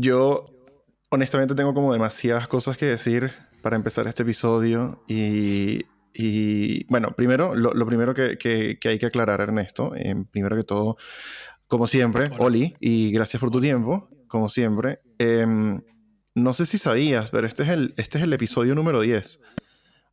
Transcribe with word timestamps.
Yo 0.00 0.46
honestamente 1.10 1.54
tengo 1.54 1.74
como 1.74 1.92
demasiadas 1.92 2.46
cosas 2.46 2.76
que 2.76 2.86
decir 2.86 3.32
para 3.62 3.76
empezar 3.76 4.06
este 4.06 4.22
episodio 4.22 5.02
y, 5.08 5.86
y 6.14 6.84
bueno, 6.84 7.12
primero, 7.16 7.54
lo, 7.56 7.74
lo 7.74 7.86
primero 7.86 8.14
que, 8.14 8.38
que, 8.38 8.78
que, 8.80 8.88
hay 8.90 8.98
que 8.98 9.06
aclarar, 9.06 9.40
Ernesto, 9.40 9.92
eh, 9.96 10.14
primero 10.30 10.56
que 10.56 10.62
todo, 10.62 10.96
como 11.66 11.86
siempre, 11.86 12.30
Oli, 12.38 12.76
y 12.80 13.10
gracias 13.10 13.40
por 13.40 13.50
tu 13.50 13.60
tiempo, 13.60 14.08
como 14.28 14.48
siempre. 14.48 15.00
Eh, 15.18 15.46
no 16.34 16.52
sé 16.52 16.66
si 16.66 16.78
sabías, 16.78 17.30
pero 17.30 17.46
este 17.46 17.64
es 17.64 17.70
el, 17.70 17.94
este 17.96 18.18
es 18.18 18.24
el 18.24 18.32
episodio 18.32 18.74
número 18.76 19.00
10. 19.00 19.42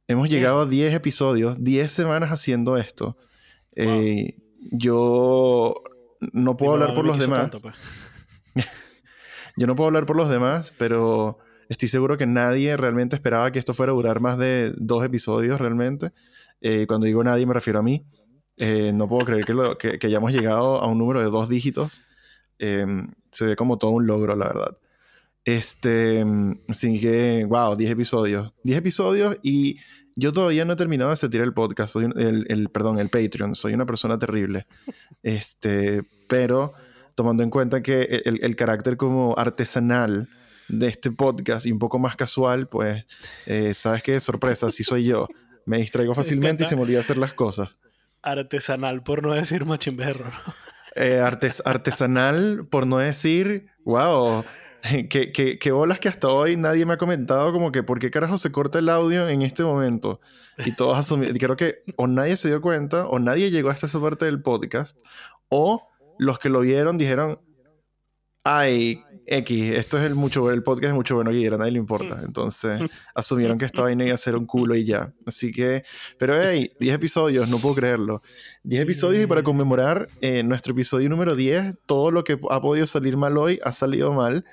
Hemos 0.08 0.30
llegado 0.30 0.62
a 0.62 0.66
10 0.66 0.94
episodios, 0.94 1.64
10 1.64 1.92
semanas 1.92 2.32
haciendo 2.32 2.78
esto. 2.78 3.18
Eh, 3.76 4.36
yo 4.72 5.76
no 6.34 6.58
puedo 6.58 6.74
hablar 6.74 6.96
por 6.96 7.06
los 7.06 7.20
demás. 7.20 7.52
Pues. 7.62 7.76
yo 9.56 9.68
no 9.68 9.76
puedo 9.76 9.88
hablar 9.88 10.06
por 10.06 10.16
los 10.16 10.30
demás, 10.30 10.74
pero 10.78 11.40
estoy 11.70 11.88
seguro 11.88 12.18
que 12.18 12.26
nadie 12.26 12.76
realmente 12.78 13.16
esperaba 13.16 13.52
que 13.52 13.60
esto 13.60 13.74
fuera 13.74 13.92
a 13.92 13.96
durar 13.96 14.20
más 14.20 14.38
de 14.38 14.74
dos 14.78 15.04
episodios 15.04 15.60
realmente. 15.60 16.12
Eh, 16.62 16.86
cuando 16.88 17.06
digo 17.06 17.24
nadie 17.24 17.46
me 17.46 17.54
refiero 17.54 17.80
a 17.80 17.84
mí. 17.84 18.06
Eh, 18.58 18.92
no 18.94 19.10
puedo 19.10 19.26
creer 19.26 19.46
que, 19.46 19.54
lo, 19.54 19.78
que, 19.78 20.00
que, 20.00 20.08
hayamos 20.08 20.32
llegado 20.32 20.80
a 20.80 20.88
un 20.88 20.98
número 20.98 21.20
de 21.20 21.26
dos 21.26 21.50
dígitos. 21.50 22.02
se 22.58 23.46
ve 23.46 23.56
como 23.56 23.78
todo 23.78 23.92
un 23.92 24.08
logro, 24.08 24.36
la 24.36 24.48
verdad. 24.48 24.78
Este, 25.46 26.26
así 26.68 27.00
que, 27.00 27.46
wow, 27.48 27.76
10 27.76 27.92
episodios. 27.92 28.54
10 28.64 28.80
episodios 28.80 29.38
y 29.44 29.78
yo 30.16 30.32
todavía 30.32 30.66
no 30.66 30.74
he 30.74 30.78
terminado 30.78 31.12
de 31.12 31.18
sentir 31.18 31.42
el 31.42 31.54
podcast, 31.54 31.94
soy 31.94 32.06
el, 32.06 32.46
el, 32.50 32.70
perdón, 32.70 33.00
el 33.00 33.10
Patreon. 33.10 33.54
Soy 33.54 33.74
una 33.74 33.86
persona 33.86 34.18
terrible. 34.18 34.66
Este, 35.22 36.04
pero 36.28 36.74
tomando 37.16 37.44
en 37.44 37.50
cuenta 37.50 37.82
que 37.82 38.22
el, 38.26 38.40
el 38.44 38.56
carácter 38.56 38.98
como 38.98 39.36
artesanal 39.38 40.30
de 40.68 40.88
este 40.88 41.12
podcast 41.12 41.66
y 41.66 41.72
un 41.72 41.80
poco 41.80 42.00
más 42.00 42.16
casual, 42.16 42.68
pues, 42.68 43.06
eh, 43.46 43.74
¿sabes 43.74 44.04
qué? 44.04 44.20
Sorpresa, 44.20 44.70
sí 44.72 44.84
soy 44.84 45.06
yo. 45.06 45.28
Me 45.66 45.78
distraigo 45.78 46.14
fácilmente 46.14 46.64
y 46.64 46.68
se 46.68 46.76
me 46.76 46.84
olvida 46.84 47.00
hacer 47.00 47.18
las 47.18 47.34
cosas. 47.34 47.70
Artesanal, 48.22 49.04
por 49.04 49.24
no 49.24 49.34
decir 49.34 49.66
machimberro. 49.66 50.32
Eh, 50.98 51.20
artes, 51.20 51.62
artesanal, 51.66 52.68
por 52.72 52.88
no 52.88 53.00
decir, 53.00 53.68
wow, 53.84 54.46
que, 55.10 55.72
bolas 55.74 56.00
que 56.00 56.08
hasta 56.08 56.30
hoy 56.30 56.56
nadie 56.56 56.86
me 56.86 56.94
ha 56.94 56.98
comentado 56.98 57.52
como 57.52 57.74
que 57.74 57.84
por 57.84 58.00
qué 58.00 58.10
carajo 58.10 58.38
se 58.38 58.50
corta 58.54 58.80
el 58.80 58.88
audio 58.88 59.28
en 59.28 59.42
este 59.42 59.64
momento. 59.64 60.22
Y 60.66 60.74
todos 60.74 60.98
asumieron, 60.98 61.38
creo 61.38 61.58
que 61.58 61.84
o 61.98 62.08
nadie 62.08 62.38
se 62.38 62.48
dio 62.48 62.62
cuenta, 62.62 63.08
o 63.08 63.20
nadie 63.20 63.52
llegó 63.52 63.72
hasta 63.72 63.88
esa 63.88 64.00
parte 64.00 64.24
del 64.24 64.42
podcast, 64.42 64.98
o 65.50 65.86
los 66.18 66.40
que 66.40 66.50
lo 66.50 66.62
vieron 66.62 66.98
dijeron, 66.98 67.40
ay, 68.44 69.04
X, 69.28 69.72
esto 69.74 69.98
es 69.98 70.06
el 70.06 70.14
mucho 70.14 70.52
el 70.52 70.62
podcast 70.62 70.92
es 70.92 70.94
mucho 70.94 71.16
bueno 71.16 71.32
y 71.32 71.46
a 71.48 71.58
nadie 71.58 71.72
le 71.72 71.80
importa. 71.80 72.22
Entonces 72.24 72.80
asumieron 73.16 73.58
que 73.58 73.66
esta 73.66 73.82
vaina 73.82 74.06
iba 74.06 74.14
a 74.14 74.18
ser 74.18 74.36
un 74.36 74.46
culo 74.46 74.76
y 74.76 74.86
ya. 74.86 75.14
Así 75.26 75.52
que, 75.52 75.84
pero 76.18 76.40
hey, 76.42 76.72
10 76.80 76.96
episodios, 76.96 77.50
no 77.50 77.58
puedo 77.58 77.76
creerlo. 77.76 78.22
10 78.64 78.84
episodios 78.84 79.24
y 79.24 79.28
para 79.28 79.44
conmemorar 79.44 80.08
eh, 80.22 80.44
nuestro 80.44 80.74
episodio 80.74 81.10
número 81.10 81.36
10, 81.36 81.80
todo 81.86 82.12
lo 82.12 82.24
que 82.24 82.40
ha 82.50 82.62
podido 82.62 82.86
salir 82.88 83.18
mal 83.18 83.38
hoy 83.38 83.60
ha 83.64 83.72
salido 83.72 84.14
mal. 84.14 84.46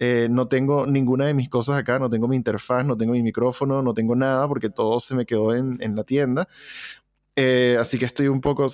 Eh, 0.00 0.28
no 0.30 0.46
tengo 0.46 0.86
ninguna 0.86 1.26
de 1.26 1.34
mis 1.34 1.48
cosas 1.48 1.76
acá, 1.76 1.98
no 1.98 2.08
tengo 2.08 2.28
mi 2.28 2.36
interfaz, 2.36 2.84
no 2.84 2.96
tengo 2.96 3.14
mi 3.14 3.22
micrófono, 3.22 3.82
no 3.82 3.94
tengo 3.94 4.14
nada 4.14 4.46
porque 4.46 4.70
todo 4.70 5.00
se 5.00 5.16
me 5.16 5.26
quedó 5.26 5.54
en, 5.54 5.78
en 5.80 5.96
la 5.96 6.04
tienda. 6.04 6.46
Eh, 7.40 7.76
así 7.78 8.00
que 8.00 8.04
estoy 8.04 8.26
un 8.26 8.40
poco 8.40 8.66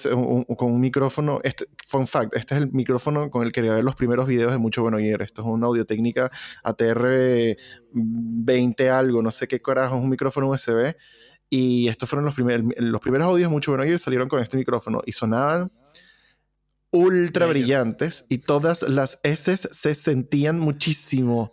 con 0.56 0.72
un 0.72 0.80
micrófono. 0.80 1.38
Este, 1.42 1.66
fun 1.86 2.06
fact: 2.06 2.34
este 2.34 2.54
es 2.54 2.62
el 2.62 2.72
micrófono 2.72 3.28
con 3.28 3.44
el 3.44 3.52
que 3.52 3.60
grabé 3.60 3.82
los 3.82 3.94
primeros 3.94 4.26
videos 4.26 4.52
de 4.52 4.56
Mucho 4.56 4.80
Bueno 4.80 4.96
Gear. 4.96 5.20
Esto 5.20 5.42
es 5.42 5.48
una 5.48 5.66
audio 5.66 5.84
técnica 5.84 6.30
ATR 6.62 7.58
20 7.92 8.88
algo, 8.88 9.20
no 9.20 9.30
sé 9.30 9.46
qué 9.48 9.60
carajo, 9.60 9.96
es 9.96 10.02
un 10.02 10.08
micrófono 10.08 10.48
USB. 10.48 10.96
Y 11.50 11.88
estos 11.88 12.08
fueron 12.08 12.24
los, 12.24 12.34
primeros 12.34 12.72
los 12.78 13.02
primeros 13.02 13.26
audios 13.26 13.50
de 13.50 13.52
Mucho 13.52 13.72
Bueno 13.72 13.84
Gear 13.84 13.98
salieron 13.98 14.30
con 14.30 14.40
este 14.40 14.56
micrófono 14.56 15.02
y 15.04 15.12
sonaban 15.12 15.70
ultra 16.90 17.44
brillantes 17.44 18.24
y 18.30 18.38
todas 18.38 18.80
las 18.80 19.20
S 19.24 19.58
se 19.58 19.94
sentían 19.94 20.58
muchísimo. 20.58 21.52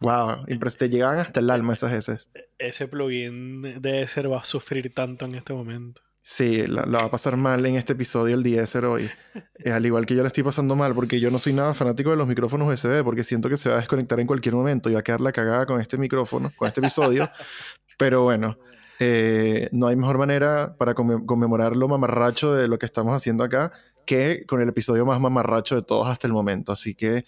Wow, 0.00 0.44
te 0.76 0.90
llegaban 0.90 1.20
hasta 1.20 1.40
el 1.40 1.48
alma 1.48 1.72
esas 1.72 1.94
S. 1.94 2.28
E-, 2.34 2.50
ese 2.58 2.86
plugin 2.86 3.80
de 3.80 4.06
ser 4.06 4.30
va 4.30 4.40
a 4.40 4.44
sufrir 4.44 4.92
tanto 4.92 5.24
en 5.24 5.36
este 5.36 5.54
momento. 5.54 6.02
Sí, 6.22 6.66
la, 6.66 6.84
va 6.84 7.06
a 7.06 7.10
pasar 7.10 7.36
mal 7.36 7.64
en 7.64 7.76
este 7.76 7.94
episodio 7.94 8.34
el 8.34 8.42
día 8.42 8.64
de 8.64 8.86
hoy. 8.86 9.10
Eh, 9.62 9.70
al 9.70 9.84
igual 9.84 10.06
que 10.06 10.14
yo 10.14 10.22
la 10.22 10.28
estoy 10.28 10.42
pasando 10.42 10.74
mal, 10.74 10.94
porque 10.94 11.20
yo 11.20 11.30
no 11.30 11.38
soy 11.38 11.52
nada 11.52 11.74
fanático 11.74 12.08
de 12.08 12.16
los 12.16 12.26
micrófonos 12.26 12.66
USB, 12.66 13.04
porque 13.04 13.22
siento 13.22 13.50
que 13.50 13.58
se 13.58 13.68
va 13.68 13.76
a 13.76 13.80
desconectar 13.80 14.18
en 14.18 14.26
cualquier 14.26 14.54
momento 14.54 14.88
y 14.88 14.94
va 14.94 15.00
a 15.00 15.02
quedar 15.02 15.20
la 15.20 15.32
cagada 15.32 15.66
con 15.66 15.78
este 15.82 15.98
micrófono, 15.98 16.50
con 16.56 16.66
este 16.66 16.80
episodio. 16.80 17.28
Pero 17.98 18.22
bueno, 18.22 18.56
eh, 18.98 19.68
no 19.72 19.86
hay 19.86 19.96
mejor 19.96 20.16
manera 20.16 20.76
para 20.78 20.94
conmemorar 20.94 21.76
lo 21.76 21.88
mamarracho 21.88 22.54
de 22.54 22.68
lo 22.68 22.78
que 22.78 22.86
estamos 22.86 23.14
haciendo 23.14 23.44
acá 23.44 23.70
que 24.06 24.44
con 24.46 24.60
el 24.60 24.68
episodio 24.68 25.06
más 25.06 25.20
mamarracho 25.20 25.76
de 25.76 25.82
todos 25.82 26.08
hasta 26.08 26.26
el 26.26 26.32
momento. 26.32 26.72
Así 26.72 26.94
que, 26.94 27.24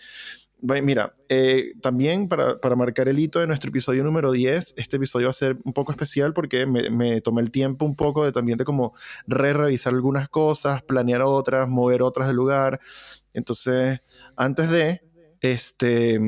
mira, 0.62 1.12
eh, 1.28 1.72
también 1.80 2.28
para, 2.28 2.60
para, 2.60 2.76
marcar 2.76 3.08
el 3.08 3.18
hito 3.18 3.40
de 3.40 3.46
nuestro 3.46 3.70
episodio 3.70 4.04
número 4.04 4.30
10, 4.30 4.74
este 4.76 4.96
episodio 4.96 5.26
va 5.26 5.30
a 5.30 5.34
ser 5.34 5.58
un 5.64 5.72
poco 5.72 5.92
especial 5.92 6.32
porque 6.32 6.66
me, 6.66 6.88
me 6.90 7.20
tomé 7.20 7.42
el 7.42 7.50
tiempo 7.50 7.84
un 7.84 7.96
poco 7.96 8.24
de 8.24 8.32
también 8.32 8.58
de 8.58 8.64
como 8.64 8.94
re-revisar 9.26 9.92
algunas 9.92 10.28
cosas, 10.28 10.82
planear 10.82 11.22
otras, 11.22 11.68
mover 11.68 12.02
otras 12.02 12.28
del 12.28 12.36
lugar. 12.36 12.80
Entonces, 13.34 14.00
antes 14.36 14.70
de, 14.70 15.02
este, 15.40 16.18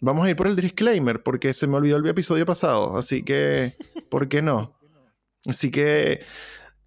vamos 0.00 0.26
a 0.26 0.30
ir 0.30 0.36
por 0.36 0.48
el 0.48 0.56
disclaimer 0.56 1.22
porque 1.22 1.52
se 1.52 1.68
me 1.68 1.76
olvidó 1.76 1.96
el 1.96 2.06
episodio 2.06 2.44
pasado, 2.44 2.96
así 2.96 3.22
que, 3.22 3.74
¿por 4.10 4.28
qué 4.28 4.42
no? 4.42 4.76
Así 5.46 5.70
que 5.70 6.20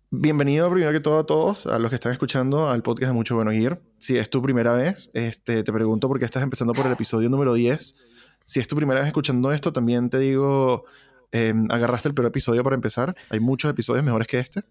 Bienvenido 0.10 0.72
primero 0.72 0.94
que 0.94 1.02
todo 1.02 1.20
a 1.20 1.26
todos, 1.26 1.68
a 1.68 1.78
los 1.80 1.90
que 1.90 1.96
están 1.96 2.14
escuchando 2.14 2.70
al 2.70 2.82
podcast 2.82 3.10
de 3.10 3.14
Mucho 3.14 3.36
Bueno 3.36 3.52
Gear. 3.52 3.82
Si 3.98 4.18
es 4.18 4.30
tu 4.30 4.42
primera 4.42 4.72
vez, 4.72 5.10
este, 5.14 5.66
te 5.66 5.74
pregunto 5.74 6.08
por 6.08 6.18
qué 6.18 6.24
estás 6.24 6.44
empezando 6.44 6.72
por 6.72 6.86
el 6.86 6.94
episodio 6.94 7.30
número 7.30 7.54
10. 7.54 8.00
Si 8.46 8.62
es 8.62 8.70
tu 8.70 8.78
primera 8.78 9.02
vez 9.02 9.08
escuchando 9.08 9.52
esto, 9.52 9.74
también 9.74 10.10
te 10.10 10.18
digo, 10.20 10.86
em, 11.34 11.70
agarraste 11.70 12.08
el 12.08 12.16
peor 12.16 12.28
episodio 12.28 12.64
para 12.64 12.76
empezar. 12.76 13.18
Hay 13.30 13.42
muchos 13.42 13.70
episodios 13.70 14.06
mejores 14.06 14.30
que 14.30 14.40
este. 14.40 14.64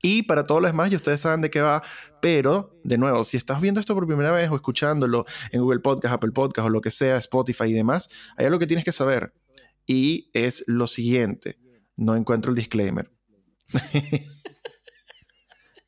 Y 0.00 0.22
para 0.22 0.46
todos 0.46 0.62
los 0.62 0.70
demás, 0.70 0.90
y 0.90 0.96
ustedes 0.96 1.20
saben 1.20 1.42
de 1.42 1.50
qué 1.50 1.60
va, 1.60 1.82
pero 2.22 2.80
de 2.84 2.96
nuevo, 2.96 3.24
si 3.24 3.36
estás 3.36 3.60
viendo 3.60 3.80
esto 3.80 3.94
por 3.94 4.06
primera 4.06 4.32
vez 4.32 4.50
o 4.50 4.54
escuchándolo 4.54 5.26
en 5.50 5.60
Google 5.60 5.80
Podcast, 5.80 6.14
Apple 6.14 6.32
Podcast 6.32 6.66
o 6.66 6.70
lo 6.70 6.80
que 6.80 6.90
sea, 6.90 7.18
Spotify 7.18 7.64
y 7.64 7.74
demás, 7.74 8.08
hay 8.38 8.46
algo 8.46 8.58
que 8.58 8.66
tienes 8.66 8.86
que 8.86 8.92
saber. 8.92 9.34
Y 9.86 10.30
es 10.32 10.64
lo 10.66 10.86
siguiente, 10.86 11.58
no 11.96 12.16
encuentro 12.16 12.50
el 12.50 12.56
disclaimer. 12.56 13.10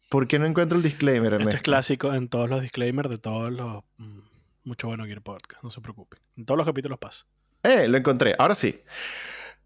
¿Por 0.09 0.29
qué 0.29 0.39
no 0.39 0.47
encuentro 0.47 0.77
el 0.77 0.85
disclaimer, 0.85 1.33
Ernesto? 1.35 1.51
Este 1.51 1.57
es 1.57 1.63
clásico 1.63 2.15
en 2.15 2.29
todos 2.29 2.49
los 2.49 2.63
disclaimers 2.63 3.11
de 3.11 3.19
todos 3.19 3.53
los... 3.53 3.83
Mm, 3.97 4.21
mucho 4.65 4.87
bueno 4.87 5.05
Gear 5.05 5.23
Podcast, 5.23 5.63
no 5.63 5.71
se 5.71 5.81
preocupen. 5.81 6.21
En 6.37 6.47
todos 6.47 6.57
los 6.57 6.67
capítulos 6.67 6.99
pasa. 6.99 7.27
Eh, 7.63 7.89
lo 7.89 7.97
encontré. 7.97 8.35
Ahora 8.39 8.55
sí. 8.55 8.81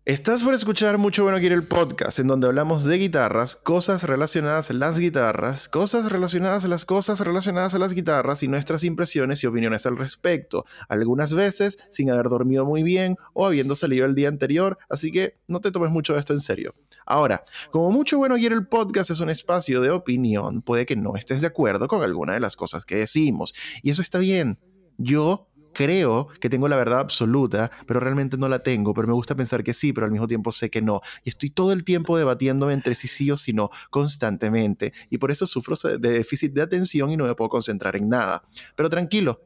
Estás 0.08 0.42
por 0.42 0.54
escuchar 0.54 0.96
Mucho 0.96 1.24
Bueno 1.24 1.38
Quiere 1.38 1.54
el 1.54 1.66
podcast, 1.66 2.18
en 2.18 2.28
donde 2.28 2.46
hablamos 2.46 2.86
de 2.86 2.96
guitarras, 2.96 3.56
cosas 3.56 4.04
relacionadas 4.04 4.70
a 4.70 4.72
las 4.72 4.98
guitarras, 4.98 5.68
cosas 5.68 6.10
relacionadas 6.10 6.64
a 6.64 6.68
las 6.68 6.86
cosas 6.86 7.20
relacionadas 7.20 7.74
a 7.74 7.78
las 7.78 7.92
guitarras 7.92 8.42
y 8.42 8.48
nuestras 8.48 8.84
impresiones 8.84 9.44
y 9.44 9.46
opiniones 9.46 9.84
al 9.84 9.98
respecto. 9.98 10.64
Algunas 10.88 11.34
veces 11.34 11.76
sin 11.90 12.10
haber 12.10 12.30
dormido 12.30 12.64
muy 12.64 12.82
bien 12.82 13.16
o 13.34 13.44
habiendo 13.44 13.74
salido 13.74 14.06
el 14.06 14.14
día 14.14 14.28
anterior, 14.28 14.78
así 14.88 15.12
que 15.12 15.36
no 15.46 15.60
te 15.60 15.70
tomes 15.70 15.90
mucho 15.90 16.14
de 16.14 16.20
esto 16.20 16.32
en 16.32 16.40
serio. 16.40 16.74
Ahora, 17.04 17.44
como 17.70 17.90
Mucho 17.90 18.16
Bueno 18.16 18.36
Quiere 18.36 18.54
el 18.54 18.66
podcast 18.66 19.10
es 19.10 19.20
un 19.20 19.28
espacio 19.28 19.82
de 19.82 19.90
opinión, 19.90 20.62
puede 20.62 20.86
que 20.86 20.96
no 20.96 21.16
estés 21.16 21.42
de 21.42 21.48
acuerdo 21.48 21.86
con 21.86 22.02
alguna 22.02 22.32
de 22.32 22.40
las 22.40 22.56
cosas 22.56 22.86
que 22.86 22.96
decimos, 22.96 23.52
y 23.82 23.90
eso 23.90 24.00
está 24.00 24.16
bien. 24.16 24.58
Yo 24.96 25.48
creo 25.78 26.26
que 26.40 26.50
tengo 26.50 26.66
la 26.66 26.76
verdad 26.76 26.98
absoluta, 26.98 27.70
pero 27.86 28.00
realmente 28.00 28.36
no 28.36 28.48
la 28.48 28.64
tengo, 28.64 28.92
pero 28.92 29.06
me 29.06 29.14
gusta 29.14 29.36
pensar 29.36 29.62
que 29.62 29.72
sí, 29.72 29.92
pero 29.92 30.06
al 30.06 30.10
mismo 30.10 30.26
tiempo 30.26 30.50
sé 30.50 30.70
que 30.70 30.82
no. 30.82 31.00
Y 31.22 31.28
estoy 31.28 31.50
todo 31.50 31.70
el 31.70 31.84
tiempo 31.84 32.18
debatiéndome 32.18 32.72
entre 32.72 32.96
si 32.96 33.06
sí 33.06 33.30
o 33.30 33.36
si 33.36 33.52
no, 33.52 33.70
constantemente. 33.88 34.92
Y 35.08 35.18
por 35.18 35.30
eso 35.30 35.46
sufro 35.46 35.76
de 35.76 35.98
déficit 35.98 36.52
de 36.52 36.62
atención 36.62 37.12
y 37.12 37.16
no 37.16 37.26
me 37.26 37.34
puedo 37.36 37.48
concentrar 37.48 37.94
en 37.94 38.08
nada. 38.08 38.42
Pero 38.74 38.90
tranquilo, 38.90 39.40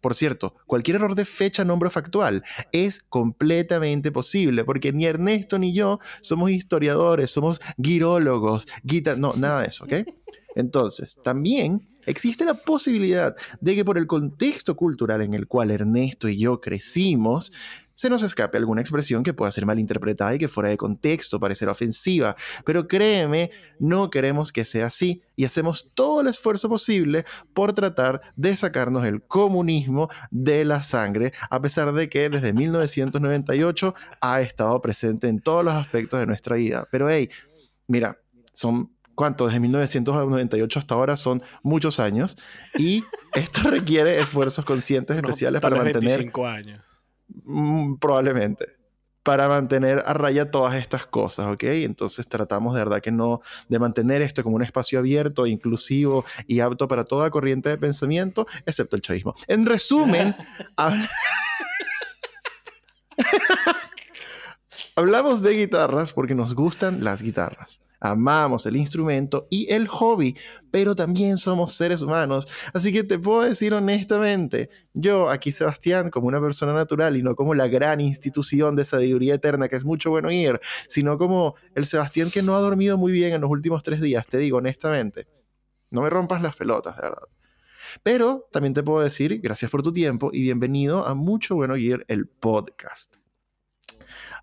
por 0.00 0.14
cierto, 0.14 0.54
cualquier 0.68 0.98
error 0.98 1.16
de 1.16 1.24
fecha, 1.24 1.64
nombre 1.64 1.90
factual 1.90 2.44
es 2.70 3.02
completamente 3.02 4.12
posible, 4.12 4.62
porque 4.62 4.92
ni 4.92 5.06
Ernesto 5.06 5.58
ni 5.58 5.74
yo 5.74 5.98
somos 6.20 6.52
historiadores, 6.52 7.32
somos 7.32 7.60
guirólogos, 7.76 8.68
guita 8.84 9.16
no, 9.16 9.34
nada 9.34 9.62
de 9.62 9.66
eso, 9.66 9.84
¿ok? 9.84 9.94
Entonces, 10.54 11.20
también 11.24 11.88
existe 12.06 12.44
la 12.44 12.54
posibilidad 12.54 13.34
de 13.60 13.74
que 13.74 13.84
por 13.84 13.98
el 13.98 14.06
contexto 14.06 14.76
cultural 14.76 15.22
en 15.22 15.34
el 15.34 15.46
cual 15.46 15.70
Ernesto 15.70 16.28
y 16.28 16.38
yo 16.38 16.60
crecimos, 16.60 17.52
se 17.94 18.10
nos 18.10 18.22
escape 18.22 18.58
alguna 18.58 18.80
expresión 18.80 19.22
que 19.22 19.34
pueda 19.34 19.52
ser 19.52 19.66
malinterpretada 19.66 20.34
y 20.34 20.38
que 20.38 20.48
fuera 20.48 20.70
de 20.70 20.76
contexto, 20.76 21.38
parecer 21.38 21.68
ofensiva. 21.68 22.34
Pero 22.64 22.88
créeme, 22.88 23.50
no 23.78 24.10
queremos 24.10 24.52
que 24.52 24.64
sea 24.64 24.86
así 24.86 25.22
y 25.36 25.44
hacemos 25.44 25.92
todo 25.94 26.20
el 26.20 26.26
esfuerzo 26.26 26.68
posible 26.68 27.24
por 27.54 27.74
tratar 27.74 28.20
de 28.34 28.56
sacarnos 28.56 29.04
el 29.04 29.22
comunismo 29.22 30.08
de 30.30 30.64
la 30.64 30.82
sangre, 30.82 31.32
a 31.50 31.60
pesar 31.60 31.92
de 31.92 32.08
que 32.08 32.28
desde 32.28 32.52
1998 32.52 33.94
ha 34.20 34.40
estado 34.40 34.80
presente 34.80 35.28
en 35.28 35.40
todos 35.40 35.64
los 35.64 35.74
aspectos 35.74 36.18
de 36.18 36.26
nuestra 36.26 36.56
vida. 36.56 36.88
Pero 36.90 37.08
hey, 37.08 37.28
mira, 37.86 38.18
son 38.52 38.90
¿cuánto? 39.14 39.46
Desde 39.46 39.60
1998 39.60 40.78
hasta 40.78 40.94
ahora 40.94 41.16
son 41.16 41.42
muchos 41.62 42.00
años 42.00 42.36
y 42.78 43.04
esto 43.34 43.62
requiere 43.70 44.20
esfuerzos 44.20 44.64
conscientes 44.64 45.16
especiales 45.16 45.60
para 45.60 45.76
mantener... 45.76 46.18
25 46.18 46.46
años. 46.46 46.84
Mm, 47.44 47.96
probablemente. 47.96 48.76
Para 49.22 49.48
mantener 49.48 50.02
a 50.04 50.14
raya 50.14 50.50
todas 50.50 50.74
estas 50.74 51.06
cosas, 51.06 51.46
¿ok? 51.46 51.62
Entonces 51.62 52.28
tratamos 52.28 52.74
de 52.74 52.80
verdad 52.80 53.00
que 53.00 53.12
no, 53.12 53.40
de 53.68 53.78
mantener 53.78 54.20
esto 54.20 54.42
como 54.42 54.56
un 54.56 54.64
espacio 54.64 54.98
abierto, 54.98 55.46
inclusivo 55.46 56.24
y 56.48 56.58
apto 56.58 56.88
para 56.88 57.04
toda 57.04 57.30
corriente 57.30 57.68
de 57.68 57.78
pensamiento, 57.78 58.48
excepto 58.66 58.96
el 58.96 59.02
chavismo. 59.02 59.36
En 59.46 59.64
resumen, 59.64 60.34
hablamos 64.96 65.42
de 65.42 65.52
guitarras 65.54 66.12
porque 66.12 66.34
nos 66.34 66.54
gustan 66.54 67.04
las 67.04 67.22
guitarras 67.22 67.82
amamos 68.02 68.66
el 68.66 68.76
instrumento 68.76 69.46
y 69.48 69.72
el 69.72 69.86
hobby, 69.86 70.36
pero 70.70 70.94
también 70.94 71.38
somos 71.38 71.72
seres 71.74 72.02
humanos. 72.02 72.48
Así 72.74 72.92
que 72.92 73.04
te 73.04 73.18
puedo 73.18 73.42
decir 73.42 73.72
honestamente, 73.72 74.68
yo 74.92 75.30
aquí 75.30 75.52
Sebastián, 75.52 76.10
como 76.10 76.26
una 76.26 76.40
persona 76.40 76.74
natural 76.74 77.16
y 77.16 77.22
no 77.22 77.36
como 77.36 77.54
la 77.54 77.68
gran 77.68 78.00
institución 78.00 78.74
de 78.74 78.84
sabiduría 78.84 79.34
eterna 79.34 79.68
que 79.68 79.76
es 79.76 79.84
mucho 79.84 80.10
bueno 80.10 80.30
ir, 80.32 80.60
sino 80.88 81.16
como 81.16 81.54
el 81.74 81.86
Sebastián 81.86 82.30
que 82.30 82.42
no 82.42 82.56
ha 82.56 82.60
dormido 82.60 82.98
muy 82.98 83.12
bien 83.12 83.32
en 83.32 83.40
los 83.40 83.50
últimos 83.50 83.82
tres 83.84 84.00
días, 84.00 84.26
te 84.26 84.38
digo 84.38 84.58
honestamente, 84.58 85.28
no 85.90 86.02
me 86.02 86.10
rompas 86.10 86.42
las 86.42 86.56
pelotas, 86.56 86.96
de 86.96 87.02
verdad. 87.02 87.28
Pero 88.02 88.48
también 88.50 88.74
te 88.74 88.82
puedo 88.82 89.00
decir, 89.00 89.40
gracias 89.40 89.70
por 89.70 89.82
tu 89.82 89.92
tiempo 89.92 90.30
y 90.32 90.42
bienvenido 90.42 91.06
a 91.06 91.14
Mucho 91.14 91.54
Bueno 91.54 91.76
Gear, 91.76 92.04
el 92.08 92.26
podcast. 92.26 93.21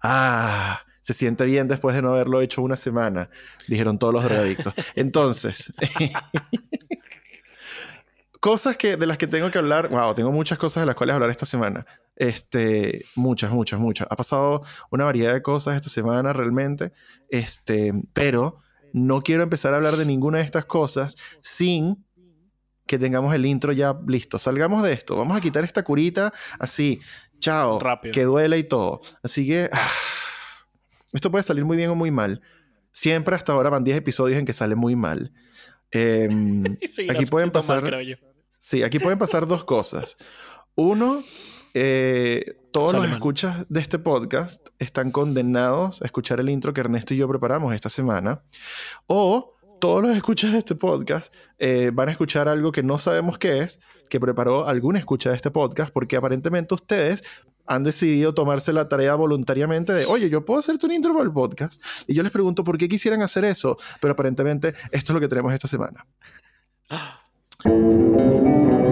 Ah, 0.02 0.82
se 1.02 1.14
siente 1.14 1.46
bien 1.46 1.68
después 1.68 1.96
de 1.96 2.02
no 2.02 2.10
haberlo 2.10 2.42
hecho 2.42 2.62
una 2.62 2.78
semana, 2.78 3.30
dijeron 3.68 3.98
todos 3.98 4.14
los 4.14 4.24
drogadictos. 4.24 4.74
Entonces, 4.96 5.74
cosas 8.40 8.78
que, 8.78 8.98
de 8.98 9.06
las 9.06 9.18
que 9.18 9.28
tengo 9.28 9.50
que 9.52 9.58
hablar, 9.58 9.90
wow, 9.90 10.14
tengo 10.14 10.32
muchas 10.32 10.58
cosas 10.58 10.82
de 10.82 10.86
las 10.86 10.96
cuales 10.96 11.16
hablar 11.16 11.30
esta 11.30 11.46
semana. 11.46 11.86
Este, 12.16 13.06
muchas, 13.16 13.52
muchas, 13.52 13.80
muchas. 13.80 14.08
Ha 14.10 14.16
pasado 14.16 14.62
una 14.92 15.06
variedad 15.06 15.34
de 15.34 15.42
cosas 15.42 15.76
esta 15.76 15.90
semana 15.90 16.34
realmente, 16.34 16.92
este, 17.30 17.94
pero 18.14 18.60
no 18.94 19.22
quiero 19.22 19.44
empezar 19.44 19.74
a 19.74 19.78
hablar 19.78 19.98
de 19.98 20.06
ninguna 20.06 20.40
de 20.40 20.44
estas 20.44 20.66
cosas 20.66 21.16
sin 21.42 22.06
que 22.90 22.98
tengamos 22.98 23.36
el 23.36 23.46
intro 23.46 23.72
ya 23.72 23.96
listo. 24.08 24.40
Salgamos 24.40 24.82
de 24.82 24.94
esto. 24.94 25.16
Vamos 25.16 25.38
a 25.38 25.42
quitar 25.42 25.64
esta 25.64 25.84
curita 25.84 26.34
así. 26.58 27.00
Chao. 27.40 27.80
Rápido. 27.80 28.14
Que 28.14 28.24
duele 28.24 28.58
y 28.58 28.64
todo. 28.64 29.02
Así 29.24 29.48
que... 29.48 29.70
Ah, 29.72 29.90
esto 31.12 31.32
puede 31.32 31.44
salir 31.44 31.66
muy 31.66 31.78
bien 31.78 31.90
o 31.90 31.96
muy 31.96 32.12
mal. 32.12 32.42
Siempre 32.92 33.36
hasta 33.36 33.54
ahora 33.54 33.70
van 33.70 33.84
10 33.84 33.98
episodios 33.98 34.38
en 34.38 34.46
que 34.46 34.54
sale 34.54 34.76
muy 34.76 34.96
mal. 34.96 35.32
Em, 35.92 36.64
aquí 37.10 37.26
pueden 37.26 37.52
pasar. 37.52 37.84
sí, 38.60 38.84
aquí 38.84 39.00
pueden 39.00 39.18
pasar 39.18 39.48
dos 39.48 39.64
cosas. 39.64 40.18
Uno, 40.76 41.24
eh, 41.74 42.58
todos 42.72 42.94
los 42.94 43.12
escuchas 43.12 43.66
de 43.70 43.80
este 43.80 44.00
podcast 44.00 44.70
están 44.80 45.12
condenados 45.12 46.02
a 46.02 46.06
escuchar 46.06 46.40
el 46.40 46.50
intro 46.50 46.74
que 46.74 46.82
Ernesto 46.82 47.14
y 47.14 47.18
yo 47.18 47.28
preparamos 47.28 47.74
esta 47.74 47.90
semana. 47.90 48.44
O 49.08 49.56
todos 49.80 50.02
los 50.02 50.16
escuchas 50.16 50.52
de 50.52 50.60
este 50.60 50.76
podcast 50.76 51.34
eh, 51.58 51.92
van 51.94 52.10
a 52.10 52.12
escuchar 52.12 52.48
algo 52.48 52.72
que 52.72 52.84
no 52.84 52.98
sabemos 52.98 53.38
qué 53.38 53.60
es, 53.60 53.80
que 54.10 54.20
preparó 54.20 54.68
alguna 54.68 55.00
escucha 55.00 55.30
de 55.30 55.36
este 55.36 55.52
podcast, 55.52 55.92
porque 55.94 56.18
aparentemente 56.18 56.76
ustedes 56.76 57.24
han 57.66 57.84
decidido 57.84 58.34
tomarse 58.34 58.74
la 58.74 58.90
tarea 58.90 59.16
voluntariamente 59.16 59.94
de, 59.94 60.06
oye, 60.06 60.30
yo 60.30 60.44
puedo 60.44 60.60
hacerte 60.60 60.88
un 60.88 60.92
intro 60.92 61.14
para 61.14 61.26
el 61.26 61.32
podcast. 61.32 61.84
Y 62.08 62.16
yo 62.16 62.24
les 62.24 62.32
pregunto 62.32 62.64
por 62.64 62.78
qué 62.78 62.90
quisieran 62.90 63.22
hacer 63.22 63.46
eso, 63.46 63.78
pero 64.02 64.14
aparentemente 64.14 64.74
esto 64.92 65.12
es 65.12 65.14
lo 65.14 65.20
que 65.20 65.28
tenemos 65.28 65.54
esta 65.54 65.68
semana. 65.68 66.06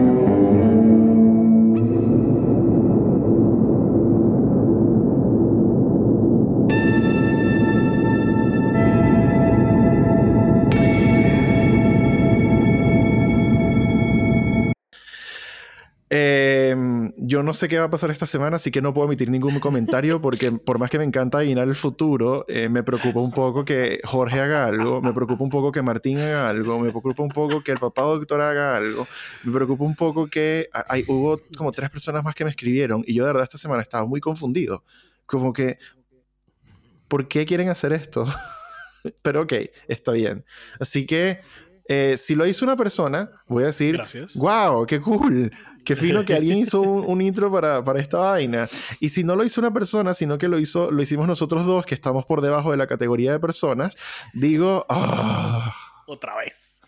yo 17.28 17.44
no 17.44 17.54
sé 17.54 17.68
qué 17.68 17.78
va 17.78 17.86
a 17.86 17.90
pasar 17.90 18.10
esta 18.10 18.26
semana, 18.26 18.56
así 18.56 18.72
que 18.72 18.82
no 18.82 18.94
puedo 18.94 19.08
emitir 19.08 19.30
ningún 19.30 19.60
comentario 19.60 20.22
porque 20.22 20.54
por 20.54 20.80
más 20.80 20.90
que 20.90 20.98
me 20.98 21.04
encanta 21.04 21.40
adivinar 21.40 21.68
el 21.68 21.76
futuro, 21.76 22.46
eh, 22.48 22.70
me 22.70 22.84
preocupa 22.84 23.20
un 23.20 23.32
poco 23.32 23.66
que 23.66 24.00
Jorge 24.06 24.40
haga 24.40 24.66
algo, 24.66 25.02
me 25.02 25.12
preocupa 25.12 25.44
un 25.44 25.50
poco 25.50 25.72
que 25.74 25.82
Martín 25.82 26.20
haga 26.20 26.50
algo, 26.50 26.80
me 26.80 26.90
preocupa 26.90 27.24
un 27.24 27.30
poco 27.30 27.62
que 27.62 27.74
el 27.74 27.80
papá 27.80 28.04
doctor 28.04 28.40
haga 28.40 28.78
algo, 28.78 29.06
me 29.44 29.52
preocupa 29.52 29.84
un 29.84 29.96
poco 29.96 30.28
que 30.28 30.70
hay, 30.88 31.04
hubo 31.08 31.42
como 31.58 31.74
tres 31.74 31.90
personas 31.90 32.24
más 32.24 32.34
que 32.34 32.46
me 32.46 32.50
escribieron 32.50 33.04
y 33.06 33.14
yo 33.14 33.24
de 33.26 33.30
verdad 33.30 33.44
esta 33.44 33.58
semana 33.58 33.82
estaba 33.82 34.06
muy 34.06 34.22
confundido. 34.22 34.84
Como 35.26 35.52
que, 35.52 35.78
¿por 37.10 37.28
qué 37.28 37.46
quieren 37.46 37.68
hacer 37.68 37.92
esto? 37.92 38.26
Pero 39.22 39.42
ok, 39.42 39.54
está 39.90 40.14
bien. 40.14 40.46
Así 40.80 41.06
que 41.06 41.42
eh, 41.90 42.16
si 42.18 42.36
lo 42.36 42.46
hizo 42.46 42.66
una 42.66 42.76
persona, 42.76 43.32
voy 43.48 43.64
a 43.64 43.68
decir, 43.68 43.96
Gracias. 43.96 44.36
wow, 44.36 44.86
qué 44.86 45.00
cool, 45.00 45.52
qué 45.88 45.96
fino 45.96 46.26
que 46.26 46.34
alguien 46.34 46.58
hizo 46.58 46.82
un, 46.82 47.22
intro 47.22 47.50
para, 47.50 47.82
para, 47.82 48.02
esta 48.02 48.18
vaina. 48.18 48.68
Y 49.00 49.08
si 49.08 49.24
no 49.24 49.38
lo 49.38 49.46
hizo 49.46 49.62
una 49.62 49.72
persona, 49.72 50.14
sino 50.14 50.38
que 50.38 50.50
lo, 50.50 50.60
hizo, 50.60 50.92
lo 50.92 51.02
hicimos 51.02 51.28
nosotros 51.28 51.66
dos, 51.66 51.86
que 51.86 51.96
estamos 51.96 52.26
por 52.26 52.42
debajo 52.42 52.72
de 52.72 52.78
la 52.78 52.88
categoría 52.88 53.32
de 53.32 53.40
personas, 53.40 53.96
digo, 54.34 54.86
oh, 54.90 55.64
otra 56.08 56.36
vez. 56.36 56.82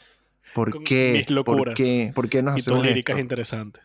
¿Por 0.54 0.72
Con 0.72 0.84
qué? 0.84 1.14
mis 1.20 1.30
locuras. 1.30 1.64
¿Por 1.66 1.74
qué? 1.76 2.12
¿Por 2.14 2.30
qué 2.30 2.42
nos 2.42 2.58
Y 2.58 2.60
hacemos 2.60 2.86
líricas 2.86 3.14
esto? 3.14 3.22
interesantes. 3.22 3.84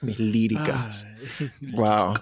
Mis 0.00 0.18
líricas. 0.18 1.06
Ay, 1.38 1.50
wow. 1.72 2.14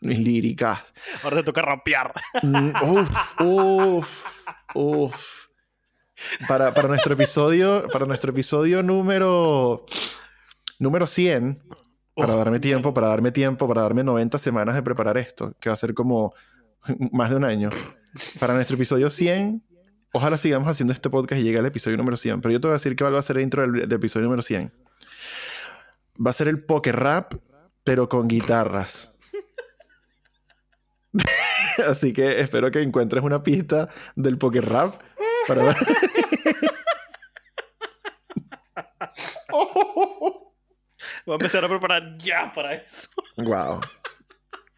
Mis 0.00 0.18
líricas. 0.18 0.94
Ahora 1.22 1.36
te 1.36 1.42
toca 1.42 1.60
rapear. 1.60 2.14
Mm, 2.42 2.70
uf, 2.82 3.40
uf, 3.40 4.24
uf. 4.74 5.46
Para, 6.48 6.72
para, 6.72 6.88
nuestro 6.88 7.14
episodio, 7.14 7.86
para 7.92 8.06
nuestro 8.06 8.30
episodio 8.30 8.82
número, 8.82 9.84
número 10.78 11.06
100, 11.06 11.62
para 12.14 12.34
Oh, 12.34 12.36
darme 12.36 12.60
tiempo, 12.60 12.92
para 12.92 13.08
darme 13.08 13.32
tiempo, 13.32 13.66
para 13.66 13.82
darme 13.82 14.04
90 14.04 14.38
semanas 14.38 14.74
de 14.74 14.82
preparar 14.82 15.16
esto, 15.18 15.54
que 15.60 15.70
va 15.70 15.74
a 15.74 15.76
ser 15.76 15.94
como 15.94 16.34
más 17.12 17.30
de 17.30 17.36
un 17.36 17.44
año. 17.44 17.70
Para 18.38 18.54
nuestro 18.54 18.76
episodio 18.76 19.10
100, 19.10 19.62
ojalá 20.12 20.36
sigamos 20.36 20.68
haciendo 20.68 20.92
este 20.92 21.08
podcast 21.08 21.40
y 21.40 21.44
llegue 21.44 21.58
al 21.58 21.66
episodio 21.66 21.96
número 21.96 22.16
100. 22.16 22.42
Pero 22.42 22.52
yo 22.52 22.60
te 22.60 22.68
voy 22.68 22.72
a 22.72 22.76
decir 22.76 22.94
que 22.94 23.04
va 23.04 23.18
a 23.18 23.22
ser 23.22 23.38
el 23.38 23.44
intro 23.44 23.62
del, 23.62 23.88
del 23.88 23.92
episodio 23.92 24.24
número 24.24 24.42
100. 24.42 24.72
Va 26.24 26.30
a 26.30 26.34
ser 26.34 26.48
el 26.48 26.62
poker 26.62 26.96
rap, 26.96 27.34
pero 27.84 28.08
con 28.08 28.28
guitarras. 28.28 29.16
Así 31.88 32.12
que 32.12 32.40
espero 32.40 32.70
que 32.70 32.82
encuentres 32.82 33.22
una 33.22 33.42
pista 33.42 33.88
del 34.14 34.36
poker 34.36 34.68
rap 34.68 35.00
para 35.48 35.64
ver. 35.64 35.76
Voy 41.26 41.34
a 41.34 41.36
empezar 41.36 41.64
a 41.64 41.68
preparar 41.68 42.16
ya 42.18 42.50
para 42.52 42.74
eso. 42.74 43.08
Wow. 43.36 43.80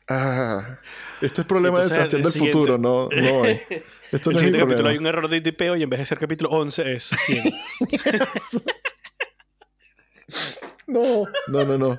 Ah, 0.08 0.78
esto 1.22 1.40
es 1.40 1.46
problema 1.46 1.78
Entonces, 1.78 1.90
de 1.92 1.96
Sebastián 1.96 2.18
el 2.20 2.24
del 2.24 2.32
siguiente- 2.32 2.58
futuro, 2.58 2.78
no, 2.78 3.08
no 3.10 3.32
hoy. 3.40 3.60
Esto 4.12 4.30
el 4.30 4.34
no 4.34 4.38
es 4.40 4.42
mi 4.44 4.48
siguiente 4.50 4.58
capítulo 4.58 4.88
hay 4.90 4.98
un 4.98 5.06
error 5.06 5.28
de 5.28 5.40
tipeo 5.40 5.74
y 5.76 5.82
en 5.82 5.88
vez 5.90 5.98
de 6.00 6.06
ser 6.06 6.18
capítulo 6.18 6.50
11 6.50 6.92
es 6.92 7.04
100. 7.04 7.42
No, 10.86 11.26
no, 11.48 11.64
no, 11.64 11.78
no. 11.78 11.98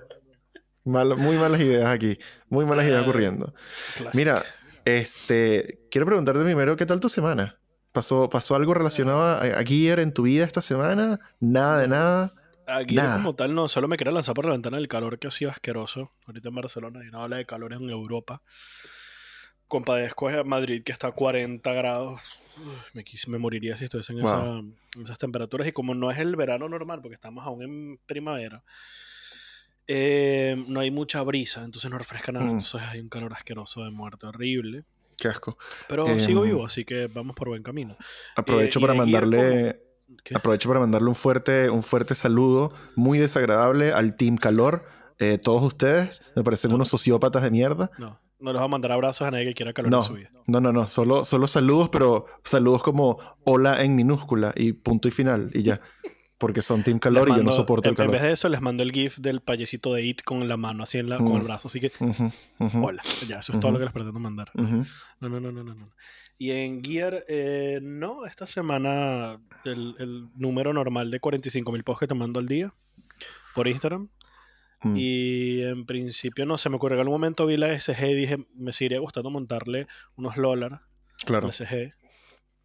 Mal- 0.84 1.16
muy 1.18 1.36
malas 1.38 1.60
ideas 1.62 1.88
aquí. 1.88 2.18
Muy 2.50 2.66
malas 2.66 2.86
ideas 2.86 3.00
Ah, 3.00 3.02
ocurriendo. 3.10 3.54
Mira, 4.14 4.44
este, 4.86 5.80
quiero 5.90 6.06
preguntarte 6.06 6.44
primero, 6.44 6.76
¿qué 6.76 6.86
tal 6.86 7.00
tu 7.00 7.10
semana? 7.10 7.60
¿Pasó, 7.92 8.30
pasó 8.30 8.56
algo 8.56 8.74
relacionado 8.74 9.22
a, 9.24 9.40
a 9.42 9.64
Gear 9.64 10.00
en 10.00 10.14
tu 10.14 10.24
vida 10.24 10.46
esta 10.46 10.62
semana? 10.62 11.20
Nada 11.40 11.82
de 11.82 11.88
nada. 11.88 12.34
Aquí 12.68 12.96
como 13.14 13.36
tal 13.36 13.54
no, 13.54 13.68
solo 13.70 13.88
me 13.88 13.98
quería 13.98 14.14
lanzar 14.14 14.34
por 14.36 14.46
la 14.46 14.52
ventana 14.54 14.78
del 14.78 14.88
calor 14.88 15.20
que 15.20 15.28
ha 15.28 15.32
sido 15.32 15.52
asqueroso. 15.52 16.12
Ahorita 16.26 16.50
en 16.50 16.56
Barcelona 16.56 17.02
y 17.08 17.12
no 17.12 17.22
habla 17.22 17.38
de 17.38 17.46
calor 17.46 17.74
en 17.74 17.90
Europa. 17.90 18.42
Compadezco 19.68 20.30
a 20.30 20.44
Madrid 20.44 20.84
que 20.84 20.92
está 20.92 21.08
a 21.08 21.12
40 21.12 21.74
grados. 21.74 22.22
Me, 22.94 23.04
quise, 23.04 23.30
me 23.30 23.38
moriría 23.38 23.76
si 23.76 23.86
estuviese 23.86 24.14
en, 24.14 24.20
Wow. 24.20 24.28
esa- 24.28 24.60
en 24.60 25.02
esas 25.04 25.18
temperaturas. 25.18 25.68
Y 25.68 25.72
como 25.72 25.94
no 25.96 26.10
es 26.12 26.20
el 26.20 26.36
verano 26.36 26.70
normal, 26.70 27.02
porque 27.02 27.16
estamos 27.16 27.46
aún 27.46 27.64
en 27.64 28.00
primavera, 28.06 28.64
Eh, 29.88 30.56
no 30.68 30.80
hay 30.80 30.90
mucha 30.90 31.22
brisa, 31.22 31.64
entonces 31.64 31.92
no 31.92 32.00
refresca 32.00 32.32
nada. 32.32 32.46
Mm. 32.46 32.50
Entonces 32.58 32.82
hay 32.82 33.00
un 33.00 33.08
calor 33.10 33.34
asqueroso 33.34 33.84
de 33.84 33.92
muerte 33.92 34.26
horrible. 34.26 34.84
Qué 35.16 35.28
asco. 35.28 35.60
Pero 35.88 36.08
Em, 36.08 36.20
sigo 36.20 36.42
vivo, 36.42 36.66
así 36.66 36.86
que 36.86 37.06
vamos 37.06 37.36
por 37.36 37.50
buen 37.50 37.62
camino. 37.62 37.96
Aprovecho 38.36 38.80
y 38.80 38.82
para 38.82 38.94
mandarle. 38.96 39.80
¿Qué? 40.24 40.36
Aprovecho 40.36 40.68
para 40.70 40.80
mandarle 40.80 41.08
un 41.10 41.16
fuerte, 41.16 41.70
un 41.70 41.84
fuerte 41.84 42.16
saludo 42.16 42.72
muy 42.96 43.18
desagradable 43.20 43.92
al 43.94 44.16
Team 44.16 44.38
Calor. 44.38 44.86
Eh, 45.20 45.38
todos 45.38 45.62
ustedes 45.64 46.22
me 46.36 46.44
parecen 46.44 46.70
No. 46.70 46.76
unos 46.76 46.90
sociópatas 46.90 47.42
de 47.44 47.52
mierda. 47.52 47.90
No, 47.98 48.20
no 48.40 48.52
les 48.54 48.60
va 48.62 48.66
a 48.66 48.70
mandar 48.70 48.92
abrazos 48.92 49.28
a 49.28 49.32
nadie 49.32 49.46
que 49.46 49.54
quiera 49.54 49.74
calor 49.74 49.92
No, 49.92 49.98
en 50.00 50.04
su 50.04 50.14
vida. 50.14 50.30
no, 50.48 50.60
no, 50.60 50.72
no. 50.72 50.88
Solo, 50.88 51.24
solo 51.26 51.48
saludos, 51.48 51.90
pero 51.90 52.26
saludos 52.44 52.84
como 52.84 53.18
hola 53.46 53.84
en 53.84 53.96
minúscula 53.96 54.54
y 54.56 54.74
punto 54.74 55.08
y 55.08 55.12
final 55.12 55.52
y 55.54 55.64
ya. 55.64 55.80
Porque 56.38 56.62
son 56.62 56.84
Team 56.84 57.00
Calor 57.00 57.30
Les 57.30 57.36
y 57.36 57.38
yo 57.38 57.44
no 57.44 57.50
mando- 57.50 57.56
soporto 57.56 57.88
en, 57.88 57.94
el 57.94 57.96
calor. 57.96 58.10
En 58.10 58.12
vez 58.12 58.22
de 58.24 58.34
eso, 58.34 58.50
les 58.50 58.60
mando 58.60 58.84
el 58.84 58.92
GIF 58.92 59.20
del 59.20 59.40
payecito 59.40 59.94
de 59.94 60.04
It 60.04 60.22
con 60.22 60.46
la 60.50 60.58
mano 60.58 60.84
así 60.84 60.98
en 60.98 61.08
la, 61.08 61.16
con 61.18 61.32
Mm. 61.32 61.36
el 61.38 61.42
brazo. 61.44 61.70
Así 61.70 61.80
que, 61.80 61.94
Ujú, 61.98 62.30
ujú, 62.60 62.86
hola. 62.86 63.02
Ya, 63.26 63.40
eso 63.40 63.54
es 63.54 63.60
todo 63.62 63.72
lo 63.72 63.80
que 63.80 63.86
les 63.86 63.94
pretendo 63.94 64.20
mandar. 64.20 64.52
No, 64.54 64.84
no, 65.22 65.40
no, 65.40 65.52
no, 65.54 65.64
no. 65.64 65.92
Y 66.38 66.52
en 66.52 66.84
Gear, 66.84 67.24
eh, 67.28 67.80
no, 67.82 68.26
esta 68.26 68.46
semana 68.46 69.40
el, 69.64 69.96
el 70.00 70.28
número 70.36 70.74
normal 70.74 71.10
de 71.12 71.20
45 71.20 71.72
mil 71.72 71.84
posts 71.84 72.02
que 72.02 72.08
te 72.08 72.14
mando 72.14 72.40
al 72.40 72.48
día 72.48 72.74
por 73.54 73.68
Instagram. 73.68 74.10
Mm. 74.82 74.96
Y 74.98 75.62
en 75.64 75.86
principio, 75.86 76.46
no 76.46 76.58
se 76.58 76.70
me 76.70 76.76
ocurrió. 76.76 76.96
En 76.96 77.02
algún 77.02 77.14
momento 77.16 77.46
vi 77.46 77.58
la 77.58 77.80
SG 77.80 78.04
y 78.10 78.14
dije, 78.14 78.38
me 78.54 78.74
seguiría 78.74 79.00
gustando 79.00 79.30
montarle 79.30 79.88
unos 80.18 80.36
Lolar 80.38 80.82
Claro. 81.26 81.48
al 81.48 81.54
SG. 81.54 81.94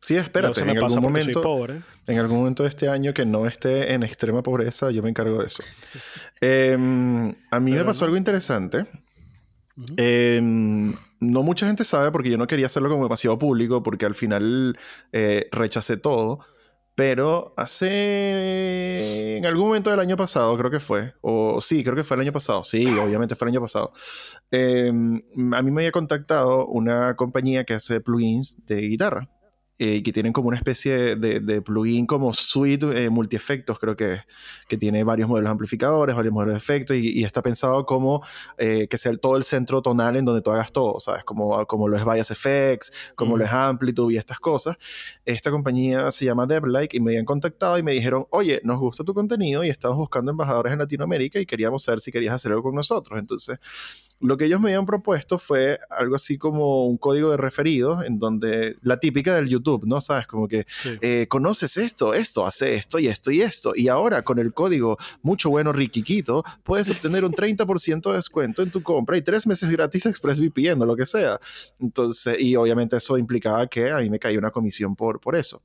Sí, 0.02 0.16
espérate. 0.16 0.54
se 0.54 0.62
En 0.62 0.70
algún, 0.76 1.00
momento, 1.02 1.42
pobre. 1.42 1.82
en 2.08 2.18
algún 2.18 2.38
momento 2.38 2.62
de 2.64 2.70
este 2.70 2.88
año 2.88 3.12
que 3.14 3.24
no 3.26 3.46
esté 3.46 3.92
en 3.92 4.02
extrema 4.02 4.42
pobreza, 4.42 4.90
yo 4.90 5.02
me 5.02 5.10
encargo 5.10 5.38
de 5.40 5.46
eso. 5.46 5.62
Em, 6.40 7.34
a 7.50 7.60
mí 7.60 7.72
me 7.72 7.84
pasó 7.84 8.00
no. 8.00 8.06
algo 8.06 8.16
interesante. 8.16 8.86
Em, 9.96 10.92
no 11.20 11.42
mucha 11.42 11.66
gente 11.66 11.84
sabe 11.84 12.10
porque 12.10 12.30
yo 12.30 12.38
no 12.38 12.46
quería 12.46 12.66
hacerlo 12.66 12.90
como 12.90 13.04
demasiado 13.04 13.38
público 13.38 13.82
porque 13.82 14.06
al 14.06 14.14
final 14.14 14.78
eh, 15.12 15.48
rechacé 15.52 15.96
todo. 15.96 16.40
Pero 16.94 17.54
hace... 17.56 19.38
En 19.38 19.46
algún 19.46 19.68
momento 19.68 19.90
del 19.90 20.00
año 20.00 20.18
pasado 20.18 20.54
creo 20.58 20.70
que 20.70 20.80
fue. 20.80 21.14
O 21.22 21.60
sí, 21.62 21.82
creo 21.82 21.96
que 21.96 22.04
fue 22.04 22.16
el 22.16 22.22
año 22.22 22.32
pasado. 22.32 22.62
Sí, 22.62 22.84
obviamente 22.86 23.36
fue 23.36 23.46
el 23.48 23.54
año 23.54 23.60
pasado. 23.62 23.92
Em, 24.50 25.22
a 25.54 25.62
mí 25.62 25.70
me 25.70 25.82
había 25.82 25.92
contactado 25.92 26.66
una 26.66 27.16
compañía 27.16 27.64
que 27.64 27.74
hace 27.74 28.00
plugins 28.00 28.58
de 28.66 28.82
guitarra. 28.82 29.28
Eh, 29.82 30.02
que 30.02 30.12
tienen 30.12 30.32
como 30.32 30.49
una 30.49 30.58
especie 30.58 31.16
de, 31.16 31.40
de 31.40 31.62
plugin 31.62 32.06
como 32.06 32.34
suite 32.34 32.87
eh, 33.04 33.08
multiefectos, 33.10 33.78
creo 33.78 33.96
que 33.96 34.12
es, 34.14 34.20
que 34.68 34.76
tiene 34.76 35.02
varios 35.04 35.28
modelos 35.28 35.50
amplificadores, 35.50 36.14
varios 36.14 36.34
modelos 36.34 36.54
de 36.54 36.58
efectos 36.58 36.96
y, 36.99 37.18
y 37.18 37.25
está 37.25 37.40
pensado 37.42 37.87
como 37.87 38.22
eh, 38.58 38.87
que 38.90 38.99
sea 38.99 39.10
el- 39.10 39.20
todo 39.20 39.37
el 39.37 39.42
centro 39.42 39.80
tonal 39.82 40.16
en 40.16 40.25
donde 40.26 40.42
tú 40.42 40.50
hagas 40.50 40.70
todo, 40.70 41.00
¿sabes? 41.00 41.25
Como, 41.25 41.66
como 41.66 41.88
lo 41.88 41.96
es 41.96 42.04
Bias 42.04 42.30
FX, 42.30 42.92
como 43.16 43.37
lo 43.38 43.44
Ujú. 43.44 43.50
es 43.50 43.52
Amplitude 43.52 44.14
y 44.14 44.16
estas 44.18 44.38
cosas. 44.38 44.76
Esta 45.25 45.50
compañía 45.50 46.10
se 46.10 46.26
llama 46.26 46.46
Devlike 46.46 46.96
y 46.96 47.00
me 47.00 47.12
habían 47.12 47.25
contactado 47.25 47.78
y 47.78 47.82
me 47.82 47.92
dijeron, 47.92 48.26
oye, 48.30 48.60
nos 48.64 48.78
gusta 48.78 49.02
tu 49.04 49.14
contenido 49.14 49.64
y 49.64 49.70
estamos 49.70 49.96
buscando 49.96 50.30
embajadores 50.30 50.72
en 50.72 50.78
Latinoamérica 50.78 51.40
y 51.40 51.46
queríamos 51.46 51.82
saber 51.84 52.00
si 52.00 52.12
querías 52.12 52.34
hacer 52.34 52.52
algo 52.52 52.64
con 52.64 52.75
nosotros. 52.75 53.18
Entonces, 53.18 53.58
lo 54.20 54.36
que 54.36 54.44
ellos 54.44 54.60
me 54.60 54.70
habían 54.70 54.86
propuesto 54.86 55.38
fue 55.38 55.78
algo 55.90 56.14
así 56.16 56.36
como 56.38 56.86
un 56.86 56.98
código 56.98 57.30
de 57.30 57.36
referido 57.36 58.02
en 58.02 58.18
donde 58.18 58.76
la 58.82 58.98
típica 59.00 59.34
del 59.34 59.48
YouTube, 59.48 59.84
¿no? 59.86 60.00
¿Sabes? 60.00 60.26
Como 60.26 60.46
que 60.48 60.66
Sí. 60.68 60.90
eh, 61.00 61.26
conoces 61.28 61.76
esto, 61.76 62.12
esto, 62.14 62.46
hace 62.46 62.74
esto 62.74 62.98
y 62.98 63.08
esto 63.08 63.30
y 63.30 63.40
esto. 63.42 63.72
Y 63.74 63.88
ahora 63.88 64.22
con 64.22 64.38
el 64.38 64.52
código 64.52 64.98
mucho 65.22 65.50
bueno 65.50 65.72
Riquiquito, 65.72 66.44
puedes 66.62 66.90
obtener 66.90 67.24
un 67.24 67.32
30% 67.34 68.10
de 68.10 68.16
descuento 68.16 68.62
en 68.62 68.70
tu 68.70 68.82
compra 68.82 69.16
y 69.16 69.22
tres 69.22 69.46
meses 69.46 69.70
gratis 69.70 70.04
ExpressVPN 70.06 70.82
o 70.82 70.86
lo 70.86 70.96
que 70.96 71.06
sea. 71.06 71.40
Entonces, 71.80 72.38
y 72.40 72.56
obviamente 72.56 72.96
eso 72.96 73.16
implicaba 73.18 73.66
que 73.66 73.90
a 73.90 73.98
mí 73.98 74.10
me 74.10 74.18
caía 74.18 74.38
una 74.38 74.50
comisión 74.50 74.94
por, 74.96 75.18
por 75.20 75.34
eso. 75.36 75.62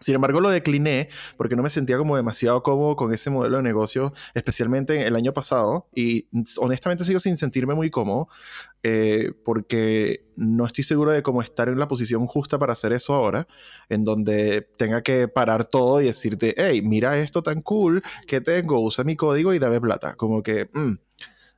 Sin 0.00 0.14
embargo, 0.14 0.40
lo 0.40 0.48
decliné 0.48 1.08
porque 1.36 1.56
no 1.56 1.62
me 1.62 1.70
sentía 1.70 1.98
como 1.98 2.16
demasiado 2.16 2.62
cómodo 2.62 2.96
con 2.96 3.12
ese 3.12 3.30
modelo 3.30 3.58
de 3.58 3.62
negocio, 3.62 4.12
especialmente 4.34 5.06
el 5.06 5.16
año 5.16 5.32
pasado. 5.32 5.88
Y 5.94 6.28
honestamente 6.58 7.04
sigo 7.04 7.20
sin 7.20 7.36
sentirme 7.36 7.74
muy 7.74 7.90
cómodo 7.90 8.28
eh, 8.82 9.32
porque 9.44 10.26
no 10.36 10.66
estoy 10.66 10.84
seguro 10.84 11.12
de 11.12 11.22
cómo 11.22 11.42
estar 11.42 11.68
en 11.68 11.78
la 11.78 11.88
posición 11.88 12.26
justa 12.26 12.58
para 12.58 12.72
hacer 12.72 12.92
eso 12.92 13.14
ahora, 13.14 13.46
en 13.88 14.04
donde 14.04 14.62
tenga 14.76 15.02
que 15.02 15.28
parar 15.28 15.64
todo 15.64 16.00
y 16.00 16.06
decirte, 16.06 16.54
hey, 16.56 16.82
mira 16.82 17.18
esto 17.18 17.42
tan 17.42 17.62
cool 17.62 18.02
que 18.26 18.40
tengo, 18.40 18.80
usa 18.80 19.04
mi 19.04 19.16
código 19.16 19.52
y 19.52 19.58
dame 19.58 19.80
plata. 19.80 20.14
Como 20.14 20.42
que... 20.42 20.70
mm, 20.72 20.94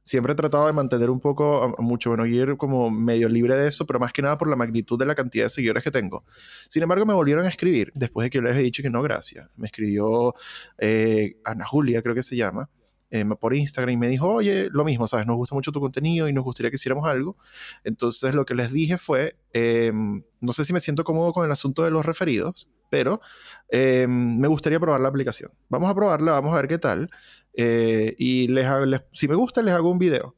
siempre 0.08 0.32
he 0.32 0.36
tratado 0.36 0.66
de 0.66 0.72
mantener 0.72 1.10
un 1.10 1.20
poco 1.20 1.74
mucho 1.78 2.10
bueno 2.10 2.24
ir 2.24 2.56
como 2.56 2.90
medio 2.90 3.28
libre 3.28 3.56
de 3.56 3.68
eso, 3.68 3.86
pero 3.86 4.00
más 4.00 4.12
que 4.12 4.22
nada 4.22 4.38
por 4.38 4.48
la 4.48 4.56
magnitud 4.56 4.98
de 4.98 5.04
la 5.04 5.14
cantidad 5.14 5.44
de 5.44 5.50
seguidores 5.50 5.84
que 5.84 5.90
tengo. 5.90 6.24
Sin 6.68 6.82
embargo, 6.82 7.04
me 7.04 7.14
volvieron 7.14 7.44
a 7.44 7.48
escribir 7.48 7.92
después 7.94 8.24
de 8.24 8.30
que 8.30 8.38
yo 8.38 8.42
les 8.42 8.56
he 8.56 8.60
dicho 8.60 8.82
que 8.82 8.90
no, 8.90 9.02
gracias. 9.02 9.48
Me 9.56 9.66
escribió 9.66 10.34
eh, 10.78 11.36
Ana 11.44 11.66
Julia, 11.66 12.00
creo 12.00 12.14
que 12.14 12.22
se 12.22 12.36
llama, 12.36 12.70
eh, 13.10 13.24
por 13.38 13.54
Instagram 13.54 13.92
y 13.92 13.96
me 13.96 14.08
dijo, 14.08 14.28
oye, 14.32 14.68
lo 14.70 14.84
mismo, 14.84 15.06
¿sabes? 15.06 15.26
Nos 15.26 15.36
gusta 15.36 15.54
mucho 15.54 15.72
tu 15.72 15.80
contenido 15.80 16.28
y 16.28 16.32
nos 16.32 16.44
gustaría 16.44 16.70
que 16.70 16.76
hiciéramos 16.76 17.06
algo. 17.08 17.36
Entonces, 17.84 18.34
lo 18.34 18.46
que 18.46 18.54
les 18.54 18.72
dije 18.72 18.96
fue, 18.96 19.36
eh, 19.52 19.92
no 20.40 20.52
sé 20.52 20.64
si 20.64 20.72
me 20.72 20.80
siento 20.80 21.04
cómodo 21.04 21.32
con 21.32 21.44
el 21.44 21.52
asunto 21.52 21.84
de 21.84 21.90
los 21.90 22.04
referidos, 22.06 22.68
pero 22.90 23.20
eh, 23.70 24.06
me 24.08 24.48
gustaría 24.48 24.80
probar 24.80 25.00
la 25.00 25.08
aplicación. 25.08 25.50
Vamos 25.68 25.90
a 25.90 25.94
probarla, 25.94 26.32
vamos 26.32 26.52
a 26.52 26.56
ver 26.56 26.68
qué 26.68 26.78
tal. 26.78 27.10
Eh, 27.58 28.14
y 28.18 28.48
les, 28.48 28.66
les- 28.86 29.02
si 29.12 29.28
me 29.28 29.34
gusta, 29.34 29.62
les 29.62 29.74
hago 29.74 29.90
un 29.90 29.98
video. 29.98 30.34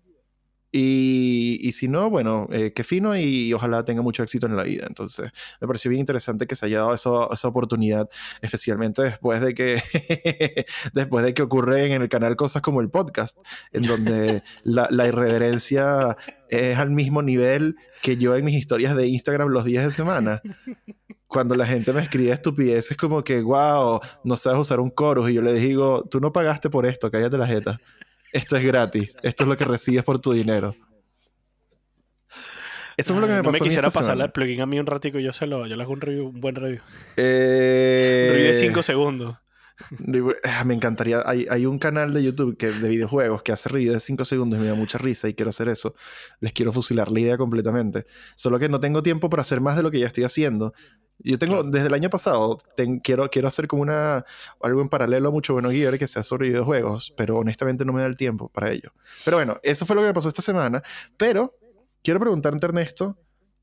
Y, 0.72 1.58
y 1.62 1.72
si 1.72 1.88
no, 1.88 2.10
bueno, 2.10 2.46
eh, 2.52 2.72
qué 2.72 2.84
fino 2.84 3.16
y 3.16 3.52
ojalá 3.52 3.84
tenga 3.84 4.02
mucho 4.02 4.22
éxito 4.22 4.46
en 4.46 4.56
la 4.56 4.62
vida. 4.62 4.84
Entonces, 4.86 5.30
me 5.60 5.66
pareció 5.66 5.90
bien 5.90 6.00
interesante 6.00 6.46
que 6.46 6.54
se 6.54 6.66
haya 6.66 6.78
dado 6.78 6.94
esa, 6.94 7.10
esa 7.32 7.48
oportunidad, 7.48 8.08
especialmente 8.40 9.02
después 9.02 9.40
de 9.40 9.54
que 9.54 9.82
después 10.94 11.24
de 11.24 11.34
que 11.34 11.42
ocurren 11.42 11.92
en 11.92 12.02
el 12.02 12.08
canal 12.08 12.36
cosas 12.36 12.62
como 12.62 12.80
el 12.80 12.88
podcast, 12.88 13.38
en 13.72 13.82
donde 13.82 14.42
la, 14.62 14.86
la 14.90 15.08
irreverencia 15.08 16.16
es 16.48 16.78
al 16.78 16.90
mismo 16.90 17.22
nivel 17.22 17.76
que 18.02 18.16
yo 18.16 18.36
en 18.36 18.44
mis 18.44 18.56
historias 18.56 18.96
de 18.96 19.06
Instagram 19.08 19.48
los 19.48 19.64
días 19.64 19.84
de 19.84 19.90
semana. 19.90 20.42
Cuando 21.26 21.54
la 21.54 21.64
gente 21.64 21.92
me 21.92 22.02
escribe 22.02 22.32
estupideces 22.32 22.96
como 22.96 23.22
que, 23.22 23.40
wow, 23.40 24.00
no 24.24 24.36
sabes 24.36 24.60
usar 24.60 24.80
un 24.80 24.92
chorus, 24.92 25.30
y 25.30 25.34
yo 25.34 25.42
le 25.42 25.52
digo, 25.54 26.04
tú 26.10 26.18
no 26.20 26.32
pagaste 26.32 26.70
por 26.70 26.86
esto, 26.86 27.08
cállate 27.08 27.38
la 27.38 27.46
jeta. 27.46 27.80
Esto 28.32 28.56
es 28.56 28.64
gratis. 28.64 29.16
Esto 29.22 29.44
es 29.44 29.48
lo 29.48 29.56
que 29.56 29.64
recibes 29.64 30.04
por 30.04 30.20
tu 30.20 30.32
dinero. 30.32 30.74
Eso 32.96 33.14
fue 33.14 33.22
lo 33.22 33.26
que 33.28 33.32
me 33.32 33.38
no 33.38 33.44
pasó. 33.44 33.64
me 33.64 33.68
quisiera 33.68 33.90
semana. 33.90 34.24
el 34.24 34.30
plugin 34.30 34.60
a 34.60 34.66
mí 34.66 34.78
un 34.78 34.86
ratico 34.86 35.18
y 35.18 35.22
yo 35.22 35.32
se 35.32 35.46
lo, 35.46 35.66
yo 35.66 35.74
le 35.76 35.82
hago 35.82 35.92
un 35.92 36.00
review, 36.02 36.28
un 36.28 36.40
buen 36.40 36.54
review. 36.54 36.80
Eh, 37.16 38.26
Un 38.28 38.34
review 38.36 38.48
de 38.48 38.54
5 38.54 38.82
segundos. 38.82 39.36
Ah, 40.44 40.64
Me 40.64 40.74
encantaría. 40.74 41.22
Hay, 41.24 41.46
hay 41.50 41.66
un 41.66 41.78
canal 41.78 42.12
de 42.14 42.22
YouTube 42.22 42.56
que, 42.56 42.70
de 42.70 42.88
videojuegos 42.88 43.42
que 43.42 43.52
hace 43.52 43.68
review 43.68 43.92
de 43.92 44.00
5 44.00 44.24
segundos 44.24 44.58
y 44.58 44.62
me 44.62 44.68
da 44.68 44.74
mucha 44.74 44.98
risa 44.98 45.28
y 45.28 45.34
quiero 45.34 45.50
hacer 45.50 45.68
eso. 45.68 45.94
Les 46.40 46.52
quiero 46.52 46.72
fusilar 46.72 47.10
la 47.10 47.20
idea 47.20 47.36
completamente. 47.38 48.06
Solo 48.34 48.58
que 48.58 48.68
no 48.68 48.78
tengo 48.80 49.02
tiempo 49.02 49.30
para 49.30 49.42
hacer 49.42 49.60
más 49.60 49.76
de 49.76 49.82
lo 49.82 49.90
que 49.90 49.98
ya 50.00 50.06
estoy 50.06 50.24
haciendo. 50.24 50.72
Yo 51.22 51.38
tengo, 51.38 51.56
Claro. 51.56 51.70
desde 51.70 51.86
el 51.88 51.94
año 51.94 52.08
pasado, 52.08 52.56
ten- 52.76 52.98
quiero, 52.98 53.28
quiero 53.28 53.46
hacer 53.48 53.66
como 53.68 53.82
una, 53.82 54.24
algo 54.62 54.80
en 54.80 54.88
paralelo 54.88 55.28
a 55.28 55.32
Mucho 55.32 55.52
Bueno 55.52 55.70
Gear 55.70 55.98
que 55.98 56.06
sea 56.06 56.22
sobre 56.22 56.48
videojuegos, 56.48 57.12
pero 57.16 57.36
honestamente 57.36 57.84
no 57.84 57.92
me 57.92 58.00
da 58.00 58.06
el 58.06 58.16
tiempo 58.16 58.48
para 58.48 58.70
ello. 58.70 58.92
Pero 59.24 59.36
bueno, 59.36 59.58
eso 59.62 59.84
fue 59.84 59.96
lo 59.96 60.02
que 60.02 60.08
me 60.08 60.14
pasó 60.14 60.28
esta 60.28 60.40
semana. 60.40 60.82
Pero 61.18 61.54
quiero 62.02 62.20
preguntarte, 62.20 62.64
Ernesto, 62.64 63.18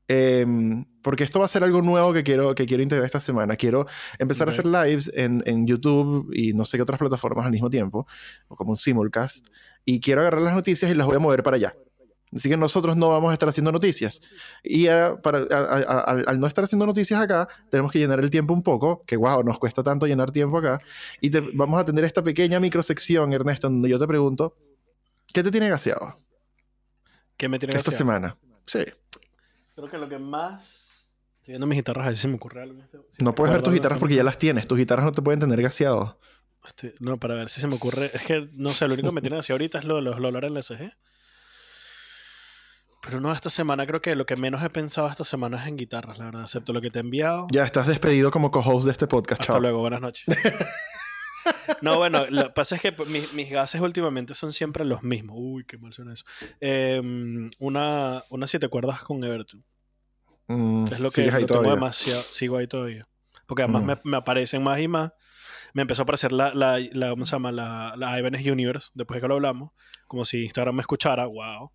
em, 0.08 0.84
porque 1.02 1.24
esto 1.24 1.38
va 1.38 1.44
a 1.44 1.48
ser 1.48 1.62
algo 1.62 1.82
nuevo 1.82 2.12
que 2.12 2.22
quiero, 2.24 2.54
que 2.54 2.66
quiero 2.66 2.82
integrar 2.82 3.06
esta 3.06 3.20
semana. 3.20 3.56
Quiero 3.56 3.86
empezar 4.18 4.48
Ok. 4.48 4.50
a 4.50 4.52
hacer 4.54 4.66
lives 4.66 5.12
en, 5.14 5.42
en 5.46 5.66
YouTube 5.66 6.30
y 6.34 6.54
no 6.54 6.64
sé 6.64 6.78
qué 6.78 6.82
otras 6.82 6.98
plataformas 6.98 7.44
al 7.46 7.52
mismo 7.52 7.70
tiempo, 7.70 8.06
o 8.48 8.56
como 8.56 8.70
un 8.70 8.76
simulcast, 8.76 9.46
y 9.84 10.00
quiero 10.00 10.22
agarrar 10.22 10.42
las 10.42 10.54
noticias 10.54 10.90
y 10.90 10.94
las 10.94 11.06
voy 11.06 11.16
a 11.16 11.20
mover 11.20 11.42
para 11.42 11.56
allá. 11.56 11.76
Así 12.34 12.50
que 12.50 12.58
nosotros 12.58 12.94
no 12.94 13.08
vamos 13.08 13.30
a 13.30 13.32
estar 13.32 13.48
haciendo 13.48 13.72
noticias. 13.72 14.20
Y 14.62 14.88
ah, 14.88 15.16
para, 15.22 15.38
a- 15.38 15.44
a- 15.54 15.80
a- 15.80 16.00
al, 16.26 16.38
no 16.38 16.46
estar 16.46 16.62
haciendo 16.64 16.84
noticias 16.84 17.18
acá, 17.18 17.48
tenemos 17.70 17.90
que 17.90 17.98
llenar 17.98 18.20
el 18.20 18.28
tiempo 18.30 18.52
un 18.52 18.62
poco, 18.62 19.00
que 19.06 19.16
wow, 19.16 19.42
nos 19.42 19.58
cuesta 19.58 19.82
tanto 19.82 20.06
llenar 20.06 20.30
tiempo 20.30 20.58
acá. 20.58 20.78
Y 21.22 21.30
te- 21.30 21.40
vamos 21.54 21.80
a 21.80 21.86
tener 21.86 22.04
esta 22.04 22.22
pequeña 22.22 22.60
microsección, 22.60 23.32
Ernesto, 23.32 23.70
donde 23.70 23.88
yo 23.88 23.98
te 23.98 24.06
pregunto, 24.06 24.56
¿qué 25.32 25.42
te 25.42 25.50
tiene 25.50 25.70
gaseado 25.70 26.18
¿Qué 27.38 27.48
me 27.48 27.58
tiene 27.58 27.74
esta 27.76 27.90
que 27.90 27.96
semana? 27.96 28.36
Sí. 28.66 28.80
Creo 29.78 29.88
que 29.88 29.96
lo 29.98 30.08
que 30.08 30.18
más. 30.18 31.06
Estoy 31.38 31.52
viendo 31.52 31.68
mis 31.68 31.76
guitarras, 31.78 32.02
a 32.02 32.08
ver 32.08 32.16
si 32.16 32.22
se 32.22 32.26
me 32.28 32.34
ocurre 32.34 32.62
algo. 32.62 32.82
Si 33.12 33.22
No 33.22 33.32
puedes 33.32 33.52
ver 33.52 33.62
tus 33.62 33.72
guitarras 33.72 34.00
porque 34.00 34.16
ya 34.16 34.24
las 34.24 34.36
tienes. 34.36 34.66
Tus 34.66 34.76
guitarras 34.76 35.04
no 35.04 35.12
te 35.12 35.22
pueden 35.22 35.38
tener 35.38 35.62
gaseado. 35.62 36.18
Este, 36.66 36.96
no, 36.98 37.16
para 37.20 37.34
ver 37.34 37.48
si 37.48 37.60
se 37.60 37.68
me 37.68 37.76
ocurre. 37.76 38.10
Es 38.12 38.22
que, 38.24 38.48
no 38.54 38.74
sé, 38.74 38.88
lo 38.88 38.94
único 38.94 39.10
que 39.10 39.14
me 39.14 39.20
tiene 39.20 39.38
así 39.38 39.52
ahorita 39.52 39.78
es 39.78 39.84
lo 39.84 39.94
de 39.94 40.02
los 40.02 40.18
Lolar 40.18 40.50
LSG. 40.50 40.90
Pero 43.02 43.20
no, 43.20 43.32
esta 43.32 43.50
semana 43.50 43.86
creo 43.86 44.02
que 44.02 44.16
lo 44.16 44.26
que 44.26 44.34
menos 44.34 44.64
he 44.64 44.68
pensado 44.68 45.06
esta 45.06 45.22
semana 45.22 45.62
es 45.62 45.68
en 45.68 45.76
guitarras, 45.76 46.18
la 46.18 46.24
verdad. 46.24 46.42
Excepto 46.42 46.72
lo 46.72 46.80
que 46.80 46.90
te 46.90 46.98
he 46.98 47.02
enviado. 47.02 47.46
Ya 47.52 47.62
estás 47.64 47.86
despedido 47.86 48.32
como 48.32 48.50
co-host 48.50 48.86
de 48.86 48.90
este 48.90 49.06
podcast, 49.06 49.42
Hasta 49.42 49.52
chao. 49.52 49.60
luego, 49.60 49.78
buenas 49.78 50.00
noches. 50.00 50.26
No, 51.82 51.96
bueno, 51.98 52.26
lo 52.30 52.44
que 52.44 52.50
pasa 52.50 52.76
es 52.76 52.82
que 52.82 52.92
mis, 53.06 53.32
mis 53.34 53.50
gases 53.50 53.80
últimamente 53.80 54.34
son 54.34 54.52
siempre 54.52 54.84
los 54.84 55.02
mismos. 55.02 55.36
Uy, 55.38 55.64
qué 55.64 55.78
mal 55.78 55.92
suena 55.92 56.12
eso. 56.14 56.24
Em, 56.60 57.50
una, 57.58 58.24
una 58.30 58.46
siete 58.46 58.68
cuerdas 58.68 59.00
con 59.02 59.22
Everton. 59.24 59.64
Mm, 60.46 60.86
Es 60.92 61.00
lo 61.00 61.10
que 61.10 61.20
ahí 61.22 61.26
lo 61.30 61.32
tengo 61.38 61.46
todavía. 61.46 61.74
demasiado. 61.74 62.22
Sigo 62.30 62.56
ahí 62.56 62.66
todavía. 62.66 63.06
Porque 63.46 63.62
además 63.62 63.82
Mm. 63.82 63.86
me, 63.86 64.00
me 64.04 64.16
aparecen 64.16 64.62
más 64.62 64.78
y 64.80 64.88
más. 64.88 65.12
Me 65.74 65.82
empezó 65.82 66.02
a 66.02 66.04
aparecer 66.04 66.32
la, 66.32 66.54
la, 66.54 66.78
la 66.92 67.10
¿cómo 67.10 67.26
se 67.26 67.32
llama? 67.32 67.52
La, 67.52 67.94
la 67.96 68.18
Ibanez 68.18 68.44
Universe, 68.46 68.88
después 68.94 69.16
de 69.16 69.20
que 69.22 69.28
lo 69.28 69.34
hablamos. 69.34 69.72
Como 70.06 70.24
si 70.24 70.42
Instagram 70.44 70.74
me 70.76 70.80
escuchara, 70.80 71.26
wow. 71.26 71.70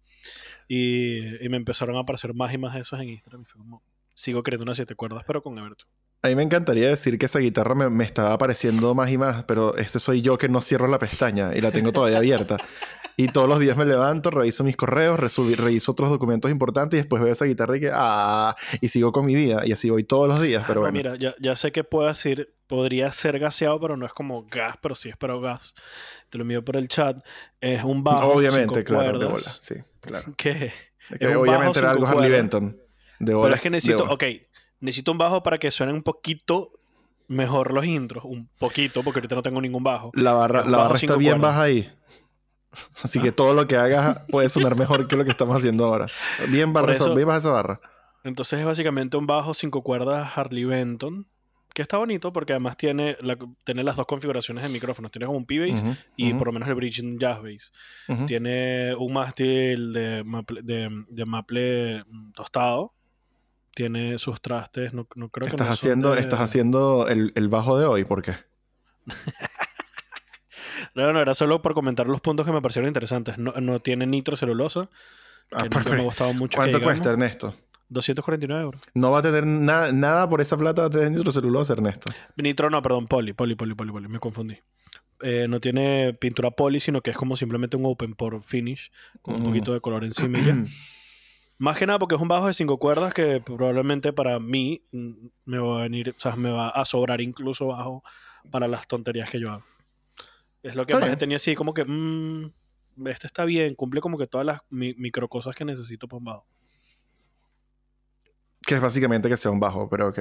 Y, 0.68 1.44
y 1.46 1.50
me 1.50 1.58
empezaron 1.58 1.96
a 1.98 2.00
aparecer 2.00 2.34
más 2.34 2.52
y 2.54 2.58
más 2.58 2.74
de 2.74 2.82
esos 2.82 3.00
en 3.00 3.10
Instagram. 3.10 3.44
Y 3.44 3.46
fue 3.46 3.60
como, 3.60 3.84
sigo 4.16 4.42
queriendo 4.42 4.64
unas 4.64 4.78
siete 4.78 4.96
cuerdas, 4.96 5.24
pero 5.28 5.44
con 5.44 5.58
Everton. 5.60 5.88
A 6.24 6.30
mí 6.30 6.36
me 6.36 6.44
encantaría 6.44 6.88
decir 6.88 7.20
que 7.20 7.26
esa 7.26 7.40
guitarra 7.40 7.76
me, 7.76 7.90
me 7.90 8.06
estaba 8.06 8.32
apareciendo 8.32 8.96
más 8.96 9.10
y 9.12 9.18
más, 9.18 9.44
pero 9.44 9.76
ese 9.76 10.00
soy 10.00 10.22
yo 10.22 10.38
que 10.38 10.48
no 10.48 10.62
cierro 10.62 10.88
la 10.88 10.98
pestaña 10.98 11.52
y 11.54 11.60
la 11.60 11.72
tengo 11.72 11.92
todavía 11.92 12.18
abierta. 12.20 12.56
Y 13.18 13.28
todos 13.28 13.50
los 13.50 13.60
días 13.60 13.76
me 13.76 13.84
levanto, 13.84 14.32
reviso 14.32 14.64
mis 14.64 14.78
correos, 14.78 15.20
resubi- 15.20 15.56
reviso 15.58 15.92
otros 15.92 16.10
documentos 16.10 16.50
importantes 16.50 16.98
y 16.98 17.02
después 17.02 17.22
veo 17.22 17.34
esa 17.34 17.44
guitarra 17.46 17.76
y 17.76 17.80
que 17.82 17.92
ah, 17.94 18.56
y 18.80 18.88
sigo 18.88 19.12
con 19.12 19.26
mi 19.26 19.36
vida. 19.36 19.64
Y 19.66 19.74
así 19.74 19.90
voy 19.90 20.06
todos 20.06 20.30
los 20.30 20.42
días, 20.42 20.64
pero 20.66 20.76
No, 20.76 20.82
bueno. 20.90 20.98
Mira, 20.98 21.16
ya, 21.18 21.36
ya 21.42 21.56
sé 21.58 21.74
que 21.74 21.84
puedo 21.84 22.08
decir, 22.08 22.56
podría 22.68 23.12
ser 23.12 23.38
gaseado, 23.38 23.80
pero 23.82 23.98
no 23.98 24.06
es 24.06 24.14
como 24.14 24.46
gas, 24.46 24.78
pero 24.82 24.96
sí 24.96 25.10
es 25.10 25.18
pero 25.18 25.42
gas. 25.42 25.76
Te 26.30 26.38
lo 26.38 26.44
envío 26.44 26.64
por 26.64 26.78
el 26.78 26.88
chat. 26.88 27.18
Es 27.60 27.84
un 27.84 28.02
bajo. 28.04 28.30
obviamente, 28.34 28.76
cinco 28.76 28.84
claro, 28.86 29.20
de 29.20 29.26
cuerdas, 29.28 29.32
bola. 29.46 29.58
Sí, 29.62 29.76
claro. 30.00 30.34
Que, 30.38 30.50
Es 30.52 30.74
Es 31.12 31.20
que 31.20 31.28
un 31.28 31.36
obviamente 31.36 31.68
bajo 31.68 31.80
era 31.80 31.92
algo 31.92 32.08
Harley. 32.08 32.32
Benton. 32.32 32.78
De 33.20 33.34
bola. 33.34 33.44
pero 33.48 33.56
es 33.58 33.62
que 33.62 33.70
de 33.70 33.72
necesito, 33.72 34.06
ok, 34.06 34.24
necesito 34.84 35.12
un 35.12 35.18
bajo 35.18 35.42
para 35.44 35.58
que 35.58 35.72
suenen 35.72 35.96
un 35.96 36.04
poquito 36.04 36.72
mejor 37.28 37.74
los 37.74 37.86
intros. 37.86 38.24
Un 38.26 38.50
poquito, 38.60 39.02
porque 39.04 39.20
ahorita 39.20 39.36
no 39.36 39.42
tengo 39.44 39.62
ningún 39.62 39.84
bajo. 39.84 40.12
La 40.14 40.34
barra, 40.34 40.64
la 40.66 40.78
bajo 40.78 40.84
barra 40.90 41.00
cinco 41.00 41.14
está 41.14 41.20
bien 41.20 41.34
cuerdas. 41.40 41.52
baja 41.52 41.64
ahí. 41.64 41.92
Así 43.04 43.20
que 43.20 43.32
todo 43.32 43.54
lo 43.54 43.68
que 43.68 43.78
hagas 43.78 44.20
puede 44.30 44.50
sonar 44.50 44.76
mejor 44.76 45.08
que 45.08 45.16
lo 45.16 45.24
que 45.26 45.32
estamos 45.32 45.56
haciendo 45.56 45.86
ahora. 45.86 46.08
Bien, 46.50 46.74
barra 46.74 46.92
eso- 46.94 47.14
bien 47.16 47.28
baja 47.28 47.40
esa 47.40 47.52
barra. 47.52 47.80
Entonces 48.24 48.60
es 48.60 48.66
básicamente 48.66 49.16
un 49.18 49.28
bajo 49.28 49.54
cinco 49.54 49.84
cuerdas 49.84 50.36
Harley 50.38 50.66
Benton. 50.66 51.28
Que 51.74 51.82
está 51.82 51.98
bonito 51.98 52.32
porque 52.32 52.54
además 52.54 52.78
tiene, 52.78 53.18
la- 53.22 53.38
tiene 53.64 53.84
las 53.84 53.96
dos 53.96 54.06
configuraciones 54.06 54.64
de 54.64 54.70
micrófonos. 54.70 55.12
Tiene 55.12 55.26
como 55.26 55.40
un 55.40 55.46
P-Bass 55.46 55.84
y 56.16 56.34
por 56.36 56.48
lo 56.48 56.54
menos 56.54 56.70
el 56.70 56.76
bridge 56.76 57.02
Jazz 57.18 57.40
Bass. 57.42 57.72
Tiene 58.28 58.94
un 58.96 59.12
mástil 59.14 59.92
de 59.94 60.24
maple, 60.24 60.62
de, 60.62 61.04
de 61.08 61.26
maple 61.26 62.04
mm, 62.08 62.32
tostado. 62.34 62.92
Tiene 63.76 64.18
sus 64.20 64.40
trastes. 64.42 64.94
No, 64.94 65.08
no 65.16 65.30
creo 65.30 65.46
que 65.46 65.50
Estás 65.56 65.68
no 65.68 65.74
haciendo, 65.74 66.12
de- 66.14 66.22
estás 66.22 66.40
haciendo 66.40 67.08
el, 67.08 67.32
el 67.36 67.50
bajo 67.50 67.78
de 67.80 67.86
hoy, 67.86 68.04
¿por 68.06 68.22
qué? 68.22 68.34
No, 70.96 71.12
no, 71.12 71.20
era 71.20 71.34
solo 71.34 71.62
por 71.62 71.74
comentar 71.74 72.08
los 72.08 72.22
puntos 72.22 72.46
que 72.46 72.52
me 72.52 72.62
parecieron 72.62 72.88
interesantes. 72.88 73.38
No, 73.38 73.54
no 73.54 73.80
tiene 73.80 74.06
nitrocelulosa. 74.06 74.90
Ah, 75.52 75.66
me 75.86 76.02
ha 76.02 76.04
gustado 76.04 76.34
mucho. 76.34 76.56
¿Cuánto 76.58 76.82
cuesta, 76.82 77.10
Ernesto? 77.12 77.56
249 77.90 78.62
euros. 78.64 78.82
No 78.94 79.10
va 79.12 79.20
a 79.20 79.22
tener 79.22 79.46
na- 79.46 79.92
nada 79.92 80.30
por 80.30 80.40
esa 80.42 80.56
plata, 80.58 80.90
tener 80.90 81.12
nitrocelulosa, 81.12 81.74
Ernesto. 81.74 82.12
Nitro, 82.38 82.70
no, 82.70 82.82
perdón, 82.82 83.08
poli, 83.08 83.34
poli, 83.34 83.56
poli, 83.56 83.74
poli, 83.76 83.92
poli. 83.92 84.08
Me 84.08 84.20
confundí. 84.20 84.58
Eh, 85.22 85.48
no 85.50 85.60
tiene 85.60 86.14
pintura 86.20 86.52
poli, 86.52 86.80
sino 86.80 87.02
que 87.02 87.12
es 87.12 87.18
como 87.18 87.36
simplemente 87.38 87.76
un 87.78 87.86
open 87.86 88.14
por 88.14 88.44
finish 88.44 88.92
con 89.22 89.36
un 89.36 89.42
Mm. 89.42 89.46
poquito 89.46 89.74
de 89.74 89.82
color 89.82 90.04
encima 90.04 90.38
y 90.40 90.46
ya. 90.46 90.56
Más 91.58 91.78
que 91.78 91.86
nada 91.86 92.00
porque 92.00 92.16
es 92.16 92.22
un 92.22 92.28
bajo 92.28 92.48
de 92.48 92.54
cinco 92.54 92.78
cuerdas 92.78 93.14
que 93.14 93.40
probablemente 93.40 94.12
para 94.12 94.40
mí 94.40 94.84
mm, 94.92 95.12
me 95.46 95.60
va 95.60 95.80
a 95.80 95.84
venir, 95.84 96.14
o 96.18 96.20
sea, 96.20 96.36
me 96.36 96.50
va 96.50 96.70
a 96.70 96.84
sobrar 96.86 97.22
incluso 97.22 97.68
bajo 97.68 98.04
para 98.52 98.68
las 98.68 98.88
tonterías 98.88 99.30
que 99.30 99.40
yo 99.40 99.52
hago. 99.52 99.64
Es 100.64 100.76
lo 100.76 100.86
que 100.86 100.96
más 100.98 101.18
tenido 101.18 101.38
así 101.38 101.56
como 101.56 101.74
que, 101.74 101.86
mm, 101.86 102.52
este 103.06 103.28
está 103.28 103.46
bien, 103.46 103.76
cumple 103.76 104.02
como 104.02 104.18
que 104.18 104.28
todas 104.28 104.46
las 104.46 104.62
mi- 104.70 104.94
micro 104.96 105.28
cosas 105.30 105.56
que 105.56 105.64
necesito 105.66 106.08
para 106.08 106.18
un 106.18 106.24
bajo. 106.26 106.46
Que 108.66 108.76
es 108.76 108.82
básicamente 108.82 109.28
que 109.30 109.38
sea 109.38 109.52
un 109.52 109.60
bajo, 109.60 109.90
pero 109.90 110.08
ok. 110.08 110.20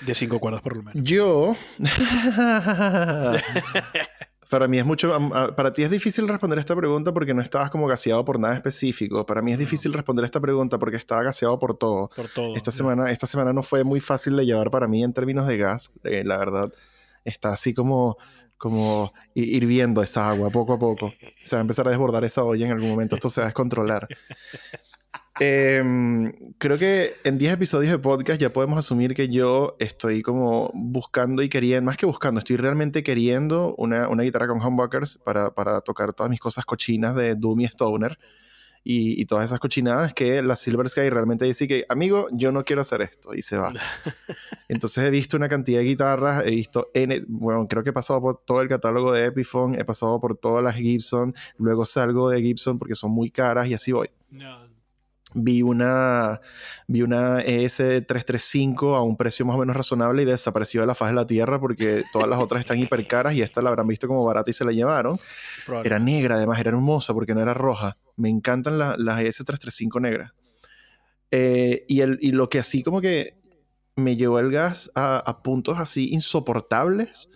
De 0.00 0.14
cinco 0.14 0.40
cuerdas 0.40 0.60
por 0.60 0.76
lo 0.76 0.82
menos. 0.82 1.02
Yo. 1.04 1.56
para 4.50 4.68
mí 4.68 4.78
es 4.78 4.84
mucho. 4.84 5.16
Para 5.56 5.72
ti 5.72 5.82
es 5.82 5.90
difícil 5.90 6.26
responder 6.28 6.58
esta 6.58 6.74
pregunta 6.76 7.12
porque 7.12 7.32
no 7.34 7.40
estabas 7.42 7.70
como 7.70 7.86
gaseado 7.86 8.24
por 8.24 8.38
nada 8.38 8.54
específico. 8.54 9.24
Para 9.24 9.40
mí 9.42 9.52
es 9.52 9.58
difícil 9.58 9.92
responder 9.92 10.24
esta 10.24 10.40
pregunta 10.40 10.78
porque 10.78 10.96
estaba 10.96 11.22
gaseado 11.22 11.58
por 11.58 11.76
todo. 11.76 12.10
Por 12.14 12.28
todo. 12.28 12.56
Esta 12.56 12.70
semana, 12.70 13.10
esta 13.10 13.26
semana 13.26 13.52
no 13.52 13.62
fue 13.62 13.84
muy 13.84 14.00
fácil 14.00 14.36
de 14.36 14.44
llevar 14.44 14.70
para 14.70 14.86
mí 14.88 15.02
en 15.04 15.12
términos 15.12 15.46
de 15.46 15.56
gas. 15.56 15.90
eh, 16.04 16.24
la 16.24 16.36
verdad, 16.38 16.72
está 17.24 17.50
así 17.50 17.72
como, 17.72 18.16
como 18.58 19.12
hi- 19.34 19.56
hirviendo 19.56 20.02
esa 20.02 20.28
agua 20.28 20.50
poco 20.50 20.74
a 20.74 20.78
poco. 20.78 21.12
Se 21.42 21.56
va 21.56 21.60
a 21.60 21.62
empezar 21.62 21.86
a 21.86 21.90
desbordar 21.90 22.24
esa 22.24 22.42
olla 22.44 22.66
en 22.66 22.72
algún 22.72 22.90
momento. 22.90 23.14
Esto 23.14 23.28
se 23.30 23.40
va 23.40 23.46
a 23.46 23.48
descontrolar. 23.50 24.08
Em, 25.42 26.52
creo 26.58 26.76
que 26.76 27.14
en 27.24 27.38
10 27.38 27.54
episodios 27.54 27.90
de 27.90 27.98
podcast 27.98 28.38
ya 28.38 28.52
podemos 28.52 28.78
asumir 28.78 29.14
que 29.14 29.30
yo 29.30 29.74
estoy 29.78 30.20
como 30.20 30.70
buscando 30.74 31.42
y 31.42 31.48
queriendo, 31.48 31.86
más 31.86 31.96
que 31.96 32.04
buscando, 32.04 32.40
estoy 32.40 32.58
realmente 32.58 33.02
queriendo 33.02 33.74
una, 33.78 34.06
una 34.10 34.22
guitarra 34.22 34.48
con 34.48 34.62
humbuckers 34.62 35.16
para, 35.24 35.54
para 35.54 35.80
tocar 35.80 36.12
todas 36.12 36.28
mis 36.28 36.40
cosas 36.40 36.66
cochinas 36.66 37.16
de 37.16 37.36
Doom 37.36 37.60
y 37.60 37.64
Stoner 37.64 38.18
y, 38.84 39.18
y 39.18 39.24
todas 39.24 39.46
esas 39.46 39.60
cochinadas 39.60 40.12
que 40.12 40.42
la 40.42 40.56
Silver 40.56 40.90
Sky 40.90 41.08
realmente 41.08 41.46
dice 41.46 41.66
que, 41.66 41.86
amigo, 41.88 42.28
yo 42.32 42.52
no 42.52 42.62
quiero 42.62 42.82
hacer 42.82 43.00
esto 43.00 43.32
y 43.34 43.40
se 43.40 43.56
va. 43.56 43.72
Entonces 44.68 45.04
he 45.04 45.08
visto 45.08 45.38
una 45.38 45.48
cantidad 45.48 45.78
de 45.78 45.86
guitarras, 45.86 46.44
he 46.44 46.50
visto 46.50 46.90
N, 46.92 47.24
bueno, 47.28 47.66
creo 47.66 47.82
que 47.82 47.90
he 47.90 47.94
pasado 47.94 48.20
por 48.20 48.42
todo 48.44 48.60
el 48.60 48.68
catálogo 48.68 49.10
de 49.12 49.24
Epiphone, 49.24 49.80
he 49.80 49.86
pasado 49.86 50.20
por 50.20 50.36
todas 50.36 50.62
las 50.62 50.76
Gibson, 50.76 51.34
luego 51.56 51.86
salgo 51.86 52.28
de 52.28 52.42
Gibson 52.42 52.78
porque 52.78 52.94
son 52.94 53.10
muy 53.12 53.30
caras 53.30 53.68
y 53.68 53.72
así 53.72 53.92
voy 53.92 54.10
No. 54.32 54.69
Vi 55.34 55.62
una, 55.62 56.40
vi 56.88 57.02
una 57.02 57.40
E 57.42 57.64
ES335 57.64 58.96
a 58.96 59.02
un 59.02 59.16
precio 59.16 59.44
más 59.46 59.56
o 59.56 59.58
menos 59.60 59.76
razonable 59.76 60.22
y 60.22 60.24
desapareció 60.24 60.80
de 60.80 60.86
la 60.88 60.94
faz 60.94 61.10
de 61.10 61.14
la 61.14 61.26
tierra 61.26 61.60
porque 61.60 62.02
todas 62.12 62.28
las 62.28 62.40
otras 62.40 62.60
están 62.60 62.78
hiper 62.78 63.06
caras 63.06 63.34
y 63.34 63.42
esta 63.42 63.62
la 63.62 63.70
habrán 63.70 63.86
visto 63.86 64.08
como 64.08 64.24
barata 64.24 64.50
y 64.50 64.54
se 64.54 64.64
la 64.64 64.72
llevaron. 64.72 65.18
Era 65.86 65.98
negra, 65.98 66.36
además, 66.36 66.58
era 66.58 66.70
hermosa 66.70 67.14
porque 67.14 67.34
no 67.34 67.40
era 67.42 67.54
roja. 67.54 67.96
Me 68.16 68.28
encantan 68.28 68.78
la- 68.78 68.96
las 68.98 69.20
ES335 69.20 70.00
negras. 70.00 70.32
Eh, 71.30 71.84
y, 71.88 72.00
el, 72.00 72.18
y 72.20 72.32
lo 72.32 72.48
que 72.48 72.58
así 72.58 72.82
como 72.82 73.00
que 73.00 73.38
me 73.96 74.16
llevó 74.16 74.40
el 74.40 74.50
gas 74.50 74.90
a, 74.94 75.18
a 75.18 75.42
puntos 75.42 75.78
así 75.78 76.08
insoportables 76.12 77.30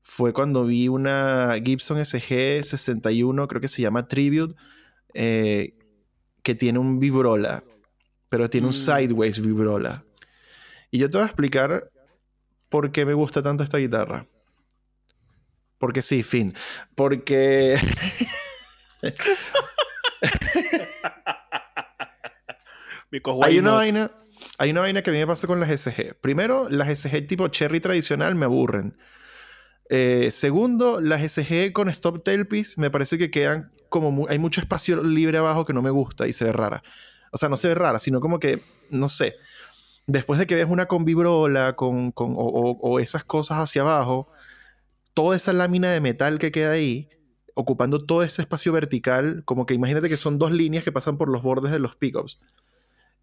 fue 0.00 0.32
cuando 0.32 0.64
vi 0.64 0.88
una 0.88 1.54
Gibson 1.64 1.98
SG61, 1.98 3.46
creo 3.48 3.60
que 3.60 3.68
se 3.68 3.82
llama 3.82 4.06
Tribute, 4.06 4.54
eh, 5.14 5.74
que 6.44 6.54
tiene 6.54 6.78
un 6.78 7.00
vibrola, 7.00 7.64
pero 8.28 8.48
tiene 8.48 8.68
un 8.68 8.72
Mm. 8.72 8.76
sideways 8.76 9.40
vibrola. 9.40 10.04
Y 10.92 10.98
yo 10.98 11.10
te 11.10 11.18
voy 11.18 11.24
a 11.24 11.26
explicar 11.26 11.90
por 12.68 12.92
qué 12.92 13.04
me 13.04 13.14
gusta 13.14 13.42
tanto 13.42 13.64
esta 13.64 13.78
guitarra. 13.78 14.26
Porque 15.78 16.02
sí, 16.02 16.22
fin. 16.22 16.54
Porque 16.94 17.76
hay 23.42 23.58
una 23.58 23.70
not? 23.70 23.78
vaina, 23.78 24.10
hay 24.58 24.70
una 24.70 24.80
vaina 24.80 25.02
que 25.02 25.10
a 25.10 25.12
mí 25.12 25.18
me 25.18 25.26
pasa 25.26 25.46
con 25.46 25.60
las 25.60 25.80
SG. 25.80 26.14
Primero, 26.20 26.68
las 26.68 26.98
SG 26.98 27.26
tipo 27.26 27.48
cherry 27.48 27.80
tradicional 27.80 28.34
me 28.34 28.44
aburren. 28.46 28.96
Eh, 29.90 30.30
segundo, 30.30 31.00
las 31.00 31.22
SG 31.30 31.72
con 31.72 31.88
stop 31.88 32.24
tailpiece 32.24 32.80
me 32.80 32.90
parece 32.90 33.18
que 33.18 33.30
quedan 33.30 33.70
como 33.88 34.10
mu- 34.10 34.26
hay 34.28 34.38
mucho 34.38 34.60
espacio 34.60 35.02
libre 35.02 35.38
abajo 35.38 35.64
que 35.64 35.72
no 35.72 35.82
me 35.82 35.90
gusta 35.90 36.26
y 36.26 36.32
se 36.32 36.44
ve 36.44 36.52
rara. 36.52 36.82
O 37.32 37.38
sea, 37.38 37.48
no 37.48 37.56
se 37.56 37.68
ve 37.68 37.74
rara, 37.74 37.98
sino 37.98 38.20
como 38.20 38.38
que, 38.38 38.62
no 38.90 39.08
sé, 39.08 39.34
después 40.06 40.38
de 40.38 40.46
que 40.46 40.54
ves 40.54 40.66
una 40.68 40.86
con 40.86 41.04
vibrola 41.04 41.74
con, 41.76 42.12
con- 42.12 42.32
o, 42.32 42.40
o- 42.44 42.78
o 42.80 43.00
esas 43.00 43.24
cosas 43.24 43.58
hacia 43.58 43.82
abajo, 43.82 44.28
toda 45.14 45.36
esa 45.36 45.52
lámina 45.52 45.90
de 45.92 46.00
metal 46.00 46.38
que 46.38 46.52
queda 46.52 46.72
ahí, 46.72 47.08
ocupando 47.54 47.98
todo 48.00 48.22
ese 48.24 48.42
espacio 48.42 48.72
vertical, 48.72 49.42
como 49.44 49.64
que 49.66 49.74
imagínate 49.74 50.08
que 50.08 50.16
son 50.16 50.38
dos 50.38 50.50
líneas 50.50 50.82
que 50.84 50.90
pasan 50.92 51.16
por 51.18 51.28
los 51.28 51.42
bordes 51.42 51.70
de 51.72 51.78
los 51.78 51.94
pickups. 51.96 52.40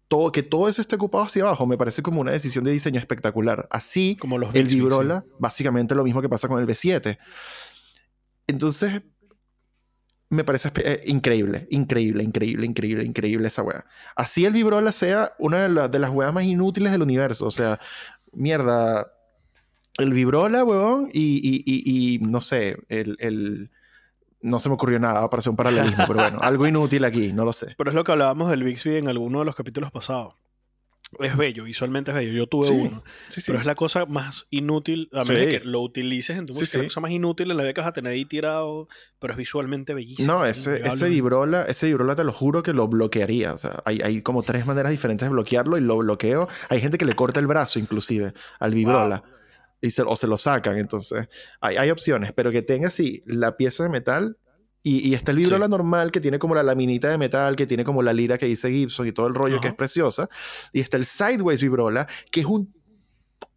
Todo, 0.08 0.30
que 0.32 0.42
todo 0.42 0.68
eso 0.68 0.80
esté 0.82 0.96
ocupado 0.96 1.24
hacia 1.24 1.42
abajo 1.42 1.66
me 1.66 1.78
parece 1.78 2.02
como 2.02 2.20
una 2.20 2.32
decisión 2.32 2.64
de 2.64 2.70
diseño 2.72 2.98
espectacular. 3.00 3.66
Así, 3.70 4.16
Como 4.20 4.36
los 4.38 4.48
el 4.54 4.62
Bixby, 4.64 4.70
sí. 4.70 4.76
vibrola, 4.80 5.24
básicamente 5.38 5.94
lo 5.94 6.04
mismo 6.04 6.20
que 6.20 6.28
pasa 6.28 6.48
con 6.48 6.60
el 6.60 6.66
V7. 6.66 7.18
Entonces, 8.46 9.02
me 10.32 10.44
parece 10.44 10.70
eh, 10.76 11.02
increíble, 11.06 11.66
increíble, 11.70 12.22
increíble, 12.24 12.66
increíble, 12.66 13.04
increíble 13.04 13.46
esa 13.48 13.62
wea. 13.62 13.84
Así 14.16 14.44
el 14.44 14.52
vibrola 14.52 14.90
sea 14.92 15.32
una 15.38 15.62
de, 15.62 15.68
la- 15.68 15.88
de 15.88 15.98
las 15.98 16.10
weas 16.10 16.32
más 16.32 16.44
inútiles 16.44 16.90
del 16.92 17.02
universo. 17.02 17.46
O 17.46 17.50
sea, 17.50 17.78
mierda, 18.32 19.12
el 19.98 20.12
vibrola, 20.14 20.64
weón, 20.64 21.10
y, 21.12 21.36
y- 21.36 21.62
y- 21.66 22.14
y, 22.14 22.18
no 22.20 22.40
sé, 22.40 22.76
el, 22.88 23.16
el- 23.20 23.70
No 24.40 24.58
se 24.58 24.68
me 24.68 24.74
ocurrió 24.74 24.98
nada 24.98 25.28
para 25.30 25.38
hacer 25.38 25.50
un 25.50 25.56
paralelismo, 25.56 26.04
pero 26.06 26.20
bueno, 26.20 26.38
algo 26.42 26.66
inútil 26.66 27.04
aquí, 27.04 27.32
no 27.32 27.44
lo 27.44 27.52
sé. 27.52 27.74
Pero 27.78 27.90
es 27.90 27.94
lo 27.94 28.02
que 28.02 28.12
hablábamos 28.12 28.50
del 28.50 28.64
Bixby 28.64 28.96
en 28.96 29.08
alguno 29.08 29.38
de 29.40 29.44
los 29.44 29.54
capítulos 29.54 29.90
pasados. 29.92 30.34
Es 31.20 31.36
bello, 31.36 31.64
visualmente 31.64 32.10
es 32.10 32.16
bello. 32.16 32.32
Yo 32.32 32.46
tuve 32.46 32.68
Sí, 32.68 32.74
uno. 32.74 33.04
Sí, 33.28 33.40
sí. 33.42 33.50
Pero 33.50 33.60
es 33.60 33.66
la 33.66 33.74
cosa 33.74 34.06
más 34.06 34.46
inútil, 34.50 35.10
a 35.12 35.24
menos 35.24 35.46
que 35.46 35.60
lo 35.64 35.80
utilices 35.82 36.38
en 36.38 36.46
tu 36.46 36.54
Sí, 36.54 36.60
música, 36.60 36.78
es 36.78 36.82
la 36.84 36.88
cosa 36.88 37.00
más 37.00 37.10
inútil 37.10 37.50
en 37.50 37.56
la 37.58 37.62
vida 37.64 37.74
que 37.74 37.80
vas 37.80 37.88
a 37.88 37.92
tener 37.92 38.12
ahí 38.12 38.24
tirado, 38.24 38.88
pero 39.18 39.32
es 39.34 39.36
visualmente 39.36 39.92
bellísimo. 39.94 40.32
No, 40.32 40.46
ese, 40.46 40.70
innegable. 40.70 40.94
ese 40.94 41.08
vibrola, 41.10 41.62
ese 41.64 41.86
vibrola 41.88 42.14
te 42.14 42.24
lo 42.24 42.32
juro 42.32 42.62
que 42.62 42.72
lo 42.72 42.88
bloquearía. 42.88 43.52
O 43.52 43.58
sea, 43.58 43.82
hay, 43.84 44.00
hay 44.02 44.22
como 44.22 44.42
tres 44.42 44.64
maneras 44.66 44.90
diferentes 44.90 45.26
de 45.26 45.32
bloquearlo 45.32 45.76
y 45.76 45.82
lo 45.82 45.98
bloqueo. 45.98 46.48
Hay 46.70 46.80
gente 46.80 46.96
que 46.98 47.04
le 47.04 47.14
corta 47.14 47.40
el 47.40 47.46
brazo 47.46 47.78
inclusive 47.78 48.32
al 48.58 48.74
vibrola. 48.74 49.22
Y 49.80 49.90
se- 49.90 50.02
o 50.02 50.14
se 50.16 50.26
lo 50.28 50.38
sacan. 50.38 50.78
Entonces, 50.78 51.28
hay, 51.60 51.76
hay 51.76 51.90
opciones. 51.90 52.32
Pero 52.32 52.50
que 52.52 52.62
tenga 52.62 52.86
así 52.88 53.22
la 53.26 53.56
pieza 53.56 53.82
de 53.82 53.88
metal 53.90 54.36
y, 54.82 55.08
y 55.08 55.14
está 55.14 55.30
el 55.30 55.38
vibrola 55.38 55.66
Sí. 55.66 55.70
normal 55.70 56.10
que 56.10 56.20
tiene 56.20 56.38
como 56.38 56.54
la 56.54 56.62
laminita 56.62 57.08
de 57.08 57.18
metal, 57.18 57.54
que 57.56 57.66
tiene 57.66 57.84
como 57.84 58.02
la 58.02 58.12
lira 58.12 58.36
que 58.38 58.46
dice 58.46 58.70
Gibson 58.70 59.06
y 59.06 59.12
todo 59.12 59.26
el 59.28 59.34
rollo 59.34 59.60
que 59.60 59.68
es 59.68 59.74
preciosa. 59.74 60.28
Y 60.72 60.80
está 60.80 60.96
el 60.96 61.04
Sideways 61.04 61.62
vibrola, 61.62 62.06
que 62.30 62.40
es 62.40 62.46
un 62.46 62.72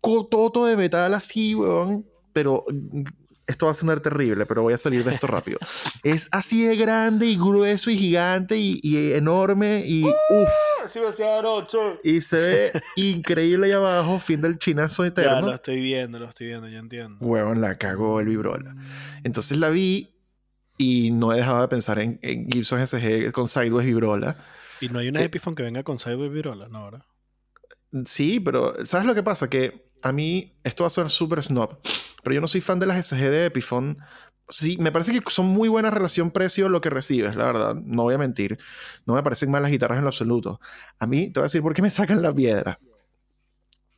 cototo 0.01 0.65
de 0.65 0.77
metal 0.77 1.13
así, 1.13 1.55
weón. 1.55 2.05
Pero 2.33 2.63
mm, 2.71 3.01
esto 3.47 3.65
va 3.67 3.71
a 3.71 3.75
sonar 3.75 3.99
terrible, 4.01 4.45
pero 4.47 4.63
voy 4.63 4.73
a 4.73 4.77
salir 4.77 5.03
de 5.03 5.13
esto 5.13 5.27
rápido. 5.27 5.57
es 6.03 6.29
así 6.31 6.63
de 6.65 6.75
grande 6.75 7.25
y 7.27 7.35
grueso 7.37 7.89
y 7.91 7.97
gigante 7.97 8.57
y, 8.57 8.79
y 8.83 9.13
enorme 9.13 9.83
y 9.85 10.03
uff. 10.03 10.49
Sí. 10.87 10.99
Y 12.03 12.21
se 12.21 12.37
ve 12.39 12.71
increíble 12.95 13.67
ahí 13.67 13.73
abajo, 13.73 14.19
fin 14.19 14.41
del 14.41 14.57
chinazo 14.57 15.03
Ya 15.03 15.07
eterno. 15.09 15.47
lo 15.47 15.53
estoy 15.53 15.79
viendo, 15.81 16.19
lo 16.19 16.25
estoy 16.25 16.47
viendo, 16.47 16.67
ya 16.67 16.79
entiendo. 16.79 17.23
Huevón, 17.25 17.61
la 17.61 17.77
cagó 17.77 18.19
el 18.19 18.27
vibrola. 18.27 18.75
Entonces 19.23 19.57
la 19.57 19.69
vi 19.69 20.11
y 20.77 21.11
no 21.11 21.33
he 21.33 21.37
dejado 21.37 21.61
de 21.61 21.67
pensar 21.67 21.99
en, 21.99 22.19
en 22.21 22.49
Gibson 22.49 22.85
SG 22.85 23.31
con 23.31 23.47
Sideways 23.47 23.85
vibrola. 23.85 24.37
Y 24.81 24.89
no 24.89 24.99
hay 24.99 25.07
una 25.07 25.21
Eh, 25.21 25.25
Epiphone 25.25 25.55
que 25.55 25.63
venga 25.63 25.83
con 25.83 25.99
Sideway 25.99 26.29
Virola, 26.29 26.67
¿no? 26.67 26.85
¿verdad? 26.85 27.05
Sí, 28.05 28.39
pero 28.39 28.85
¿sabes 28.85 29.07
lo 29.07 29.15
que 29.15 29.23
pasa? 29.23 29.49
Que 29.49 29.85
a 30.01 30.11
mí, 30.11 30.53
esto 30.63 30.83
va 30.83 30.87
a 30.87 30.89
sonar 30.89 31.09
súper 31.09 31.41
snob, 31.41 31.79
pero 32.23 32.35
yo 32.35 32.41
no 32.41 32.47
soy 32.47 32.61
fan 32.61 32.79
de 32.79 32.85
las 32.85 33.07
SG 33.07 33.17
de 33.17 33.45
Epiphone. 33.45 33.97
Sí, 34.49 34.77
me 34.79 34.91
parece 34.91 35.19
que 35.19 35.31
son 35.31 35.47
muy 35.47 35.69
buena 35.69 35.89
relación 35.89 36.29
precio 36.29 36.69
lo 36.69 36.81
que 36.81 36.91
recibes, 36.91 37.35
la 37.35 37.45
verdad. 37.45 37.75
No 37.75 38.03
voy 38.03 38.13
a 38.13 38.19
mentir. 38.19 38.59
No 39.05 39.15
me 39.15 39.23
parecen 39.23 39.49
malas 39.49 39.71
guitarras 39.71 39.97
en 39.97 40.03
lo 40.03 40.09
absoluto. 40.09 40.59
A 40.99 41.07
mí, 41.07 41.31
te 41.31 41.39
voy 41.39 41.45
a 41.45 41.49
decir 41.49 41.61
por 41.61 41.73
qué 41.73 41.81
me 41.81 41.89
sacan 41.89 42.21
la 42.21 42.31
piedra. 42.31 42.79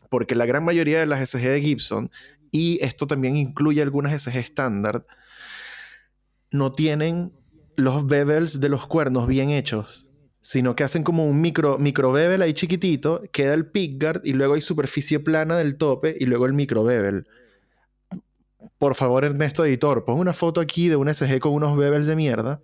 Porque 0.10 0.36
la 0.36 0.46
gran 0.46 0.64
mayoría 0.64 1.00
de 1.00 1.06
las 1.06 1.30
SG 1.30 1.42
de 1.42 1.62
Gibson, 1.62 2.12
y 2.50 2.82
esto 2.82 3.08
también 3.08 3.36
incluye 3.36 3.82
algunas 3.82 4.22
SG 4.22 4.38
estándar, 4.38 5.06
no 6.52 6.72
tienen 6.72 7.34
los 7.76 8.08
bevels 8.08 8.60
de 8.60 8.70
los 8.70 8.88
cuernos 8.88 9.28
bien 9.28 9.50
hechos 9.50 10.08
sino 10.48 10.78
que 10.78 10.86
hacen 10.86 11.04
como 11.04 11.26
un 11.26 11.42
micro, 11.42 11.78
micro 11.78 12.14
bevel 12.14 12.42
ahí 12.42 12.54
chiquitito, 12.54 13.22
queda 13.34 13.54
el 13.54 13.66
pickguard 13.66 14.22
y 14.24 14.32
luego 14.32 14.54
hay 14.54 14.62
superficie 14.62 15.20
plana 15.20 15.58
del 15.58 15.76
tope 15.76 16.16
y 16.18 16.26
luego 16.26 16.46
el 16.46 16.54
micro 16.54 16.86
bevel. 16.86 17.28
Por 18.78 18.96
favor, 18.96 19.26
Ernesto 19.26 19.66
Editor, 19.66 20.06
pon 20.06 20.20
una 20.20 20.34
foto 20.34 20.62
aquí 20.62 20.88
de 20.88 20.96
una 20.96 21.14
SG 21.14 21.40
con 21.42 21.52
unos 21.52 21.76
bevels 21.76 22.08
de 22.08 22.16
mierda. 22.16 22.62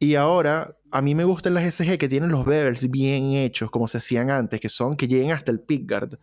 Y 0.00 0.16
ahora, 0.16 0.76
a 0.90 1.02
mí 1.02 1.14
me 1.14 1.22
gustan 1.22 1.54
las 1.54 1.72
SG 1.72 1.98
que 1.98 2.08
tienen 2.08 2.32
los 2.32 2.44
bevels 2.44 2.90
bien 2.90 3.34
hechos, 3.34 3.70
como 3.70 3.86
se 3.86 3.98
hacían 3.98 4.30
antes, 4.30 4.58
que 4.58 4.68
son 4.68 4.96
que 4.96 5.06
lleguen 5.06 5.30
hasta 5.30 5.52
el 5.52 5.60
pickguard. 5.60 6.18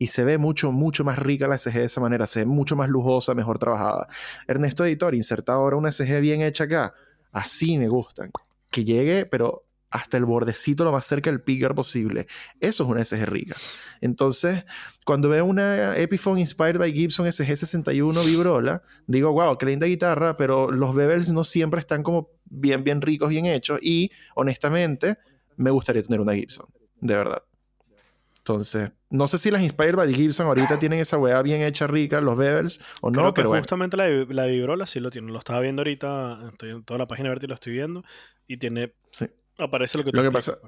Y 0.00 0.06
se 0.06 0.24
ve 0.24 0.38
mucho, 0.38 0.72
mucho 0.72 1.04
más 1.04 1.18
rica 1.18 1.46
la 1.46 1.58
SG 1.58 1.74
de 1.74 1.84
esa 1.84 2.00
manera, 2.00 2.24
se 2.24 2.40
ve 2.40 2.46
mucho 2.46 2.74
más 2.74 2.88
lujosa, 2.88 3.34
mejor 3.34 3.58
trabajada. 3.58 4.08
Ernesto 4.48 4.86
Editor, 4.86 5.14
inserta 5.14 5.52
ahora 5.52 5.76
una 5.76 5.92
SG 5.92 6.20
bien 6.22 6.40
hecha 6.40 6.64
acá. 6.64 6.94
Así 7.32 7.76
me 7.76 7.86
gustan. 7.86 8.30
Que 8.70 8.82
llegue, 8.82 9.26
pero 9.26 9.66
hasta 9.90 10.16
el 10.16 10.24
bordecito 10.24 10.84
lo 10.84 10.92
más 10.92 11.04
cerca 11.04 11.28
del 11.28 11.42
picker 11.42 11.74
posible. 11.74 12.26
Eso 12.60 12.84
es 12.84 12.88
una 12.88 13.04
SG 13.04 13.26
rica. 13.26 13.56
Entonces, 14.00 14.64
cuando 15.04 15.28
veo 15.28 15.44
una 15.44 15.94
Epiphone 15.98 16.40
Inspired 16.40 16.78
by 16.78 16.94
Gibson 16.94 17.26
SG61 17.26 18.24
Vibrola, 18.24 18.82
digo, 19.06 19.32
wow, 19.32 19.58
qué 19.58 19.66
linda 19.66 19.86
guitarra, 19.86 20.34
pero 20.38 20.70
los 20.70 20.94
bevels 20.94 21.30
no 21.30 21.44
siempre 21.44 21.80
están 21.80 22.02
como 22.02 22.30
bien, 22.46 22.84
bien 22.84 23.02
ricos, 23.02 23.28
bien 23.28 23.44
hechos. 23.44 23.78
Y 23.82 24.10
honestamente, 24.34 25.18
me 25.56 25.70
gustaría 25.70 26.02
tener 26.02 26.22
una 26.22 26.34
Gibson, 26.34 26.68
de 27.02 27.16
verdad. 27.16 27.42
Entonces, 28.40 28.90
no 29.10 29.26
sé 29.28 29.36
si 29.38 29.50
las 29.50 29.60
Inspired 29.62 29.96
by 29.96 30.12
Gibson 30.14 30.46
ahorita 30.46 30.78
tienen 30.78 30.98
esa 31.00 31.18
weá 31.18 31.40
bien 31.42 31.60
hecha, 31.62 31.86
rica, 31.86 32.20
los 32.20 32.36
bevels, 32.36 32.80
o 33.02 33.10
Creo 33.12 33.24
no, 33.24 33.34
que 33.34 33.36
pero 33.40 33.48
bueno. 33.50 33.62
justamente 33.62 33.96
la, 33.96 34.08
la 34.08 34.46
Vibrola 34.46 34.86
sí 34.86 34.98
lo 34.98 35.10
tiene. 35.10 35.30
Lo 35.30 35.38
estaba 35.38 35.60
viendo 35.60 35.80
ahorita, 35.80 36.48
estoy 36.50 36.70
en 36.70 36.82
toda 36.84 36.98
la 36.98 37.06
página 37.06 37.28
verde 37.28 37.44
y 37.44 37.48
lo 37.48 37.54
estoy 37.54 37.74
viendo. 37.74 38.02
Y 38.46 38.56
tiene. 38.56 38.94
Sí. 39.12 39.26
Aparece 39.58 39.98
lo 39.98 40.04
que 40.04 40.10
tú 40.10 40.16
Lo 40.16 40.22
que 40.22 40.30
pasa- 40.32 40.58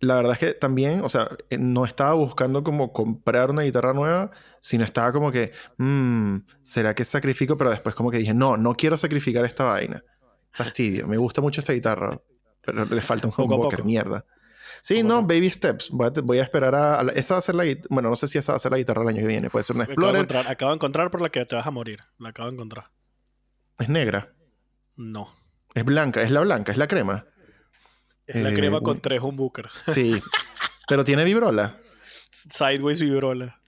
la 0.00 0.16
verdad 0.16 0.32
es 0.32 0.38
que 0.38 0.52
también, 0.52 1.00
o 1.02 1.08
sea, 1.08 1.30
eh, 1.48 1.56
no 1.56 1.86
estaba 1.86 2.12
buscando 2.12 2.62
como 2.62 2.92
comprar 2.92 3.50
una 3.50 3.62
guitarra 3.62 3.94
nueva, 3.94 4.30
sino 4.60 4.84
estaba 4.84 5.12
como 5.12 5.32
que, 5.32 5.52
"Mm, 5.78 6.38
¿será 6.62 6.94
que 6.94 7.06
sacrifico? 7.06 7.56
Pero 7.56 7.70
después 7.70 7.94
como 7.94 8.10
que 8.10 8.18
dije, 8.18 8.34
no, 8.34 8.58
no 8.58 8.74
quiero 8.74 8.98
sacrificar 8.98 9.46
esta 9.46 9.64
vaina. 9.64 10.04
Fastidio, 10.50 11.06
me 11.06 11.16
gusta 11.16 11.40
mucho 11.40 11.60
esta 11.62 11.72
guitarra, 11.72 12.20
pero 12.60 12.84
le 12.84 13.00
falta 13.00 13.28
un 13.28 13.34
humbucker, 13.36 13.82
mierda. 13.82 14.26
Sí, 14.86 15.02
no, 15.02 15.22
baby 15.22 15.50
steps. 15.50 15.88
Voy 15.90 16.08
a, 16.08 16.20
voy 16.22 16.38
a 16.40 16.42
esperar 16.42 16.74
a, 16.74 17.00
a 17.00 17.04
la- 17.04 17.12
Esa 17.12 17.34
va 17.34 17.38
a 17.38 17.40
ser 17.40 17.54
la 17.54 17.64
guitarra. 17.64 17.86
Bueno, 17.88 18.10
no 18.10 18.16
sé 18.16 18.28
si 18.28 18.36
esa 18.36 18.52
va 18.52 18.56
a 18.56 18.58
ser 18.58 18.70
la 18.70 18.76
guitarra 18.76 19.00
el 19.00 19.08
año 19.08 19.22
que 19.22 19.26
viene. 19.26 19.48
Puede 19.48 19.62
ser 19.62 19.76
una 19.76 19.84
Acabo 19.84 19.94
de, 19.94 20.02
Explorer. 20.02 20.16
encontrar, 20.20 20.52
acabo 20.52 20.70
de 20.72 20.74
encontrar 20.74 21.10
por 21.10 21.22
la 21.22 21.30
que 21.30 21.42
te 21.46 21.56
vas 21.56 21.66
a 21.66 21.70
morir. 21.70 22.00
La 22.18 22.28
acabo 22.28 22.48
de 22.50 22.54
encontrar. 22.54 22.84
Es 23.78 23.88
negra. 23.88 24.34
No. 24.96 25.34
Es 25.74 25.86
blanca. 25.86 26.20
Es 26.20 26.30
la 26.30 26.40
blanca. 26.42 26.70
Es 26.72 26.76
la 26.76 26.86
crema. 26.86 27.24
Es 28.26 28.42
la 28.42 28.50
Eh, 28.50 28.54
crema 28.54 28.82
con 28.82 29.00
tres 29.00 29.22
humbuckers. 29.22 29.82
Sí. 29.86 30.20
pero 30.88 31.02
tiene 31.02 31.24
vibrola. 31.24 31.78
Sideways 32.30 33.00
Vibrola. 33.00 33.58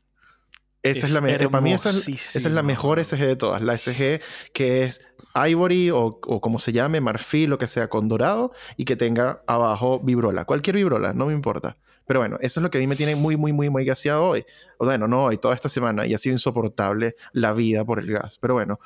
Esa 0.90 1.06
es, 1.06 1.12
Es 1.12 1.12
la 1.12 1.20
mejor. 1.20 1.50
Para 1.50 1.60
mí 1.60 1.72
esa 1.72 1.90
es, 1.90 2.08
esa 2.08 2.48
es 2.48 2.54
la 2.54 2.62
mejor 2.62 3.04
SG 3.04 3.18
de 3.18 3.36
todas. 3.36 3.62
La 3.62 3.76
SG 3.76 4.20
que 4.52 4.84
es 4.84 5.02
Ivory 5.34 5.90
o, 5.90 6.18
o 6.22 6.40
como 6.40 6.58
se 6.58 6.72
llame, 6.72 7.00
marfil, 7.00 7.50
lo 7.50 7.58
que 7.58 7.66
sea, 7.66 7.88
con 7.88 8.08
dorado 8.08 8.52
y 8.76 8.84
que 8.84 8.96
tenga 8.96 9.42
abajo 9.46 10.00
vibrola. 10.00 10.44
Cualquier 10.44 10.76
vibrola, 10.76 11.12
no 11.12 11.26
me 11.26 11.32
importa. 11.32 11.76
Pero 12.06 12.20
bueno, 12.20 12.38
eso 12.40 12.60
es 12.60 12.62
lo 12.62 12.70
que 12.70 12.78
a 12.78 12.80
mí 12.80 12.86
me 12.86 12.96
tiene 12.96 13.16
muy, 13.16 13.36
muy, 13.36 13.52
muy, 13.52 13.68
muy 13.68 13.84
gaseado 13.84 14.24
hoy. 14.24 14.44
O 14.78 14.84
bueno, 14.84 15.08
no 15.08 15.24
hoy, 15.24 15.38
toda 15.38 15.54
esta 15.54 15.68
semana. 15.68 16.06
Y 16.06 16.14
ha 16.14 16.18
sido 16.18 16.34
insoportable 16.34 17.16
la 17.32 17.52
vida 17.52 17.84
por 17.84 17.98
el 17.98 18.10
gas. 18.10 18.38
Pero 18.38 18.54
bueno, 18.54 18.78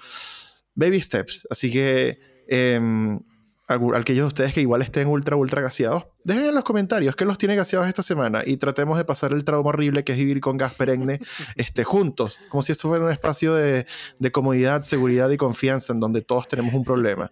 baby 0.74 1.00
steps. 1.00 1.46
Así 1.50 1.70
que 1.70 2.18
em, 3.74 3.80
algu- 3.80 3.96
aquellos 3.96 4.24
de 4.24 4.28
ustedes 4.28 4.54
que 4.54 4.60
igual 4.60 4.82
estén 4.82 5.06
ultra, 5.08 5.36
ultra 5.36 5.60
gaseados, 5.62 6.04
dejen 6.24 6.46
en 6.46 6.54
los 6.54 6.64
comentarios 6.64 7.16
qué 7.16 7.24
los 7.24 7.38
tiene 7.38 7.56
gaseados 7.56 7.88
esta 7.88 8.02
semana 8.02 8.42
y 8.44 8.56
tratemos 8.56 8.98
de 8.98 9.04
pasar 9.04 9.32
el 9.32 9.44
trauma 9.44 9.68
horrible 9.70 10.04
que 10.04 10.12
es 10.12 10.18
vivir 10.18 10.40
con 10.40 10.56
gas 10.56 10.74
perenne 10.74 11.20
este, 11.56 11.84
juntos, 11.84 12.38
como 12.48 12.62
si 12.62 12.72
esto 12.72 12.88
fuera 12.88 13.04
un 13.04 13.10
espacio 13.12 13.54
de, 13.54 13.86
de 14.18 14.32
comodidad, 14.32 14.82
seguridad 14.82 15.30
y 15.30 15.36
confianza 15.36 15.92
en 15.92 16.00
donde 16.00 16.22
todos 16.22 16.48
tenemos 16.48 16.74
un 16.74 16.84
problema. 16.84 17.30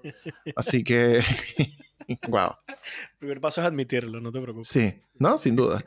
Así 0.56 0.84
que, 0.84 1.22
wow. 2.28 2.50
El 2.68 3.18
primer 3.18 3.40
paso 3.40 3.60
es 3.60 3.66
admitirlo, 3.66 4.20
no 4.20 4.32
te 4.32 4.40
preocupes. 4.40 4.68
Sí, 4.68 4.94
no, 5.18 5.38
sin 5.38 5.56
duda. 5.56 5.84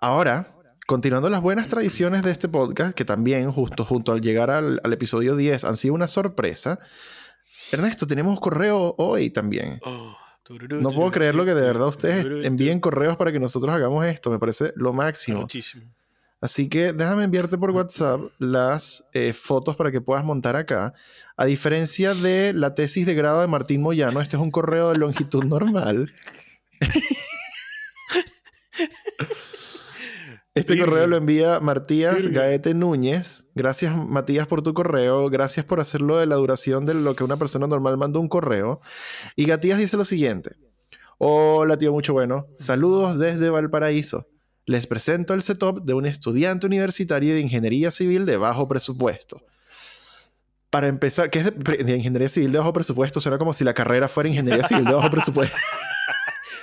Ahora, 0.00 0.54
continuando 0.86 1.28
las 1.28 1.40
buenas 1.42 1.68
tradiciones 1.68 2.22
de 2.22 2.30
este 2.30 2.48
podcast, 2.48 2.94
que 2.94 3.04
también 3.04 3.50
justo 3.50 3.84
junto 3.84 4.12
al 4.12 4.20
llegar 4.20 4.50
al, 4.50 4.80
al 4.82 4.92
episodio 4.92 5.36
10 5.36 5.64
han 5.64 5.74
sido 5.74 5.94
una 5.94 6.08
sorpresa. 6.08 6.78
Ernesto, 7.72 8.06
tenemos 8.06 8.40
correo 8.40 8.94
hoy 8.98 9.30
también. 9.30 9.80
Oh, 9.84 10.16
No 10.80 10.90
puedo 10.90 11.10
creerlo 11.10 11.44
que 11.44 11.54
de 11.54 11.60
verdad 11.60 11.88
ustedes 11.88 12.44
envíen 12.44 12.80
correos 12.80 13.16
para 13.16 13.32
que 13.32 13.38
nosotros 13.38 13.74
hagamos 13.74 14.06
esto. 14.06 14.30
Me 14.30 14.38
parece 14.38 14.72
lo 14.76 14.92
máximo. 14.92 15.42
Muchísimo. 15.42 15.84
Así 16.40 16.68
que 16.68 16.92
déjame 16.92 17.24
enviarte 17.24 17.58
por 17.58 17.72
WhatsApp 17.72 18.20
las 18.38 19.04
eh, 19.12 19.32
fotos 19.32 19.74
para 19.74 19.90
que 19.90 20.00
puedas 20.00 20.24
montar 20.24 20.54
acá. 20.54 20.94
A 21.36 21.44
diferencia 21.46 22.14
de 22.14 22.52
la 22.52 22.74
tesis 22.74 23.06
de 23.06 23.14
grado 23.14 23.40
de 23.40 23.48
Martín 23.48 23.82
Moyano, 23.82 24.20
este 24.20 24.36
es 24.36 24.42
un 24.42 24.52
correo 24.52 24.90
de 24.90 24.98
longitud 24.98 25.44
normal. 25.44 26.08
Este 30.58 30.78
correo 30.78 31.06
lo 31.06 31.16
envía 31.16 31.60
Matías 31.60 32.16
Virgen. 32.16 32.32
Gaete 32.32 32.74
Núñez. 32.74 33.46
Gracias, 33.54 33.96
Matías, 33.96 34.46
por 34.46 34.62
tu 34.62 34.74
correo. 34.74 35.30
Gracias 35.30 35.64
por 35.64 35.80
hacerlo 35.80 36.18
de 36.18 36.26
la 36.26 36.36
duración 36.36 36.86
de 36.86 36.94
lo 36.94 37.14
que 37.14 37.24
una 37.24 37.36
persona 37.36 37.66
normal 37.66 37.96
manda 37.96 38.18
un 38.18 38.28
correo. 38.28 38.80
Y 39.36 39.44
Gatías 39.44 39.78
dice 39.78 39.96
lo 39.96 40.04
siguiente. 40.04 40.56
Hola, 41.18 41.76
tío, 41.76 41.92
mucho 41.92 42.12
bueno. 42.12 42.46
Saludos 42.56 43.18
desde 43.18 43.50
Valparaíso. 43.50 44.28
Les 44.66 44.86
presento 44.86 45.32
el 45.32 45.42
setup 45.42 45.82
de 45.84 45.94
un 45.94 46.06
estudiante 46.06 46.66
universitario 46.66 47.34
de 47.34 47.40
ingeniería 47.40 47.90
civil 47.90 48.26
de 48.26 48.36
bajo 48.36 48.68
presupuesto. 48.68 49.40
Para 50.70 50.88
empezar, 50.88 51.30
¿qué 51.30 51.38
es 51.38 51.44
de, 51.46 51.84
de 51.84 51.96
ingeniería 51.96 52.28
civil 52.28 52.52
de 52.52 52.58
bajo 52.58 52.72
presupuesto? 52.72 53.20
Suena 53.20 53.38
como 53.38 53.54
si 53.54 53.64
la 53.64 53.72
carrera 53.72 54.08
fuera 54.08 54.28
ingeniería 54.28 54.64
civil 54.64 54.84
de 54.84 54.92
bajo 54.92 55.10
presupuesto. 55.10 55.56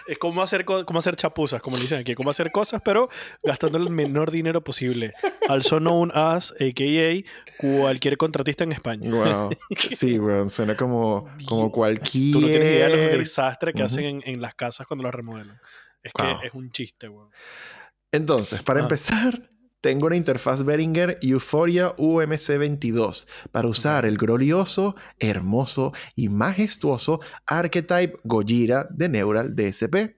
Es 0.07 0.17
como 0.19 0.41
hacer, 0.43 0.65
como 0.65 0.99
hacer 0.99 1.15
chapuzas, 1.15 1.61
como 1.61 1.77
le 1.77 1.83
dicen 1.83 1.99
aquí. 1.99 2.13
Como 2.15 2.29
hacer 2.29 2.51
cosas, 2.51 2.81
pero 2.85 3.09
gastando 3.43 3.77
el 3.77 3.89
menor 3.89 4.29
dinero 4.31 4.63
posible. 4.63 5.13
Also 5.49 5.79
known 5.79 6.11
as, 6.13 6.51
a.k.a. 6.59 7.23
cualquier 7.59 8.17
contratista 8.17 8.63
en 8.63 8.71
España. 8.73 9.09
Wow. 9.09 9.49
Sí, 9.89 10.19
weón. 10.19 10.49
Suena 10.49 10.75
como, 10.75 11.27
como 11.47 11.71
cualquier. 11.71 12.33
Tú 12.33 12.41
no 12.41 12.47
tienes 12.47 12.71
idea 12.71 12.89
de 12.89 13.07
los 13.09 13.17
desastres 13.19 13.73
que 13.73 13.83
hacen 13.83 14.05
en, 14.05 14.23
en 14.25 14.41
las 14.41 14.53
casas 14.55 14.85
cuando 14.87 15.03
las 15.03 15.13
remodelan. 15.15 15.59
Es 16.03 16.11
Wow. 16.13 16.39
que 16.41 16.47
es 16.47 16.53
un 16.53 16.69
chiste, 16.71 17.09
weón. 17.09 17.29
Entonces, 18.11 18.61
para 18.63 18.79
Ah. 18.79 18.83
empezar, 18.83 19.49
tengo 19.85 20.07
una 20.07 20.15
interfaz 20.15 20.63
Behringer 20.63 21.19
Euphoria 21.21 21.95
UMC22 21.97 23.27
para 23.51 23.67
usar 23.67 24.07
el 24.07 24.17
glorioso, 24.17 24.95
hermoso 25.19 25.93
y 26.15 26.27
majestuoso 26.27 27.19
Archetype 27.45 28.17
Gojira 28.23 28.87
de 28.89 29.09
Neural 29.09 29.55
DSP. 29.55 30.15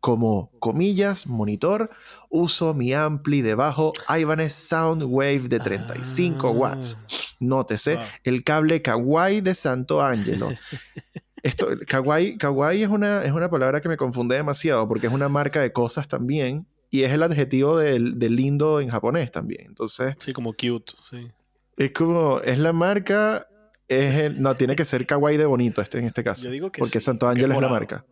Como 0.00 0.50
comillas, 0.58 1.28
monitor, 1.28 1.90
uso 2.28 2.74
mi 2.74 2.92
ampli 2.92 3.40
de 3.40 3.54
bajo 3.54 3.92
Ibanez 4.18 4.52
Soundwave 4.52 5.42
de 5.48 5.60
35 5.60 6.48
Ah. 6.48 6.50
watts. 6.50 6.98
Nótese 7.38 7.94
Wow. 7.94 8.04
el 8.24 8.42
cable 8.42 8.82
Kawaii 8.82 9.40
de 9.42 9.54
Santo 9.54 10.02
Angelo. 10.02 10.50
Esto, 11.44 11.68
kawaii, 11.86 12.36
kawaii 12.36 12.82
es 12.82 12.88
una, 12.88 13.22
es 13.22 13.30
una 13.30 13.48
palabra 13.48 13.80
que 13.80 13.88
me 13.88 13.96
confunde 13.96 14.34
demasiado 14.34 14.88
porque 14.88 15.06
es 15.06 15.12
una 15.12 15.28
marca 15.28 15.60
de 15.60 15.72
cosas 15.72 16.08
también 16.08 16.66
y 16.98 17.02
es 17.04 17.12
el 17.12 17.22
adjetivo 17.22 17.76
del 17.78 18.18
de 18.18 18.30
lindo 18.30 18.80
en 18.80 18.88
japonés 18.88 19.30
también. 19.32 19.66
Entonces, 19.66 20.14
Sí, 20.20 20.32
como 20.32 20.52
cute, 20.52 20.92
sí. 21.10 21.28
es 21.76 21.90
como, 21.92 22.40
es 22.40 22.58
la 22.58 22.72
marca, 22.72 23.46
es 23.88 24.14
el- 24.16 24.40
no, 24.42 24.54
tiene 24.54 24.76
que 24.76 24.84
ser 24.84 25.06
kawaii 25.06 25.36
de 25.36 25.46
bonito 25.46 25.80
este, 25.82 25.98
en 25.98 26.04
este 26.04 26.22
caso. 26.22 26.44
Yo 26.44 26.50
digo 26.50 26.70
que 26.70 26.78
porque 26.80 27.00
sí, 27.00 27.04
Santo 27.06 27.26
es 27.26 27.36
Ángel 27.36 27.52
es 27.52 27.60
la 27.60 27.68
marca. 27.68 28.04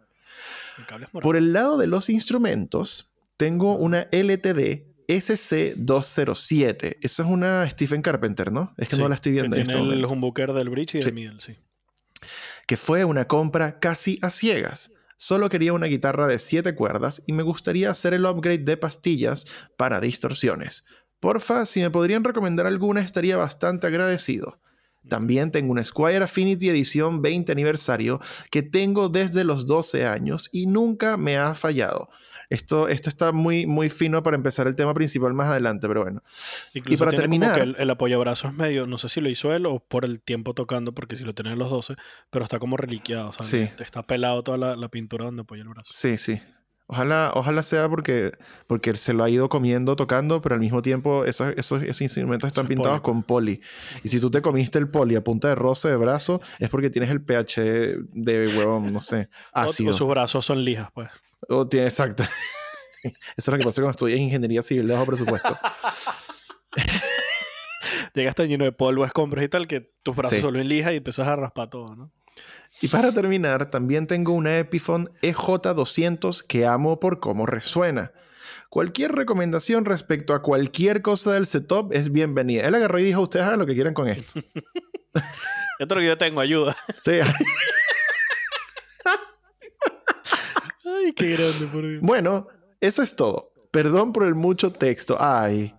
El 0.79 1.03
es. 1.03 1.09
Por 1.11 1.37
el 1.37 1.53
lado 1.53 1.77
de 1.79 1.87
los 1.87 2.09
instrumentos, 2.11 3.14
tengo 3.37 3.77
una 3.77 4.09
LTD 4.11 4.87
SC207. 5.09 6.97
Esa 7.01 7.23
es 7.23 7.29
una 7.29 7.68
Stephen 7.71 8.03
Carpenter, 8.03 8.53
¿no? 8.53 8.73
Es 8.77 8.88
que 8.88 8.97
no 8.97 9.09
la 9.09 9.14
estoy 9.14 9.33
viendo 9.33 9.55
que 9.55 9.61
en 9.61 9.68
este 9.68 9.79
tiene 9.79 9.95
el 9.95 10.05
humbucker 10.07 10.53
del 10.53 10.68
bridge 10.71 10.95
y 10.97 10.99
Sí. 10.99 11.05
del 11.07 11.14
middle, 11.14 11.40
sí. 11.40 11.57
que 12.66 12.77
fue 12.77 13.05
una 13.05 13.27
compra 13.27 13.81
casi 13.81 14.18
a 14.23 14.31
ciegas. 14.31 14.92
Solo 15.24 15.48
quería 15.48 15.72
una 15.72 15.87
guitarra 15.87 16.26
de 16.26 16.40
7 16.40 16.74
cuerdas 16.74 17.22
y 17.28 17.32
me 17.32 17.44
gustaría 17.44 17.88
hacer 17.88 18.12
el 18.12 18.26
upgrade 18.26 18.64
de 18.64 18.76
pastillas 18.76 19.46
para 19.76 20.00
distorsiones. 20.00 20.85
Porfa, 21.20 21.64
si 21.64 21.80
me 21.80 21.92
podrían 21.92 22.24
recomendar 22.24 22.66
alguna 22.66 23.02
estaría 23.02 23.37
bastante 23.37 23.87
agradecido. 23.87 24.58
También 25.08 25.52
tengo 25.52 25.70
una 25.70 25.85
Squire 25.85 26.24
Affinity 26.24 26.70
edición 26.70 27.22
20 27.22 27.52
aniversario 27.52 28.18
que 28.50 28.64
tengo 28.64 29.08
desde 29.08 29.44
los 29.44 29.64
12 29.64 30.06
años 30.06 30.48
y 30.50 30.66
nunca 30.66 31.16
me 31.16 31.38
ha 31.38 31.54
fallado. 31.54 32.08
Esto, 32.53 32.88
esto 32.88 33.09
está 33.09 33.33
muy, 33.33 33.67
muy 33.67 33.88
fino 33.88 34.23
para 34.23 34.37
empezar 34.37 34.67
el 34.67 34.77
tema 34.77 34.93
principal 34.95 35.33
más 35.33 35.49
adelante, 35.49 35.88
pero 35.88 36.03
bueno. 36.03 36.23
Incluso 36.75 36.99
para 36.99 37.11
tiene 37.11 37.25
como 37.25 37.41
terminar- 37.41 37.55
que 37.55 37.62
el, 37.62 37.77
el 37.79 37.91
apoyabrazo 37.91 38.49
es 38.49 38.55
medio, 38.55 38.87
no 38.87 38.99
sé 38.99 39.09
si 39.09 39.21
lo 39.21 39.29
hizo 39.31 39.55
él 39.55 39.65
o 39.67 39.81
por 39.81 40.05
el 40.05 40.21
tiempo 40.21 40.53
tocando, 40.55 40.93
porque 40.93 41.17
si 41.17 41.25
lo 41.25 41.35
tenía 41.35 41.53
a 41.53 41.57
los 41.57 41.71
12, 41.71 41.95
pero 42.31 42.45
está 42.45 42.59
como 42.59 42.77
reliquiado, 42.77 43.31
o 43.31 43.33
sea, 43.33 43.45
Sí. 43.47 43.69
está 43.83 44.03
pelado 44.03 44.43
toda 44.43 44.59
la, 44.59 44.77
la 44.77 44.88
pintura 44.88 45.25
donde 45.25 45.43
apoya 45.43 45.62
el 45.62 45.69
brazo. 45.69 45.91
Sí, 45.93 46.17
sí. 46.19 46.38
Ojalá, 46.87 47.33
ojalá 47.35 47.62
sea 47.62 47.88
porque, 47.88 48.33
porque 48.66 48.95
se 48.97 49.14
lo 49.14 49.25
ha 49.25 49.31
ido 49.31 49.49
comiendo, 49.49 49.97
tocando, 49.97 50.42
pero 50.42 50.57
al 50.57 50.61
mismo 50.61 50.83
tiempo 50.83 51.25
esos, 51.25 51.55
esos, 51.57 51.83
esos 51.83 52.03
instrumentos 52.03 52.49
están 52.49 52.66
es 52.66 52.68
pintados 52.68 53.01
poli. 53.01 53.03
con 53.03 53.23
poli. 53.23 53.61
Y 54.05 54.09
si 54.09 54.21
tú 54.21 54.31
te 54.31 54.42
comiste 54.42 54.79
el 54.79 54.90
poli 54.90 55.16
a 55.16 55.25
punta 55.25 55.49
de 55.49 55.55
roce 55.55 55.88
de 55.88 55.97
brazo, 55.97 56.42
es 56.59 56.68
porque 56.68 56.90
tienes 56.90 57.11
el 57.11 57.23
pH 57.23 57.61
de 58.12 58.55
huevón, 58.59 58.92
no 58.92 59.01
sé, 59.01 59.29
O, 59.55 59.61
ácido. 59.61 59.90
o 59.92 59.95
sus 59.95 60.09
brazos 60.09 60.45
son 60.45 60.62
lijas, 60.64 60.90
pues. 60.92 61.09
O 61.49 61.66
tiene, 61.66 61.87
exacto. 61.87 62.25
Eso 63.03 63.14
es 63.37 63.49
lo 63.49 63.59
que 63.59 63.64
pasa 63.64 63.81
cuando 63.81 63.90
estudias 63.92 64.21
ingeniería 64.21 64.62
civil 64.62 64.87
de 64.87 64.92
bajo 64.95 65.07
presupuesto. 65.07 65.59
Llegaste 68.14 68.47
lleno 68.47 68.64
de 68.64 68.73
polvo, 68.73 69.05
escombros 69.05 69.45
y 69.45 69.49
tal, 69.49 69.66
que 69.66 69.92
tus 70.03 70.14
brazos 70.14 70.37
Sí. 70.37 70.40
se 70.40 70.47
vuelven 70.47 70.68
lijas 70.68 70.92
y 70.92 70.97
empiezas 70.97 71.27
a 71.27 71.37
raspar 71.37 71.71
todo, 71.71 71.87
¿no? 71.97 72.11
Y 72.81 72.88
para 72.88 73.12
terminar, 73.12 73.71
también 73.71 74.07
tengo 74.07 74.33
una 74.33 74.59
Epiphone 74.59 75.09
EJ200 75.23 76.45
que 76.47 76.66
amo 76.66 76.99
por 76.99 77.21
cómo 77.21 77.47
resuena. 77.47 78.12
Cualquier 78.71 79.12
recomendación 79.12 79.85
respecto 79.85 80.35
a 80.35 80.42
cualquier 80.42 81.03
cosa 81.03 81.33
del 81.35 81.47
setup 81.47 81.92
es 81.92 82.11
bienvenida. 82.11 82.66
Él 82.66 82.75
agarró 82.75 82.99
y 82.99 83.05
dijo, 83.05 83.21
ustedes 83.21 83.47
hagan 83.47 83.59
lo 83.61 83.66
que 83.66 83.75
quieran 83.75 83.95
con 83.95 84.09
esto. 84.09 84.40
Esto 85.79 85.95
que 85.97 86.07
yo 86.07 86.16
tengo, 86.18 86.40
ayuda. 86.40 86.77
Sí. 87.05 87.21
Ay, 90.85 91.12
qué 91.14 91.31
grande, 91.37 91.66
por 91.73 91.87
Dios. 91.87 92.01
Bueno, 92.03 92.49
eso 92.81 93.03
es 93.03 93.14
todo. 93.16 93.53
Perdón 93.71 94.12
por 94.12 94.25
el 94.25 94.35
mucho 94.35 94.73
texto. 94.73 95.16
Ay. 95.21 95.75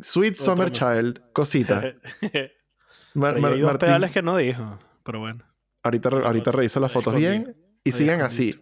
Sweet 0.00 0.34
Summer. 0.36 0.70
Child, 0.70 1.20
cosita. 1.32 1.94
Mar- 3.14 3.38
Martín, 3.38 3.78
pedales 3.78 4.10
que 4.10 4.22
no 4.22 4.36
dijo, 4.36 4.78
pero 5.04 5.20
bueno. 5.20 5.44
Ahorita, 5.84 6.08
ahorita 6.08 6.50
reviso 6.50 6.80
las 6.80 6.90
fotos 6.92 7.14
bien 7.14 7.56
y 7.84 7.92
sigan 7.92 8.20
así. 8.22 8.60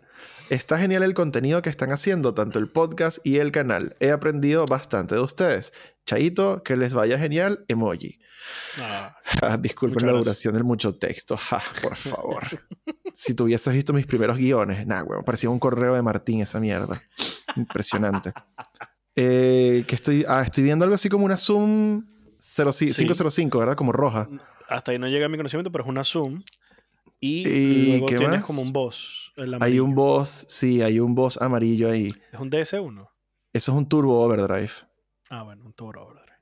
Está 0.51 0.79
genial 0.79 1.03
el 1.03 1.15
contenido 1.15 1.63
que 1.63 1.71
están 1.71 1.93
haciendo, 1.93 2.35
tanto 2.35 2.59
el 2.59 2.69
podcast 2.69 3.19
y 3.25 3.39
el 3.39 3.53
canal. 3.53 3.97
He 4.01 4.11
aprendido 4.11 4.67
bastante 4.67 5.15
de 5.15 5.23
ustedes. 5.23 5.73
Chaito, 6.05 6.63
que 6.63 6.77
les 6.77 6.93
vaya 6.93 7.17
genial. 7.19 7.65
Emoji. 7.69 8.19
Ah, 8.81 9.17
Disculpen 9.61 10.05
la 10.07 10.13
duración 10.13 10.53
del 10.53 10.65
mucho 10.65 10.97
texto. 10.97 11.37
Ja, 11.39 11.63
por 11.83 11.97
favor. 11.97 12.43
si 13.15 13.35
tú 13.35 13.45
hubieses 13.45 13.73
visto 13.73 13.93
mis 13.95 14.05
primeros 14.07 14.37
guiones, 14.37 14.87
nah, 14.87 15.03
weón, 15.05 15.25
parecía 15.25 15.49
un 15.49 15.59
correo 15.59 15.95
de 15.95 16.03
Martín 16.03 16.43
esa 16.43 16.61
mierda. 16.61 17.01
Impresionante. 17.57 18.33
Eh, 19.17 19.85
que 19.87 19.95
estoy, 19.95 20.25
ah, 20.29 20.43
estoy 20.43 20.65
viendo 20.65 20.85
algo 20.85 20.95
así 20.97 21.09
como 21.09 21.25
una 21.25 21.37
Zoom 21.37 22.05
05 22.41 22.73
Sí. 22.73 22.87
505, 22.93 23.59
¿verdad? 23.59 23.77
Como 23.77 23.93
roja. 23.93 24.29
hasta 24.69 24.91
ahí 24.91 24.99
no 24.99 25.07
llega 25.09 25.29
mi 25.29 25.37
conocimiento, 25.37 25.71
pero 25.73 25.85
es 25.85 25.89
una 25.89 26.03
Zoom. 26.05 26.43
Y, 27.25 27.47
¿Y 27.49 27.87
luego 27.87 28.07
qué 28.09 28.17
tienes 28.17 28.41
más? 28.41 28.45
como 28.45 28.63
un 28.63 28.73
boss. 28.73 29.33
Hay 29.61 29.79
un 29.79 29.95
boss, 29.95 30.45
sí, 30.49 30.83
hay 30.83 30.99
un 30.99 31.15
boss 31.15 31.41
amarillo 31.41 31.89
ahí. 31.89 32.13
Es 32.33 32.41
un 32.41 32.51
DS1. 32.51 33.09
Eso 33.53 33.73
es 33.73 33.79
un 33.79 33.89
Turbo 33.89 34.21
Overdrive. 34.21 34.73
Ah, 35.31 35.45
bueno, 35.45 35.65
un 35.65 35.73
Toro 35.73 36.03
Overdrive. 36.03 36.33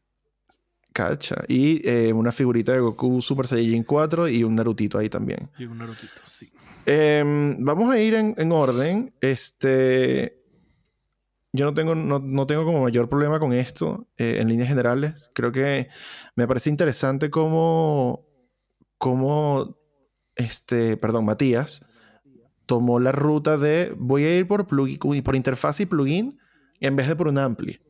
Cacha. 0.95 1.37
Y 1.49 1.87
eh, 1.87 2.15
una 2.15 2.33
figurita 2.33 2.73
de 2.73 2.81
Goku 2.81 3.21
Super 3.21 3.47
Saiyajin 3.47 3.85
4 3.85 4.29
y 4.29 4.43
un 4.43 4.57
Narutito 4.57 4.97
ahí 4.97 5.11
también. 5.11 5.51
Y 5.59 5.67
un 5.67 5.77
Narutito, 5.77 6.23
sí. 6.25 6.51
Em, 6.87 7.63
vamos 7.63 7.91
a 7.91 7.99
ir 7.99 8.15
en, 8.15 8.35
en 8.39 8.51
orden. 8.51 9.13
Este. 9.21 10.43
Yo 11.53 11.67
no 11.67 11.75
tengo, 11.75 11.95
no, 11.95 12.21
no 12.21 12.47
tengo 12.47 12.65
como 12.65 12.83
mayor 12.83 13.09
problema 13.09 13.39
con 13.39 13.53
esto 13.53 14.09
eh, 14.17 14.39
en 14.41 14.49
líneas 14.49 14.69
generales. 14.69 15.31
Creo 15.35 15.53
que 15.53 15.89
me 16.37 16.49
parece 16.49 16.71
interesante 16.71 17.29
cómo. 17.29 18.27
cómo. 18.97 19.77
Este. 20.41 20.97
Perdón, 20.97 21.25
Matías 21.25 21.85
tomó 22.71 23.01
la 23.01 23.11
ruta 23.11 23.59
de 23.59 23.93
voy 23.99 24.23
a 24.23 24.37
ir 24.37 24.47
por 24.47 24.69
plugin, 24.69 25.25
por 25.25 25.35
interfaz 25.35 25.81
y 25.81 25.87
plugin 25.87 26.39
en 26.79 26.95
vez 26.95 27.09
de 27.09 27.17
por 27.17 27.27
un 27.27 27.37
ampli. 27.37 27.81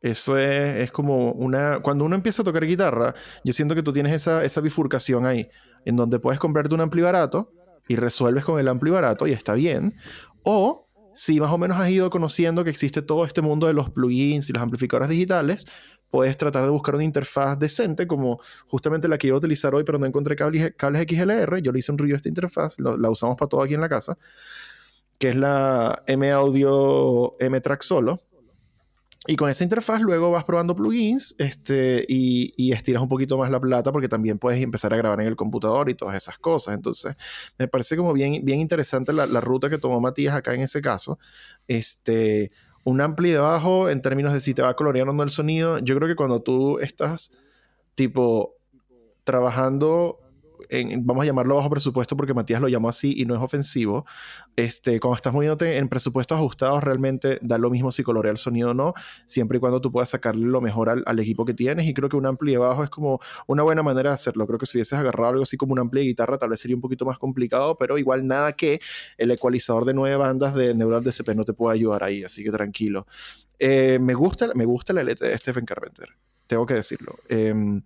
Eso 0.00 0.38
es, 0.38 0.76
es 0.78 0.90
como 0.90 1.32
una... 1.32 1.80
Cuando 1.80 2.06
uno 2.06 2.16
empieza 2.16 2.40
a 2.40 2.44
tocar 2.44 2.64
guitarra, 2.64 3.14
yo 3.44 3.52
siento 3.52 3.74
que 3.74 3.82
tú 3.82 3.92
tienes 3.92 4.14
esa, 4.14 4.44
esa 4.44 4.62
bifurcación 4.62 5.26
ahí, 5.26 5.46
en 5.84 5.96
donde 5.96 6.18
puedes 6.18 6.40
comprarte 6.40 6.74
un 6.74 6.80
ampli 6.80 7.02
barato 7.02 7.52
y 7.86 7.96
resuelves 7.96 8.44
con 8.44 8.58
el 8.58 8.66
ampli 8.66 8.90
barato 8.90 9.26
y 9.26 9.32
está 9.32 9.52
bien. 9.52 9.94
O 10.42 10.88
si 11.14 11.38
más 11.38 11.52
o 11.52 11.58
menos 11.58 11.78
has 11.78 11.90
ido 11.90 12.08
conociendo 12.08 12.64
que 12.64 12.70
existe 12.70 13.02
todo 13.02 13.26
este 13.26 13.42
mundo 13.42 13.66
de 13.66 13.74
los 13.74 13.90
plugins 13.90 14.48
y 14.48 14.54
las 14.54 14.62
amplificadoras 14.62 15.10
digitales, 15.10 15.66
puedes 16.12 16.36
tratar 16.36 16.62
de 16.64 16.70
buscar 16.70 16.94
una 16.94 17.04
interfaz 17.04 17.58
decente 17.58 18.06
como 18.06 18.38
justamente 18.68 19.08
la 19.08 19.16
que 19.18 19.28
iba 19.28 19.34
a 19.34 19.38
utilizar 19.38 19.74
hoy, 19.74 19.82
pero 19.82 19.98
no 19.98 20.04
encontré 20.06 20.36
cables, 20.36 20.74
cables 20.76 21.02
XLR. 21.08 21.62
Yo 21.62 21.72
le 21.72 21.78
hice 21.78 21.90
un 21.90 21.98
review 21.98 22.14
a 22.14 22.18
esta 22.18 22.28
interfaz, 22.28 22.78
lo- 22.78 22.96
la 22.98 23.08
usamos 23.10 23.38
para 23.38 23.48
todo 23.48 23.62
aquí 23.62 23.72
en 23.74 23.80
la 23.80 23.88
casa, 23.88 24.18
que 25.18 25.30
es 25.30 25.36
la 25.36 26.02
M 26.06 26.30
Audio 26.30 27.34
M 27.40 27.60
Track 27.60 27.82
Solo. 27.82 28.20
Y 29.24 29.36
con 29.36 29.48
esa 29.48 29.62
interfaz 29.62 30.00
luego 30.02 30.32
vas 30.32 30.42
probando 30.42 30.74
plugins 30.74 31.36
este, 31.38 32.04
y, 32.08 32.52
y 32.56 32.72
estiras 32.72 33.00
un 33.00 33.08
poquito 33.08 33.38
más 33.38 33.52
la 33.52 33.60
plata 33.60 33.92
porque 33.92 34.08
también 34.08 34.36
puedes 34.40 34.60
empezar 34.60 34.92
a 34.92 34.96
grabar 34.96 35.20
en 35.20 35.28
el 35.28 35.36
computador 35.36 35.88
y 35.88 35.94
todas 35.94 36.16
esas 36.16 36.38
cosas. 36.38 36.74
Entonces, 36.74 37.14
me 37.56 37.68
parece 37.68 37.96
como 37.96 38.12
bien, 38.12 38.44
bien 38.44 38.58
interesante 38.58 39.12
la, 39.12 39.26
la 39.26 39.40
ruta 39.40 39.70
que 39.70 39.78
tomó 39.78 40.00
Matías 40.00 40.34
acá 40.34 40.54
en 40.54 40.62
ese 40.62 40.80
caso. 40.82 41.20
Este, 41.68 42.50
un 42.84 43.00
ampli 43.00 43.30
de 43.30 43.38
bajo 43.38 43.88
en 43.88 44.02
términos 44.02 44.32
de 44.32 44.40
si 44.40 44.54
te 44.54 44.62
va 44.62 44.70
a 44.70 44.76
colorear 44.76 45.08
o 45.08 45.12
no 45.12 45.22
el 45.22 45.30
sonido. 45.30 45.78
Yo 45.78 45.96
creo 45.96 46.08
que 46.08 46.16
cuando 46.16 46.40
tú 46.42 46.78
estás 46.78 47.36
tipo 47.94 48.56
trabajando 49.24 50.18
en, 50.72 51.06
vamos 51.06 51.22
a 51.22 51.26
llamarlo 51.26 51.56
bajo 51.56 51.68
presupuesto 51.68 52.16
porque 52.16 52.32
Matías 52.34 52.60
lo 52.60 52.68
llamó 52.68 52.88
así 52.88 53.14
y 53.16 53.26
no 53.26 53.34
es 53.34 53.40
ofensivo. 53.40 54.06
Este, 54.56 54.98
cuando 55.00 55.16
estás 55.16 55.32
moviéndote 55.32 55.76
en 55.76 55.88
presupuestos 55.88 56.38
ajustados, 56.38 56.82
realmente 56.82 57.38
da 57.42 57.58
lo 57.58 57.70
mismo 57.70 57.90
si 57.90 58.02
colorea 58.02 58.32
el 58.32 58.38
sonido 58.38 58.70
o 58.70 58.74
no, 58.74 58.94
siempre 59.26 59.58
y 59.58 59.60
cuando 59.60 59.80
tú 59.80 59.92
puedas 59.92 60.10
sacarle 60.10 60.46
lo 60.46 60.60
mejor 60.60 60.88
al, 60.88 61.02
al 61.06 61.18
equipo 61.18 61.44
que 61.44 61.54
tienes. 61.54 61.86
Y 61.86 61.94
creo 61.94 62.08
que 62.08 62.16
un 62.16 62.26
ampli 62.26 62.52
de 62.52 62.58
bajo 62.58 62.84
es 62.84 62.90
como 62.90 63.20
una 63.46 63.62
buena 63.62 63.82
manera 63.82 64.10
de 64.10 64.14
hacerlo. 64.14 64.46
Creo 64.46 64.58
que 64.58 64.66
si 64.66 64.78
hubieses 64.78 64.98
agarrado 64.98 65.30
algo 65.30 65.42
así 65.42 65.56
como 65.56 65.72
un 65.72 65.78
ampli 65.78 66.00
de 66.00 66.06
guitarra, 66.06 66.38
tal 66.38 66.50
vez 66.50 66.60
sería 66.60 66.76
un 66.76 66.82
poquito 66.82 67.04
más 67.04 67.18
complicado, 67.18 67.76
pero 67.76 67.98
igual 67.98 68.26
nada 68.26 68.52
que 68.52 68.80
el 69.18 69.30
ecualizador 69.30 69.84
de 69.84 69.94
nueve 69.94 70.16
bandas 70.16 70.54
de 70.54 70.74
Neural 70.74 71.04
DCP 71.04 71.34
no 71.34 71.44
te 71.44 71.52
pueda 71.52 71.74
ayudar 71.74 72.04
ahí, 72.04 72.24
así 72.24 72.42
que 72.42 72.50
tranquilo. 72.50 73.06
Eh, 73.58 73.98
me, 74.00 74.14
gusta, 74.14 74.50
me 74.54 74.64
gusta 74.64 74.92
la 74.92 75.02
LT 75.02 75.20
de 75.20 75.38
Stephen 75.38 75.64
Carpenter, 75.64 76.08
tengo 76.46 76.66
que 76.66 76.74
decirlo. 76.74 77.16
Em, 77.28 77.82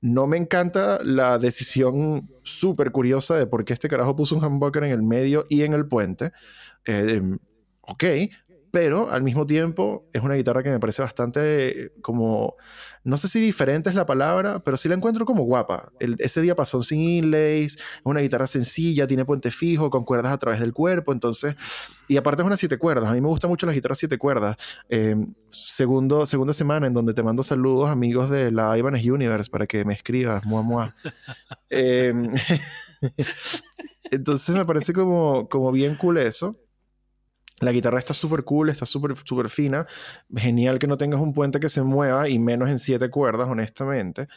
no 0.00 0.26
me 0.26 0.36
encanta 0.36 1.00
la 1.02 1.38
decisión 1.38 2.30
súper 2.42 2.92
curiosa 2.92 3.36
de 3.36 3.46
por 3.46 3.64
qué 3.64 3.72
este 3.72 3.88
carajo 3.88 4.14
puso 4.14 4.36
un 4.36 4.44
humbucker 4.44 4.84
en 4.84 4.92
el 4.92 5.02
medio 5.02 5.46
y 5.48 5.62
en 5.62 5.72
el 5.72 5.86
puente. 5.86 6.32
Eh, 6.86 7.20
ok, 7.82 8.04
pero 8.70 9.10
al 9.10 9.22
mismo 9.22 9.46
tiempo 9.46 10.08
es 10.12 10.22
una 10.22 10.34
guitarra 10.34 10.62
que 10.62 10.70
me 10.70 10.80
parece 10.80 11.02
bastante 11.02 11.84
eh, 11.84 11.92
como, 12.02 12.56
no 13.04 13.16
sé 13.16 13.28
si 13.28 13.40
diferente 13.40 13.88
es 13.88 13.94
la 13.94 14.06
palabra, 14.06 14.62
pero 14.62 14.76
sí 14.76 14.88
la 14.88 14.94
encuentro 14.94 15.24
como 15.24 15.44
guapa. 15.44 15.92
El, 15.98 16.16
ese 16.18 16.42
diapasón 16.42 16.82
sin 16.82 17.00
inlays, 17.00 17.76
es 17.76 17.82
una 18.04 18.20
guitarra 18.20 18.46
sencilla, 18.46 19.06
tiene 19.06 19.24
puente 19.24 19.50
fijo, 19.50 19.90
con 19.90 20.04
cuerdas 20.04 20.32
a 20.32 20.38
través 20.38 20.60
del 20.60 20.72
cuerpo, 20.72 21.12
entonces, 21.12 21.56
y 22.08 22.16
aparte 22.16 22.42
es 22.42 22.46
una 22.46 22.56
siete 22.56 22.78
cuerdas, 22.78 23.10
a 23.10 23.14
mí 23.14 23.20
me 23.20 23.28
gustan 23.28 23.50
mucho 23.50 23.66
las 23.66 23.74
guitarras 23.74 23.98
siete 23.98 24.18
cuerdas. 24.18 24.56
Eh, 24.88 25.16
segundo, 25.48 26.26
segunda 26.26 26.52
semana 26.52 26.86
en 26.86 26.94
donde 26.94 27.14
te 27.14 27.22
mando 27.22 27.42
saludos 27.42 27.90
amigos 27.90 28.30
de 28.30 28.50
la 28.50 28.76
Ibanez 28.76 29.04
Universe 29.04 29.50
para 29.50 29.66
que 29.66 29.84
me 29.84 29.94
escribas, 29.94 30.44
mua, 30.44 30.62
mua. 30.62 30.94
Eh, 31.70 32.12
entonces 34.10 34.54
me 34.54 34.64
parece 34.64 34.92
como, 34.92 35.48
como 35.48 35.70
bien 35.70 35.96
cool 35.96 36.18
eso. 36.18 36.56
La 37.60 37.72
guitarra 37.72 37.98
está 37.98 38.14
súper 38.14 38.44
cool, 38.44 38.70
está 38.70 38.86
súper 38.86 39.14
super 39.24 39.48
fina. 39.48 39.86
Genial 40.34 40.78
que 40.78 40.86
no 40.86 40.96
tengas 40.96 41.20
un 41.20 41.32
puente 41.32 41.58
que 41.58 41.68
se 41.68 41.82
mueva 41.82 42.28
y 42.28 42.38
menos 42.38 42.68
en 42.68 42.78
siete 42.78 43.10
cuerdas, 43.10 43.48
honestamente. 43.48 44.28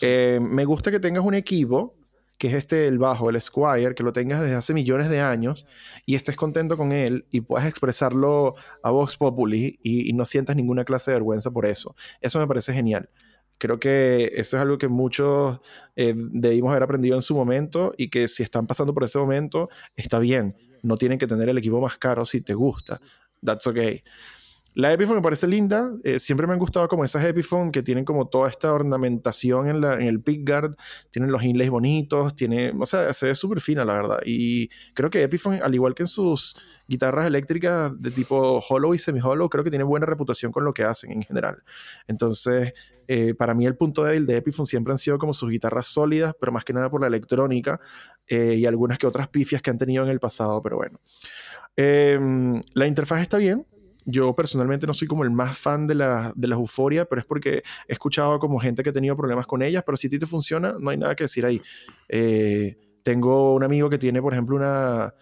Eh, 0.00 0.38
me 0.40 0.64
gusta 0.64 0.90
que 0.90 1.00
tengas 1.00 1.24
un 1.24 1.34
equipo, 1.34 1.94
que 2.38 2.48
es 2.48 2.54
este, 2.54 2.88
el 2.88 2.98
bajo, 2.98 3.30
el 3.30 3.40
Squire, 3.40 3.94
que 3.94 4.02
lo 4.02 4.12
tengas 4.12 4.40
desde 4.40 4.54
hace 4.56 4.74
millones 4.74 5.08
de 5.08 5.20
años 5.20 5.66
y 6.06 6.14
estés 6.14 6.36
contento 6.36 6.76
con 6.76 6.92
él 6.92 7.26
y 7.30 7.42
puedas 7.42 7.68
expresarlo 7.68 8.54
a 8.82 8.90
Vox 8.90 9.16
Populi 9.16 9.78
y, 9.82 10.12
no 10.14 10.24
sientas 10.24 10.56
ninguna 10.56 10.84
clase 10.84 11.10
de 11.10 11.16
vergüenza 11.16 11.50
por 11.50 11.66
eso. 11.66 11.94
Eso 12.20 12.38
me 12.40 12.46
parece 12.46 12.72
genial. 12.72 13.10
Creo 13.58 13.78
que 13.78 14.32
eso 14.34 14.56
es 14.56 14.62
algo 14.62 14.78
que 14.78 14.88
muchos 14.88 15.60
eh, 15.96 16.14
debimos 16.16 16.70
haber 16.70 16.82
aprendido 16.82 17.14
en 17.14 17.22
su 17.22 17.34
momento 17.36 17.94
y 17.96 18.08
que 18.10 18.26
si 18.26 18.42
están 18.42 18.66
pasando 18.66 18.92
por 18.92 19.04
ese 19.04 19.18
momento, 19.18 19.68
está 19.96 20.18
bien 20.18 20.56
no 20.84 20.96
tienen 20.96 21.18
que 21.18 21.26
tener 21.26 21.48
el 21.48 21.58
equipo 21.58 21.80
más 21.80 21.98
caro 21.98 22.24
si 22.24 22.42
te 22.42 22.54
gusta. 22.54 23.00
That's 23.44 23.66
okay. 23.66 24.02
La 24.74 24.92
Epiphone 24.92 25.16
me 25.16 25.22
parece 25.22 25.46
linda. 25.46 25.92
Eh, 26.02 26.18
siempre 26.18 26.48
me 26.48 26.52
han 26.52 26.58
gustado 26.58 26.88
como 26.88 27.04
esas 27.04 27.24
Epiphone 27.24 27.70
que 27.70 27.82
tienen 27.82 28.04
como 28.04 28.26
toda 28.26 28.48
esta 28.48 28.72
ornamentación 28.72 29.68
en, 29.68 30.02
el 30.02 30.20
pickguard. 30.20 30.74
Tienen 31.10 31.30
los 31.30 31.44
inlays 31.44 31.70
bonitos. 31.70 32.34
Tiene, 32.34 32.72
o 32.78 32.84
sea, 32.84 33.12
se 33.12 33.26
ve 33.26 33.34
súper 33.36 33.60
fina, 33.60 33.84
la 33.84 33.94
verdad. 33.94 34.18
Y 34.26 34.68
creo 34.92 35.10
que 35.10 35.22
Epiphone, 35.22 35.60
al 35.62 35.74
igual 35.74 35.94
que 35.94 36.02
en 36.02 36.08
sus 36.08 36.56
guitarras 36.88 37.26
eléctricas 37.26 38.00
de 38.02 38.10
tipo 38.10 38.58
hollow 38.68 38.94
y 38.94 38.98
semi-hollow, 38.98 39.48
creo 39.48 39.62
que 39.62 39.70
tiene 39.70 39.84
buena 39.84 40.06
reputación 40.06 40.50
con 40.50 40.64
lo 40.64 40.74
que 40.74 40.82
hacen 40.82 41.12
en 41.12 41.22
general. 41.22 41.62
Entonces, 42.08 42.74
eh, 43.06 43.34
para 43.34 43.54
mí 43.54 43.66
el 43.66 43.76
punto 43.76 44.02
débil 44.02 44.26
de 44.26 44.38
Epiphone 44.38 44.66
siempre 44.66 44.92
han 44.92 44.98
sido 44.98 45.18
como 45.18 45.32
sus 45.34 45.50
guitarras 45.50 45.86
sólidas, 45.86 46.34
pero 46.40 46.50
más 46.50 46.64
que 46.64 46.72
nada 46.72 46.90
por 46.90 47.00
la 47.00 47.06
electrónica 47.06 47.80
eh, 48.26 48.56
y 48.58 48.66
algunas 48.66 48.98
que 48.98 49.06
otras 49.06 49.28
pifias 49.28 49.62
que 49.62 49.70
han 49.70 49.78
tenido 49.78 50.02
en 50.02 50.10
el 50.10 50.18
pasado, 50.18 50.60
pero 50.62 50.76
bueno. 50.76 50.98
Em, 51.76 52.60
la 52.74 52.86
interfaz 52.86 53.20
está 53.22 53.36
bien, 53.36 53.66
yo 54.04 54.34
personalmente 54.34 54.86
no 54.86 54.94
soy 54.94 55.08
como 55.08 55.24
el 55.24 55.30
más 55.30 55.56
fan 55.56 55.86
de 55.86 55.94
la, 55.94 56.32
de 56.36 56.48
la 56.48 56.54
euforia, 56.56 57.04
pero 57.04 57.20
es 57.20 57.26
porque 57.26 57.62
he 57.88 57.92
escuchado 57.92 58.38
como 58.38 58.58
gente 58.58 58.82
que 58.82 58.90
ha 58.90 58.92
tenido 58.92 59.16
problemas 59.16 59.46
con 59.46 59.62
ellas, 59.62 59.82
pero 59.84 59.96
si 59.96 60.06
a 60.06 60.10
ti 60.10 60.18
te 60.18 60.26
funciona, 60.26 60.76
no 60.78 60.90
hay 60.90 60.96
nada 60.96 61.14
que 61.14 61.24
decir 61.24 61.44
ahí. 61.46 61.60
Eh, 62.08 62.76
tengo 63.02 63.54
un 63.54 63.62
amigo 63.62 63.90
que 63.90 63.98
tiene, 63.98 64.22
por 64.22 64.32
ejemplo, 64.32 64.56
una 64.56 65.14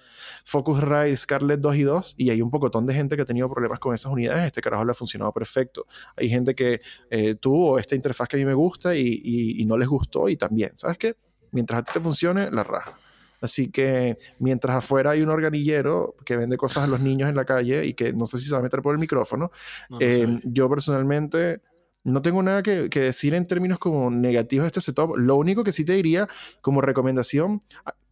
Focusrite 0.45 1.17
Scarlett 1.17 1.61
2 1.61 1.77
y 1.77 1.83
2 1.83 2.15
y 2.17 2.31
hay 2.31 2.41
un 2.41 2.51
pocotón 2.51 2.87
de 2.87 2.95
gente 2.95 3.17
que 3.17 3.23
ha 3.23 3.27
tenido 3.27 3.51
problemas 3.51 3.81
con 3.81 3.93
esas 3.93 4.11
unidades. 4.13 4.47
Este 4.47 4.61
carajo 4.61 4.85
le 4.85 4.93
ha 4.93 4.95
funcionado 4.95 5.33
perfecto. 5.33 5.87
Hay 6.17 6.29
gente 6.29 6.55
que 6.55 6.81
eh, 7.11 7.35
tuvo 7.35 7.79
esta 7.79 7.97
interfaz 7.97 8.29
que 8.29 8.37
a 8.37 8.39
mí 8.39 8.45
me 8.45 8.55
gusta 8.55 8.95
y, 8.95 9.21
y, 9.25 9.61
y 9.61 9.67
no 9.67 9.77
les 9.77 9.89
gustó 9.89 10.29
y 10.29 10.37
también, 10.37 10.73
¿sabes 10.77 10.97
qué? 10.97 11.17
Mientras 11.51 11.81
a 11.81 11.83
ti 11.83 11.93
te 11.93 12.01
funcione, 12.01 12.51
la 12.53 12.63
raja. 12.63 12.97
Así 13.43 13.71
que 13.71 14.17
mientras 14.39 14.77
afuera 14.77 15.11
hay 15.11 15.21
un 15.21 15.29
organillero 15.29 16.15
que 16.25 16.37
vende 16.37 16.57
cosas 16.57 16.85
a 16.85 16.87
los 16.87 17.01
niños 17.01 17.29
en 17.29 17.35
la 17.35 17.45
calle 17.45 17.85
y 17.85 17.95
que 17.95 18.13
no 18.13 18.27
sé 18.27 18.39
si 18.39 18.47
se 18.47 18.53
va 18.53 18.61
a 18.61 18.63
meter 18.63 18.81
por 18.81 18.95
el 18.95 19.01
micrófono, 19.01 19.51
eh, 19.99 20.37
yo 20.45 20.71
personalmente 20.71 21.61
no 22.05 22.23
tengo 22.23 22.43
nada 22.43 22.63
que, 22.63 22.89
decir 22.89 23.35
en 23.35 23.47
términos 23.47 23.79
como 23.79 24.11
negativos 24.11 24.65
de 24.65 24.69
este 24.69 24.81
setup. 24.81 25.17
Lo 25.17 25.37
único 25.37 25.65
que 25.65 25.73
sí 25.73 25.85
te 25.85 25.93
diría 25.95 26.29
como 26.61 26.81
recomendación, 26.81 27.61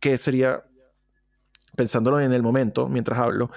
que 0.00 0.18
sería, 0.18 0.64
pensándolo 1.76 2.20
en 2.20 2.32
el 2.32 2.42
momento, 2.42 2.88
mientras 2.88 3.18
hablo, 3.18 3.50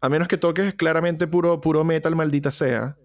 a 0.00 0.08
menos 0.08 0.28
que 0.28 0.36
toques 0.36 0.74
claramente 0.74 1.26
puro, 1.26 1.60
puro 1.60 1.84
metal, 1.84 2.16
maldita 2.16 2.50
sea, 2.50 2.96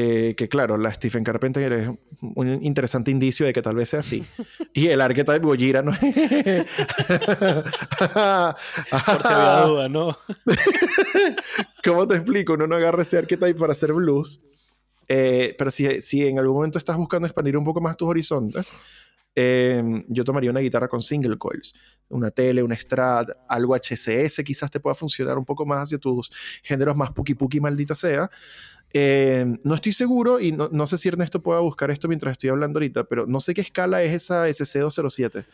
eh, 0.00 0.36
que 0.36 0.48
claro, 0.48 0.78
la 0.78 0.94
Stephen 0.94 1.24
Carpenter 1.24 1.72
es 1.72 1.88
un 2.20 2.62
interesante 2.62 3.10
indicio 3.10 3.46
de 3.46 3.52
que 3.52 3.62
tal 3.62 3.74
vez 3.74 3.88
sea 3.88 3.98
así. 3.98 4.24
Y 4.72 4.86
el 4.86 5.00
archetype 5.00 5.40
Gojira 5.40 5.82
no 5.82 5.90
Por 5.98 6.00
si 9.24 9.32
había 9.32 9.62
duda, 9.66 9.88
¿no? 9.88 10.16
¿Cómo 11.84 12.06
te 12.06 12.14
explico? 12.14 12.52
Uno 12.52 12.68
no 12.68 12.76
agarra 12.76 13.02
ese 13.02 13.18
archetype 13.18 13.58
para 13.58 13.72
hacer 13.72 13.92
blues. 13.92 14.40
Eh, 15.08 15.56
pero 15.58 15.68
si, 15.72 16.00
si 16.00 16.24
en 16.24 16.38
algún 16.38 16.54
momento 16.54 16.78
estás 16.78 16.96
buscando 16.96 17.26
expandir 17.26 17.56
un 17.56 17.64
poco 17.64 17.80
más 17.80 17.96
tus 17.96 18.08
horizontes, 18.08 18.66
eh, 19.34 19.82
yo 20.06 20.22
tomaría 20.22 20.52
una 20.52 20.60
guitarra 20.60 20.86
con 20.86 21.02
single 21.02 21.38
coils, 21.38 21.74
una 22.08 22.30
tele, 22.30 22.62
una 22.62 22.76
Strat, 22.76 23.30
algo 23.48 23.74
HCS 23.74 24.42
quizás 24.44 24.70
te 24.70 24.80
pueda 24.80 24.94
funcionar 24.94 25.38
un 25.38 25.44
poco 25.44 25.66
más 25.66 25.84
hacia 25.84 25.98
tus 25.98 26.30
géneros 26.62 26.96
más 26.96 27.12
puki 27.12 27.34
puki 27.34 27.60
maldita 27.60 27.94
sea. 27.94 28.30
Eh, 28.92 29.44
no 29.64 29.74
estoy 29.74 29.92
seguro 29.92 30.40
y 30.40 30.52
no, 30.52 30.86
sé 30.86 30.96
si 30.96 31.08
Ernesto 31.08 31.42
pueda 31.42 31.60
buscar 31.60 31.90
esto 31.90 32.08
mientras 32.08 32.32
estoy 32.32 32.50
hablando 32.50 32.78
ahorita, 32.78 33.04
pero 33.04 33.26
no 33.26 33.40
sé 33.40 33.52
qué 33.52 33.60
escala 33.60 34.02
es 34.02 34.14
esa 34.14 34.48
SC207. 34.48 35.44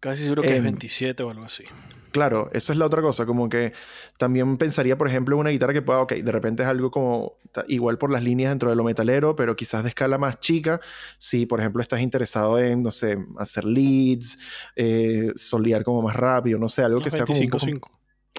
Casi 0.00 0.22
seguro 0.22 0.42
que 0.42 0.56
es 0.56 0.62
27 0.62 1.22
em, 1.22 1.26
o 1.26 1.30
algo 1.32 1.44
así. 1.44 1.64
Claro, 2.10 2.48
esa 2.52 2.72
es 2.72 2.78
la 2.78 2.86
otra 2.86 3.02
cosa, 3.02 3.26
como 3.26 3.48
que 3.48 3.72
también 4.16 4.56
pensaría, 4.56 4.96
por 4.96 5.08
ejemplo, 5.08 5.36
una 5.36 5.50
guitarra 5.50 5.72
que 5.72 5.82
pueda, 5.82 6.00
ok, 6.00 6.14
de 6.14 6.32
repente 6.32 6.62
es 6.62 6.68
algo 6.68 6.90
como 6.90 7.34
igual 7.66 7.98
por 7.98 8.10
las 8.10 8.22
líneas 8.22 8.50
dentro 8.50 8.70
de 8.70 8.76
lo 8.76 8.84
metalero, 8.84 9.36
pero 9.36 9.56
quizás 9.56 9.82
de 9.82 9.90
escala 9.90 10.16
más 10.16 10.40
chica, 10.40 10.80
si 11.18 11.44
por 11.46 11.60
ejemplo 11.60 11.82
estás 11.82 12.00
interesado 12.00 12.58
en, 12.58 12.82
no 12.82 12.90
sé, 12.90 13.18
hacer 13.38 13.64
leads, 13.64 14.38
eh, 14.76 15.32
solear 15.36 15.84
como 15.84 16.02
más 16.02 16.16
rápido, 16.16 16.58
no 16.58 16.68
sé, 16.68 16.82
algo 16.82 17.00
que 17.00 17.10
sea 17.10 17.24
como... 17.24 17.38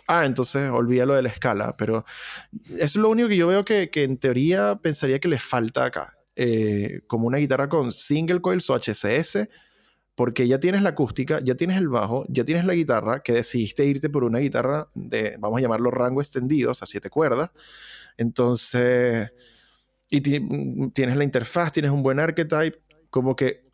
Ah, 0.08 0.26
entonces 0.26 0.72
olvídalo 0.72 1.14
de 1.14 1.22
la 1.22 1.30
escala, 1.30 1.78
pero 1.78 2.04
eso 2.70 2.80
es 2.80 2.96
lo 2.96 3.10
único 3.10 3.30
que 3.30 3.38
yo 3.38 3.48
veo 3.48 3.64
que, 3.64 3.92
que 3.92 4.04
en 4.04 4.18
teoría 4.18 4.80
pensaría 4.82 5.20
que 5.20 5.28
le 5.28 5.38
falta 5.38 5.86
acá. 5.86 6.18
Eh, 6.36 7.02
como 7.06 7.28
una 7.28 7.38
guitarra 7.38 7.70
con 7.70 7.92
single 7.92 8.42
coils 8.42 8.70
o 8.70 8.76
HCS, 8.76 9.48
porque 10.20 10.50
ya 10.50 10.60
tienes 10.60 10.82
la 10.82 10.90
acústica, 10.90 11.40
ya 11.40 11.56
tienes 11.56 11.78
el 11.78 11.88
bajo, 11.88 12.26
ya 12.28 12.44
tienes 12.44 12.66
la 12.66 12.74
guitarra, 12.74 13.22
que 13.22 13.32
decidiste 13.32 13.86
irte 13.86 14.10
por 14.10 14.26
una 14.26 14.40
guitarra 14.40 14.90
de, 14.94 15.38
vamos 15.40 15.60
a 15.60 15.62
llamarlo 15.62 15.92
rango 15.92 16.20
extendido, 16.20 16.72
o 16.72 16.74
sea, 16.74 16.86
siete 16.86 17.10
cuerdas. 17.10 17.52
Entonces, 18.18 19.32
y 20.10 20.20
tienes 20.20 21.16
la 21.16 21.24
interfaz, 21.24 21.72
tienes 21.72 21.92
un 21.92 22.04
buen 22.04 22.20
archetype, 22.20 22.82
como 23.10 23.34
que 23.34 23.70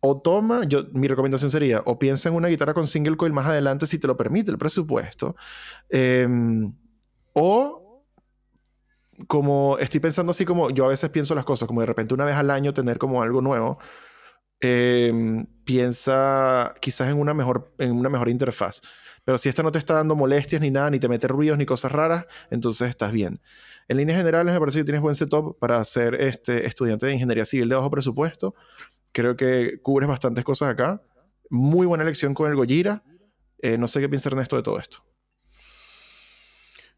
o 0.00 0.20
toma, 0.20 0.64
yo, 0.64 0.84
mi 0.92 1.08
recomendación 1.08 1.50
sería, 1.50 1.80
o 1.86 1.98
piensa 1.98 2.28
en 2.28 2.34
una 2.34 2.48
guitarra 2.48 2.74
con 2.74 2.86
single 2.86 3.16
coil 3.16 3.32
más 3.32 3.46
adelante 3.46 3.86
si 3.86 3.98
te 3.98 4.06
lo 4.06 4.14
permite 4.14 4.50
el 4.50 4.58
presupuesto, 4.58 5.36
em, 5.88 6.70
o 7.32 8.04
como 9.26 9.78
estoy 9.78 10.00
pensando 10.00 10.32
así 10.32 10.44
como 10.44 10.68
yo 10.68 10.84
a 10.84 10.88
veces 10.88 11.08
pienso 11.08 11.34
las 11.34 11.46
cosas, 11.46 11.66
como 11.66 11.80
de 11.80 11.86
repente 11.86 12.12
una 12.12 12.26
vez 12.26 12.36
al 12.36 12.50
año 12.50 12.74
tener 12.74 12.98
como 12.98 13.22
algo 13.22 13.40
nuevo, 13.40 13.78
em, 14.60 15.46
piensa 15.64 16.74
quizás 16.80 17.08
en 17.08 17.18
una, 17.18 17.34
mejor, 17.34 17.74
en 17.78 17.92
una 17.92 18.08
mejor 18.08 18.28
interfaz. 18.28 18.80
Pero 19.24 19.36
si 19.36 19.48
esta 19.48 19.62
no 19.62 19.70
te 19.70 19.78
está 19.78 19.94
dando 19.94 20.16
molestias 20.16 20.62
ni 20.62 20.70
nada, 20.70 20.90
ni 20.90 20.98
te 20.98 21.08
mete 21.08 21.28
ruidos 21.28 21.58
ni 21.58 21.66
cosas 21.66 21.92
raras, 21.92 22.24
entonces 22.50 22.88
estás 22.88 23.12
bien. 23.12 23.40
En 23.86 23.98
líneas 23.98 24.18
generales 24.18 24.52
me 24.54 24.60
parece 24.60 24.78
que 24.78 24.84
tienes 24.84 25.02
buen 25.02 25.14
setup 25.14 25.58
para 25.58 25.84
ser 25.84 26.14
este 26.14 26.66
estudiante 26.66 27.06
de 27.06 27.12
ingeniería 27.14 27.44
civil 27.44 27.68
de 27.68 27.74
bajo 27.74 27.90
presupuesto. 27.90 28.54
Creo 29.12 29.36
que 29.36 29.80
cubres 29.82 30.08
bastantes 30.08 30.44
cosas 30.44 30.70
acá. 30.70 31.02
Muy 31.50 31.86
buena 31.86 32.04
elección 32.04 32.34
con 32.34 32.50
el 32.50 32.56
Gojira. 32.56 33.02
Eh, 33.60 33.76
no 33.76 33.88
sé 33.88 34.00
qué 34.00 34.08
piensa 34.08 34.28
Ernesto 34.28 34.56
de 34.56 34.62
todo 34.62 34.78
esto. 34.78 35.07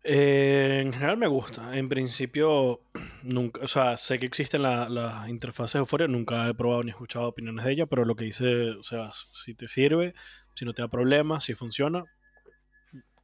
Eh, 0.02 0.80
en 0.84 0.92
general 0.92 1.16
me 1.16 1.26
gusta. 1.26 1.76
En 1.76 1.88
principio, 1.88 2.80
nunca, 3.22 3.60
o 3.62 3.68
sea, 3.68 3.96
sé 3.96 4.18
que 4.18 4.26
existen 4.26 4.62
las 4.62 5.28
interfaces 5.28 5.74
de 5.74 5.78
Euphoria, 5.80 6.08
nunca 6.08 6.48
he 6.48 6.54
probado 6.54 6.82
ni 6.82 6.90
escuchado 6.90 7.28
opiniones 7.28 7.64
de 7.64 7.72
ella, 7.72 7.86
pero 7.86 8.04
lo 8.04 8.16
que 8.16 8.24
dice, 8.24 8.70
o 8.70 8.82
sea, 8.82 9.10
si 9.32 9.54
te 9.54 9.68
sirve, 9.68 10.14
si 10.54 10.64
no 10.64 10.72
te 10.72 10.82
da 10.82 10.88
problemas, 10.88 11.44
si 11.44 11.54
funciona, 11.54 12.04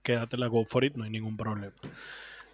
quédate 0.02 0.36
la 0.36 0.46
Go 0.48 0.64
for 0.64 0.84
it, 0.84 0.94
no 0.94 1.04
hay 1.04 1.10
ningún 1.10 1.36
problema. 1.36 1.74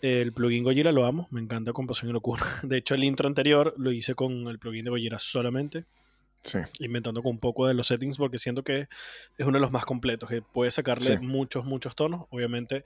El 0.00 0.32
plugin 0.32 0.64
Gojira 0.64 0.90
lo 0.90 1.06
amo, 1.06 1.28
me 1.30 1.40
encanta 1.40 1.72
Compasión 1.72 2.10
y 2.10 2.12
Locura. 2.12 2.44
De 2.62 2.76
hecho, 2.76 2.94
el 2.94 3.04
intro 3.04 3.28
anterior 3.28 3.74
lo 3.76 3.92
hice 3.92 4.14
con 4.14 4.48
el 4.48 4.58
plugin 4.58 4.84
de 4.84 4.90
Gojira 4.90 5.18
solamente. 5.18 5.84
Inventando 6.80 7.22
con 7.22 7.30
un 7.30 7.38
poco 7.38 7.68
de 7.68 7.74
los 7.74 7.86
settings 7.86 8.16
porque 8.16 8.38
siento 8.38 8.64
que 8.64 8.88
es 9.38 9.46
uno 9.46 9.58
de 9.58 9.60
los 9.60 9.70
más 9.70 9.84
completos, 9.84 10.28
que 10.28 10.42
puede 10.42 10.72
sacarle 10.72 11.20
muchos, 11.20 11.64
muchos 11.64 11.94
tonos. 11.94 12.26
Obviamente, 12.30 12.84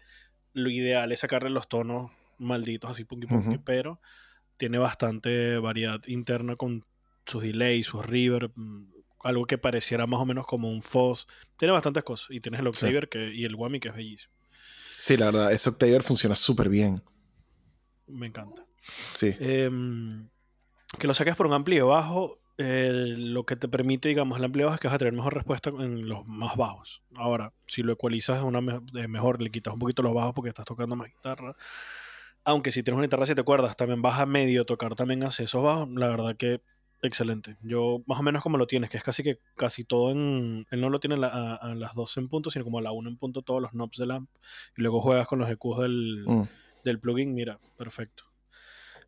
lo 0.56 0.70
ideal 0.70 1.12
es 1.12 1.20
sacarle 1.20 1.50
los 1.50 1.68
tonos 1.68 2.10
malditos, 2.38 2.90
así 2.90 3.04
punky 3.04 3.26
punky, 3.26 3.58
pero 3.58 4.00
tiene 4.56 4.78
bastante 4.78 5.58
variedad 5.58 6.00
interna 6.06 6.56
con 6.56 6.86
sus 7.26 7.42
delays, 7.42 7.86
sus 7.86 8.04
reverb, 8.04 8.52
mm, 8.54 8.86
algo 9.20 9.44
que 9.44 9.58
pareciera 9.58 10.06
más 10.06 10.18
o 10.18 10.24
menos 10.24 10.46
como 10.46 10.70
un 10.70 10.80
fuzz. 10.80 11.26
Tiene 11.58 11.72
bastantes 11.72 12.04
cosas. 12.04 12.28
Y 12.30 12.40
tienes 12.40 12.60
el 12.60 12.68
Octaver 12.68 13.10
que, 13.10 13.34
y 13.34 13.44
el 13.44 13.54
Whammy 13.54 13.80
que 13.80 13.88
es 13.88 13.94
bellísimo. 13.94 14.32
Sí, 14.98 15.18
la 15.18 15.26
verdad, 15.26 15.52
ese 15.52 15.68
Octaver 15.68 16.02
funciona 16.02 16.34
súper 16.34 16.70
bien. 16.70 17.02
Me 18.06 18.26
encanta. 18.26 18.64
Sí. 19.12 19.34
Em, 19.38 20.26
que 20.98 21.06
lo 21.06 21.12
saques 21.12 21.36
por 21.36 21.46
un 21.46 21.52
amplio 21.52 21.88
bajo, 21.88 22.40
eh, 22.58 23.14
lo 23.18 23.44
que 23.44 23.56
te 23.56 23.68
permite, 23.68 24.08
digamos, 24.08 24.38
el 24.38 24.44
amplio 24.44 24.66
bajo 24.66 24.74
es 24.76 24.80
que 24.80 24.88
vas 24.88 24.94
a 24.94 24.98
tener 24.98 25.12
mejor 25.12 25.34
respuesta 25.34 25.70
en 25.70 26.08
los 26.08 26.26
más 26.26 26.56
bajos. 26.56 27.02
Ahora, 27.16 27.52
si 27.66 27.82
lo 27.82 27.92
ecualizas 27.92 28.42
una 28.42 28.60
me- 28.60 28.80
mejor, 29.08 29.42
le 29.42 29.50
quitas 29.50 29.74
un 29.74 29.80
poquito 29.80 30.02
los 30.02 30.14
bajos 30.14 30.32
porque 30.34 30.48
estás 30.48 30.64
tocando 30.66 30.96
más 30.96 31.08
guitarra. 31.08 31.54
Aunque 32.44 32.70
si 32.72 32.82
tienes 32.82 32.96
una 32.98 33.06
guitarra 33.06 33.22
de 33.22 33.26
siete 33.26 33.42
cuerdas, 33.42 33.76
también 33.76 34.00
vas 34.02 34.20
a 34.20 34.26
medio 34.26 34.64
tocar 34.64 34.94
también 34.94 35.22
hacia 35.24 35.44
esos 35.44 35.62
bajos. 35.62 35.88
La 35.90 36.08
verdad 36.08 36.36
que 36.36 36.60
excelente. 37.02 37.56
Yo 37.62 38.02
más 38.06 38.18
o 38.20 38.22
menos 38.22 38.42
como 38.42 38.56
lo 38.56 38.66
tienes, 38.66 38.88
que 38.88 38.96
es 38.96 39.02
casi 39.02 39.22
que 39.22 39.38
casi 39.56 39.84
todo 39.84 40.10
en... 40.12 40.66
Él 40.70 40.80
no 40.80 40.88
lo 40.88 40.98
tiene 40.98 41.16
a, 41.16 41.18
la- 41.18 41.28
a- 41.28 41.54
a 41.56 41.74
las 41.74 41.94
12 41.94 42.20
en 42.20 42.28
punto, 42.28 42.50
sino 42.50 42.64
como 42.64 42.78
a 42.78 42.82
la 42.82 42.92
1 42.92 43.08
en 43.10 43.16
punto 43.16 43.42
todos 43.42 43.60
los 43.60 43.72
knobs 43.72 43.98
del 43.98 44.12
amp. 44.12 44.30
Y 44.76 44.82
luego 44.82 45.00
juegas 45.00 45.26
con 45.26 45.38
los 45.40 45.50
EQs 45.50 45.78
del, 45.78 46.24
Mm. 46.26 46.42
del 46.84 47.00
plugin, 47.00 47.34
mira, 47.34 47.58
perfecto. 47.76 48.24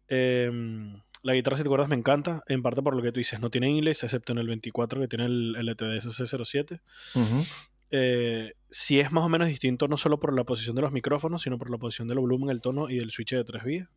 Em, 0.09 1.01
la 1.29 1.35
guitarra 1.35 1.59
si 1.59 1.62
te 1.62 1.68
acuerdas 1.68 1.89
me 1.89 1.95
encanta, 1.95 2.43
en 2.47 2.62
parte 2.62 2.83
por 2.83 2.97
lo 2.97 3.03
que 3.03 3.12
tú 3.12 3.18
dices, 3.20 3.39
no 3.39 3.51
tiene 3.51 3.70
inlays, 3.70 4.03
excepto 4.03 4.33
en 4.33 4.39
el 4.39 4.47
24 4.47 4.99
que 5.01 5.09
tiene 5.09 5.26
el 5.26 5.57
LTD 5.57 5.99
SC07. 5.99 6.81
Ujú. 7.14 7.45
Eh, 7.91 8.55
sí 8.70 8.99
es 8.99 9.12
más 9.12 9.24
o 9.24 9.29
menos 9.29 9.49
distinto 9.49 9.89
no 9.89 9.97
solo 9.99 10.18
por 10.18 10.35
la 10.35 10.45
posición 10.45 10.74
de 10.74 10.83
los 10.83 10.91
micrófonos, 10.91 11.43
sino 11.43 11.59
por 11.59 11.70
la 11.70 11.76
posición 11.76 12.09
del 12.09 12.18
volumen, 12.18 12.49
el 12.49 12.62
tono 12.62 12.89
y 12.89 12.97
del 12.97 13.11
switch 13.11 13.35
de 13.35 13.45
tres 13.45 13.62
vías. 13.62 13.89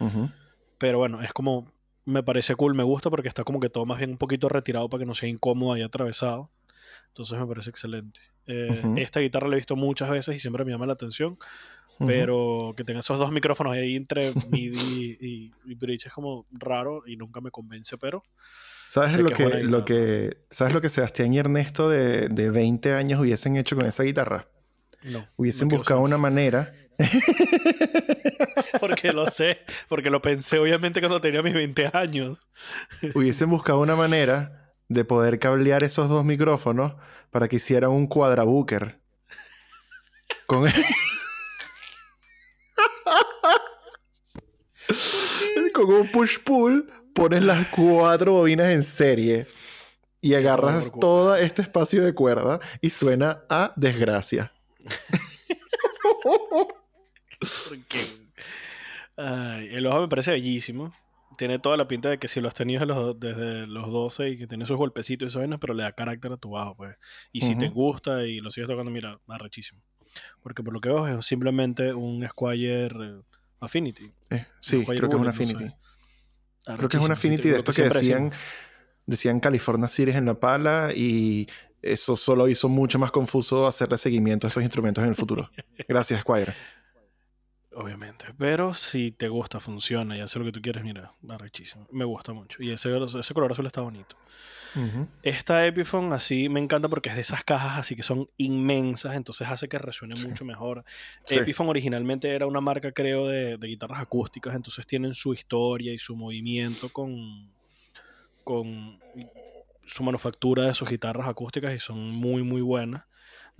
Ujú. 0.00 0.30
Pero 0.78 0.98
bueno, 0.98 1.22
es 1.22 1.32
como, 1.32 1.72
me 2.04 2.24
parece 2.24 2.56
cool, 2.56 2.74
me 2.74 2.82
gusta 2.82 3.08
porque 3.08 3.28
está 3.28 3.44
como 3.44 3.60
que 3.60 3.70
todo 3.70 3.86
más 3.86 3.98
bien 3.98 4.10
un 4.10 4.18
poquito 4.18 4.48
retirado 4.48 4.88
para 4.88 5.02
que 5.02 5.06
no 5.06 5.14
sea 5.14 5.28
incómodo 5.28 5.74
ahí 5.74 5.82
atravesado. 5.82 6.50
Entonces 7.08 7.38
me 7.38 7.46
parece 7.46 7.70
excelente. 7.70 8.20
Eh, 8.46 8.80
Ujú. 8.82 8.98
Esta 8.98 9.20
guitarra 9.20 9.46
la 9.46 9.54
he 9.54 9.58
visto 9.58 9.76
muchas 9.76 10.10
veces 10.10 10.34
y 10.34 10.38
siempre 10.40 10.64
me 10.64 10.72
llama 10.72 10.86
la 10.86 10.94
atención. 10.94 11.38
Pero 12.06 12.72
que 12.76 12.84
tenga 12.84 13.00
esos 13.00 13.18
dos 13.18 13.30
micrófonos 13.30 13.74
ahí 13.74 13.94
entre 13.94 14.32
MIDI 14.50 15.18
y, 15.20 15.52
y 15.66 15.74
bridge 15.74 16.06
es 16.06 16.12
como 16.12 16.46
raro 16.50 17.02
y 17.06 17.16
nunca 17.16 17.40
me 17.40 17.50
convence, 17.50 17.98
pero 17.98 18.22
¿Sabes 18.90 19.16
lo 19.18 19.30
que 19.30 19.48
lo 19.62 19.84
que, 19.84 20.38
¿Sabes 20.50 20.74
lo 20.74 20.80
que 20.80 20.88
Sebastián 20.88 21.32
y 21.32 21.38
Ernesto 21.38 21.88
de, 21.88 22.28
de 22.28 22.50
20 22.50 22.92
años 22.94 23.20
hubiesen 23.20 23.56
hecho 23.56 23.76
con 23.76 23.86
esa 23.86 24.02
guitarra? 24.02 24.48
no. 25.04 25.28
Hubiesen 25.36 25.68
no 25.68 25.76
buscado 25.76 26.00
una 26.00 26.18
manera. 26.18 26.74
Porque 28.80 29.12
lo 29.12 29.26
sé, 29.26 29.60
porque 29.88 30.10
lo 30.10 30.20
pensé 30.20 30.58
obviamente 30.58 31.00
cuando 31.00 31.20
tenía 31.20 31.42
mis 31.42 31.54
20 31.54 31.90
años. 31.92 32.38
hubiesen 33.14 33.48
buscado 33.48 33.78
una 33.78 33.96
manera 33.96 34.74
de 34.88 35.04
poder 35.04 35.38
cablear 35.38 35.84
esos 35.84 36.08
dos 36.08 36.24
micrófonos 36.24 36.94
para 37.30 37.48
que 37.48 37.56
hicieran 37.56 37.90
un 37.90 38.06
cuadrabooker. 38.06 38.98
Con... 40.46 40.68
Con 45.74 45.92
un 45.92 46.08
push-pull 46.08 46.90
pones 47.14 47.44
las 47.44 47.68
cuatro 47.68 48.32
bobinas 48.32 48.68
en 48.68 48.82
serie 48.82 49.46
y 50.20 50.34
agarras 50.34 50.92
todo 50.98 51.36
este 51.36 51.62
espacio 51.62 52.04
de 52.04 52.14
cuerda 52.14 52.60
y 52.80 52.90
suena 52.90 53.42
a 53.48 53.72
desgracia. 53.76 54.52
Ay, 59.16 59.68
el 59.72 59.86
ojo 59.86 60.00
me 60.00 60.08
parece 60.08 60.32
bellísimo. 60.32 60.92
Tiene 61.36 61.58
toda 61.58 61.76
la 61.76 61.88
pinta 61.88 62.10
de 62.10 62.18
que 62.18 62.28
si 62.28 62.40
lo 62.40 62.48
has 62.48 62.54
tenido 62.54 62.80
desde 62.80 62.94
los, 62.94 63.20
desde 63.20 63.66
los 63.66 63.90
12 63.90 64.30
y 64.30 64.38
que 64.38 64.46
tiene 64.46 64.64
esos 64.64 64.76
golpecitos 64.76 65.26
y 65.26 65.28
esas 65.28 65.40
vainas, 65.40 65.58
pero 65.58 65.72
le 65.72 65.84
da 65.84 65.92
carácter 65.92 66.32
a 66.32 66.36
tu 66.36 66.50
bajo, 66.50 66.76
pues. 66.76 66.96
Y 67.32 67.40
si 67.42 67.56
te 67.56 67.68
gusta 67.68 68.26
y 68.26 68.40
lo 68.40 68.50
sigues 68.50 68.68
tocando, 68.68 68.90
mira, 68.90 69.18
arrechísimo. 69.26 69.80
Porque 70.42 70.62
por 70.62 70.74
lo 70.74 70.80
que 70.80 70.90
veo 70.90 71.06
es 71.06 71.24
simplemente 71.24 71.94
un 71.94 72.26
Squire 72.28 72.86
eh, 72.86 73.20
Affinity. 73.60 74.12
Eh, 74.30 74.46
sí, 74.60 74.84
creo 74.84 75.00
que 75.00 75.06
es 75.06 75.12
un 75.14 75.18
Bullet, 75.18 75.26
no 75.26 75.32
sé. 75.32 75.42
Affinity. 75.44 75.74
Creo 76.76 76.88
que 76.88 76.96
es 76.96 77.04
un 77.04 77.12
Affinity 77.12 77.48
de 77.50 77.58
estos 77.58 77.76
que 77.76 77.82
decían, 77.82 78.32
decían 79.06 79.40
California 79.40 79.88
Series 79.88 80.16
en 80.16 80.26
la 80.26 80.34
pala 80.34 80.92
y 80.94 81.48
eso 81.82 82.16
solo 82.16 82.48
hizo 82.48 82.68
mucho 82.68 82.98
más 82.98 83.10
confuso 83.10 83.66
hacerle 83.66 83.98
seguimiento 83.98 84.46
a 84.46 84.48
estos 84.48 84.62
instrumentos 84.62 85.02
en 85.02 85.10
el 85.10 85.16
futuro. 85.16 85.50
Gracias, 85.88 86.20
Squire. 86.20 86.52
Obviamente. 87.82 88.26
Pero 88.38 88.74
si 88.74 89.10
te 89.12 89.28
gusta, 89.28 89.60
funciona 89.60 90.16
y 90.16 90.20
hace 90.20 90.38
lo 90.38 90.44
que 90.44 90.52
tú 90.52 90.60
quieres, 90.62 90.82
mira, 90.84 91.12
arrechísimo. 91.28 91.86
Me 91.90 92.04
gusta 92.04 92.32
mucho. 92.32 92.62
Y 92.62 92.70
ese, 92.70 92.90
ese 93.18 93.34
color 93.34 93.52
azul 93.52 93.66
está 93.66 93.80
bonito. 93.80 94.16
Esta 95.24 95.66
Epiphone 95.66 96.12
así 96.12 96.48
me 96.48 96.60
encanta 96.60 96.88
porque 96.88 97.08
es 97.08 97.16
de 97.16 97.22
esas 97.22 97.42
cajas 97.42 97.76
así 97.80 97.96
que 97.96 98.04
son 98.04 98.28
inmensas, 98.36 99.16
entonces 99.16 99.48
hace 99.48 99.68
que 99.68 99.78
resuene 99.78 100.14
Sí. 100.14 100.28
mucho 100.28 100.44
mejor. 100.44 100.84
Sí. 101.24 101.38
Epiphone 101.38 101.68
originalmente 101.70 102.32
era 102.32 102.46
una 102.46 102.60
marca, 102.60 102.92
creo, 102.92 103.26
de, 103.26 103.56
de 103.58 103.66
guitarras 103.66 104.00
acústicas, 104.00 104.54
entonces 104.54 104.86
tienen 104.86 105.14
su 105.14 105.32
historia 105.34 105.92
y 105.92 105.98
su 105.98 106.14
movimiento 106.14 106.88
con, 106.88 107.50
con 108.44 109.00
su 109.86 110.04
manufactura 110.04 110.66
de 110.66 110.74
sus 110.74 110.88
guitarras 110.88 111.26
acústicas 111.26 111.74
y 111.74 111.80
son 111.80 111.98
muy, 111.98 112.44
muy 112.44 112.60
buenas. 112.60 113.04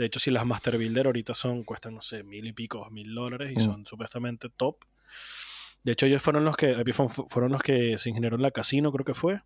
De 0.01 0.07
hecho, 0.07 0.19
si 0.19 0.31
las 0.31 0.47
Master 0.47 0.79
Builder 0.79 1.07
ahorita 1.07 1.35
son, 1.35 1.63
cuestan, 1.63 1.95
no 1.95 2.01
sé, 2.01 2.23
mil 2.25 2.47
y 2.47 2.53
pico, 2.55 2.89
mil 2.91 3.15
dólares 3.15 3.53
y 3.55 3.61
Mm. 3.61 3.65
son 3.65 3.85
supuestamente 3.87 4.49
top. 4.49 4.77
De 5.83 5.93
hecho, 5.93 6.07
ellos 6.07 6.23
fueron 6.23 6.45
los 6.45 6.57
que, 6.57 6.73
Epiphone 6.73 7.09
fu- 7.11 7.27
fueron 7.29 7.53
los 7.53 7.63
que 7.63 7.99
se 7.99 8.09
ingenieron 8.09 8.41
la 8.43 8.51
Casino, 8.51 8.91
creo 8.93 9.05
que 9.05 9.15
fue 9.15 9.43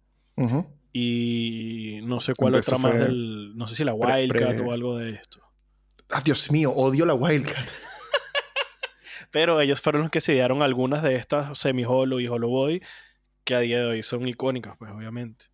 y 0.93 2.01
no 2.05 2.21
sé 2.21 2.35
cuál 2.35 2.55
Entonces 2.55 2.73
otra 2.75 2.89
más 2.91 2.99
del. 3.01 3.57
No 3.57 3.67
sé 3.67 3.75
si 3.75 3.85
la 3.85 3.95
Wildcat 3.95 4.57
pre- 4.57 4.61
o 4.61 4.73
algo 4.73 4.97
de 4.97 5.11
esto. 5.11 5.41
Ah, 6.11 6.23
Dios 6.25 6.51
mío, 6.53 6.71
odio 6.73 7.05
la 7.07 7.15
Wildcat. 7.15 7.69
Pero 9.31 9.61
ellos 9.61 9.81
fueron 9.81 10.03
los 10.03 10.11
que 10.11 10.21
se 10.21 10.33
dieron 10.33 10.63
algunas 10.63 11.03
de 11.03 11.17
estas 11.17 11.59
semi-hollow 11.59 12.21
y 12.21 12.29
hollow 12.29 12.51
body 12.51 12.81
que 13.45 13.55
a 13.55 13.61
día 13.61 13.79
de 13.81 13.87
hoy 13.87 14.03
son 14.03 14.27
icónicas, 14.29 14.77
pues 14.79 14.93
obviamente. 14.93 15.47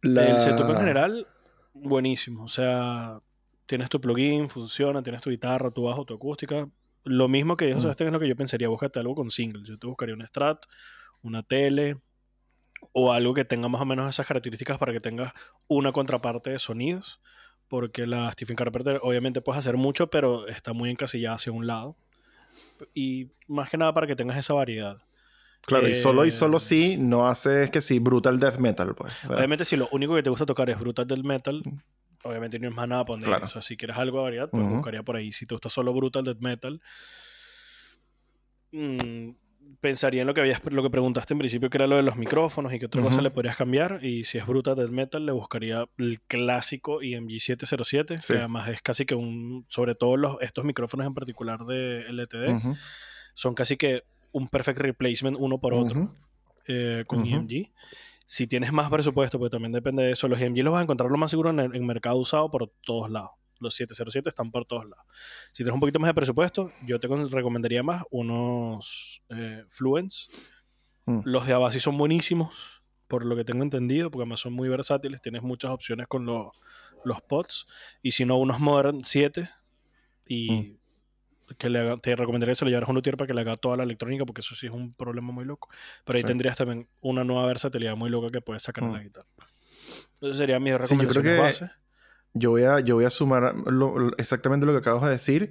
La... 0.00 0.28
El 0.28 0.40
setup 0.40 0.68
en 0.70 0.76
general, 0.78 1.26
buenísimo. 1.74 2.44
O 2.44 2.48
sea, 2.48 3.20
tienes 3.66 3.88
tu 3.88 4.00
plugin, 4.00 4.48
funciona, 4.48 5.02
tienes 5.02 5.22
tu 5.22 5.30
guitarra, 5.30 5.70
tu 5.70 5.82
bajo, 5.84 6.04
tu 6.04 6.14
acústica. 6.14 6.68
Lo 7.04 7.28
mismo 7.28 7.56
que 7.56 7.66
dijo 7.66 7.78
Mm. 7.78 7.82
Sebastián 7.82 8.08
es 8.08 8.12
lo 8.12 8.20
que 8.20 8.28
yo 8.28 8.36
pensaría, 8.36 8.68
búscate 8.68 9.00
algo 9.00 9.14
con 9.14 9.30
singles. 9.30 9.66
Yo 9.68 9.78
te 9.78 9.86
buscaría 9.86 10.14
un 10.14 10.26
Strat, 10.26 10.64
una 11.22 11.42
tele 11.42 11.96
o 12.92 13.12
algo 13.12 13.32
que 13.34 13.44
tenga 13.44 13.68
más 13.68 13.80
o 13.80 13.84
menos 13.84 14.08
esas 14.08 14.26
características 14.26 14.78
para 14.78 14.92
que 14.92 15.00
tengas 15.00 15.32
una 15.68 15.92
contraparte 15.92 16.50
de 16.50 16.58
sonidos. 16.58 17.20
Porque 17.68 18.06
la 18.06 18.30
Stephen 18.32 18.54
Carpenter 18.56 19.00
obviamente 19.02 19.40
puedes 19.40 19.58
hacer 19.60 19.76
mucho, 19.78 20.08
pero 20.10 20.46
está 20.46 20.72
muy 20.74 20.90
encasillada 20.90 21.36
hacia 21.36 21.52
un 21.52 21.66
lado. 21.66 21.96
Y 22.92 23.30
más 23.48 23.70
que 23.70 23.78
nada 23.78 23.94
para 23.94 24.06
que 24.06 24.14
tengas 24.16 24.36
esa 24.36 24.52
variedad. 24.54 24.98
Claro, 25.62 25.88
y 25.88 25.94
solo 25.94 26.24
y 26.24 26.28
Eh, 26.28 26.32
solo 26.32 26.58
sí 26.58 26.96
no 26.98 27.28
hace 27.28 27.62
es 27.62 27.70
que 27.70 27.80
sí, 27.80 27.98
brutal 28.00 28.38
death 28.40 28.58
metal, 28.58 28.94
pues. 28.94 29.12
Obviamente, 29.30 29.64
si 29.64 29.76
lo 29.76 29.88
único 29.92 30.14
que 30.14 30.22
te 30.22 30.28
gusta 30.28 30.44
tocar 30.44 30.68
es 30.68 30.78
brutal 30.78 31.06
del 31.06 31.22
metal, 31.24 31.62
obviamente 32.24 32.58
no 32.58 32.68
es 32.68 32.74
más 32.74 32.88
nada 32.88 33.04
poner. 33.04 33.26
Claro. 33.26 33.44
O 33.44 33.48
sea, 33.48 33.62
si 33.62 33.76
quieres 33.76 33.96
algo 33.96 34.18
de 34.18 34.22
variedad, 34.24 34.50
pues 34.50 34.62
buscaría 34.68 35.02
por 35.02 35.16
ahí. 35.16 35.32
Si 35.32 35.46
te 35.46 35.54
gusta 35.54 35.68
solo 35.68 35.92
brutal 35.92 36.24
death 36.24 36.38
metal, 36.40 36.80
mm, 38.72 39.30
pensaría 39.80 40.20
en 40.22 40.26
lo 40.26 40.34
que 40.34 40.40
habías, 40.40 40.62
lo 40.64 40.82
que 40.82 40.90
preguntaste 40.90 41.34
en 41.34 41.38
principio, 41.38 41.68
que 41.70 41.78
era 41.78 41.86
lo 41.86 41.96
de 41.96 42.02
los 42.02 42.16
micrófonos 42.16 42.72
y 42.72 42.78
qué 42.78 42.86
otra 42.86 43.02
cosa 43.02 43.16
Ujú. 43.16 43.22
le 43.24 43.30
podrías 43.30 43.56
cambiar. 43.56 44.04
Y 44.04 44.24
si 44.24 44.38
es 44.38 44.46
brutal 44.46 44.76
death 44.76 44.90
metal, 44.90 45.24
le 45.26 45.32
buscaría 45.32 45.86
el 45.98 46.20
clásico 46.22 47.02
IMG 47.02 47.40
707, 47.40 48.18
Sí. 48.18 48.34
que 48.34 48.38
además 48.38 48.68
es 48.68 48.82
casi 48.82 49.04
que 49.06 49.14
un, 49.14 49.66
sobre 49.68 49.94
todo 49.94 50.16
los, 50.16 50.36
estos 50.40 50.64
micrófonos 50.64 51.06
en 51.06 51.14
particular 51.14 51.64
de 51.64 52.06
LTD, 52.08 52.56
ujú, 52.56 52.76
son 53.34 53.54
casi 53.54 53.76
que 53.76 54.02
un 54.32 54.48
perfect 54.48 54.78
replacement 54.78 55.36
uno 55.38 55.58
por 55.58 55.74
otro 55.74 56.14
eh, 56.66 57.04
con 57.06 57.20
Ujú. 57.20 57.28
Si 58.32 58.46
tienes 58.46 58.72
más 58.72 58.88
presupuesto, 58.88 59.38
pues 59.38 59.50
también 59.50 59.72
depende 59.72 60.04
de 60.04 60.12
eso. 60.12 60.26
Los 60.26 60.40
EMG 60.40 60.64
los 60.64 60.72
vas 60.72 60.80
a 60.80 60.84
encontrar 60.84 61.10
lo 61.10 61.18
más 61.18 61.30
seguro 61.30 61.50
en 61.50 61.60
el 61.60 61.76
en 61.76 61.84
mercado 61.84 62.16
usado 62.16 62.50
por 62.50 62.66
todos 62.80 63.10
lados. 63.10 63.32
Los 63.60 63.74
707 63.74 64.26
están 64.26 64.50
por 64.50 64.64
todos 64.64 64.86
lados. 64.86 65.04
Si 65.52 65.62
tienes 65.62 65.74
un 65.74 65.80
poquito 65.80 66.00
más 66.00 66.08
de 66.08 66.14
presupuesto, 66.14 66.72
yo 66.86 66.98
te 66.98 67.08
recomendaría 67.08 67.82
más 67.82 68.04
unos 68.10 69.22
eh, 69.28 69.66
Fluence. 69.68 70.30
Mm. 71.04 71.20
Los 71.24 71.46
de 71.46 71.52
Avasi 71.52 71.78
son 71.78 71.98
buenísimos, 71.98 72.82
por 73.06 73.26
lo 73.26 73.36
que 73.36 73.44
tengo 73.44 73.64
entendido, 73.64 74.10
porque 74.10 74.22
además 74.22 74.40
son 74.40 74.54
muy 74.54 74.70
versátiles. 74.70 75.20
Tienes 75.20 75.42
muchas 75.42 75.70
opciones 75.70 76.06
con 76.06 76.24
los, 76.24 76.58
los 77.04 77.20
pods. 77.20 77.66
Y 78.00 78.12
si 78.12 78.24
no, 78.24 78.38
unos 78.38 78.60
Modern 78.60 79.04
7. 79.04 79.50
Y 80.26 80.78
que 81.58 81.70
le 81.70 81.78
haga- 81.80 81.96
te 81.98 82.14
recomendaría 82.16 82.52
que 82.52 82.56
se 82.56 82.64
lo 82.64 82.70
llevaras 82.70 82.88
a 82.88 82.92
un 82.92 82.96
luthier 82.96 83.16
para 83.16 83.26
que 83.26 83.34
le 83.34 83.40
haga 83.42 83.56
toda 83.56 83.76
la 83.76 83.82
electrónica, 83.82 84.24
porque 84.24 84.40
eso 84.40 84.54
sí 84.54 84.66
es 84.66 84.72
un 84.72 84.94
problema 84.94 85.32
muy 85.32 85.44
loco. 85.44 85.68
Pero 86.04 86.16
ahí 86.16 86.22
Sí. 86.22 86.26
tendrías 86.26 86.56
también 86.56 86.88
una 87.00 87.24
nueva 87.24 87.46
versatilidad 87.46 87.96
muy 87.96 88.10
loca 88.10 88.30
que 88.30 88.40
puedes 88.40 88.62
sacar 88.62 88.84
de 88.84 88.90
Mm. 88.90 88.94
la 88.94 89.02
guitarra. 89.02 89.26
Entonces 90.14 90.38
serían 90.38 90.62
mis 90.62 90.74
Sí, 90.86 90.96
yo 90.96 91.08
creo 91.08 91.22
que- 91.22 91.38
base. 91.38 91.70
Yo 92.34 92.50
voy 92.50 92.62
a, 92.64 92.80
yo 92.80 92.94
voy 92.94 93.04
a 93.04 93.10
sumar 93.10 93.54
lo- 93.66 93.98
lo- 93.98 94.16
exactamente 94.16 94.64
lo 94.64 94.72
que 94.72 94.78
acabas 94.78 95.02
de 95.02 95.10
decir. 95.10 95.50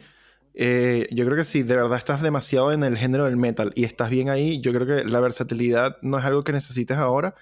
Eh, 0.53 1.07
yo 1.11 1.23
creo 1.25 1.37
que 1.37 1.43
si 1.43 1.63
de 1.63 1.75
verdad 1.75 1.97
estás 1.97 2.21
demasiado 2.21 2.71
en 2.73 2.83
el 2.83 2.97
género 2.97 3.25
del 3.25 3.37
metal 3.37 3.71
y 3.75 3.83
estás 3.85 4.09
bien 4.09 4.29
ahí, 4.29 4.59
yo 4.61 4.73
creo 4.73 4.85
que 4.87 5.03
la 5.05 5.19
versatilidad 5.19 5.97
no 6.01 6.17
es 6.17 6.25
algo 6.25 6.43
que 6.43 6.51
necesites 6.51 6.97
ahora. 6.97 7.35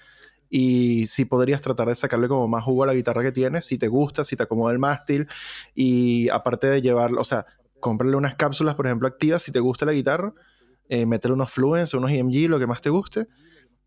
Y 0.52 1.06
sí 1.06 1.24
podrías 1.24 1.60
tratar 1.60 1.86
de 1.88 1.94
sacarle 1.94 2.26
como 2.28 2.48
más 2.48 2.64
jugo 2.64 2.82
a 2.82 2.86
la 2.86 2.94
guitarra 2.94 3.22
que 3.22 3.30
tienes, 3.32 3.64
si 3.64 3.78
te 3.78 3.86
gusta, 3.88 4.24
si 4.24 4.36
te 4.36 4.42
acomoda 4.42 4.72
el 4.72 4.78
mástil. 4.80 5.28
Y 5.74 6.28
aparte 6.28 6.66
de 6.66 6.82
llevarlo, 6.82 7.20
o 7.20 7.24
sea, 7.24 7.46
cómprale 7.80 8.14
unas 8.16 8.34
cápsulas, 8.36 8.74
por 8.74 8.86
ejemplo, 8.86 9.08
activas 9.08 9.42
si 9.42 9.50
te 9.52 9.60
gusta 9.60 9.84
la 9.86 9.92
guitarra. 9.92 10.32
eh, 10.88 11.06
métele 11.06 11.34
unos 11.34 11.50
Fluence, 11.52 11.96
unos 11.96 12.10
EMG, 12.10 12.48
lo 12.48 12.58
que 12.58 12.66
más 12.66 12.80
te 12.80 12.90
guste. 12.90 13.26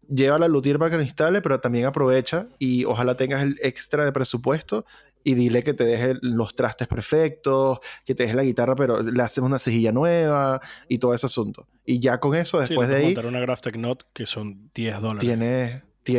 Lleva 0.10 0.38
la 0.40 0.48
luthier 0.48 0.78
para 0.80 0.92
que 0.92 0.98
lo 0.98 1.04
instale, 1.04 1.42
pero 1.42 1.60
también 1.60 1.86
aprovecha 1.86 2.48
y 2.60 2.84
ojalá 2.86 3.16
tengas 3.16 3.42
el 3.44 3.58
extra 3.62 4.04
de 4.06 4.12
presupuesto 4.12 4.86
y 5.24 5.34
dile 5.34 5.64
que 5.64 5.74
te 5.74 5.86
deje 5.86 6.16
los 6.22 6.56
trastes 6.56 6.88
perfectos, 6.88 7.80
que 8.06 8.14
te 8.16 8.24
deje 8.24 8.36
la 8.36 8.44
guitarra, 8.44 8.76
pero 8.76 9.02
le 9.02 9.22
haces 9.24 9.40
una 9.44 9.60
cejilla 9.60 9.92
nueva 9.94 10.60
y 10.90 10.98
todo 10.98 11.14
ese 11.14 11.26
asunto. 11.26 11.68
Y 11.86 12.00
ya 12.00 12.20
con 12.20 12.36
eso, 12.36 12.60
después 12.60 12.88
sí, 12.88 12.94
de 12.94 13.00
ahí, 13.00 13.06
montar 13.08 13.26
una 13.28 13.40
Graphtec 13.40 13.76
Note 13.78 14.06
que 14.14 14.26
son 14.26 14.70
10 14.74 15.00
dólares. 15.02 15.22
Bien, 15.26 15.42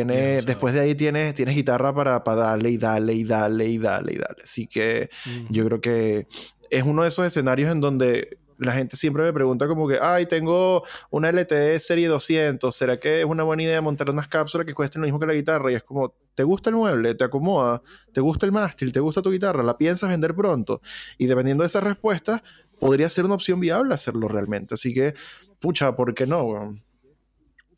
o 0.09 0.41
sea- 0.41 0.45
después 0.45 0.73
de 0.73 0.79
ahí 0.79 0.95
tienes, 0.95 1.35
tienes 1.35 1.53
guitarra 1.55 1.93
para, 1.93 2.23
para 2.23 2.41
darle 2.41 2.71
y 2.71 2.77
darle 2.77 3.13
y 3.13 3.23
darle 3.23 3.67
y 3.67 3.77
darle 3.77 4.13
y 4.13 4.17
darle. 4.17 4.43
Así 4.43 4.65
que 4.65 5.09
Ujú. 5.27 5.45
yo 5.53 5.65
creo 5.65 5.81
que 5.81 6.27
es 6.69 6.83
uno 6.83 7.03
de 7.03 7.09
esos 7.09 7.25
escenarios 7.25 7.71
en 7.71 7.81
donde 7.81 8.37
la 8.57 8.71
gente 8.71 8.95
siempre 8.95 9.23
me 9.23 9.33
pregunta 9.33 9.67
como 9.67 9.87
que, 9.87 9.99
ay, 10.01 10.25
tengo 10.25 10.83
una 11.09 11.29
LTE 11.29 11.79
serie 11.79 12.07
200, 12.07 12.73
¿será 12.73 12.97
que 12.97 13.19
es 13.19 13.25
una 13.25 13.43
buena 13.43 13.63
idea 13.63 13.81
montar 13.81 14.09
unas 14.09 14.27
cápsulas 14.27 14.65
que 14.65 14.73
cuesten 14.73 15.01
lo 15.01 15.07
mismo 15.07 15.19
que 15.19 15.25
la 15.25 15.33
guitarra? 15.33 15.71
Y 15.71 15.75
es 15.75 15.83
como, 15.83 16.15
¿te 16.35 16.43
gusta 16.43 16.69
el 16.69 16.77
mueble? 16.77 17.15
¿Te 17.15 17.23
acomoda? 17.25 17.81
¿Te 18.13 18.21
gusta 18.21 18.45
el 18.45 18.51
mástil? 18.51 18.91
¿Te 18.91 18.99
gusta 18.99 19.21
tu 19.21 19.31
guitarra? 19.31 19.63
¿La 19.63 19.77
piensas 19.77 20.09
vender 20.09 20.35
pronto? 20.35 20.81
Y 21.17 21.25
dependiendo 21.25 21.63
de 21.63 21.67
esas 21.67 21.83
respuestas, 21.83 22.41
podría 22.79 23.09
ser 23.09 23.25
una 23.25 23.35
opción 23.35 23.59
viable 23.59 23.93
hacerlo 23.93 24.27
realmente. 24.27 24.75
Así 24.75 24.93
que, 24.93 25.13
pucha, 25.59 25.95
¿por 25.95 26.13
qué 26.13 26.25
no? 26.25 26.75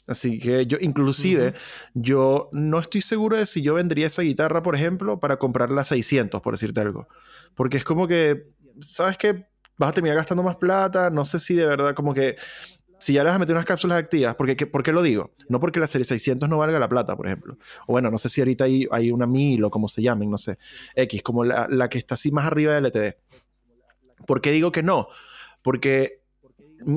Así 0.08 0.40
que 0.40 0.66
yo, 0.66 0.78
inclusive, 0.80 1.54
yo 1.94 2.50
no 2.54 2.80
estoy 2.80 3.02
seguro 3.02 3.38
de 3.38 3.46
si 3.46 3.62
yo 3.62 3.74
vendría 3.74 4.08
esa 4.08 4.22
guitarra, 4.22 4.64
por 4.64 4.74
ejemplo, 4.74 5.20
para 5.20 5.38
comprar 5.38 5.70
la 5.70 5.84
600, 5.84 6.42
por 6.42 6.54
decirte 6.54 6.80
algo. 6.80 7.08
Porque 7.56 7.78
es 7.78 7.84
como 7.84 8.08
que, 8.08 8.48
¿sabes 8.82 9.18
qué? 9.18 9.46
Vas 9.78 9.90
a 9.90 9.94
terminar 9.94 10.18
gastando 10.18 10.44
más 10.44 10.58
plata, 10.58 11.10
no 11.10 11.24
sé 11.26 11.40
si 11.40 11.54
de 11.54 11.66
verdad, 11.66 11.94
como 11.94 12.14
que, 12.14 12.36
si 13.00 13.14
ya 13.14 13.24
le 13.24 13.28
vas 13.30 13.36
a 13.36 13.40
meter 13.40 13.56
unas 13.56 13.66
cápsulas 13.66 13.98
activas, 14.00 14.34
porque, 14.36 14.56
¿qué- 14.56 14.66
¿por 14.66 14.82
qué 14.82 14.92
lo 14.92 15.04
digo? 15.04 15.36
No 15.50 15.60
porque 15.60 15.80
la 15.80 15.86
serie 15.88 16.04
600 16.06 16.50
no 16.50 16.58
valga 16.58 16.80
la 16.80 16.90
plata, 16.90 17.16
por 17.16 17.28
ejemplo. 17.28 17.58
O 17.86 17.94
bueno, 17.94 18.10
no 18.10 18.18
sé 18.18 18.28
si 18.30 18.42
ahorita 18.42 18.64
hay, 18.66 18.88
hay 18.92 19.12
una 19.12 19.28
1000 19.28 19.64
o 19.64 19.70
como 19.70 19.88
se 19.88 20.02
llamen, 20.02 20.32
no 20.32 20.38
sé. 20.38 20.58
X, 20.96 21.22
como 21.22 21.44
la, 21.46 21.68
la 21.70 21.90
que 21.90 22.00
está 22.00 22.16
así 22.16 22.32
más 22.32 22.46
arriba 22.46 22.74
del 22.74 22.86
LTD. 22.86 23.18
¿Por 24.26 24.42
qué 24.42 24.52
digo 24.52 24.72
que 24.72 24.82
no? 24.84 25.08
Porque 25.62 26.22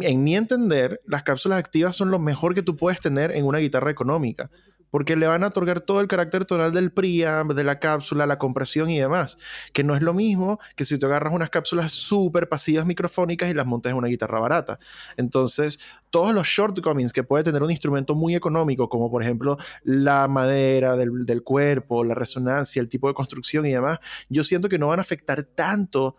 en 0.00 0.22
mi 0.24 0.36
entender, 0.36 1.00
las 1.06 1.22
cápsulas 1.22 1.58
activas 1.58 1.96
son 1.96 2.10
lo 2.10 2.18
mejor 2.18 2.54
que 2.54 2.62
tú 2.62 2.76
puedes 2.76 3.00
tener 3.00 3.30
en 3.32 3.44
una 3.44 3.58
guitarra 3.58 3.90
económica, 3.90 4.50
porque 4.90 5.16
le 5.16 5.26
van 5.26 5.44
a 5.44 5.48
otorgar 5.48 5.80
todo 5.80 6.00
el 6.00 6.08
carácter 6.08 6.44
tonal 6.44 6.72
del 6.72 6.92
preamp, 6.92 7.52
de 7.52 7.64
la 7.64 7.78
cápsula, 7.78 8.26
la 8.26 8.38
compresión 8.38 8.90
y 8.90 8.98
demás, 8.98 9.38
que 9.72 9.84
no 9.84 9.94
es 9.94 10.02
lo 10.02 10.14
mismo 10.14 10.58
que 10.76 10.84
si 10.84 10.98
te 10.98 11.06
agarras 11.06 11.32
unas 11.32 11.50
cápsulas 11.50 11.92
súper 11.92 12.48
pasivas 12.48 12.86
microfónicas 12.86 13.50
y 13.50 13.54
las 13.54 13.66
montas 13.66 13.90
en 13.90 13.98
una 13.98 14.08
guitarra 14.08 14.40
barata. 14.40 14.78
Entonces, 15.16 15.78
todos 16.10 16.34
los 16.34 16.46
shortcomings 16.46 17.12
que 17.12 17.22
puede 17.22 17.44
tener 17.44 17.62
un 17.62 17.70
instrumento 17.70 18.14
muy 18.14 18.34
económico, 18.34 18.88
como 18.88 19.10
por 19.10 19.22
ejemplo 19.22 19.56
la 19.84 20.28
madera 20.28 20.96
del, 20.96 21.24
del 21.24 21.42
cuerpo, 21.42 22.04
la 22.04 22.14
resonancia, 22.14 22.80
el 22.80 22.88
tipo 22.88 23.08
de 23.08 23.14
construcción 23.14 23.66
y 23.66 23.72
demás, 23.72 23.98
yo 24.28 24.44
siento 24.44 24.68
que 24.68 24.78
no 24.78 24.88
van 24.88 24.98
a 24.98 25.02
afectar 25.02 25.42
tanto 25.42 26.16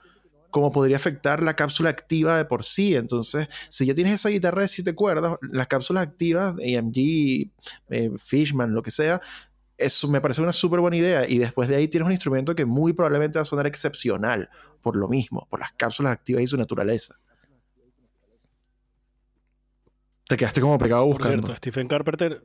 como 0.52 0.72
podría 0.72 0.98
afectar 0.98 1.42
la 1.42 1.56
cápsula 1.56 1.90
activa 1.90 2.38
de 2.38 2.46
por 2.46 2.64
sí. 2.64 2.96
Entonces, 2.96 3.48
si 3.70 3.86
ya 3.86 3.96
tienes 3.96 4.14
esa 4.14 4.30
guitarra 4.30 4.62
de 4.62 4.68
siete 4.68 4.94
cuerdas, 4.94 5.38
las 5.42 5.68
cápsulas 5.68 6.04
activas, 6.04 6.56
AMG, 6.56 7.50
eh, 7.90 8.12
Fishman, 8.18 8.74
lo 8.74 8.84
que 8.84 8.92
sea, 8.92 9.20
eso 9.78 10.08
me 10.08 10.22
parece 10.22 10.42
una 10.42 10.52
súper 10.52 10.80
buena 10.80 10.98
idea. 10.98 11.28
Y 11.28 11.40
después 11.40 11.68
de 11.68 11.76
ahí 11.76 11.88
tienes 11.88 12.06
un 12.06 12.12
instrumento 12.12 12.54
que 12.54 12.66
muy 12.66 12.94
probablemente 12.94 13.40
va 13.40 13.42
a 13.42 13.46
sonar 13.46 13.66
excepcional 13.66 14.50
por 14.82 14.96
lo 14.96 15.08
mismo, 15.08 15.48
por 15.50 15.60
las 15.60 15.72
cápsulas 15.74 16.14
activas 16.14 16.44
y 16.44 16.48
su 16.48 16.58
naturaleza. 16.58 17.16
Te 20.28 20.38
quedaste 20.38 20.62
como 20.62 20.78
pegado 20.78 21.04
Por 21.04 21.14
buscando. 21.14 21.48
cierto, 21.48 21.56
Stephen 21.58 21.88
Carpenter. 21.88 22.44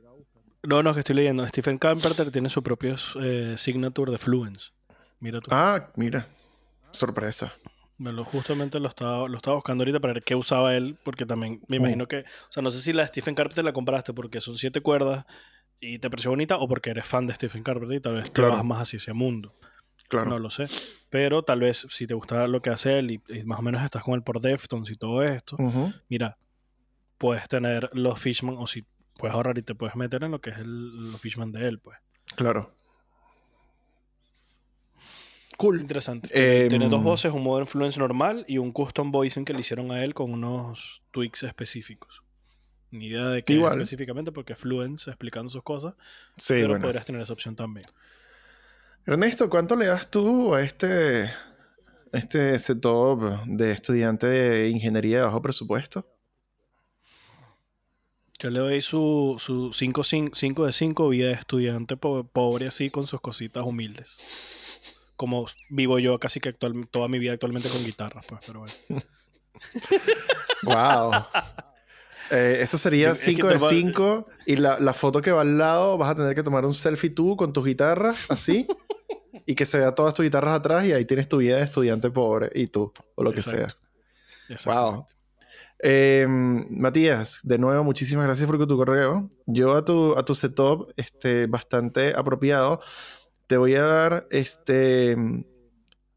No, 0.63 0.83
no, 0.83 0.93
que 0.93 0.99
estoy 0.99 1.15
leyendo. 1.15 1.47
Stephen 1.47 1.77
Carpenter 1.77 2.31
tiene 2.31 2.49
su 2.49 2.61
propio 2.61 2.95
eh, 3.21 3.55
signature 3.57 4.11
de 4.11 4.17
Fluence. 4.17 4.71
Mira 5.19 5.39
tú. 5.39 5.49
Ah, 5.53 5.91
mira. 5.95 6.27
Sorpresa. 6.91 7.53
Me 7.97 8.11
lo, 8.11 8.23
justamente 8.23 8.79
lo 8.79 8.87
estaba, 8.89 9.27
lo 9.27 9.37
estaba 9.37 9.55
buscando 9.55 9.81
ahorita 9.81 9.99
para 9.99 10.13
ver 10.13 10.23
qué 10.23 10.35
usaba 10.35 10.75
él, 10.75 10.97
porque 11.03 11.25
también 11.25 11.61
me 11.67 11.77
imagino 11.77 12.07
que. 12.07 12.19
O 12.19 12.51
sea, 12.51 12.61
no 12.61 12.69
sé 12.71 12.79
si 12.79 12.93
la 12.93 13.01
de 13.03 13.07
Stephen 13.07 13.33
Carpenter 13.35 13.63
la 13.65 13.73
compraste 13.73 14.13
porque 14.13 14.39
son 14.41 14.57
siete 14.57 14.81
cuerdas 14.81 15.25
y 15.79 15.97
te 15.99 16.09
pareció 16.09 16.29
bonita 16.31 16.57
o 16.57 16.67
porque 16.67 16.91
eres 16.91 17.07
fan 17.07 17.25
de 17.27 17.33
Stephen 17.35 17.63
Carpenter 17.63 17.97
y 17.97 18.01
tal 18.01 18.15
vez 18.15 18.25
te 18.25 18.31
Claro. 18.33 18.53
vas 18.53 18.63
más 18.65 18.79
hacia 18.81 18.97
ese 18.97 19.13
mundo. 19.13 19.55
Claro. 20.09 20.29
No 20.29 20.39
lo 20.39 20.49
sé. 20.49 20.67
Pero 21.09 21.41
tal 21.43 21.59
vez 21.61 21.87
si 21.89 22.05
te 22.07 22.13
gusta 22.13 22.47
lo 22.47 22.61
que 22.61 22.69
hace 22.69 22.99
él 22.99 23.11
y, 23.11 23.21
y 23.29 23.43
más 23.45 23.59
o 23.59 23.61
menos 23.63 23.81
estás 23.83 24.03
con 24.03 24.13
él 24.13 24.21
por 24.23 24.39
Deftones 24.41 24.91
y 24.91 24.95
todo 24.95 25.23
esto, 25.23 25.57
mira, 26.07 26.37
puedes 27.17 27.47
tener 27.49 27.89
los 27.93 28.19
Fishman 28.19 28.55
o 28.59 28.67
si 28.67 28.85
puedes 29.17 29.33
ahorrar 29.33 29.57
y 29.57 29.63
te 29.63 29.73
puedes 29.73 29.95
meter 29.95 30.23
en 30.23 30.31
lo 30.31 30.39
que 30.39 30.51
es 30.51 30.57
el, 30.59 31.11
los 31.11 31.19
Fishman 31.19 31.51
de 31.51 31.67
él, 31.67 31.79
pues. 31.79 31.97
Claro. 32.35 32.75
Cool. 35.57 35.81
Interesante. 35.81 36.29
Em, 36.31 36.67
Tiene 36.69 36.87
dos 36.87 37.03
voces, 37.03 37.33
un 37.33 37.43
modo 37.43 37.59
influence 37.59 37.99
normal 37.99 38.45
y 38.47 38.59
un 38.59 38.71
custom 38.71 39.11
voicing 39.11 39.43
que 39.43 39.53
le 39.53 39.59
hicieron 39.61 39.91
a 39.91 40.03
él 40.03 40.13
con 40.13 40.31
unos 40.31 41.01
tweaks 41.11 41.43
específicos. 41.43 42.21
Ni 42.91 43.07
idea 43.07 43.25
de 43.25 43.43
qué 43.43 43.53
Igual. 43.53 43.73
específicamente, 43.73 44.31
porque 44.31 44.55
Fluence 44.55 45.09
explicando 45.09 45.49
sus 45.49 45.63
cosas, 45.63 45.95
Sí, 46.37 46.53
pero 46.53 46.69
bueno. 46.69 46.83
podrías 46.83 47.05
tener 47.05 47.21
esa 47.21 47.33
opción 47.33 47.55
también. 47.55 47.87
Ernesto, 49.05 49.49
¿cuánto 49.49 49.75
le 49.75 49.87
das 49.87 50.09
tú 50.11 50.53
a 50.53 50.61
este, 50.61 51.29
este 52.13 52.57
setup 52.59 53.43
de 53.45 53.71
estudiante 53.71 54.27
de 54.27 54.69
ingeniería 54.69 55.17
de 55.17 55.23
bajo 55.23 55.41
presupuesto? 55.41 56.07
Yo 58.39 58.49
le 58.51 58.59
doy 58.59 58.81
su 58.81 59.71
5 59.73 60.65
de 60.65 60.71
5 60.71 61.09
vida 61.09 61.27
de 61.27 61.33
estudiante 61.33 61.97
po- 61.97 62.23
pobre 62.25 62.67
así 62.67 62.91
con 62.91 63.07
sus 63.07 63.19
cositas 63.19 63.65
humildes. 63.65 64.19
Como 65.17 65.47
vivo 65.69 65.99
yo 65.99 66.17
casi 66.19 66.39
que 66.39 66.49
actual, 66.49 66.87
toda 66.89 67.07
mi 67.09 67.19
vida 67.19 67.33
actualmente 67.33 67.67
con 67.69 67.83
guitarras, 67.83 68.25
pues, 68.25 68.39
pero 68.45 68.59
bueno. 68.61 68.73
¡Wow! 70.63 71.25
Eh, 72.29 72.59
eso 72.61 72.77
sería 72.77 73.11
es 73.11 73.19
que 73.19 73.25
5 73.31 73.47
te 73.47 73.53
de 73.55 73.59
va- 73.59 73.69
5 73.69 74.25
y 74.45 74.57
la, 74.57 74.79
la 74.79 74.93
foto 74.93 75.21
que 75.21 75.31
va 75.31 75.41
al 75.41 75.57
lado 75.57 75.97
vas 75.97 76.11
a 76.11 76.15
tener 76.15 76.35
que 76.35 76.43
tomar 76.43 76.65
un 76.65 76.73
selfie 76.73 77.09
tú 77.11 77.35
con 77.37 77.53
tus 77.53 77.65
guitarras, 77.65 78.17
así, 78.29 78.67
y 79.45 79.55
que 79.55 79.65
se 79.65 79.79
vea 79.79 79.95
todas 79.95 80.13
tus 80.13 80.23
guitarras 80.23 80.55
atrás 80.55 80.85
y 80.85 80.91
ahí 80.93 81.05
tienes 81.05 81.27
tu 81.29 81.37
vida 81.37 81.57
de 81.57 81.63
estudiante 81.63 82.09
pobre 82.11 82.51
y 82.53 82.67
tú, 82.67 82.91
o 83.15 83.23
lo 83.23 83.31
que 83.31 83.41
sea. 83.41 83.67
Exactamente. 84.49 85.07
Eh, 85.79 86.25
Matías, 86.27 87.39
de 87.43 87.57
nuevo, 87.59 87.83
muchísimas 87.83 88.25
gracias 88.25 88.47
por 88.49 88.65
tu 88.67 88.77
correo. 88.77 89.29
Yo 89.45 89.75
a 89.77 89.85
tu, 89.85 90.17
a 90.17 90.25
tu 90.25 90.33
setup, 90.35 90.91
este, 90.97 91.45
bastante 91.47 92.13
apropiado, 92.15 92.81
te 93.47 93.57
voy 93.57 93.75
a 93.75 93.83
dar 93.83 94.27
este, 94.29 95.15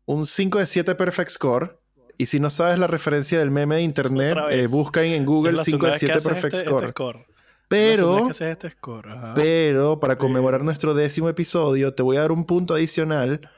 un 0.06 0.26
5 0.26 0.58
de 0.58 0.66
7 0.66 0.94
Perfect 0.94 1.30
Score. 1.30 1.80
Y 2.18 2.26
si 2.26 2.38
no 2.38 2.50
sabes 2.50 2.78
la 2.78 2.86
referencia 2.86 3.38
del 3.38 3.50
meme 3.50 3.76
de 3.76 3.82
internet, 3.82 4.36
eh, 4.50 4.66
busca 4.66 5.02
en 5.02 5.24
Google 5.24 5.52
la 5.52 5.64
5 5.64 5.64
segunda 5.64 5.86
de 5.86 5.92
vez 5.92 6.00
que 6.00 6.06
7 6.06 6.18
haces 6.18 6.28
Perfect 6.28 6.54
este- 6.54 6.66
Score. 6.66 6.82
este 6.84 6.90
score. 6.90 7.26
Pero, 7.68 8.30
este 8.30 8.70
score. 8.70 9.08
pero, 9.36 10.00
para 10.00 10.18
conmemorar 10.18 10.64
nuestro 10.64 10.92
décimo 10.92 11.28
episodio, 11.28 11.94
te 11.94 12.02
voy 12.02 12.16
a 12.16 12.22
dar 12.22 12.32
un 12.32 12.44
punto 12.44 12.74
adicional 12.74 13.48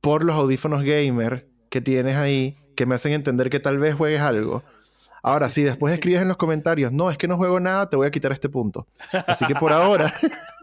por 0.00 0.24
los 0.24 0.34
audífonos 0.34 0.82
gamer 0.82 1.46
que 1.70 1.80
tienes 1.80 2.16
ahí, 2.16 2.58
que 2.74 2.84
me 2.84 2.96
hacen 2.96 3.12
entender 3.12 3.48
que 3.48 3.60
tal 3.60 3.78
vez 3.78 3.94
juegues 3.94 4.20
algo. 4.20 4.64
Ahora, 5.22 5.50
si 5.50 5.62
después 5.62 5.94
escribes 5.94 6.20
en 6.22 6.28
los 6.28 6.36
comentarios, 6.36 6.90
no, 6.92 7.10
es 7.12 7.16
que 7.18 7.28
no 7.28 7.36
juego 7.36 7.60
nada, 7.60 7.88
te 7.88 7.96
voy 7.96 8.08
a 8.08 8.10
quitar 8.10 8.32
este 8.32 8.48
punto. 8.48 8.88
Así 9.26 9.46
que 9.46 9.54
por 9.54 9.72
ahora, 9.72 10.12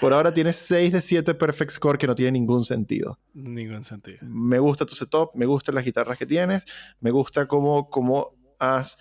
por 0.00 0.12
ahora 0.12 0.32
tienes 0.32 0.56
6 0.56 0.92
de 0.92 1.00
7 1.00 1.34
perfect 1.34 1.70
score 1.70 1.98
que 1.98 2.06
no 2.06 2.14
tiene 2.14 2.32
ningún 2.32 2.64
sentido. 2.64 3.18
Ningún 3.34 3.84
sentido. 3.84 4.18
Me 4.22 4.58
gusta 4.58 4.86
tu 4.86 4.94
setup, 4.94 5.34
me 5.34 5.46
gustan 5.46 5.74
las 5.74 5.84
guitarras 5.84 6.18
que 6.18 6.26
tienes, 6.26 6.64
me 7.00 7.10
gusta 7.10 7.46
cómo, 7.46 7.86
cómo 7.86 8.30
has 8.58 8.98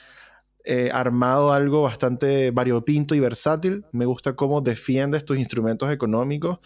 eh, 0.64 0.90
armado 0.92 1.54
algo 1.54 1.84
bastante 1.84 2.52
variopinto 2.52 3.16
y 3.16 3.20
versátil, 3.20 3.86
me 3.92 4.06
gusta 4.06 4.36
cómo 4.36 4.62
defiendes 4.62 5.24
tus 5.24 5.38
instrumentos 5.38 5.92
económicos 5.92 6.60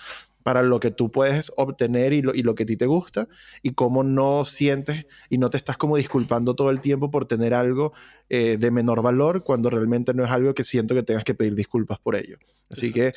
para 0.43 0.63
lo 0.63 0.79
que 0.79 0.91
tú 0.91 1.11
puedes 1.11 1.51
obtener 1.55 2.13
y 2.13 2.21
lo, 2.21 2.33
y 2.33 2.41
lo 2.41 2.55
que 2.55 2.63
a 2.63 2.65
ti 2.65 2.77
te 2.77 2.87
gusta, 2.87 3.27
y 3.61 3.73
cómo 3.73 4.03
no 4.03 4.43
sientes 4.45 5.05
y 5.29 5.37
no 5.37 5.49
te 5.49 5.57
estás 5.57 5.77
como 5.77 5.97
disculpando 5.97 6.55
todo 6.55 6.71
el 6.71 6.81
tiempo 6.81 7.11
por 7.11 7.25
tener 7.25 7.53
algo 7.53 7.93
eh, 8.29 8.57
de 8.57 8.71
menor 8.71 9.01
valor 9.01 9.43
cuando 9.43 9.69
realmente 9.69 10.13
no 10.13 10.23
es 10.25 10.31
algo 10.31 10.53
que 10.53 10.63
siento 10.63 10.95
que 10.95 11.03
tengas 11.03 11.23
que 11.23 11.35
pedir 11.35 11.55
disculpas 11.55 11.99
por 11.99 12.15
ello. 12.15 12.37
Así 12.69 12.91
que 12.91 13.11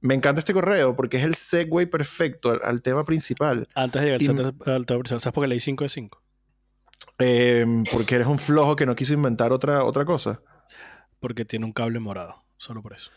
me 0.00 0.14
encanta 0.14 0.38
este 0.40 0.52
correo 0.54 0.94
porque 0.96 1.16
es 1.18 1.24
el 1.24 1.34
segue 1.34 1.86
perfecto 1.86 2.50
al, 2.50 2.60
al 2.62 2.82
tema 2.82 3.04
principal. 3.04 3.66
Antes 3.74 4.02
de 4.02 4.18
llegar 4.18 4.20
al 4.66 4.72
al 4.74 4.86
tema 4.86 5.00
principal, 5.00 5.20
¿sabes 5.20 5.34
por 5.34 5.44
qué 5.44 5.48
leí 5.48 5.60
5 5.60 5.84
de 5.84 5.88
5? 5.88 6.22
Eh, 7.20 7.66
porque 7.92 8.14
eres 8.14 8.26
un 8.26 8.38
flojo 8.38 8.76
que 8.76 8.86
no 8.86 8.94
quiso 8.94 9.12
inventar 9.14 9.52
otra, 9.52 9.84
otra 9.84 10.04
cosa. 10.04 10.40
Porque 11.20 11.44
tiene 11.44 11.66
un 11.66 11.72
cable 11.72 11.98
morado. 11.98 12.44
Solo 12.58 12.82
por 12.82 12.92
eso. 12.92 13.10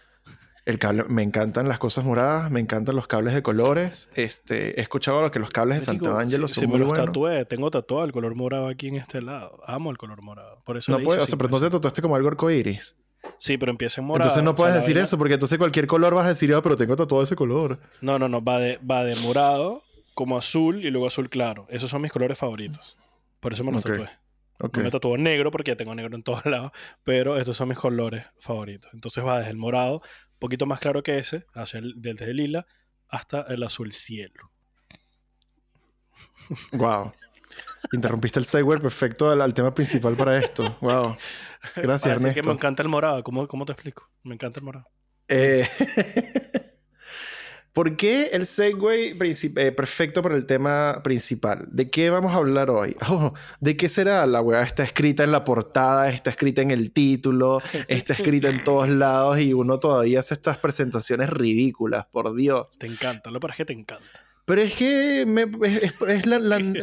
El 0.65 0.77
cable, 0.77 1.05
me 1.07 1.23
encantan 1.23 1.67
las 1.67 1.79
cosas 1.79 2.03
moradas, 2.05 2.51
me 2.51 2.59
encantan 2.59 2.95
los 2.95 3.07
cables 3.07 3.33
de 3.33 3.41
colores. 3.41 4.11
Este, 4.15 4.79
he 4.79 4.81
escuchado 4.83 5.29
que 5.31 5.39
los 5.39 5.49
cables 5.49 5.79
de 5.81 5.87
Marico, 5.87 6.05
Sant'Angelo 6.05 6.47
si- 6.47 6.53
son 6.55 6.61
si 6.61 6.67
muy 6.67 6.73
me 6.75 6.79
los 6.81 6.89
buenos. 6.89 7.05
tatué, 7.07 7.45
tengo 7.45 7.71
tatuado 7.71 8.05
el 8.05 8.11
color 8.11 8.35
morado 8.35 8.67
aquí 8.67 8.87
en 8.87 8.95
este 8.95 9.21
lado. 9.21 9.57
Amo 9.65 9.89
el 9.91 9.97
color 9.97 10.21
morado. 10.21 10.61
Por 10.63 10.77
eso 10.77 10.91
No 10.91 10.99
hice 10.99 11.19
o 11.19 11.25
sea, 11.25 11.37
pero 11.37 11.49
no 11.49 11.59
te 11.59 11.69
tatuaste 11.69 12.01
como 12.03 12.15
algo 12.15 12.27
arcoíris. 12.27 12.95
Sí, 13.37 13.57
pero 13.57 13.71
empieza 13.71 14.01
en 14.01 14.07
morado. 14.07 14.27
Entonces 14.29 14.43
no 14.43 14.51
o 14.51 14.53
sea, 14.53 14.57
puedes 14.57 14.75
decir 14.75 14.95
vaina- 14.95 15.03
eso, 15.03 15.17
porque 15.17 15.33
entonces 15.35 15.57
cualquier 15.57 15.87
color 15.87 16.13
vas 16.15 16.25
a 16.25 16.29
decir, 16.29 16.53
ah, 16.53 16.61
pero 16.61 16.75
tengo 16.77 16.95
tatuado 16.95 17.23
ese 17.23 17.35
color. 17.35 17.79
No, 18.01 18.17
no, 18.19 18.27
no. 18.29 18.43
Va 18.43 18.59
de, 18.59 18.77
va 18.79 19.03
de 19.03 19.15
morado, 19.17 19.83
como 20.13 20.37
azul 20.37 20.83
y 20.85 20.89
luego 20.91 21.07
azul 21.07 21.29
claro. 21.29 21.65
Esos 21.69 21.89
son 21.89 22.01
mis 22.01 22.11
colores 22.11 22.37
favoritos. 22.37 22.97
Por 23.39 23.53
eso 23.53 23.63
me 23.63 23.71
los 23.71 23.83
Ok. 23.85 23.91
tatué. 23.91 24.09
Ok. 24.59 24.77
No 24.77 24.83
me 24.83 24.91
tatuó 24.91 25.17
negro 25.17 25.49
porque 25.49 25.71
ya 25.71 25.75
tengo 25.75 25.95
negro 25.95 26.15
en 26.15 26.23
todos 26.23 26.45
lados, 26.45 26.71
pero 27.03 27.37
estos 27.37 27.57
son 27.57 27.69
mis 27.69 27.77
colores 27.79 28.25
favoritos. 28.39 28.93
Entonces 28.93 29.25
va 29.25 29.39
desde 29.39 29.51
el 29.51 29.57
morado, 29.57 29.95
un 29.95 30.39
poquito 30.39 30.65
más 30.67 30.79
claro 30.79 31.01
que 31.03 31.17
ese, 31.17 31.45
hacia 31.53 31.79
el, 31.79 31.93
desde 31.97 32.25
el 32.29 32.37
lila 32.37 32.65
hasta 33.07 33.41
el 33.49 33.63
azul 33.63 33.91
cielo. 33.91 34.51
Wow. 36.73 37.11
Interrumpiste 37.91 38.39
el 38.39 38.45
segue 38.45 38.79
perfecto 38.79 39.29
al, 39.29 39.41
al 39.41 39.53
tema 39.53 39.73
principal 39.73 40.15
para 40.15 40.37
esto. 40.37 40.77
Wow. 40.81 41.15
Gracias, 41.75 42.15
Ernesto. 42.15 42.41
que 42.41 42.47
me 42.47 42.53
encanta 42.53 42.81
el 42.83 42.89
morado. 42.89 43.23
¿Cómo, 43.23 43.47
¿Cómo 43.47 43.65
te 43.65 43.73
explico? 43.73 44.09
Me 44.23 44.33
encanta 44.33 44.59
el 44.59 44.65
morado. 44.65 44.87
Eh, 45.27 45.67
¿Por 47.73 47.95
qué 47.95 48.31
el 48.33 48.45
segue 48.45 49.15
eh, 49.17 49.71
perfecto 49.71 50.21
para 50.21 50.35
el 50.35 50.45
tema 50.45 51.01
principal? 51.03 51.67
¿De 51.71 51.89
qué 51.89 52.09
vamos 52.09 52.33
a 52.33 52.37
hablar 52.37 52.69
hoy? 52.69 52.97
Oh, 53.09 53.33
¿De 53.59 53.77
qué 53.77 53.87
será? 53.87 54.25
La 54.25 54.41
weá 54.41 54.61
está 54.63 54.83
escrita 54.83 55.23
en 55.23 55.31
la 55.31 55.43
portada, 55.43 56.09
está 56.09 56.31
escrita 56.31 56.61
en 56.61 56.71
el 56.71 56.91
título, 56.91 57.61
está 57.87 58.13
escrita 58.13 58.49
en 58.49 58.63
todos 58.63 58.89
lados 58.89 59.39
y 59.39 59.53
uno 59.53 59.79
todavía 59.79 60.19
hace 60.19 60.33
estas 60.33 60.57
presentaciones 60.57 61.29
ridículas, 61.29 62.05
por 62.11 62.35
Dios. 62.35 62.77
Te 62.77 62.87
encanta. 62.87 63.31
Lo 63.31 63.39
para 63.39 63.55
que 63.55 63.63
te 63.63 63.73
encanta. 63.73 64.30
Pero 64.45 64.61
es 64.61 64.75
que 64.75 65.25
me- 65.25 65.47
es, 65.67 65.83
es- 65.83 65.93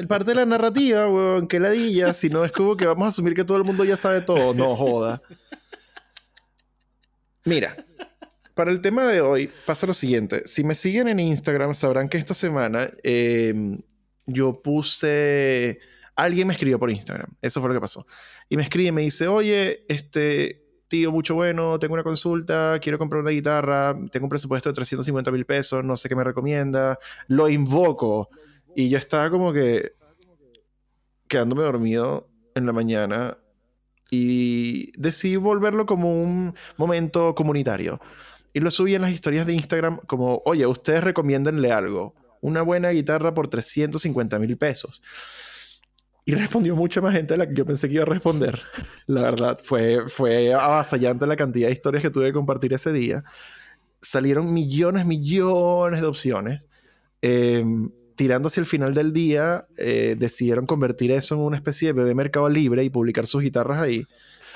parte 0.06 0.30
de 0.30 0.34
la 0.36 0.46
narrativa, 0.46 1.09
weón, 1.09 1.46
que 1.48 1.59
ladilla, 1.61 2.14
si 2.14 2.30
no 2.30 2.44
es 2.44 2.52
que 2.52 2.62
vamos 2.86 3.04
a 3.04 3.09
asumir 3.09 3.34
que 3.34 3.44
todo 3.44 3.59
el 3.59 3.64
mundo 3.64 3.84
ya 3.84 3.96
sabe 3.96 4.20
todo. 4.20 4.54
No 4.54 4.74
joda. 4.76 5.20
Mira, 7.44 7.76
para 8.54 8.70
el 8.70 8.80
tema 8.80 9.06
de 9.06 9.20
hoy 9.20 9.50
pasa 9.66 9.86
lo 9.86 9.94
siguiente. 9.94 10.42
Si 10.46 10.64
me 10.64 10.74
siguen 10.74 11.09
en 11.09 11.20
Instagram 11.20 11.74
sabrán 11.74 12.09
que 12.09 12.18
esta 12.18 12.34
semana 12.34 12.90
eh, 13.02 13.54
yo 14.26 14.61
puse... 14.62 15.78
Alguien 16.16 16.48
me 16.48 16.52
escribió 16.54 16.78
por 16.80 16.90
Instagram. 16.90 17.30
Eso 17.40 17.61
fue 17.61 17.68
lo 17.68 17.74
que 17.74 17.80
pasó. 17.80 18.04
Y 18.48 18.56
me 18.56 18.64
escribe 18.64 18.88
y 18.88 18.92
me 18.92 19.02
dice, 19.02 19.28
oye, 19.28 19.84
este... 19.88 20.68
Tío, 20.89 21.12
mucho 21.12 21.34
bueno, 21.34 21.78
tengo 21.78 21.95
una 21.95 22.03
consulta, 22.03 22.78
quiero 22.80 22.97
comprar 22.97 23.20
una 23.20 23.30
guitarra, 23.30 23.95
tengo 24.11 24.24
un 24.24 24.30
presupuesto 24.30 24.70
de 24.70 24.74
350 24.74 25.30
mil 25.30 25.45
pesos, 25.45 25.84
no 25.84 25.97
sé 25.97 26.09
qué 26.09 26.16
me 26.16 26.24
recomienda, 26.24 26.99
lo 27.26 27.49
invoco. 27.49 28.30
Y 28.74 28.89
yo 28.89 28.97
estaba 28.97 29.28
como 29.28 29.53
que 29.53 29.93
quedándome 31.28 31.62
dormido 31.62 32.28
en 32.55 32.64
la 32.64 32.72
mañana 32.72 33.36
y 34.11 34.99
decidí 34.99 35.36
volverlo 35.36 35.84
como 35.84 36.22
un 36.22 36.55
momento 36.78 37.34
comunitario. 37.34 38.01
Y 38.55 38.61
lo 38.61 38.70
subí 38.70 38.95
en 38.95 39.03
las 39.03 39.12
historias 39.12 39.47
de 39.47 39.53
Instagram 39.53 39.99
como, 40.07 40.43
oye, 40.45 40.66
ustedes 40.66 41.05
recomiéndenle 41.05 41.70
algo. 41.70 42.14
Una 42.41 42.62
buena 42.62 42.91
guitarra 42.91 43.34
por 43.34 43.49
350 43.49 44.39
mil 44.39 44.57
pesos. 44.57 45.03
Y 46.29 46.35
respondió 46.35 46.76
mucha 46.76 47.01
más 47.01 47.14
gente 47.14 47.33
de 47.33 47.39
la 47.39 47.49
que 47.49 47.55
yo 47.55 47.64
pensé 47.64 47.89
que 47.89 47.95
iba 47.95 48.03
a 48.03 48.07
responder. 48.07 48.61
La 49.07 49.22
verdad, 49.22 49.59
fue, 49.64 50.07
fue 50.09 50.53
avasallante 50.53 51.26
la 51.26 51.37
cantidad 51.37 51.68
de 51.68 51.72
historias 51.72 52.03
que 52.03 52.11
tuve 52.11 52.26
que 52.26 52.35
compartir 52.35 52.74
ese 52.74 52.93
día. 52.93 53.24
Salieron 54.03 54.53
millones, 54.53 55.07
millones 55.07 56.03
de 56.03 56.07
opciones. 56.07 56.68
Eh, 57.22 57.64
tirando 58.14 58.49
hacia 58.49 58.61
el 58.61 58.66
final 58.66 58.93
del 58.93 59.14
día, 59.14 59.68
eh, 59.79 60.16
decidieron 60.18 60.66
convertir 60.66 61.12
eso 61.12 61.35
en 61.35 61.41
una 61.41 61.57
especie 61.57 61.89
de 61.89 61.93
bebé 61.95 62.14
mercado 62.14 62.51
libre 62.51 62.85
y 62.85 62.91
publicar 62.91 63.24
sus 63.24 63.43
guitarras 63.43 63.81
ahí. 63.81 64.05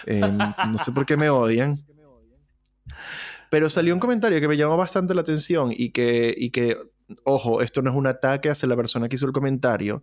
Eh, 0.05 0.20
no 0.20 0.77
sé 0.77 0.93
por 0.93 1.07
qué 1.07 1.16
me 1.16 1.31
odian. 1.31 1.83
Pero 3.49 3.70
salió 3.70 3.95
un 3.95 4.01
comentario 4.01 4.39
que 4.43 4.49
me 4.49 4.59
llamó 4.59 4.77
bastante 4.77 5.14
la 5.14 5.23
atención 5.23 5.73
y 5.75 5.89
que, 5.89 6.35
y 6.37 6.51
que 6.51 6.77
ojo, 7.25 7.63
esto 7.63 7.83
no 7.83 7.91
es 7.91 7.97
un 7.97 8.07
ataque 8.07 8.51
hacia 8.51 8.69
la 8.69 8.77
persona 8.77 9.09
que 9.09 9.17
hizo 9.17 9.27
el 9.27 9.33
comentario, 9.33 10.03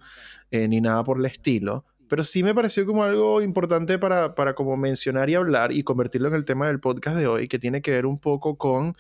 eh, 0.52 0.68
ni 0.68 0.82
nada 0.82 1.04
por 1.04 1.20
el 1.20 1.26
estilo, 1.26 1.86
pero 2.08 2.24
sí 2.24 2.44
me 2.44 2.56
pareció 2.56 2.86
como 2.86 3.04
algo 3.04 3.42
importante 3.42 4.00
para, 4.00 4.36
para 4.36 4.56
como 4.56 4.76
mencionar 4.76 5.30
y 5.30 5.36
hablar 5.36 5.72
y 5.72 5.84
convertirlo 5.84 6.28
en 6.28 6.36
el 6.36 6.46
tema 6.46 6.68
del 6.68 6.80
podcast 6.80 7.16
de 7.18 7.28
hoy, 7.28 7.48
que 7.48 7.60
tiene 7.60 7.82
que 7.82 7.92
ver 7.92 8.06
un 8.06 8.20
poco 8.20 8.58
con... 8.58 8.94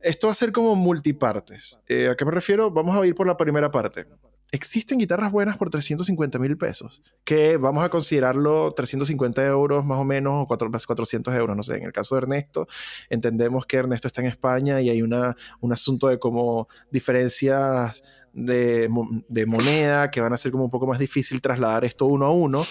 Esto 0.00 0.28
va 0.28 0.32
a 0.32 0.34
ser 0.34 0.52
como 0.52 0.74
multipartes. 0.76 1.78
Eh, 1.86 2.08
¿A 2.08 2.16
qué 2.16 2.24
me 2.24 2.30
refiero? 2.30 2.70
Vamos 2.70 2.96
a 2.96 3.06
ir 3.06 3.14
por 3.14 3.26
la 3.26 3.36
primera 3.36 3.70
parte. 3.70 4.06
Existen 4.52 4.98
guitarras 4.98 5.30
buenas 5.30 5.56
por 5.56 5.70
350 5.70 6.38
mil 6.40 6.58
pesos, 6.58 7.02
que 7.24 7.56
vamos 7.56 7.84
a 7.84 7.88
considerarlo 7.88 8.72
350 8.72 9.46
euros 9.46 9.84
más 9.84 9.98
o 9.98 10.04
menos, 10.04 10.42
o 10.42 10.46
4 10.46 10.70
400 10.70 11.34
euros, 11.34 11.56
no 11.56 11.62
sé. 11.62 11.76
En 11.76 11.84
el 11.84 11.92
caso 11.92 12.16
de 12.16 12.22
Ernesto, 12.22 12.66
entendemos 13.08 13.64
que 13.64 13.76
Ernesto 13.76 14.08
está 14.08 14.22
en 14.22 14.26
España 14.26 14.80
y 14.80 14.90
hay 14.90 15.02
una, 15.02 15.36
un 15.60 15.72
asunto 15.72 16.08
de 16.08 16.18
como 16.18 16.68
diferencias 16.90 18.02
de, 18.32 18.88
de 19.28 19.46
moneda 19.46 20.10
que 20.10 20.20
van 20.20 20.32
a 20.32 20.36
ser 20.36 20.50
como 20.50 20.64
un 20.64 20.70
poco 20.70 20.86
más 20.86 20.98
difícil 20.98 21.40
trasladar 21.40 21.84
esto 21.84 22.06
uno 22.06 22.26
a 22.26 22.32
uno, 22.32 22.66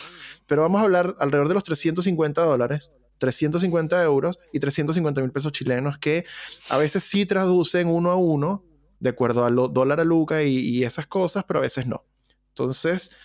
pero 0.48 0.64
vamos 0.64 0.82
a 0.82 0.84
hablar 0.84 1.16
alrededor 1.20 1.48
de 1.48 1.54
los 1.54 1.64
350 1.64 2.42
dólares. 2.42 2.92
350 3.20 4.02
euros 4.02 4.40
y 4.54 4.60
350 4.60 5.20
mil 5.22 5.32
pesos 5.32 5.52
chilenos 5.52 5.98
que 5.98 6.24
a 6.70 6.78
veces 6.78 7.04
sí 7.04 7.26
traducen 7.26 7.88
uno 7.88 8.12
a 8.12 8.16
uno 8.16 8.64
de 9.00 9.10
acuerdo 9.10 9.46
al 9.46 9.56
dólar 9.56 10.00
a 10.00 10.04
Luca 10.04 10.44
y, 10.44 10.58
y 10.58 10.84
esas 10.84 11.08
cosas, 11.08 11.44
pero 11.48 11.60
a 11.60 11.64
veces 11.64 11.88
no. 11.88 12.04
Entonces, 12.50 13.16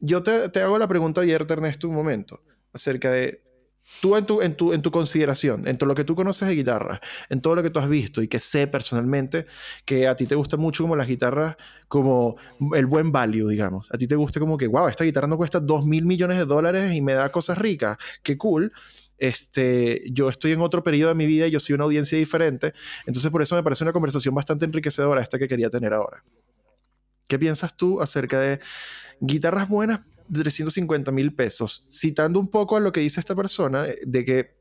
yo 0.00 0.22
te, 0.22 0.48
te 0.48 0.60
hago 0.60 0.78
la 0.78 0.88
pregunta 0.88 1.20
abierta, 1.20 1.54
Ernesto, 1.54 1.88
un 1.88 1.94
momento, 1.94 2.40
acerca 2.72 3.10
de 3.10 3.42
tú 4.00 4.16
en 4.16 4.26
tu, 4.26 4.42
en, 4.42 4.54
tu, 4.54 4.72
en 4.72 4.82
tu 4.82 4.90
consideración, 4.90 5.66
en 5.66 5.78
todo 5.78 5.88
lo 5.88 5.94
que 5.94 6.04
tú 6.04 6.14
conoces 6.14 6.48
de 6.48 6.54
guitarra, 6.54 7.00
en 7.28 7.40
todo 7.40 7.54
lo 7.54 7.62
que 7.62 7.70
tú 7.70 7.78
has 7.78 7.88
visto 7.88 8.22
y 8.22 8.28
que 8.28 8.38
sé 8.38 8.66
personalmente 8.66 9.46
que 9.84 10.06
a 10.06 10.14
ti 10.14 10.26
te 10.26 10.34
gusta 10.34 10.56
mucho 10.56 10.84
como 10.84 10.94
las 10.96 11.06
guitarras, 11.06 11.56
como 11.88 12.36
el 12.74 12.86
buen 12.86 13.12
value, 13.12 13.48
digamos. 13.48 13.90
A 13.92 13.98
ti 13.98 14.06
te 14.06 14.14
gusta 14.14 14.40
como 14.40 14.56
que, 14.56 14.66
wow, 14.66 14.88
esta 14.88 15.04
guitarra 15.04 15.26
no 15.26 15.36
cuesta 15.36 15.60
2 15.60 15.84
mil 15.86 16.04
millones 16.04 16.38
de 16.38 16.44
dólares 16.44 16.92
y 16.94 17.00
me 17.00 17.14
da 17.14 17.30
cosas 17.30 17.58
ricas, 17.58 17.96
qué 18.22 18.36
cool. 18.36 18.72
Este, 19.18 20.04
yo 20.10 20.28
estoy 20.28 20.52
en 20.52 20.60
otro 20.60 20.82
periodo 20.82 21.10
de 21.10 21.14
mi 21.14 21.26
vida 21.26 21.46
y 21.46 21.50
yo 21.50 21.60
soy 21.60 21.74
una 21.74 21.84
audiencia 21.84 22.16
diferente, 22.16 22.72
entonces 23.06 23.30
por 23.30 23.42
eso 23.42 23.56
me 23.56 23.62
parece 23.62 23.84
una 23.84 23.92
conversación 23.92 24.34
bastante 24.34 24.64
enriquecedora 24.64 25.20
esta 25.20 25.38
que 25.38 25.48
quería 25.48 25.70
tener 25.70 25.92
ahora. 25.92 26.24
¿Qué 27.26 27.38
piensas 27.38 27.76
tú 27.76 28.00
acerca 28.00 28.40
de 28.40 28.60
guitarras 29.20 29.68
buenas 29.68 30.00
de 30.28 30.40
350 30.40 31.12
mil 31.12 31.34
pesos? 31.34 31.84
Citando 31.90 32.40
un 32.40 32.48
poco 32.48 32.76
a 32.76 32.80
lo 32.80 32.92
que 32.92 33.00
dice 33.00 33.20
esta 33.20 33.34
persona, 33.34 33.84
de 33.84 34.24
que 34.24 34.56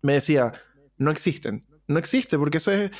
me 0.00 0.14
decía, 0.14 0.52
no 0.96 1.10
existen. 1.10 1.66
No 1.88 1.98
existe, 1.98 2.38
porque 2.38 2.58
eso 2.58 2.70
es 2.70 2.90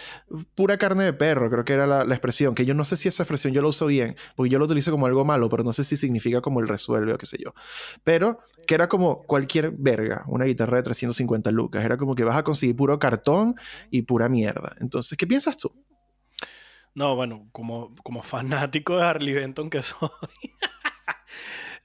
pura 0.54 0.76
carne 0.76 1.04
de 1.04 1.12
perro, 1.12 1.48
creo 1.50 1.64
que 1.64 1.72
era 1.72 1.86
la, 1.86 2.14
expresión, 2.14 2.54
que 2.54 2.64
yo 2.64 2.74
no 2.74 2.84
sé 2.84 2.96
si 2.96 3.08
esa 3.08 3.22
expresión 3.22 3.52
yo 3.52 3.62
la 3.62 3.68
uso 3.68 3.86
bien, 3.86 4.16
porque 4.34 4.50
yo 4.50 4.58
lo 4.58 4.64
utilizo 4.64 4.90
como 4.90 5.06
algo 5.06 5.24
malo, 5.24 5.48
pero 5.48 5.62
no 5.62 5.72
sé 5.72 5.84
si 5.84 5.96
significa 5.96 6.40
como 6.40 6.60
el 6.60 6.68
resuelve 6.68 7.12
o 7.12 7.18
qué 7.18 7.26
sé 7.26 7.38
yo. 7.42 7.54
Pero 8.02 8.40
que 8.66 8.74
era 8.74 8.88
como 8.88 9.22
cualquier 9.22 9.70
verga, 9.70 10.24
una 10.26 10.44
guitarra 10.46 10.78
de 10.78 10.82
350 10.82 11.50
lucas, 11.52 11.84
era 11.84 11.96
como 11.96 12.14
que 12.14 12.24
vas 12.24 12.36
a 12.36 12.42
conseguir 12.42 12.74
puro 12.74 12.98
cartón 12.98 13.54
y 13.90 14.02
pura 14.02 14.28
mierda. 14.28 14.74
Entonces, 14.80 15.16
¿qué 15.16 15.26
piensas 15.26 15.56
tú? 15.56 15.72
No, 16.94 17.14
bueno, 17.14 17.48
como, 17.52 17.94
como 18.02 18.22
fanático 18.22 18.96
de 18.96 19.04
Harley 19.04 19.34
Benton 19.34 19.70
que 19.70 19.82
soy. 19.82 20.10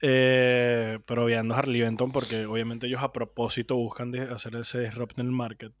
eh, 0.02 0.98
pero 1.06 1.24
viendo 1.24 1.54
Harley 1.54 1.80
Benton 1.80 2.12
porque 2.12 2.44
obviamente 2.44 2.86
ellos 2.86 3.02
a 3.02 3.12
propósito 3.12 3.76
buscan 3.76 4.14
hacer 4.16 4.56
ese 4.56 4.80
disrupt 4.80 5.18
en 5.18 5.26
el 5.26 5.32
market. 5.32 5.72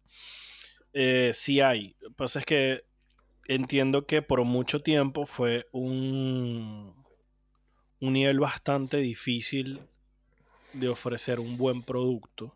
Eh, 0.92 1.32
sí 1.34 1.60
hay. 1.60 1.96
Lo 2.00 2.08
que 2.08 2.14
pasa 2.14 2.38
es 2.40 2.46
que 2.46 2.84
entiendo 3.46 4.06
que 4.06 4.22
por 4.22 4.44
mucho 4.44 4.80
tiempo 4.80 5.26
fue 5.26 5.66
un, 5.72 6.94
un 8.00 8.12
nivel 8.12 8.40
bastante 8.40 8.98
difícil 8.98 9.80
de 10.72 10.88
ofrecer 10.88 11.40
un 11.40 11.56
buen 11.56 11.82
producto 11.82 12.54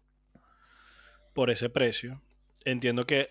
por 1.33 1.51
ese 1.51 1.70
precio. 1.70 2.20
Entiendo 2.64 3.07
que 3.07 3.30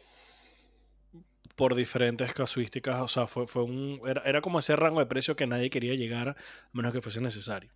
por 1.55 1.75
diferentes 1.75 2.33
casuísticas, 2.33 2.99
o 3.01 3.07
sea, 3.07 3.27
fue, 3.27 3.45
fue 3.45 3.63
un, 3.63 4.01
era, 4.05 4.23
era 4.23 4.41
como 4.41 4.59
ese 4.59 4.75
rango 4.75 4.99
de 4.99 5.05
precio 5.05 5.35
que 5.35 5.45
nadie 5.45 5.69
quería 5.69 5.93
llegar 5.95 6.29
a 6.29 6.35
menos 6.73 6.91
que 6.91 7.01
fuese 7.01 7.21
necesario. 7.21 7.71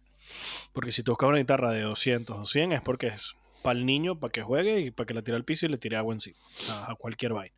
Porque 0.73 0.91
si 0.91 1.03
tú 1.03 1.11
buscas 1.11 1.29
una 1.29 1.37
guitarra 1.37 1.71
de 1.71 1.81
200 1.81 2.37
o 2.37 2.45
100 2.45 2.71
es 2.71 2.81
porque 2.81 3.07
es 3.07 3.35
para 3.65 3.79
el 3.79 3.85
niño, 3.85 4.19
para 4.19 4.31
que 4.31 4.41
juegue 4.41 4.79
y 4.79 4.91
para 4.91 5.05
que 5.07 5.13
la 5.13 5.21
tire 5.21 5.35
al 5.35 5.43
piso 5.43 5.65
y 5.65 5.69
le 5.69 5.77
tire 5.77 5.97
agua 5.97 6.13
encima, 6.13 6.37
a, 6.71 6.91
a 6.91 6.95
cualquier 6.95 7.33
vaina. 7.33 7.55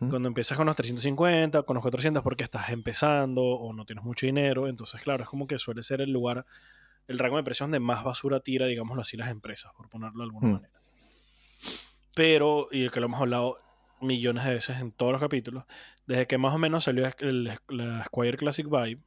Cuando 0.00 0.26
empiezas 0.26 0.56
con 0.56 0.66
los 0.66 0.74
350, 0.74 1.62
con 1.62 1.74
los 1.74 1.82
400 1.82 2.22
porque 2.24 2.42
estás 2.42 2.70
empezando 2.70 3.42
o 3.42 3.72
no 3.72 3.84
tienes 3.84 4.04
mucho 4.04 4.26
dinero, 4.26 4.66
entonces 4.66 5.00
claro, 5.02 5.22
es 5.22 5.28
como 5.28 5.46
que 5.46 5.56
suele 5.58 5.82
ser 5.84 6.00
el 6.00 6.10
lugar, 6.10 6.44
el 7.06 7.16
rango 7.18 7.36
de 7.36 7.44
precios 7.44 7.66
donde 7.66 7.78
más 7.78 8.02
basura 8.02 8.40
tira, 8.40 8.66
digámoslo 8.66 9.02
así, 9.02 9.16
las 9.16 9.30
empresas, 9.30 9.72
por 9.76 9.88
ponerlo 9.88 10.18
de 10.18 10.24
alguna 10.24 10.48
Mm. 10.48 10.52
manera. 10.52 10.72
Pero, 12.14 12.68
y 12.72 12.82
el 12.82 12.90
que 12.90 13.00
lo 13.00 13.06
hemos 13.06 13.20
hablado 13.20 13.58
millones 14.00 14.44
de 14.44 14.54
veces 14.54 14.78
en 14.80 14.92
todos 14.92 15.12
los 15.12 15.20
capítulos, 15.20 15.64
desde 16.06 16.26
que 16.26 16.38
más 16.38 16.54
o 16.54 16.58
menos 16.58 16.84
salió 16.84 17.08
el, 17.20 17.58
la 17.68 18.04
Squire 18.06 18.36
Classic 18.36 18.66
Vibe, 18.68 19.00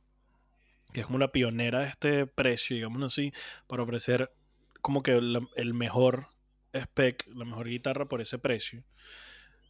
que 0.93 1.01
es 1.01 1.05
como 1.05 1.19
la 1.19 1.31
pionera 1.31 1.79
de 1.79 1.87
este 1.87 2.27
precio, 2.27 2.75
digamos 2.75 3.01
así, 3.03 3.33
para 3.67 3.83
ofrecer 3.83 4.31
como 4.81 5.03
que 5.03 5.11
el 5.11 5.73
mejor 5.73 6.27
spec, 6.73 7.27
la 7.33 7.45
mejor 7.45 7.67
guitarra 7.67 8.05
por 8.05 8.21
ese 8.21 8.39
precio. 8.39 8.83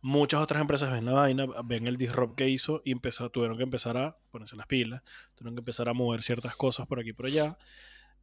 Muchas 0.04 0.42
otras 0.42 0.62
empresas 0.62 0.92
ven 0.92 1.06
la 1.06 1.12
vaina, 1.12 1.46
ven 1.64 1.86
el 1.86 1.98
disrupt 1.98 2.36
que 2.36 2.50
hizo 2.50 2.82
y 2.84 2.96
tuvieron 3.32 3.58
que 3.58 3.64
empezar 3.64 3.98
a 3.98 4.18
ponerse 4.32 4.56
las 4.56 4.66
pilas, 4.66 5.04
tuvieron 5.36 5.56
que 5.56 5.60
empezar 5.60 5.90
a 5.90 5.94
mover 5.94 6.24
ciertas 6.24 6.56
cosas 6.56 6.88
por 6.88 7.00
aquí 7.00 7.10
y 7.10 7.14
por 7.14 7.28
allá. 7.28 7.58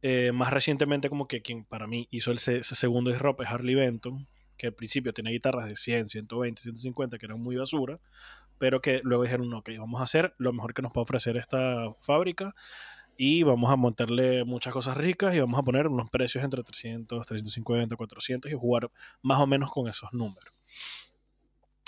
Eh, 0.01 0.31
más 0.33 0.51
recientemente, 0.51 1.09
como 1.09 1.27
que 1.27 1.41
quien 1.41 1.63
para 1.63 1.87
mí 1.87 2.07
hizo 2.11 2.31
el, 2.31 2.37
ese 2.37 2.63
segundo 2.63 3.11
disrupt 3.11 3.41
es 3.41 3.47
Harley 3.47 3.75
Benton, 3.75 4.27
que 4.57 4.67
al 4.67 4.73
principio 4.73 5.13
tenía 5.13 5.31
guitarras 5.31 5.69
de 5.69 5.77
100, 5.77 6.07
120, 6.07 6.61
150 6.61 7.17
que 7.17 7.25
eran 7.25 7.39
muy 7.39 7.55
basura, 7.55 7.99
pero 8.57 8.81
que 8.81 8.99
luego 9.05 9.23
dijeron, 9.23 9.53
ok, 9.53 9.69
vamos 9.77 10.01
a 10.01 10.03
hacer 10.03 10.35
lo 10.37 10.51
mejor 10.51 10.73
que 10.73 10.81
nos 10.81 10.91
puede 10.91 11.03
ofrecer 11.03 11.37
esta 11.37 11.93
fábrica 12.01 12.53
y 13.21 13.43
vamos 13.43 13.69
a 13.69 13.75
montarle 13.75 14.45
muchas 14.45 14.71
cosas 14.71 14.95
ricas 14.95 15.35
y 15.35 15.41
vamos 15.41 15.59
a 15.59 15.63
poner 15.63 15.87
unos 15.89 16.09
precios 16.09 16.41
entre 16.41 16.63
300, 16.63 17.27
350, 17.27 17.97
400 17.97 18.49
y 18.49 18.55
jugar 18.55 18.89
más 19.21 19.41
o 19.41 19.45
menos 19.45 19.69
con 19.71 19.89
esos 19.89 20.13
números. 20.13 20.53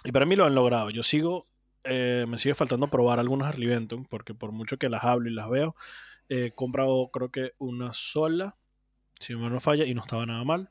Y 0.03 0.11
para 0.11 0.25
mí 0.25 0.35
lo 0.35 0.43
han 0.43 0.53
logrado. 0.53 0.89
Yo 0.89 1.03
sigo, 1.03 1.47
eh, 1.85 2.25
me 2.27 2.37
sigue 2.37 2.53
faltando 2.53 2.87
probar 2.87 3.17
algunos 3.17 3.47
Harley 3.47 3.69
Benton, 3.69 4.03
porque 4.03 4.33
por 4.33 4.51
mucho 4.51 4.75
que 4.75 4.89
las 4.89 5.05
hablo 5.05 5.29
y 5.29 5.33
las 5.33 5.49
veo, 5.49 5.73
he 6.27 6.51
comprado 6.51 7.09
creo 7.11 7.31
que 7.31 7.53
una 7.59 7.93
sola, 7.93 8.57
si 9.17 9.31
no 9.31 9.49
me 9.49 9.61
falla, 9.61 9.85
y 9.85 9.93
no 9.93 10.01
estaba 10.01 10.25
nada 10.25 10.43
mal. 10.43 10.69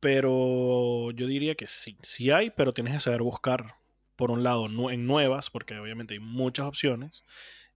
Pero 0.00 1.10
yo 1.10 1.26
diría 1.26 1.56
que 1.56 1.66
sí, 1.66 1.98
sí 2.00 2.30
hay, 2.30 2.48
pero 2.48 2.72
tienes 2.72 2.94
que 2.94 3.00
saber 3.00 3.20
buscar, 3.20 3.74
por 4.16 4.30
un 4.30 4.42
lado, 4.42 4.66
en 4.90 5.06
nuevas, 5.06 5.50
porque 5.50 5.78
obviamente 5.78 6.14
hay 6.14 6.20
muchas 6.20 6.64
opciones, 6.64 7.22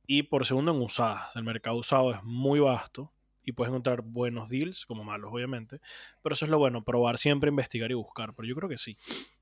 y 0.06 0.24
por 0.24 0.46
segundo, 0.46 0.72
en 0.72 0.82
usadas. 0.82 1.34
El 1.36 1.44
mercado 1.44 1.76
usado 1.76 2.12
es 2.12 2.22
muy 2.22 2.60
vasto 2.60 3.12
y 3.44 3.52
puedes 3.52 3.70
encontrar 3.70 4.02
buenos 4.02 4.48
deals, 4.48 4.86
como 4.86 5.04
malos, 5.04 5.30
obviamente. 5.32 5.80
Pero 6.22 6.34
eso 6.34 6.44
es 6.44 6.50
lo 6.50 6.58
bueno, 6.58 6.84
probar 6.84 7.18
siempre, 7.18 7.48
investigar 7.50 7.90
y 7.90 7.94
buscar. 7.94 8.34
Pero 8.34 8.48
yo 8.48 8.54
creo 8.54 8.68
que 8.68 8.78
sí. 8.78 8.96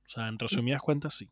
O 0.06 0.08
sea, 0.08 0.28
en 0.28 0.38
resumidas 0.38 0.80
cuentas, 0.80 1.14
sí. 1.14 1.30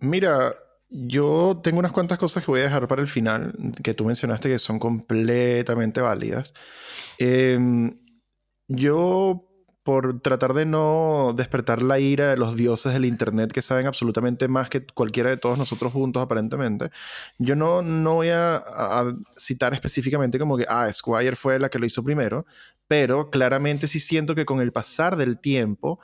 Mira, 0.00 0.54
yo 0.90 1.60
tengo 1.62 1.78
unas 1.80 1.92
cuantas 1.92 2.18
cosas 2.18 2.44
que 2.44 2.50
voy 2.50 2.60
a 2.60 2.64
dejar 2.64 2.86
para 2.88 3.02
el 3.02 3.08
final, 3.08 3.54
que 3.82 3.94
tú 3.94 4.04
mencionaste 4.04 4.48
que 4.48 4.58
son 4.58 4.78
completamente 4.78 6.00
válidas. 6.00 6.54
Em, 7.18 7.94
yo 8.68 9.47
por 9.88 10.20
tratar 10.20 10.52
de 10.52 10.66
no 10.66 11.32
despertar 11.34 11.82
la 11.82 11.98
ira 11.98 12.28
de 12.28 12.36
los 12.36 12.56
dioses 12.56 12.92
del 12.92 13.06
Internet 13.06 13.52
que 13.52 13.62
saben 13.62 13.86
absolutamente 13.86 14.46
más 14.46 14.68
que 14.68 14.84
cualquiera 14.84 15.30
de 15.30 15.38
todos 15.38 15.56
nosotros 15.56 15.94
juntos, 15.94 16.22
aparentemente. 16.22 16.90
Yo 17.38 17.56
no, 17.56 17.80
no 17.80 18.16
voy 18.16 18.28
a, 18.28 18.62
citar 19.38 19.72
específicamente 19.72 20.38
como 20.38 20.58
que, 20.58 20.66
ah, 20.68 20.92
Squire 20.92 21.36
fue 21.36 21.58
la 21.58 21.70
que 21.70 21.78
lo 21.78 21.86
hizo 21.86 22.02
primero, 22.02 22.44
pero 22.86 23.30
claramente 23.30 23.86
sí 23.86 23.98
siento 23.98 24.34
que 24.34 24.44
con 24.44 24.60
el 24.60 24.72
pasar 24.72 25.16
del 25.16 25.38
tiempo, 25.38 26.00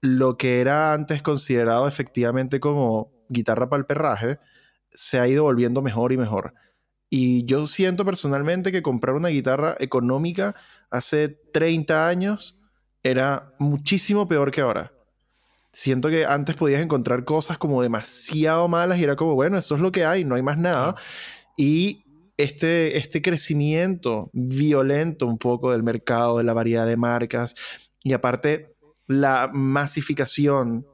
lo 0.00 0.38
que 0.38 0.62
era 0.62 0.94
antes 0.94 1.20
considerado 1.20 1.86
efectivamente 1.86 2.60
como 2.60 3.12
guitarra 3.28 3.68
para 3.68 3.80
el 3.80 3.84
perraje, 3.84 4.38
se 4.94 5.20
ha 5.20 5.28
ido 5.28 5.42
volviendo 5.42 5.82
mejor 5.82 6.12
y 6.12 6.16
mejor. 6.16 6.54
Y 7.10 7.44
yo 7.44 7.66
siento 7.66 8.06
personalmente 8.06 8.72
que 8.72 8.80
comprar 8.80 9.16
una 9.16 9.28
guitarra 9.28 9.76
económica 9.80 10.54
hace 10.88 11.28
30 11.28 12.08
años 12.08 12.58
era 13.02 13.52
muchísimo 13.58 14.28
peor 14.28 14.50
que 14.50 14.60
ahora. 14.60 14.92
Siento 15.72 16.10
que 16.10 16.26
antes 16.26 16.54
podías 16.54 16.82
encontrar 16.82 17.24
cosas 17.24 17.58
como 17.58 17.82
demasiado 17.82 18.68
malas 18.68 18.98
y 18.98 19.04
era 19.04 19.16
como, 19.16 19.34
bueno, 19.34 19.56
eso 19.56 19.74
es 19.74 19.80
lo 19.80 19.90
que 19.90 20.04
hay, 20.04 20.24
no 20.24 20.34
hay 20.34 20.42
más 20.42 20.58
nada. 20.58 20.94
Y 21.56 22.04
este, 22.36 22.98
este 22.98 23.22
crecimiento 23.22 24.30
violento 24.32 25.26
un 25.26 25.38
poco 25.38 25.72
del 25.72 25.82
mercado, 25.82 26.38
de 26.38 26.44
la 26.44 26.52
variedad 26.52 26.86
de 26.86 26.96
marcas 26.96 27.54
y 28.04 28.12
aparte 28.12 28.74
la 29.06 29.50
masificación 29.52 30.86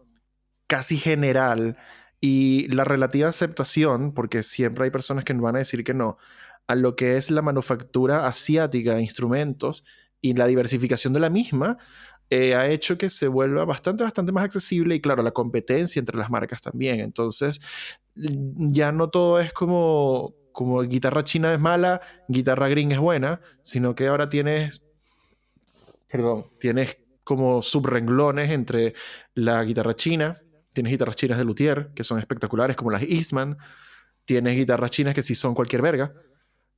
casi 0.67 0.97
general 0.97 1.77
y 2.21 2.69
la 2.69 2.85
relativa 2.85 3.29
aceptación, 3.29 4.13
porque 4.13 4.43
siempre 4.43 4.85
hay 4.85 4.91
personas 4.91 5.25
que 5.25 5.33
van 5.33 5.57
a 5.57 5.61
decir 5.61 5.85
que 5.85 5.95
no, 5.95 6.19
a 6.67 6.75
lo 6.75 6.97
que 6.97 7.17
es 7.17 7.31
la 7.31 7.43
manufactura 7.43 8.27
asiática 8.27 8.95
de 8.95 9.03
instrumentos 9.03 9.85
y 10.21 10.35
la 10.35 10.47
diversificación 10.47 11.13
de 11.13 11.21
la 11.21 11.31
misma 11.31 11.79
eh, 12.31 12.55
ha 12.55 12.69
hecho 12.69 12.99
que 12.99 13.09
se 13.09 13.27
vuelva 13.27 13.65
bastante, 13.65 14.05
bastante 14.05 14.33
más 14.33 14.45
accesible 14.45 14.95
y 14.95 15.01
claro, 15.01 15.23
la 15.23 15.31
competencia 15.31 15.99
entre 15.99 16.19
las 16.19 16.31
marcas 16.31 16.61
también. 16.61 17.01
Entonces, 17.01 17.61
ya 18.15 18.93
no 18.93 19.09
todo 19.09 19.41
es 19.41 19.53
como, 19.53 20.35
como 20.53 20.83
guitarra 20.83 21.25
china 21.25 21.55
es 21.55 21.61
mala, 21.61 22.01
guitarra 22.29 22.69
green 22.69 22.93
es 22.93 22.99
buena, 22.99 23.41
sino 23.63 23.95
que 23.95 24.09
ahora 24.09 24.29
tienes, 24.29 24.85
perdón, 26.09 26.47
tienes 26.61 26.99
como 27.25 27.63
subrenglones 27.63 28.51
entre 28.51 28.95
la 29.35 29.63
guitarra 29.65 29.95
china, 29.95 30.41
tienes 30.73 30.93
guitarras 30.93 31.17
chinas 31.17 31.39
de 31.39 31.45
luthier, 31.45 31.93
que 31.95 32.05
son 32.05 32.19
espectaculares, 32.19 32.77
como 32.77 32.91
las 32.91 33.03
Eastman, 33.03 33.57
tienes 34.25 34.55
guitarras 34.57 34.91
chinas 34.91 35.15
que 35.15 35.23
sí 35.23 35.35
son 35.35 35.55
cualquier 35.55 35.81
verga, 35.81 36.13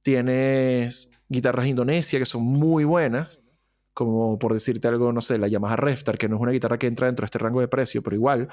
tienes 0.03 1.11
guitarras 1.31 1.67
Indonesia 1.67 2.19
que 2.19 2.27
son 2.27 2.43
muy 2.43 2.85
buenas, 2.85 3.41
como 3.95 4.39
por 4.39 4.53
decirte 4.53 4.89
algo, 4.89 5.13
no 5.13 5.21
sé, 5.21 5.39
la 5.39 5.49
Yamaha 5.49 5.77
Reftar, 5.77 6.19
que 6.19 6.29
no 6.29 6.37
es 6.37 6.43
una 6.43 6.53
guitarra 6.53 6.79
que 6.79 6.87
entra 6.87 7.07
dentro 7.07 7.23
de 7.23 7.27
este 7.27 7.39
rango 7.39 7.61
de 7.61 7.69
precio, 7.69 8.03
pero 8.03 8.17
igual. 8.17 8.49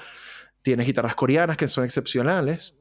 Tienes 0.62 0.86
guitarras 0.86 1.14
coreanas 1.14 1.56
que 1.56 1.68
son 1.68 1.84
excepcionales. 1.84 2.78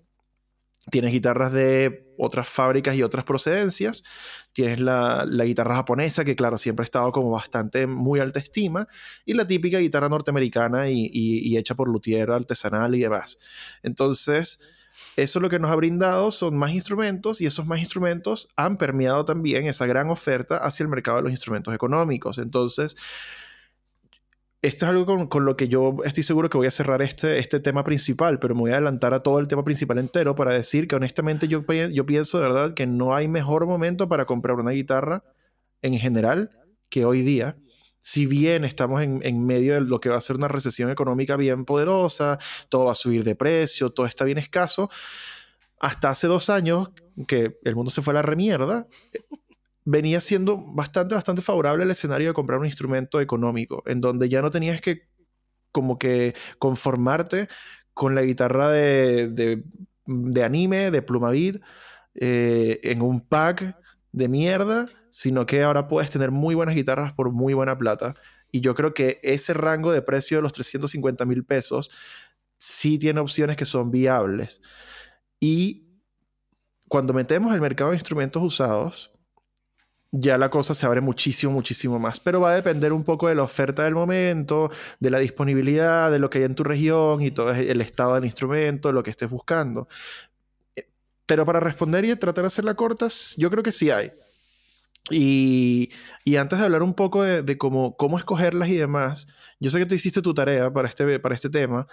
Tienes 0.90 1.12
guitarras 1.12 1.52
de 1.52 2.14
otras 2.18 2.48
fábricas 2.48 2.96
y 2.96 3.04
otras 3.04 3.26
procedencias. 3.26 4.04
Tienes 4.54 4.80
la, 4.80 5.26
guitarra 5.46 5.76
japonesa, 5.76 6.24
que 6.24 6.36
claro, 6.36 6.58
siempre 6.58 6.84
ha 6.84 6.86
estado 6.86 7.12
como 7.12 7.30
bastante 7.30 7.88
muy 7.88 8.20
alta 8.20 8.40
estima. 8.40 8.88
Y 9.26 9.34
la 9.34 9.46
típica 9.46 9.80
guitarra 9.80 10.10
norteamericana 10.10 10.90
y, 10.90 11.10
y 11.12 11.58
hecha 11.58 11.76
por 11.76 11.90
luthier 11.90 12.32
artesanal 12.32 12.96
y 12.96 13.02
demás. 13.02 13.38
Entonces, 13.84 14.60
eso 15.16 15.40
lo 15.40 15.50
que 15.50 15.60
nos 15.60 15.72
ha 15.72 15.76
brindado 15.76 16.32
son 16.32 16.58
más 16.58 16.72
instrumentos 16.72 17.42
y 17.42 17.46
esos 17.46 17.66
más 17.66 17.80
instrumentos 17.80 18.50
han 18.56 18.78
permeado 18.78 19.26
también 19.26 19.66
esa 19.66 19.86
gran 19.86 20.10
oferta 20.10 20.58
hacia 20.58 20.84
el 20.84 20.90
mercado 20.90 21.18
de 21.18 21.24
los 21.24 21.32
instrumentos 21.32 21.74
económicos. 21.74 22.38
Entonces, 22.38 22.96
esto 24.62 24.86
es 24.86 24.90
algo 24.90 25.30
con, 25.30 25.46
lo 25.46 25.56
que 25.56 25.68
yo 25.68 25.98
estoy 26.04 26.24
seguro 26.24 26.50
que 26.50 26.58
voy 26.58 26.68
a 26.68 26.72
cerrar 26.72 27.02
este, 27.02 27.40
este 27.40 27.60
tema 27.60 27.84
principal, 27.84 28.40
pero 28.40 28.56
me 28.56 28.62
voy 28.62 28.72
a 28.72 28.76
adelantar 28.76 29.14
a 29.14 29.22
todo 29.22 29.40
el 29.40 29.48
tema 29.48 29.64
principal 29.64 29.98
entero 29.98 30.36
para 30.36 30.52
decir 30.52 30.88
que 30.88 30.96
honestamente 30.96 31.48
yo, 31.48 31.64
yo 31.64 32.06
pienso 32.06 32.40
de 32.40 32.44
verdad 32.44 32.74
que 32.74 32.88
no 32.88 33.16
hay 33.16 33.28
mejor 33.28 33.66
momento 33.66 34.10
para 34.10 34.26
comprar 34.26 34.58
una 34.58 34.72
guitarra 34.72 35.24
en 35.82 35.98
general 35.98 36.52
que 36.90 37.06
hoy 37.06 37.22
día 37.22 37.56
si 38.08 38.26
bien 38.26 38.64
estamos 38.64 39.02
en, 39.02 39.46
medio 39.46 39.74
de 39.74 39.82
lo 39.82 40.00
que 40.00 40.08
va 40.08 40.16
a 40.16 40.22
ser 40.22 40.38
una 40.38 40.48
recesión 40.48 40.90
económica 40.90 41.36
bien 41.36 41.66
poderosa, 41.66 42.40
todo 42.70 42.86
va 42.86 42.94
a 42.94 42.96
subir 42.96 43.26
de 43.26 43.36
precio, 43.36 43.90
todo 43.90 44.06
está 44.06 44.24
bien 44.24 44.38
escaso, 44.38 44.90
hasta 45.78 46.12
hace 46.12 46.28
dos 46.28 46.50
años 46.50 46.92
que 47.28 47.60
el 47.66 47.76
mundo 47.76 47.92
se 47.92 48.02
fue 48.02 48.14
a 48.14 48.16
la 48.16 48.22
remierda, 48.22 48.88
venía 49.84 50.22
siendo 50.22 50.56
bastante, 50.58 51.16
bastante 51.16 51.42
favorable 51.42 51.84
el 51.84 51.92
escenario 51.92 52.30
de 52.30 52.34
comprar 52.34 52.60
un 52.60 52.66
instrumento 52.66 53.20
económico, 53.20 53.84
en 53.86 54.00
donde 54.00 54.30
ya 54.30 54.42
no 54.42 54.52
tenías 54.52 54.80
que 54.80 55.10
como 55.74 56.00
que 56.00 56.34
conformarte 56.60 57.50
con 57.94 58.16
la 58.16 58.22
guitarra 58.22 58.70
de, 58.72 59.66
anime, 60.46 60.92
de 60.92 61.02
Plumavit, 61.02 61.62
eh, 62.16 62.80
en 62.84 63.02
un 63.02 63.20
pack 63.20 63.76
de 64.14 64.28
mierda 64.30 64.88
sino 65.18 65.48
que 65.48 65.64
ahora 65.64 65.88
puedes 65.88 66.12
tener 66.12 66.30
muy 66.30 66.54
buenas 66.54 66.76
guitarras 66.76 67.12
por 67.12 67.32
muy 67.32 67.56
buena 67.56 67.76
plata. 67.76 68.14
Y 68.52 68.62
yo 68.62 68.76
creo 68.76 68.94
que 68.94 69.20
ese 69.24 69.56
rango 69.56 69.92
de 69.92 70.04
precio 70.04 70.38
de 70.38 70.44
los 70.44 70.54
350 70.54 71.26
mil 71.26 71.44
pesos 71.44 71.90
sí 72.60 73.00
tiene 73.00 73.20
opciones 73.20 73.58
que 73.58 73.66
son 73.66 73.90
viables. 73.90 74.62
Y 75.40 75.88
cuando 76.88 77.14
metemos 77.14 77.52
el 77.56 77.62
mercado 77.62 77.90
de 77.90 77.96
instrumentos 77.96 78.44
usados, 78.44 79.18
ya 80.12 80.38
la 80.38 80.52
cosa 80.52 80.76
se 80.76 80.86
abre 80.86 81.02
muchísimo, 81.02 81.52
muchísimo 81.52 81.98
más. 81.98 82.20
Pero 82.20 82.42
va 82.42 82.52
a 82.52 82.56
depender 82.56 82.94
un 82.94 83.04
poco 83.04 83.28
de 83.28 83.34
la 83.34 83.42
oferta 83.42 83.86
del 83.86 83.96
momento, 83.96 84.70
de 85.00 85.10
la 85.10 85.18
disponibilidad, 85.18 86.12
de 86.12 86.20
lo 86.20 86.30
que 86.30 86.38
hay 86.38 86.44
en 86.44 86.54
tu 86.54 86.64
región 86.64 87.24
y 87.24 87.32
todo 87.32 87.54
el 87.54 87.82
estado 87.82 88.14
del 88.14 88.26
instrumento, 88.26 88.92
lo 88.92 89.02
que 89.02 89.10
estés 89.10 89.32
buscando. 89.32 89.88
Eh, 90.76 90.88
pero 91.26 91.44
para 91.44 91.60
responder 91.60 92.06
y 92.06 92.16
tratar 92.18 92.44
de 92.44 92.48
hacerla 92.50 92.76
cortas, 92.76 93.34
yo 93.40 93.50
creo 93.50 93.64
que 93.64 93.72
sí 93.72 93.90
hay. 93.90 94.12
Y, 95.10 95.90
antes 96.38 96.60
de 96.60 96.66
hablar 96.66 96.84
un 96.84 96.94
poco 96.94 97.24
de, 97.24 97.58
cómo, 97.58 97.96
cómo, 97.96 98.18
escogerlas 98.18 98.70
y 98.70 98.76
demás, 98.76 99.28
yo 99.60 99.70
sé 99.70 99.80
que 99.80 99.86
tú 99.86 99.96
hiciste 99.96 100.22
tu 100.22 100.34
tarea 100.34 100.72
para 100.72 100.88
este, 100.90 101.20
para 101.20 101.34
este 101.36 101.50
tema 101.50 101.88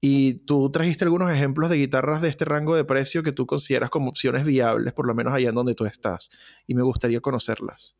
y 0.00 0.34
tú 0.44 0.70
trajiste 0.70 1.04
algunos 1.04 1.30
ejemplos 1.32 1.70
de 1.70 1.76
guitarras 1.76 2.20
de 2.22 2.28
este 2.28 2.44
rango 2.44 2.76
de 2.76 2.84
precio 2.84 3.22
que 3.22 3.32
tú 3.32 3.46
consideras 3.46 3.90
como 3.90 4.10
opciones 4.10 4.44
viables, 4.44 4.92
por 4.92 5.06
lo 5.06 5.14
menos 5.14 5.32
allá 5.34 5.48
en 5.48 5.54
donde 5.54 5.74
tú 5.74 5.86
estás. 5.86 6.30
Y 6.66 6.74
me 6.74 6.82
gustaría 6.82 7.20
conocerlas. 7.20 7.96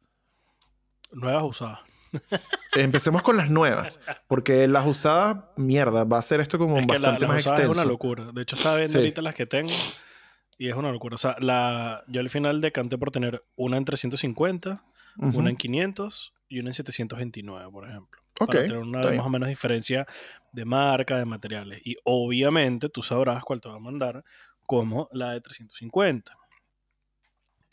Nuevas 1.12 1.44
usadas. 1.44 1.80
Empecemos 2.76 3.22
con 3.22 3.36
las 3.36 3.50
nuevas, 3.50 4.00
porque 4.28 4.66
las 4.68 4.86
usadas, 4.86 5.44
mierda, 5.56 6.04
va 6.04 6.18
a 6.18 6.22
ser 6.22 6.40
esto 6.40 6.58
como 6.58 6.78
Es 6.78 6.86
que 6.86 6.92
la- 6.92 6.98
bastante 6.98 7.20
las 7.22 7.28
más 7.30 7.40
usadas 7.42 7.58
extenso. 7.60 7.72
es 7.80 7.84
una 7.84 7.90
locura. 7.92 8.30
De 8.32 8.42
hecho, 8.42 8.56
estaba 8.56 8.76
viendo 8.76 8.92
Sí. 8.92 8.98
ahorita 8.98 9.22
las 9.22 9.34
que 9.34 9.46
tengo 9.46 9.70
y 10.58 10.68
es 10.68 10.74
una 10.74 10.90
locura. 10.92 11.14
O 11.14 11.18
sea, 11.18 11.36
la, 11.38 12.04
yo 12.08 12.20
al 12.20 12.28
final 12.30 12.60
decanté 12.60 12.98
por 12.98 13.10
tener 13.10 13.42
una 13.56 13.76
en 13.76 13.84
350, 13.84 14.84
Ujú. 15.18 15.38
una 15.38 15.50
en 15.50 15.56
500 15.56 16.34
y 16.48 16.58
una 16.60 16.70
en 16.70 16.74
729, 16.74 17.70
por 17.70 17.88
ejemplo. 17.88 18.20
Ok, 18.40 18.46
para 18.48 18.62
tener 18.62 18.78
una 18.78 19.00
más 19.00 19.26
o 19.26 19.30
menos 19.30 19.48
diferencia 19.48 20.06
de 20.52 20.64
marca, 20.64 21.18
de 21.18 21.24
materiales. 21.24 21.80
Y 21.84 21.96
obviamente 22.04 22.88
tú 22.88 23.02
sabrás 23.02 23.42
cuál 23.44 23.60
te 23.60 23.68
va 23.68 23.76
a 23.76 23.80
mandar 23.80 24.24
como 24.66 25.08
la 25.12 25.32
de 25.32 25.40
350. 25.40 26.32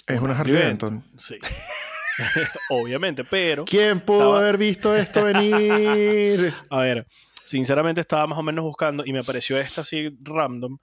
Es 0.08 0.16
una 0.20 0.26
una 0.32 0.40
Harley 0.40 0.56
Harley 0.56 0.68
Benton. 0.70 1.04
Sí. 1.18 1.38
obviamente, 2.70 3.24
pero... 3.24 3.66
¿Quién 3.66 4.00
pudo 4.02 4.20
Estaba- 4.20 4.40
haber 4.40 4.58
visto 4.58 4.96
esto 4.96 5.24
venir? 5.24 6.54
A 6.70 6.80
ver, 6.80 7.08
sinceramente 7.44 8.02
estaba 8.02 8.26
más 8.28 8.38
o 8.38 8.44
menos 8.44 8.64
buscando 8.64 9.04
y 9.06 9.12
me 9.14 9.20
apareció 9.20 9.58
esta 9.58 9.82
así 9.82 10.10
random. 10.22 10.78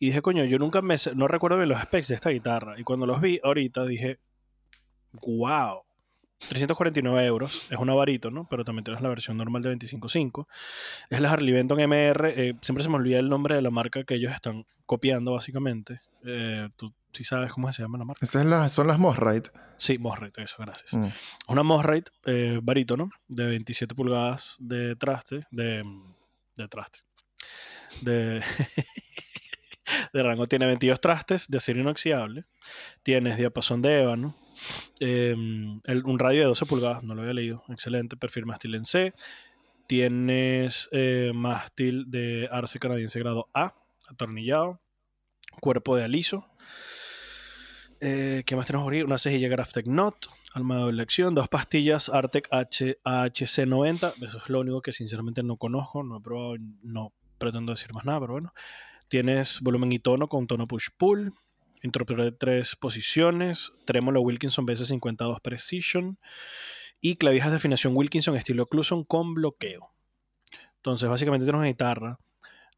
Y 0.00 0.06
dije, 0.06 0.20
coño, 0.22 0.44
yo 0.46 0.58
nunca 0.58 0.82
me... 0.82 0.96
No 1.14 1.28
recuerdo 1.28 1.58
bien 1.58 1.68
los 1.68 1.80
specs 1.80 2.08
de 2.08 2.14
esta 2.16 2.30
guitarra. 2.30 2.80
Y 2.80 2.82
cuando 2.84 3.06
los 3.06 3.20
vi 3.20 3.38
ahorita 3.44 3.84
dije, 3.86 4.18
wow. 5.12 5.82
349 6.48 7.26
euros. 7.26 7.66
Es 7.70 7.78
una 7.78 7.92
varito, 7.92 8.30
¿no? 8.30 8.48
Pero 8.48 8.64
también 8.64 8.82
tienes 8.84 9.02
la 9.02 9.10
versión 9.10 9.36
normal 9.36 9.60
de 9.62 9.76
25.5. 9.76 10.46
Es 11.10 11.20
la 11.20 11.30
Harley 11.30 11.52
Benton 11.52 11.78
MR. 11.80 12.30
eh, 12.34 12.54
siempre 12.62 12.82
se 12.82 12.88
me 12.88 12.96
olvida 12.96 13.18
el 13.18 13.28
nombre 13.28 13.54
de 13.54 13.60
la 13.62 13.70
marca 13.70 14.02
que 14.04 14.14
ellos 14.14 14.32
están 14.32 14.64
copiando, 14.86 15.32
básicamente. 15.34 16.00
Eh, 16.24 16.70
Tú 16.76 16.94
sí 17.12 17.24
sabes 17.24 17.52
cómo 17.52 17.70
se 17.72 17.82
llama 17.82 17.98
la 17.98 18.06
marca. 18.06 18.24
Esas 18.24 18.42
es 18.44 18.48
la- 18.48 18.68
son 18.70 18.86
las 18.86 18.98
Mosrite. 18.98 19.50
Sí, 19.76 19.98
Mosrite, 19.98 20.42
eso, 20.42 20.56
gracias. 20.60 20.94
Mm. 20.94 21.08
Una 21.48 21.62
Mosrite 21.62 22.10
eh, 22.24 22.58
barítono 22.62 23.10
de 23.28 23.44
27 23.46 23.94
pulgadas 23.94 24.56
de 24.60 24.96
traste, 24.96 25.46
de, 25.50 25.84
de 26.56 26.68
traste, 26.68 27.00
de, 28.00 28.40
de 30.12 30.22
rango. 30.22 30.46
Tiene 30.46 30.66
22 30.66 31.00
trastes 31.00 31.48
de 31.48 31.58
acero 31.58 31.80
inoxidable, 31.80 32.44
tienes 33.02 33.36
diapasón 33.36 33.82
de 33.82 34.02
ébano, 34.02 34.36
el- 35.00 36.02
un 36.04 36.18
radio 36.18 36.40
de 36.40 36.46
12 36.46 36.66
pulgadas, 36.66 37.02
no 37.02 37.14
lo 37.14 37.22
había 37.22 37.34
leído, 37.34 37.62
excelente, 37.68 38.16
perfil 38.16 38.46
mástil 38.46 38.74
en 38.74 38.84
C, 38.84 39.12
tienes 39.86 40.88
eh, 40.92 41.32
mástil 41.34 42.10
de 42.10 42.48
arce 42.50 42.78
canadiense 42.78 43.18
grado 43.18 43.48
A, 43.54 43.74
atornillado, 44.08 44.80
cuerpo 45.60 45.96
de 45.96 46.04
aliso, 46.04 46.46
eh, 48.02 48.44
¿Qué 48.46 48.56
más 48.56 48.66
tenemos 48.66 48.86
por? 48.86 48.94
Una 48.94 49.18
cejilla 49.18 49.48
Graftec 49.48 49.86
Not, 49.86 50.26
alma 50.54 50.76
de 50.76 50.80
doble 50.82 51.02
acción, 51.02 51.34
dos 51.34 51.48
pastillas 51.48 52.08
Artec 52.08 52.48
H 52.50 52.98
AHC90. 53.04 54.14
Eso 54.22 54.38
es 54.38 54.48
lo 54.48 54.60
único 54.60 54.80
que 54.80 54.92
sinceramente 54.92 55.42
no 55.42 55.58
conozco, 55.58 56.02
no 56.02 56.16
he 56.16 56.20
probado, 56.22 56.54
no 56.82 57.12
pretendo 57.36 57.72
decir 57.72 57.92
más 57.92 58.06
nada, 58.06 58.20
pero 58.20 58.32
bueno. 58.32 58.54
Tienes 59.10 59.60
volumen 59.60 59.90
y 59.90 59.98
tono 59.98 60.28
con 60.28 60.46
tono 60.46 60.68
push-pull, 60.68 61.32
interruptor 61.82 62.22
de 62.22 62.30
tres 62.30 62.76
posiciones, 62.76 63.72
trémolo 63.84 64.20
Wilkinson 64.20 64.64
BS52 64.68 65.40
Precision 65.42 66.16
y 67.00 67.16
clavijas 67.16 67.50
de 67.50 67.56
afinación 67.56 67.96
Wilkinson 67.96 68.36
estilo 68.36 68.66
Cluson 68.66 69.02
con 69.02 69.34
bloqueo. 69.34 69.90
Entonces, 70.76 71.08
básicamente 71.08 71.44
tienes 71.44 71.58
una 71.58 71.66
guitarra 71.68 72.20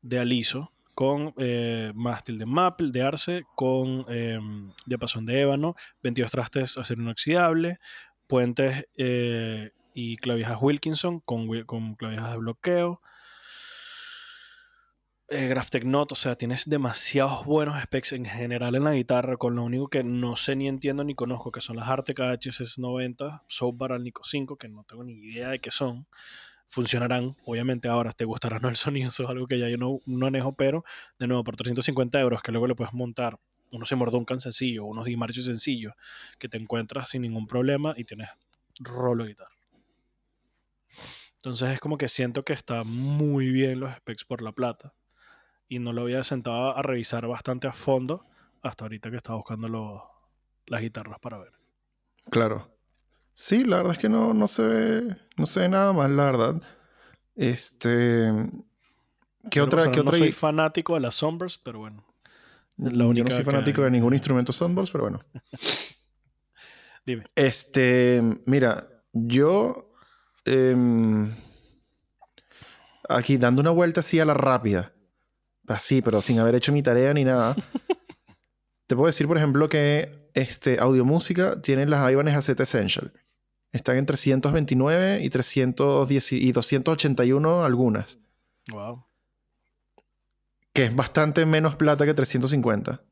de 0.00 0.18
aliso 0.20 0.72
con 0.94 1.34
eh, 1.36 1.92
mástil 1.94 2.38
de 2.38 2.46
maple, 2.46 2.90
de 2.92 3.02
arce, 3.02 3.42
con 3.54 4.06
eh, 4.08 4.38
diapasón 4.86 5.26
de 5.26 5.40
ébano, 5.42 5.74
22 6.02 6.30
trastes 6.30 6.78
acero 6.78 7.02
inoxidable, 7.02 7.78
puentes 8.26 8.86
eh, 8.96 9.72
y 9.92 10.16
clavijas 10.16 10.56
Wilkinson 10.62 11.20
con, 11.20 11.46
wi- 11.46 11.66
con 11.66 11.94
clavijas 11.94 12.30
de 12.32 12.38
bloqueo. 12.38 13.02
Eh, 15.28 15.54
Note, 15.84 16.12
o 16.12 16.14
sea, 16.14 16.34
tienes 16.34 16.68
demasiados 16.68 17.46
buenos 17.46 17.80
specs 17.82 18.12
en 18.12 18.26
general 18.26 18.74
en 18.74 18.84
la 18.84 18.92
guitarra, 18.92 19.38
con 19.38 19.56
lo 19.56 19.64
único 19.64 19.88
que 19.88 20.04
no 20.04 20.36
sé 20.36 20.56
ni 20.56 20.68
entiendo 20.68 21.04
ni 21.04 21.14
conozco, 21.14 21.50
que 21.50 21.62
son 21.62 21.76
las 21.76 21.88
Artec 21.88 22.18
HS90, 22.18 23.42
Soap 23.46 23.78
Barrel 23.78 24.04
Nico 24.04 24.22
5, 24.24 24.56
que 24.56 24.68
no 24.68 24.84
tengo 24.84 25.04
ni 25.04 25.14
idea 25.14 25.48
de 25.48 25.58
qué 25.58 25.70
son 25.70 26.06
funcionarán. 26.66 27.36
Obviamente 27.46 27.88
ahora 27.88 28.12
te 28.12 28.26
gustará 28.26 28.58
no 28.58 28.68
el 28.68 28.76
sonido, 28.76 29.08
eso 29.08 29.24
es 29.24 29.30
algo 29.30 29.46
que 29.46 29.58
ya 29.58 29.68
yo 29.70 29.78
no, 29.78 30.00
no 30.04 30.18
manejo, 30.26 30.54
pero 30.54 30.84
de 31.18 31.26
nuevo 31.26 31.44
por 31.44 31.56
350 31.56 32.20
euros 32.20 32.42
que 32.42 32.52
luego 32.52 32.66
le 32.66 32.74
puedes 32.74 32.92
montar 32.92 33.38
unos 33.70 33.88
Seymour 33.88 34.12
sencillos, 34.38 34.84
unos 34.86 35.06
Dimarchio 35.06 35.42
sencillos 35.42 35.94
que 36.38 36.48
te 36.48 36.58
encuentras 36.58 37.08
sin 37.08 37.22
ningún 37.22 37.46
problema 37.46 37.94
y 37.96 38.04
tienes 38.04 38.28
rolo 38.78 39.24
de 39.24 39.30
guitarra. 39.30 39.56
Entonces 41.36 41.70
es 41.70 41.80
como 41.80 41.96
que 41.96 42.10
siento 42.10 42.44
que 42.44 42.52
está 42.52 42.84
muy 42.84 43.50
bien 43.50 43.80
los 43.80 43.94
specs 43.94 44.24
por 44.24 44.42
la 44.42 44.52
plata 44.52 44.92
y 45.68 45.78
no 45.78 45.92
lo 45.92 46.02
había 46.02 46.22
sentado 46.24 46.76
a 46.76 46.82
revisar 46.82 47.26
bastante 47.26 47.66
a 47.66 47.72
fondo 47.72 48.26
hasta 48.62 48.84
ahorita 48.84 49.10
que 49.10 49.16
estaba 49.16 49.36
buscando 49.38 49.68
los- 49.68 50.00
las 50.66 50.80
guitarras 50.80 51.18
para 51.18 51.38
ver. 51.38 51.52
Claro. 52.30 52.70
Sí, 53.34 53.64
la 53.64 53.78
verdad 53.78 53.92
es 53.92 53.98
que 53.98 54.08
no, 54.08 54.34
no 54.34 54.46
se 54.46 54.62
ve, 54.62 55.16
no 55.36 55.46
se 55.46 55.60
ve 55.60 55.68
nada 55.68 55.92
mal, 55.92 56.16
la 56.16 56.24
verdad. 56.26 56.62
Este. 57.34 58.30
¿Qué 59.44 59.60
Pero, 59.60 59.64
otra? 59.64 59.80
o 59.80 59.82
sea, 59.84 59.92
¿qué 59.92 59.98
no 60.00 60.08
otra? 60.10 60.18
soy 60.18 60.32
fanático 60.32 60.94
de 60.94 61.00
las 61.00 61.14
Sombras, 61.16 61.58
pero 61.58 61.78
bueno. 61.80 62.04
Yo 62.76 62.90
no 63.24 63.30
soy 63.30 63.42
fanático 63.44 63.82
de 63.82 63.90
ningún 63.90 64.12
instrumento 64.14 64.52
Sunburst, 64.52 64.92
pero 64.92 65.04
bueno. 65.04 65.20
Dime. 67.06 67.24
Este, 67.34 68.22
mira, 68.46 68.88
yo 69.12 69.92
em, 70.44 71.34
aquí 73.08 73.36
dando 73.38 73.60
una 73.60 73.70
vuelta 73.70 74.00
así 74.00 74.20
a 74.20 74.24
la 74.24 74.34
rápida, 74.34 74.92
así, 75.68 76.02
pero 76.02 76.20
sin 76.22 76.38
haber 76.38 76.54
hecho 76.54 76.72
mi 76.72 76.82
tarea 76.82 77.12
ni 77.14 77.24
nada. 77.24 77.54
te 78.86 78.94
puedo 78.96 79.06
decir, 79.06 79.26
por 79.26 79.36
ejemplo, 79.36 79.68
que 79.68 80.28
este 80.34 80.78
Audiomúsica 80.80 81.60
tiene 81.62 81.86
las 81.86 82.10
Ibanez 82.10 82.34
AZ 82.36 82.48
Essential. 82.60 83.12
Están 83.72 83.96
en 83.96 84.06
329 84.06 85.22
y 85.22 85.30
310 85.30 86.32
y 86.32 86.52
281 86.52 87.64
algunas, 87.64 88.18
Wow. 88.70 89.06
que 90.74 90.84
es 90.84 90.94
bastante 90.96 91.44
menos 91.46 91.76
plata 91.76 92.04
que 92.04 92.14
350. 92.14 93.02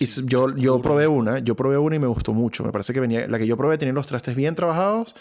Y 0.00 0.06
Sí, 0.06 0.20
s- 0.20 0.22
yo, 0.26 0.48
yo 0.56 0.72
duro. 0.72 0.82
probé 0.82 1.06
una, 1.06 1.38
yo 1.38 1.54
probé 1.54 1.78
una 1.78 1.96
y 1.96 1.98
me 1.98 2.06
gustó 2.06 2.32
mucho. 2.32 2.64
Me 2.64 2.72
parece 2.72 2.92
que 2.92 3.00
venía, 3.00 3.26
la 3.28 3.38
que 3.38 3.46
yo 3.46 3.56
probé 3.56 3.78
tenía 3.78 3.92
los 3.92 4.06
trastes 4.06 4.34
bien 4.34 4.54
trabajados 4.54 5.14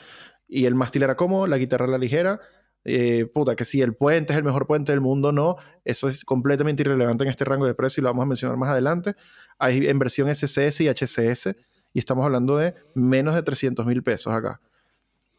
y 0.47 0.65
el 0.65 0.75
mástil 0.75 1.03
era 1.03 1.15
cómodo, 1.15 1.45
la 1.47 1.57
guitarra 1.57 1.85
era 1.87 1.97
ligera. 1.97 2.39
Eh, 2.83 3.25
puta, 3.31 3.55
que 3.55 3.63
si 3.63 3.81
el 3.81 3.93
puente 3.93 4.33
es 4.33 4.37
el 4.37 4.43
mejor 4.43 4.67
puente 4.67 4.91
del 4.91 5.01
mundo, 5.01 5.31
no. 5.31 5.55
Eso 5.85 6.07
es 6.07 6.25
completamente 6.25 6.81
irrelevante 6.83 7.23
en 7.23 7.29
este 7.29 7.45
rango 7.45 7.65
de 7.65 7.73
precio 7.73 8.01
y 8.01 8.03
lo 8.03 8.09
vamos 8.09 8.23
a 8.23 8.27
mencionar 8.27 8.57
más 8.57 8.69
adelante. 8.69 9.15
Hay 9.59 9.87
en 9.87 9.99
versión 9.99 10.33
SCS 10.33 10.81
y 10.81 10.89
HCS 10.89 11.55
y 11.93 11.99
estamos 11.99 12.25
hablando 12.25 12.57
de 12.57 12.75
menos 12.95 13.35
de 13.35 13.43
300 13.43 13.85
mil 13.85 14.03
pesos 14.03 14.33
acá. 14.33 14.61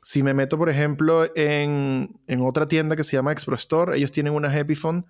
Si 0.03 0.23
me 0.23 0.35
meto, 0.35 0.59
por 0.59 0.69
ejemplo, 0.69 1.27
en, 1.37 2.21
en 2.27 2.41
otra 2.41 2.67
tienda 2.67 2.97
que 2.97 3.05
se 3.05 3.17
llama 3.17 3.33
Expro 3.33 3.55
Store, 3.55 3.97
ellos 3.97 4.11
tienen 4.11 4.33
unas 4.33 4.55
Epiphone 4.57 5.05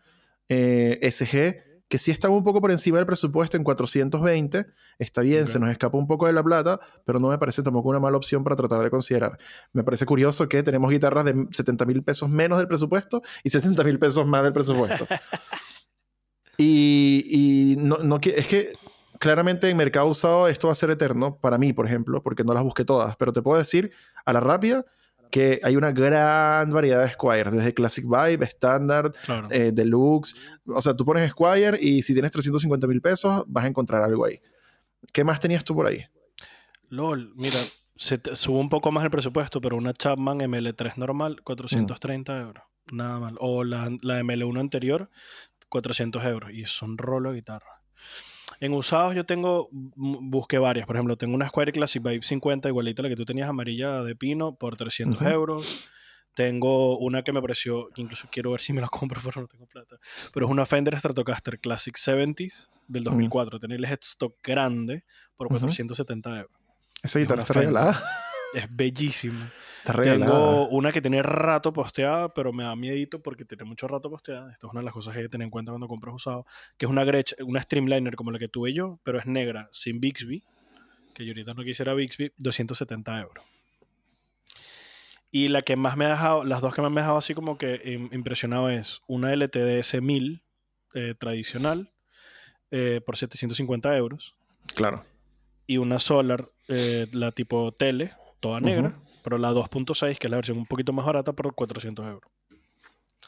eh, 0.48 0.98
SG 1.10 1.71
que 1.88 1.98
sí 1.98 2.10
están 2.10 2.30
un 2.30 2.42
poco 2.42 2.60
por 2.60 2.70
encima 2.70 2.98
del 2.98 3.06
presupuesto 3.06 3.56
en 3.56 3.64
420. 3.64 4.66
Está 4.98 5.20
bien, 5.22 5.46
se 5.46 5.58
nos 5.58 5.70
escapa 5.70 5.98
un 5.98 6.06
poco 6.06 6.26
de 6.26 6.32
la 6.32 6.42
plata, 6.42 6.80
pero 7.04 7.20
no 7.20 7.28
me 7.28 7.38
parece 7.38 7.62
tampoco 7.62 7.90
una 7.90 8.00
mala 8.00 8.16
opción 8.16 8.44
para 8.44 8.56
tratar 8.56 8.80
de 8.80 8.90
considerar. 8.90 9.38
Me 9.72 9.84
parece 9.84 10.06
curioso 10.06 10.48
que 10.48 10.62
tenemos 10.62 10.90
guitarras 10.90 11.24
de 11.24 11.46
70 11.50 11.84
mil 11.84 12.02
pesos 12.02 12.28
menos 12.30 12.58
del 12.58 12.68
presupuesto 12.68 13.22
y 13.44 13.50
70 13.50 13.84
mil 13.84 13.98
pesos 13.98 14.26
más 14.26 14.42
del 14.42 14.52
presupuesto. 14.52 15.06
y 16.56 17.72
y 17.72 17.76
no, 17.76 17.98
no, 17.98 18.18
es 18.22 18.46
que 18.46 18.72
claramente 19.18 19.70
en 19.70 19.76
mercado 19.76 20.06
usado 20.06 20.48
esto 20.48 20.68
va 20.68 20.72
a 20.72 20.74
ser 20.74 20.90
eterno 20.90 21.36
para 21.36 21.58
mí, 21.58 21.72
por 21.72 21.86
ejemplo, 21.86 22.22
porque 22.22 22.44
no 22.44 22.54
las 22.54 22.62
busqué 22.62 22.84
todas, 22.84 23.16
pero 23.16 23.32
te 23.32 23.40
puedo 23.40 23.58
decir 23.58 23.92
a 24.24 24.32
la 24.32 24.40
rápida 24.40 24.84
que 25.32 25.58
hay 25.64 25.74
una 25.76 25.90
gran 25.90 26.70
variedad 26.70 27.02
de 27.02 27.10
Squire, 27.10 27.50
desde 27.50 27.72
Classic 27.74 28.04
Vibe, 28.04 28.44
Standard, 28.44 29.12
Claro. 29.24 29.48
eh, 29.50 29.72
Deluxe. 29.72 30.36
O 30.66 30.80
sea, 30.82 30.94
tú 30.94 31.04
pones 31.04 31.28
Squire 31.30 31.76
y 31.80 32.02
si 32.02 32.12
tienes 32.12 32.30
350 32.30 32.86
mil 32.86 33.00
pesos, 33.00 33.42
vas 33.48 33.64
a 33.64 33.68
encontrar 33.68 34.02
algo 34.02 34.26
ahí. 34.26 34.38
¿Qué 35.12 35.24
más 35.24 35.40
tenías 35.40 35.64
tú 35.64 35.74
por 35.74 35.86
ahí? 35.86 36.04
LOL, 36.90 37.32
mira, 37.34 37.58
se 37.96 38.18
te- 38.18 38.36
sube 38.36 38.58
un 38.58 38.68
poco 38.68 38.92
más 38.92 39.02
el 39.04 39.10
presupuesto, 39.10 39.60
pero 39.60 39.76
una 39.76 39.92
Chapman 39.92 40.38
ML3 40.40 40.96
normal, 40.98 41.40
430 41.42 42.38
euros. 42.38 42.64
Nada 42.92 43.18
mal. 43.18 43.36
O 43.40 43.64
la, 43.64 43.88
la 44.02 44.20
ML1 44.22 44.60
anterior, 44.60 45.08
400 45.68 46.24
euros. 46.24 46.50
Y 46.52 46.64
son 46.66 46.98
rolo 46.98 47.30
de 47.30 47.36
guitarra. 47.36 47.81
En 48.62 48.76
usados 48.76 49.14
yo 49.16 49.26
tengo, 49.26 49.68
m- 49.72 50.18
busqué 50.20 50.56
varias. 50.58 50.86
Por 50.86 50.94
ejemplo, 50.94 51.16
tengo 51.16 51.34
una 51.34 51.48
Squire 51.48 51.72
Classic 51.72 52.00
Vibe 52.02 52.22
50, 52.22 52.68
igualita 52.68 53.02
a 53.02 53.04
la 53.04 53.08
que 53.08 53.16
tú 53.16 53.24
tenías 53.24 53.48
amarilla 53.48 54.04
de 54.04 54.14
pino, 54.14 54.54
por 54.54 54.76
300 54.76 55.20
Ujú. 55.20 55.28
euros. 55.30 55.88
Tengo 56.34 56.96
una 56.98 57.22
que 57.22 57.32
me 57.32 57.42
pareció, 57.42 57.88
incluso 57.96 58.28
quiero 58.30 58.52
ver 58.52 58.60
si 58.60 58.72
me 58.72 58.80
la 58.80 58.88
compro, 58.88 59.20
pero 59.24 59.42
no 59.42 59.48
tengo 59.48 59.66
plata. 59.66 59.96
Pero 60.32 60.46
es 60.46 60.52
una 60.52 60.64
Fender 60.64 60.96
Stratocaster 60.98 61.58
Classic 61.58 61.94
70s 61.96 62.68
del 62.86 63.02
2004. 63.04 63.58
Tiene 63.58 63.74
el 63.74 63.84
headstock 63.84 64.36
grande 64.42 65.04
por 65.36 65.48
Ujú. 65.48 65.56
470 65.58 66.30
euros. 66.38 66.52
Esa 67.02 67.18
guitarra 67.18 67.40
está 67.40 67.54
regalada. 67.54 68.02
Es 68.54 68.66
bellísima. 68.70 69.50
Está. 69.78 70.00
Tengo 70.02 70.68
una 70.68 70.92
que 70.92 71.00
tiene 71.00 71.22
rato 71.22 71.72
posteada, 71.72 72.32
pero 72.34 72.52
me 72.52 72.64
da 72.64 72.76
miedito 72.76 73.22
porque 73.22 73.44
tiene 73.44 73.64
mucho 73.64 73.88
rato 73.88 74.10
posteada. 74.10 74.52
Esto 74.52 74.66
es 74.66 74.72
una 74.72 74.80
de 74.80 74.84
las 74.84 74.94
cosas 74.94 75.12
que 75.14 75.20
hay 75.20 75.24
que 75.24 75.30
tener 75.30 75.46
en 75.46 75.50
cuenta 75.50 75.72
cuando 75.72 75.88
compras 75.88 76.14
usado. 76.14 76.44
Que 76.76 76.84
es 76.86 76.90
una 76.90 77.04
Gretsch, 77.04 77.34
una 77.42 77.62
Streamliner 77.62 78.14
como 78.14 78.30
la 78.30 78.38
que 78.38 78.48
tuve 78.48 78.72
yo, 78.74 79.00
pero 79.04 79.18
es 79.18 79.26
negra, 79.26 79.68
sin 79.72 80.00
Bixby. 80.00 80.42
Que 81.14 81.24
yo 81.24 81.30
ahorita 81.30 81.54
no 81.54 81.64
quisiera 81.64 81.94
Bixby, 81.94 82.32
270 82.36 83.20
euros. 83.20 83.44
Y 85.30 85.48
la 85.48 85.62
que 85.62 85.76
más 85.76 85.96
me 85.96 86.04
ha 86.04 86.10
dejado, 86.10 86.44
las 86.44 86.60
dos 86.60 86.74
que 86.74 86.82
más 86.82 86.90
me 86.90 87.00
ha 87.00 87.04
dejado 87.04 87.18
así 87.18 87.34
como 87.34 87.56
que 87.56 87.82
im- 87.84 88.12
impresionado 88.14 88.68
es 88.68 89.00
una 89.06 89.32
LTDS 89.34 90.00
1000 90.02 90.42
eh, 90.94 91.14
tradicional 91.18 91.90
eh, 92.70 93.00
por 93.04 93.16
750 93.16 93.96
euros 93.96 94.36
Claro. 94.74 95.04
y 95.66 95.78
una 95.78 95.98
Solar, 95.98 96.50
eh, 96.68 97.06
la 97.12 97.32
tipo 97.32 97.72
tele, 97.72 98.12
toda 98.42 98.60
negra, 98.60 98.92
pero 99.22 99.38
la 99.38 99.52
2.6, 99.52 100.18
que 100.18 100.26
es 100.26 100.30
la 100.30 100.36
versión 100.36 100.58
un 100.58 100.66
poquito 100.66 100.92
más 100.92 101.06
barata, 101.06 101.32
por 101.32 101.54
400 101.54 102.04
euros. 102.06 102.30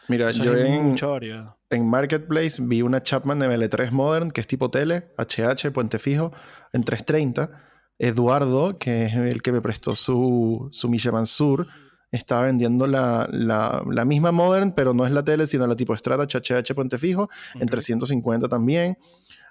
Mira, 0.08 0.28
Eso 0.28 0.44
yo 0.44 0.54
en, 0.54 0.84
mucha 0.90 1.06
variedad. 1.06 1.54
en 1.70 1.88
Marketplace 1.88 2.60
vi 2.62 2.82
una 2.82 3.02
Chapman 3.02 3.38
ML3 3.40 3.90
Modern, 3.92 4.30
que 4.30 4.42
es 4.42 4.46
tipo 4.46 4.70
tele, 4.70 5.08
HH, 5.16 5.70
puente 5.72 5.98
fijo, 5.98 6.32
en 6.74 6.84
330. 6.84 7.70
Eduardo, 7.98 8.76
que 8.76 9.04
es 9.04 9.14
el 9.14 9.40
que 9.40 9.52
me 9.52 9.62
prestó 9.62 9.94
su, 9.94 10.68
su 10.72 10.88
Mansur, 11.12 11.68
estaba 12.10 12.42
vendiendo 12.42 12.86
la, 12.86 13.28
la, 13.30 13.82
la 13.90 14.04
misma 14.04 14.32
Modern, 14.32 14.72
pero 14.72 14.92
no 14.94 15.06
es 15.06 15.12
la 15.12 15.22
tele, 15.24 15.46
sino 15.46 15.66
la 15.66 15.76
tipo 15.76 15.96
Strata 15.96 16.24
HH 16.26 16.74
puente 16.74 16.98
fijo, 16.98 17.30
en 17.54 17.62
Ok. 17.62 17.70
350 17.70 18.48
también. 18.48 18.98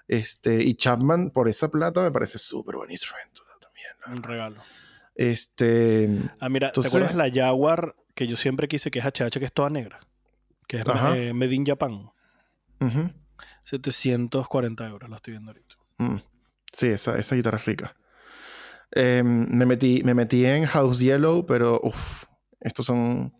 Este, 0.06 0.62
y 0.62 0.74
Chapman, 0.74 1.30
por 1.30 1.48
esa 1.48 1.68
plata, 1.68 2.02
me 2.02 2.10
parece 2.12 2.38
súper 2.38 2.76
buen 2.76 2.90
instrumento 2.90 3.40
también. 3.60 4.18
Un 4.18 4.22
regalo. 4.22 4.60
Este, 5.14 6.08
Ah, 6.40 6.48
mira, 6.48 6.68
Entonces- 6.68 6.92
¿te 6.92 6.98
acuerdas 6.98 7.16
la 7.16 7.30
Jaguar 7.32 7.94
que 8.14 8.26
yo 8.26 8.36
siempre 8.36 8.68
quise 8.68 8.90
que 8.90 8.98
es 8.98 9.04
HH, 9.04 9.38
que 9.38 9.44
es 9.46 9.52
toda 9.52 9.70
negra? 9.70 10.00
Que 10.66 10.78
es 10.78 10.84
eh, 11.14 11.32
Made 11.34 11.54
in 11.54 11.66
Japan. 11.66 12.10
ujú. 12.80 13.10
740 13.64 14.86
euros, 14.86 15.08
la 15.10 15.16
estoy 15.16 15.32
viendo 15.32 15.50
ahorita. 15.50 15.74
Mm. 15.98 16.16
Sí, 16.72 16.88
esa, 16.88 17.16
esa 17.18 17.34
guitarra 17.36 17.58
es 17.58 17.64
rica. 17.64 17.96
Em, 18.90 19.46
me, 19.50 19.66
metí, 19.66 20.02
me 20.04 20.14
metí 20.14 20.44
en 20.44 20.66
House 20.66 20.98
Yellow, 21.00 21.46
pero 21.46 21.80
uff, 21.82 22.24
estos 22.60 22.86
son. 22.86 23.32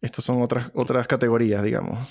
Estos 0.00 0.24
son 0.24 0.42
otras, 0.42 0.70
otras 0.74 1.06
categorías, 1.06 1.62
digamos. 1.64 2.06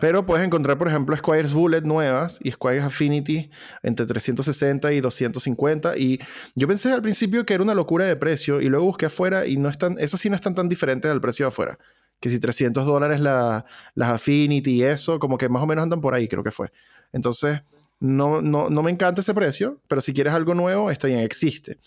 Pero 0.00 0.24
puedes 0.24 0.46
encontrar, 0.46 0.78
por 0.78 0.88
ejemplo, 0.88 1.16
Squires 1.16 1.52
Bullet 1.52 1.82
nuevas 1.82 2.38
y 2.42 2.50
Squires 2.50 2.84
Affinity 2.84 3.50
entre 3.82 4.06
360 4.06 4.92
y 4.92 5.00
250. 5.00 5.96
Y 5.98 6.18
yo 6.54 6.66
pensé 6.66 6.92
al 6.92 7.02
principio 7.02 7.44
que 7.44 7.54
era 7.54 7.62
una 7.62 7.74
locura 7.74 8.06
de 8.06 8.16
precio 8.16 8.60
y 8.60 8.66
luego 8.70 8.86
busqué 8.86 9.06
afuera 9.06 9.46
y 9.46 9.56
no 9.56 9.68
están, 9.68 9.96
esas 9.98 10.20
sí 10.20 10.30
no 10.30 10.36
están 10.36 10.54
tan 10.54 10.68
diferentes 10.68 11.10
al 11.10 11.20
precio 11.20 11.44
de 11.44 11.48
afuera. 11.48 11.78
Que 12.20 12.30
si 12.30 12.38
300 12.38 12.86
dólares 12.86 13.20
la- 13.20 13.64
las 13.94 14.08
Affinity 14.10 14.70
y 14.76 14.82
eso, 14.84 15.18
como 15.18 15.36
que 15.36 15.48
más 15.50 15.62
o 15.62 15.66
menos 15.66 15.82
andan 15.82 16.00
por 16.00 16.14
ahí, 16.14 16.28
creo 16.28 16.42
que 16.42 16.50
fue. 16.50 16.70
Entonces, 17.12 17.62
no, 18.00 18.40
no, 18.40 18.70
no 18.70 18.82
me 18.82 18.90
encanta 18.90 19.20
ese 19.20 19.34
precio, 19.34 19.80
pero 19.88 20.00
si 20.00 20.14
quieres 20.14 20.32
algo 20.32 20.54
nuevo, 20.54 20.90
está 20.90 21.06
bien, 21.08 21.20
existe. 21.20 21.78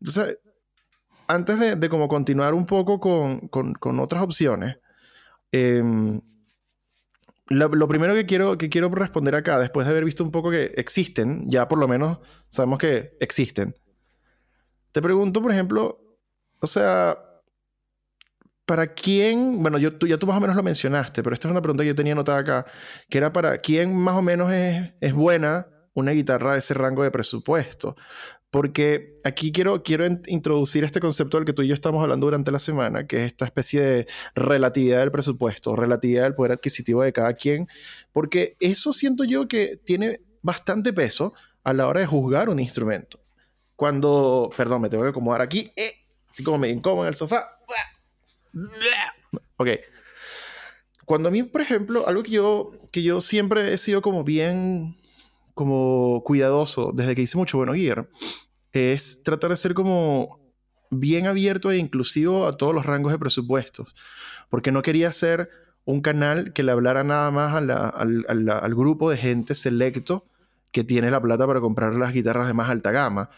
Entonces, 0.00 0.38
antes 1.26 1.58
de, 1.60 1.76
de 1.76 1.88
como 1.88 2.08
continuar 2.08 2.52
un 2.54 2.66
poco 2.66 3.00
con, 3.00 3.48
con- 3.48 3.72
con 3.74 4.00
otras 4.00 4.22
opciones, 4.22 4.76
em, 5.52 6.20
lo, 7.48 7.68
lo 7.68 7.88
primero 7.88 8.14
que 8.14 8.26
quiero, 8.26 8.58
que 8.58 8.68
quiero 8.68 8.88
responder 8.90 9.34
acá, 9.34 9.58
después 9.58 9.86
de 9.86 9.92
haber 9.92 10.04
visto 10.04 10.22
un 10.22 10.30
poco 10.30 10.50
que 10.50 10.72
existen, 10.76 11.48
ya 11.48 11.68
por 11.68 11.78
lo 11.78 11.88
menos 11.88 12.18
sabemos 12.48 12.78
que 12.78 13.16
existen. 13.20 13.74
Te 14.92 15.02
pregunto, 15.02 15.40
por 15.42 15.52
ejemplo, 15.52 16.00
o 16.60 16.66
sea, 16.66 17.18
¿para 18.66 18.94
quién? 18.94 19.62
Bueno, 19.62 19.78
yo, 19.78 19.96
tú, 19.96 20.06
ya 20.06 20.18
tú 20.18 20.26
más 20.26 20.36
o 20.36 20.40
menos 20.40 20.56
lo 20.56 20.62
mencionaste, 20.62 21.22
pero 21.22 21.34
esta 21.34 21.48
es 21.48 21.52
una 21.52 21.62
pregunta 21.62 21.84
que 21.84 21.88
yo 21.88 21.94
tenía 21.94 22.12
anotada 22.12 22.38
acá, 22.38 22.66
que 23.08 23.18
era 23.18 23.32
para 23.32 23.58
quién 23.58 23.96
más 23.96 24.16
o 24.16 24.22
menos 24.22 24.52
es, 24.52 24.92
es 25.00 25.12
buena 25.14 25.66
una 25.94 26.12
guitarra 26.12 26.52
de 26.52 26.60
ese 26.60 26.74
rango 26.74 27.02
de 27.02 27.10
presupuesto. 27.10 27.96
Porque 28.50 29.14
aquí 29.24 29.52
quiero, 29.52 29.82
quiero 29.82 30.06
in- 30.06 30.22
introducir 30.26 30.82
este 30.82 31.00
concepto 31.00 31.36
del 31.36 31.44
que 31.44 31.52
tú 31.52 31.62
y 31.62 31.68
yo 31.68 31.74
estamos 31.74 32.02
hablando 32.02 32.26
durante 32.26 32.50
la 32.50 32.58
semana, 32.58 33.06
que 33.06 33.18
es 33.18 33.22
esta 33.26 33.44
especie 33.44 33.80
de 33.82 34.06
relatividad 34.34 35.00
del 35.00 35.10
presupuesto, 35.10 35.76
relatividad 35.76 36.22
del 36.22 36.34
poder 36.34 36.52
adquisitivo 36.52 37.02
de 37.02 37.12
cada 37.12 37.34
quien, 37.34 37.68
porque 38.12 38.56
eso 38.58 38.92
siento 38.94 39.24
yo 39.24 39.48
que 39.48 39.76
tiene 39.76 40.22
bastante 40.40 40.94
peso 40.94 41.34
a 41.62 41.74
la 41.74 41.86
hora 41.88 42.00
de 42.00 42.06
juzgar 42.06 42.48
un 42.48 42.58
instrumento. 42.58 43.20
Cuando, 43.76 44.50
perdón, 44.56 44.80
me 44.80 44.88
tengo 44.88 45.04
que 45.04 45.10
acomodar 45.10 45.42
aquí, 45.42 45.70
eh, 45.76 45.92
estoy 46.30 46.44
como 46.44 46.58
medio 46.58 46.74
incómodo 46.74 47.04
en 47.04 47.08
el 47.08 47.14
sofá. 47.16 47.58
Ok. 49.58 49.68
Cuando 51.04 51.28
a 51.28 51.32
mí, 51.32 51.42
por 51.42 51.60
ejemplo, 51.60 52.08
algo 52.08 52.22
que 52.22 52.30
yo, 52.30 52.70
que 52.92 53.02
yo 53.02 53.20
siempre 53.20 53.72
he 53.72 53.78
sido 53.78 54.00
como 54.02 54.24
bien, 54.24 54.96
como 55.58 56.22
cuidadoso 56.22 56.92
desde 56.94 57.16
que 57.16 57.22
hice 57.22 57.36
mucho 57.36 57.58
Bueno 57.58 57.74
Gear, 57.74 58.08
es 58.70 59.24
tratar 59.24 59.50
de 59.50 59.56
ser 59.56 59.74
como 59.74 60.38
bien 60.88 61.26
abierto 61.26 61.72
e 61.72 61.78
inclusivo 61.78 62.46
a 62.46 62.56
todos 62.56 62.72
los 62.72 62.86
rangos 62.86 63.10
de 63.10 63.18
presupuestos. 63.18 63.96
Porque 64.50 64.70
no 64.70 64.82
quería 64.82 65.10
ser 65.10 65.50
un 65.84 66.00
canal 66.00 66.52
que 66.52 66.62
le 66.62 66.70
hablara 66.70 67.02
nada 67.02 67.32
más 67.32 67.56
al 67.56 68.74
grupo 68.76 69.10
de 69.10 69.16
gente 69.16 69.56
selecto 69.56 70.28
que 70.70 70.84
tiene 70.84 71.10
la 71.10 71.20
plata 71.20 71.44
para 71.44 71.60
comprar 71.60 71.96
las 71.96 72.12
guitarras 72.12 72.46
de 72.46 72.54
más 72.54 72.70
alta 72.70 72.92
gama. 72.92 73.28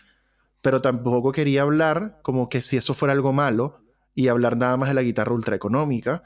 Pero 0.61 0.83
tampoco 0.83 1.33
quería 1.33 1.63
hablar 1.63 2.19
como 2.21 2.51
que 2.51 2.61
si 2.61 2.77
eso 2.77 2.93
fuera 2.93 3.15
algo 3.15 3.33
malo 3.33 3.81
y 4.15 4.29
hablar 4.29 4.59
nada 4.59 4.77
más 4.77 4.91
de 4.91 4.95
la 4.95 5.03
guitarra 5.03 5.33
ultra 5.33 5.57
económica. 5.57 6.23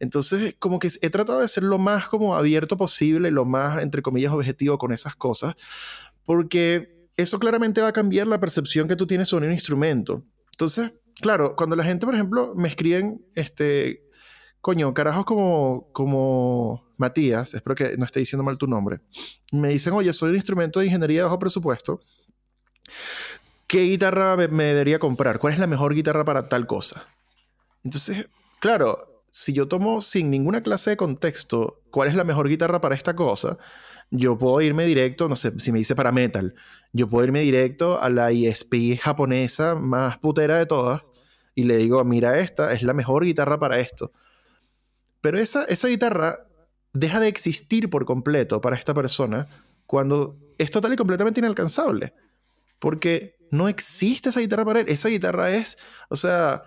Entonces, 0.00 0.54
como 0.58 0.78
que 0.78 0.88
he 1.02 1.10
tratado 1.10 1.40
de 1.40 1.48
ser 1.48 1.64
lo 1.64 1.78
más 1.78 2.08
como 2.08 2.36
abierto 2.36 2.76
posible, 2.76 3.30
lo 3.30 3.44
más, 3.44 3.82
entre 3.82 4.02
comillas, 4.02 4.32
objetivo 4.32 4.78
con 4.78 4.92
esas 4.92 5.16
cosas, 5.16 5.56
porque 6.24 7.08
eso 7.16 7.38
claramente 7.38 7.80
va 7.80 7.88
a 7.88 7.92
cambiar 7.92 8.26
la 8.26 8.38
percepción 8.38 8.86
que 8.86 8.96
tú 8.96 9.06
tienes 9.06 9.28
sobre 9.28 9.46
un 9.46 9.52
instrumento. 9.52 10.24
Entonces, 10.52 10.92
claro, 11.20 11.56
cuando 11.56 11.74
la 11.74 11.84
gente, 11.84 12.06
por 12.06 12.14
ejemplo, 12.14 12.54
me 12.54 12.68
escriben, 12.68 13.24
este, 13.34 14.04
coño, 14.60 14.94
carajos 14.94 15.24
como, 15.24 15.90
como 15.92 16.86
Matías, 16.96 17.54
espero 17.54 17.74
que 17.74 17.96
no 17.96 18.04
esté 18.04 18.20
diciendo 18.20 18.44
mal 18.44 18.56
tu 18.56 18.68
nombre, 18.68 19.00
me 19.50 19.70
dicen, 19.70 19.94
oye, 19.94 20.12
soy 20.12 20.30
un 20.30 20.36
instrumento 20.36 20.78
de 20.78 20.86
ingeniería 20.86 21.20
de 21.20 21.24
bajo 21.24 21.40
presupuesto, 21.40 22.00
¿qué 23.66 23.82
guitarra 23.82 24.36
me, 24.36 24.46
me 24.46 24.64
debería 24.64 25.00
comprar? 25.00 25.40
¿Cuál 25.40 25.54
es 25.54 25.58
la 25.58 25.66
mejor 25.66 25.94
guitarra 25.94 26.24
para 26.24 26.48
tal 26.48 26.66
cosa? 26.68 27.08
Entonces, 27.82 28.28
claro, 28.60 29.07
si 29.30 29.52
yo 29.52 29.68
tomo 29.68 30.00
sin 30.00 30.30
ninguna 30.30 30.62
clase 30.62 30.90
de 30.90 30.96
contexto 30.96 31.82
cuál 31.90 32.08
es 32.08 32.14
la 32.14 32.24
mejor 32.24 32.48
guitarra 32.48 32.80
para 32.80 32.94
esta 32.94 33.14
cosa, 33.14 33.58
yo 34.10 34.38
puedo 34.38 34.60
irme 34.60 34.86
directo, 34.86 35.28
no 35.28 35.36
sé, 35.36 35.58
si 35.60 35.72
me 35.72 35.78
dice 35.78 35.94
para 35.94 36.12
metal, 36.12 36.54
yo 36.92 37.08
puedo 37.08 37.24
irme 37.24 37.40
directo 37.40 38.00
a 38.00 38.08
la 38.08 38.30
ESP 38.30 38.98
japonesa 39.00 39.74
más 39.74 40.18
putera 40.18 40.56
de 40.58 40.66
todas 40.66 41.02
y 41.54 41.64
le 41.64 41.76
digo, 41.76 42.02
mira 42.04 42.38
esta, 42.38 42.72
es 42.72 42.82
la 42.82 42.94
mejor 42.94 43.24
guitarra 43.24 43.58
para 43.58 43.78
esto. 43.80 44.12
Pero 45.20 45.38
esa, 45.38 45.64
esa 45.64 45.88
guitarra 45.88 46.46
deja 46.92 47.20
de 47.20 47.28
existir 47.28 47.90
por 47.90 48.04
completo 48.04 48.60
para 48.60 48.76
esta 48.76 48.94
persona 48.94 49.48
cuando 49.86 50.38
es 50.58 50.70
total 50.70 50.92
y 50.92 50.96
completamente 50.96 51.40
inalcanzable. 51.40 52.14
Porque 52.78 53.36
no 53.50 53.68
existe 53.68 54.28
esa 54.28 54.40
guitarra 54.40 54.64
para 54.64 54.80
él. 54.80 54.86
Esa 54.88 55.08
guitarra 55.08 55.50
es, 55.50 55.78
o 56.08 56.16
sea, 56.16 56.62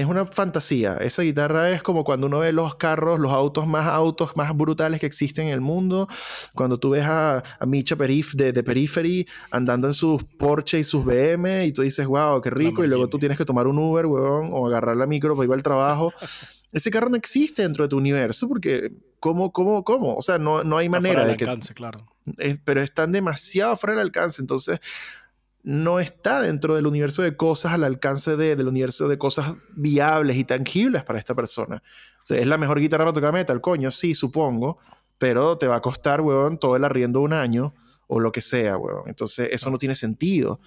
es 0.00 0.06
una 0.06 0.24
fantasía. 0.24 0.96
Esa 0.96 1.22
guitarra 1.22 1.70
es 1.70 1.82
como 1.82 2.04
cuando 2.04 2.26
uno 2.26 2.38
ve 2.40 2.52
los 2.52 2.74
carros, 2.76 3.20
los 3.20 3.30
autos 3.32 3.66
más 3.66 3.86
autos, 3.86 4.36
más 4.36 4.56
brutales 4.56 4.98
que 5.00 5.06
existen 5.06 5.46
en 5.48 5.52
el 5.54 5.60
mundo. 5.60 6.08
Cuando 6.54 6.78
tú 6.78 6.90
ves 6.90 7.04
a, 7.04 7.42
a 7.58 7.66
Micha 7.66 7.96
Perif 7.96 8.34
de, 8.34 8.52
de 8.52 8.62
Periphery 8.62 9.28
andando 9.50 9.86
en 9.86 9.92
sus 9.92 10.24
Porsche 10.24 10.78
y 10.78 10.84
sus 10.84 11.04
BM 11.04 11.66
y 11.66 11.72
tú 11.72 11.82
dices, 11.82 12.06
wow, 12.06 12.40
qué 12.40 12.50
rico. 12.50 12.82
Y 12.84 12.88
luego 12.88 13.08
tú 13.08 13.18
tienes 13.18 13.36
que 13.38 13.44
tomar 13.44 13.66
un 13.66 13.78
Uber, 13.78 14.06
weón, 14.06 14.48
o 14.52 14.66
agarrar 14.66 14.96
la 14.96 15.06
micro 15.06 15.34
para 15.36 15.46
ir 15.46 15.52
al 15.52 15.62
trabajo. 15.62 16.12
Ese 16.72 16.90
carro 16.90 17.08
no 17.08 17.16
existe 17.16 17.62
dentro 17.62 17.84
de 17.84 17.88
tu 17.88 17.96
universo 17.96 18.46
porque, 18.48 18.92
¿cómo, 19.18 19.52
cómo, 19.52 19.82
cómo? 19.82 20.14
O 20.16 20.22
sea, 20.22 20.38
no, 20.38 20.62
no 20.62 20.76
hay 20.78 20.88
manera 20.88 21.14
fuera 21.24 21.28
de 21.28 21.36
que 21.36 21.74
claro. 21.74 22.06
es- 22.38 22.60
pero 22.64 22.80
están 22.80 23.10
demasiado 23.10 23.74
fuera 23.76 23.94
del 23.96 24.02
alcance. 24.06 24.40
Entonces, 24.40 24.78
no 25.62 26.00
está 26.00 26.40
dentro 26.40 26.74
del 26.74 26.86
universo 26.86 27.22
de 27.22 27.36
cosas 27.36 27.72
al 27.72 27.84
alcance 27.84 28.36
de, 28.36 28.56
del 28.56 28.68
universo 28.68 29.08
de 29.08 29.18
cosas 29.18 29.54
viables 29.74 30.36
y 30.36 30.44
tangibles 30.44 31.02
para 31.02 31.18
esta 31.18 31.34
persona. 31.34 31.82
O 32.22 32.26
sea, 32.26 32.38
es 32.38 32.46
la 32.46 32.58
mejor 32.58 32.80
guitarra 32.80 33.04
para 33.04 33.14
tocar 33.14 33.32
metal, 33.32 33.60
coño, 33.60 33.90
sí, 33.90 34.14
supongo, 34.14 34.78
pero 35.18 35.58
te 35.58 35.66
va 35.66 35.76
a 35.76 35.82
costar, 35.82 36.20
weón, 36.20 36.58
todo 36.58 36.76
el 36.76 36.84
arriendo 36.84 37.20
un 37.20 37.32
año 37.32 37.74
o 38.06 38.20
lo 38.20 38.32
que 38.32 38.40
sea, 38.40 38.76
weón. 38.76 39.04
Entonces, 39.06 39.48
eso 39.52 39.70
no 39.70 39.78
tiene 39.78 39.94
sentido. 39.94 40.60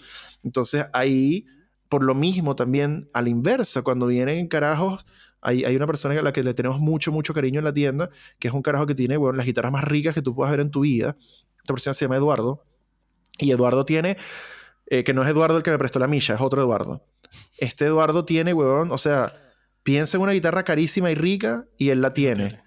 Entonces, 0.43 0.85
ahí, 0.93 1.45
por 1.89 2.03
lo 2.03 2.13
mismo, 2.15 2.55
también 2.55 3.09
a 3.13 3.21
la 3.21 3.29
inversa, 3.29 3.81
cuando 3.81 4.07
vienen 4.07 4.47
carajos, 4.47 5.05
hay, 5.41 5.65
hay 5.65 5.75
una 5.75 5.87
persona 5.87 6.17
a 6.17 6.21
la 6.21 6.31
que 6.31 6.43
le 6.43 6.53
tenemos 6.53 6.79
mucho, 6.79 7.11
mucho 7.11 7.33
cariño 7.33 7.59
en 7.59 7.65
la 7.65 7.73
tienda, 7.73 8.09
que 8.39 8.47
es 8.47 8.53
un 8.53 8.61
carajo 8.61 8.85
que 8.85 8.95
tiene, 8.95 9.17
weón, 9.17 9.37
las 9.37 9.45
guitarras 9.45 9.71
más 9.71 9.83
ricas 9.83 10.13
que 10.13 10.21
tú 10.21 10.35
puedas 10.35 10.51
ver 10.51 10.59
en 10.59 10.71
tu 10.71 10.81
vida. 10.81 11.17
Esta 11.57 11.73
persona 11.73 11.93
se 11.93 12.05
llama 12.05 12.17
Eduardo. 12.17 12.63
Y 13.39 13.51
Eduardo 13.51 13.83
tiene 13.85 14.17
eh, 14.93 15.03
que 15.03 15.13
no 15.13 15.23
es 15.23 15.29
Eduardo 15.29 15.57
el 15.57 15.63
que 15.63 15.71
me 15.71 15.79
prestó 15.79 15.97
la 15.97 16.07
milla, 16.07 16.35
es 16.35 16.41
otro 16.41 16.61
Eduardo. 16.61 17.03
Este 17.57 17.85
Eduardo 17.85 18.25
tiene, 18.25 18.53
huevón, 18.53 18.91
o 18.91 18.97
sea, 18.97 19.33
piensa 19.81 20.17
en 20.17 20.23
una 20.23 20.33
guitarra 20.33 20.63
carísima 20.63 21.09
y 21.09 21.15
rica 21.15 21.65
y 21.77 21.89
él 21.89 22.01
la 22.01 22.13
tiene. 22.13 22.61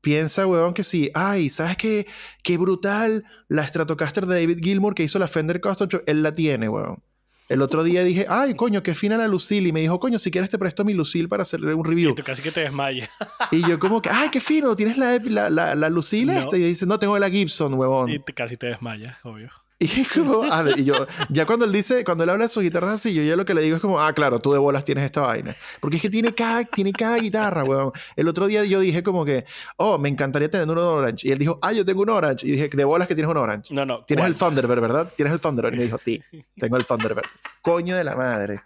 Piensa, 0.00 0.46
huevón, 0.48 0.74
que 0.74 0.82
sí. 0.82 1.12
Ay, 1.14 1.48
¿sabes 1.48 1.76
qué? 1.76 2.08
Qué 2.42 2.58
brutal 2.58 3.24
la 3.46 3.66
Stratocaster 3.66 4.26
de 4.26 4.40
David 4.40 4.58
Gilmour 4.60 4.96
que 4.96 5.04
hizo 5.04 5.20
la 5.20 5.28
Fender 5.28 5.60
Custom 5.60 5.88
Él 6.06 6.24
la 6.24 6.34
tiene, 6.34 6.68
huevón. 6.68 7.04
El 7.48 7.62
otro 7.62 7.84
día 7.84 8.02
dije, 8.02 8.26
ay, 8.28 8.54
coño, 8.54 8.82
qué 8.82 8.94
fina 8.94 9.16
la 9.16 9.28
Lucille. 9.28 9.68
Y 9.68 9.72
me 9.72 9.80
dijo, 9.80 10.00
coño, 10.00 10.18
si 10.18 10.32
quieres 10.32 10.50
te 10.50 10.58
presto 10.58 10.84
mi 10.84 10.94
Lucille 10.94 11.28
para 11.28 11.42
hacerle 11.42 11.74
un 11.74 11.84
review. 11.84 12.10
Y 12.10 12.14
tú 12.16 12.24
casi 12.24 12.42
que 12.42 12.50
te 12.50 12.60
desmayas. 12.60 13.10
y 13.52 13.60
yo 13.60 13.78
como 13.78 14.02
que, 14.02 14.10
ay, 14.10 14.30
qué 14.30 14.40
fino, 14.40 14.74
¿tienes 14.74 14.96
la, 14.96 15.18
la, 15.18 15.50
la, 15.50 15.74
la 15.76 15.88
Lucille 15.88 16.36
esta? 16.36 16.56
Y 16.56 16.62
dice, 16.62 16.86
no, 16.86 16.98
tengo 16.98 17.16
la 17.18 17.30
Gibson, 17.30 17.74
huevón. 17.74 18.10
Y 18.10 18.18
casi 18.34 18.56
te 18.56 18.66
desmayas, 18.66 19.18
obvio. 19.22 19.50
Y, 19.82 20.04
como, 20.04 20.44
ah, 20.44 20.64
y 20.76 20.84
yo, 20.84 21.06
ya 21.28 21.44
cuando 21.44 21.64
él 21.64 21.72
dice, 21.72 22.04
cuando 22.04 22.22
él 22.22 22.30
habla 22.30 22.44
de 22.44 22.48
sus 22.48 22.62
guitarras 22.62 22.94
así, 22.94 23.12
yo 23.12 23.22
ya 23.22 23.34
lo 23.34 23.44
que 23.44 23.52
le 23.52 23.62
digo 23.62 23.74
es 23.76 23.82
como, 23.82 24.00
ah, 24.00 24.12
claro, 24.12 24.38
tú 24.38 24.52
de 24.52 24.58
bolas 24.58 24.84
tienes 24.84 25.02
esta 25.04 25.22
vaina. 25.22 25.56
Porque 25.80 25.96
es 25.96 26.02
que 26.02 26.08
tiene 26.08 26.32
cada, 26.32 26.62
tiene 26.64 26.92
cada 26.92 27.16
guitarra, 27.18 27.64
weón. 27.64 27.90
El 28.14 28.28
otro 28.28 28.46
día 28.46 28.64
yo 28.64 28.78
dije 28.78 29.02
como 29.02 29.24
que, 29.24 29.44
oh, 29.78 29.98
me 29.98 30.08
encantaría 30.08 30.48
tener 30.48 30.68
uno 30.68 30.88
Orange. 30.88 31.26
Y 31.26 31.32
él 31.32 31.38
dijo, 31.38 31.58
ah, 31.62 31.72
yo 31.72 31.84
tengo 31.84 32.02
un 32.02 32.10
Orange. 32.10 32.46
Y 32.46 32.52
dije, 32.52 32.68
de 32.68 32.84
bolas 32.84 33.08
que 33.08 33.16
tienes 33.16 33.30
un 33.30 33.36
Orange. 33.36 33.74
No, 33.74 33.84
no. 33.84 34.04
Tienes 34.04 34.26
el 34.26 34.36
Thunderbird, 34.36 34.80
¿verdad? 34.80 35.12
Tienes 35.16 35.34
el 35.34 35.40
Thunderbird. 35.40 35.74
Y 35.74 35.78
me 35.78 35.84
dijo, 35.84 35.98
sí, 35.98 36.22
tengo 36.56 36.76
el 36.76 36.86
Thunderbird. 36.86 37.26
Coño 37.60 37.96
de 37.96 38.04
la 38.04 38.14
madre. 38.14 38.60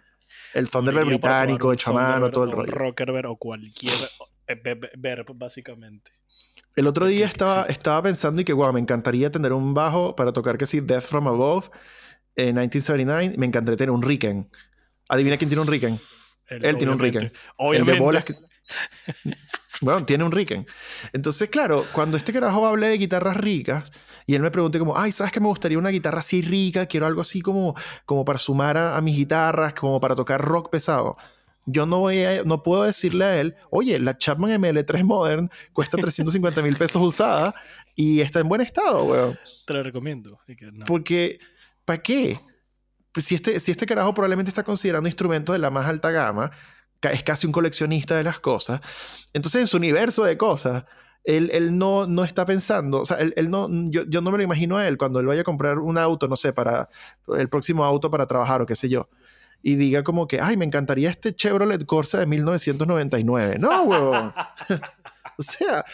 El 0.53 0.69
Thunderbird 0.69 1.07
británico, 1.07 1.73
hecho 1.73 1.91
a 1.91 1.93
mano, 1.93 2.29
todo 2.29 2.43
el 2.43 2.51
rollo. 2.51 2.71
Rockerbird 2.71 3.25
o 3.25 3.37
cualquier 3.37 3.95
verb, 4.97 5.25
básicamente. 5.35 6.11
El 6.77 6.85
otro 6.85 7.07
día 7.07 7.25
estaba, 7.25 7.63
estaba 7.63 8.03
pensando 8.03 8.39
y 8.39 8.45
que, 8.45 8.53
wow, 8.53 8.71
me 8.71 8.79
encantaría 8.79 9.31
tener 9.31 9.51
un 9.51 9.73
bajo 9.73 10.15
para 10.15 10.31
tocar 10.31 10.59
que 10.59 10.67
sí, 10.67 10.79
Death 10.79 11.05
from 11.05 11.27
Above 11.27 11.71
en 12.35 12.53
1979. 12.53 13.33
Me 13.35 13.47
encantaría 13.47 13.75
tener 13.75 13.89
un 13.89 14.03
Riken. 14.03 14.47
Adivina 15.09 15.37
quién 15.37 15.49
tiene 15.49 15.63
un 15.63 15.67
Riken. 15.67 15.99
Él, 16.47 16.77
tiene 16.77 16.93
un 16.93 16.99
Riken. 16.99 17.33
Obviamente. 17.57 17.93
El 17.93 17.97
de 17.97 18.03
bolas 18.03 18.23
que... 18.23 18.35
bueno, 19.81 20.05
tiene 20.05 20.23
un 20.23 20.31
Riken. 20.31 20.67
Entonces, 21.13 21.49
claro, 21.49 21.83
cuando 21.93 22.15
este 22.15 22.31
carajo 22.31 22.67
hable 22.67 22.89
de 22.89 22.97
guitarras 22.99 23.37
ricas 23.37 23.91
y 24.27 24.35
él 24.35 24.43
me 24.43 24.51
pregunte 24.51 24.77
como, 24.77 24.95
ay, 24.95 25.11
¿sabes 25.11 25.33
que 25.33 25.39
me 25.39 25.47
gustaría 25.47 25.79
una 25.79 25.89
guitarra 25.89 26.19
así 26.19 26.43
rica? 26.43 26.85
Quiero 26.85 27.07
algo 27.07 27.21
así 27.21 27.41
como, 27.41 27.73
como 28.05 28.23
para 28.23 28.37
sumar 28.37 28.77
a 28.77 29.01
mis 29.01 29.17
guitarras, 29.17 29.73
como 29.73 29.99
para 29.99 30.15
tocar 30.15 30.39
rock 30.39 30.69
pesado 30.69 31.17
yo 31.67 31.85
no 31.85 31.99
voy 31.99 32.23
a, 32.23 32.43
no 32.43 32.63
puedo 32.63 32.83
decirle 32.83 33.25
a 33.25 33.39
él, 33.39 33.55
oye, 33.69 33.99
la 33.99 34.17
Chapman 34.17 34.51
ML3 34.61 35.03
Modern 35.03 35.51
cuesta 35.73 35.97
350 35.97 36.61
mil 36.61 36.77
pesos 36.77 37.01
usada 37.01 37.53
y 37.93 38.21
está 38.21 38.39
en 38.39 38.47
buen 38.47 38.61
estado, 38.61 39.03
weón. 39.03 39.37
Te 39.65 39.73
lo 39.73 39.83
recomiendo. 39.83 40.39
Porque, 40.85 41.39
¿para 41.83 42.01
qué? 42.01 42.39
Pues 43.11 43.25
si 43.25 43.35
este, 43.35 43.59
si 43.59 43.71
este 43.71 43.85
carajo 43.85 44.13
probablemente 44.13 44.49
está 44.49 44.63
considerando 44.63 45.09
instrumentos 45.09 45.53
de 45.53 45.59
la 45.59 45.69
más 45.69 45.85
alta 45.85 46.09
gama, 46.09 46.51
es 47.01 47.23
casi 47.23 47.47
un 47.47 47.53
coleccionista 47.53 48.15
de 48.15 48.23
las 48.23 48.39
cosas, 48.39 48.81
entonces 49.33 49.61
en 49.61 49.67
su 49.67 49.77
universo 49.77 50.23
de 50.23 50.37
cosas, 50.37 50.85
él, 51.25 51.49
él 51.51 51.77
no, 51.77 52.07
no 52.07 52.23
está 52.23 52.45
pensando, 52.45 53.01
o 53.01 53.05
sea, 53.05 53.17
él, 53.17 53.33
él 53.35 53.49
no, 53.49 53.67
yo, 53.89 54.03
yo 54.07 54.21
no 54.21 54.31
me 54.31 54.37
lo 54.37 54.43
imagino 54.43 54.77
a 54.77 54.87
él 54.87 54.97
cuando 54.97 55.19
él 55.19 55.25
vaya 55.25 55.41
a 55.41 55.43
comprar 55.43 55.79
un 55.79 55.97
auto, 55.97 56.29
no 56.29 56.37
sé, 56.37 56.53
para 56.53 56.87
el 57.37 57.49
próximo 57.49 57.83
auto 57.83 58.09
para 58.09 58.25
trabajar 58.25 58.61
o 58.61 58.65
qué 58.65 58.75
sé 58.75 58.87
yo 58.87 59.09
y 59.61 59.75
diga 59.75 60.03
como 60.03 60.27
que, 60.27 60.39
ay, 60.41 60.57
me 60.57 60.65
encantaría 60.65 61.09
este 61.09 61.35
Chevrolet 61.35 61.85
Corsa 61.85 62.19
de 62.19 62.25
1999. 62.25 63.57
No, 63.59 63.83
huevón. 63.83 64.33
o 65.37 65.43
sea, 65.43 65.85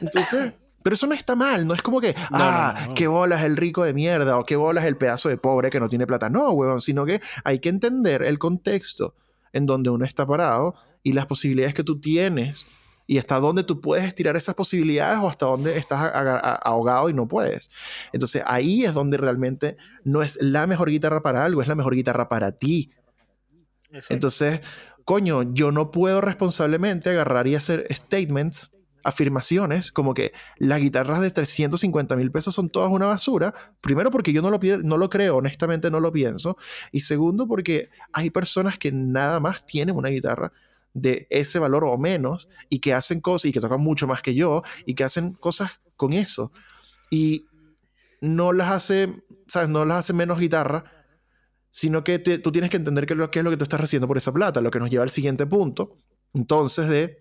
entonces... 0.00 0.52
Pero 0.84 0.94
eso 0.94 1.06
no 1.06 1.14
está 1.14 1.36
mal, 1.36 1.64
no 1.64 1.74
es 1.74 1.82
como 1.82 2.00
que, 2.00 2.12
ah, 2.32 2.88
qué 2.96 3.06
bolas 3.06 3.44
el 3.44 3.56
rico 3.56 3.84
de 3.84 3.94
mierda 3.94 4.36
o 4.36 4.44
qué 4.44 4.56
bolas 4.56 4.84
el 4.84 4.96
pedazo 4.96 5.28
de 5.28 5.36
pobre 5.36 5.70
que 5.70 5.78
no 5.78 5.88
tiene 5.88 6.08
plata. 6.08 6.28
No, 6.28 6.50
huevón, 6.50 6.80
sino 6.80 7.06
que 7.06 7.20
hay 7.44 7.60
que 7.60 7.68
entender 7.68 8.24
el 8.24 8.40
contexto 8.40 9.14
en 9.52 9.64
donde 9.64 9.90
uno 9.90 10.04
está 10.04 10.26
parado 10.26 10.74
y 11.04 11.12
las 11.12 11.26
posibilidades 11.26 11.74
que 11.74 11.84
tú 11.84 12.00
tienes 12.00 12.66
y 13.06 13.18
hasta 13.18 13.38
dónde 13.40 13.64
tú 13.64 13.80
puedes 13.80 14.04
estirar 14.04 14.36
esas 14.36 14.54
posibilidades 14.54 15.18
o 15.18 15.28
hasta 15.28 15.46
dónde 15.46 15.76
estás 15.76 16.10
ahogado 16.62 17.08
y 17.10 17.14
no 17.14 17.28
puedes. 17.28 17.70
Entonces 18.12 18.42
ahí 18.46 18.84
es 18.84 18.94
donde 18.94 19.16
realmente 19.16 19.76
no 20.04 20.22
es 20.22 20.38
la 20.40 20.66
mejor 20.66 20.90
guitarra 20.90 21.22
para 21.22 21.44
algo, 21.44 21.62
es 21.62 21.68
la 21.68 21.74
mejor 21.74 21.94
guitarra 21.94 22.28
para 22.28 22.52
ti, 22.52 22.90
entonces, 24.08 24.60
coño, 25.04 25.54
yo 25.54 25.72
no 25.72 25.90
puedo 25.90 26.20
responsablemente 26.20 27.10
agarrar 27.10 27.46
y 27.46 27.54
hacer 27.54 27.86
statements, 27.90 28.72
afirmaciones, 29.04 29.90
como 29.90 30.14
que 30.14 30.32
las 30.58 30.80
guitarras 30.80 31.20
de 31.20 31.30
350 31.30 32.16
mil 32.16 32.30
pesos 32.30 32.54
son 32.54 32.68
todas 32.68 32.90
una 32.90 33.06
basura. 33.06 33.52
Primero 33.80 34.10
porque 34.10 34.32
yo 34.32 34.42
no 34.42 34.50
lo, 34.50 34.60
no 34.82 34.96
lo 34.96 35.10
creo, 35.10 35.36
honestamente 35.36 35.90
no 35.90 36.00
lo 36.00 36.12
pienso. 36.12 36.56
Y 36.92 37.00
segundo 37.00 37.46
porque 37.46 37.90
hay 38.12 38.30
personas 38.30 38.78
que 38.78 38.92
nada 38.92 39.40
más 39.40 39.66
tienen 39.66 39.96
una 39.96 40.08
guitarra 40.08 40.52
de 40.94 41.26
ese 41.30 41.58
valor 41.58 41.84
o 41.84 41.96
menos 41.96 42.48
y 42.68 42.80
que 42.80 42.92
hacen 42.92 43.20
cosas 43.20 43.46
y 43.46 43.52
que 43.52 43.60
tocan 43.60 43.80
mucho 43.80 44.06
más 44.06 44.22
que 44.22 44.34
yo 44.34 44.62
y 44.86 44.94
que 44.94 45.04
hacen 45.04 45.32
cosas 45.32 45.80
con 45.96 46.12
eso. 46.12 46.52
Y 47.10 47.46
no 48.20 48.52
las 48.52 48.70
hace, 48.70 49.22
¿sabes? 49.48 49.68
No 49.68 49.84
las 49.84 49.98
hace 49.98 50.12
menos 50.12 50.38
guitarra 50.38 51.01
sino 51.72 52.04
que 52.04 52.18
tú 52.18 52.52
tienes 52.52 52.70
que 52.70 52.76
entender 52.76 53.06
qué, 53.06 53.14
es 53.14 53.18
lo 53.44 53.50
que 53.50 53.56
tú 53.56 53.64
estás 53.64 53.80
recibiendo 53.80 54.06
por 54.06 54.18
esa 54.18 54.30
plata, 54.30 54.60
lo 54.60 54.70
que 54.70 54.78
nos 54.78 54.90
lleva 54.90 55.02
al 55.02 55.10
siguiente 55.10 55.46
punto. 55.46 55.96
Entonces, 56.34 56.88
de, 56.88 57.18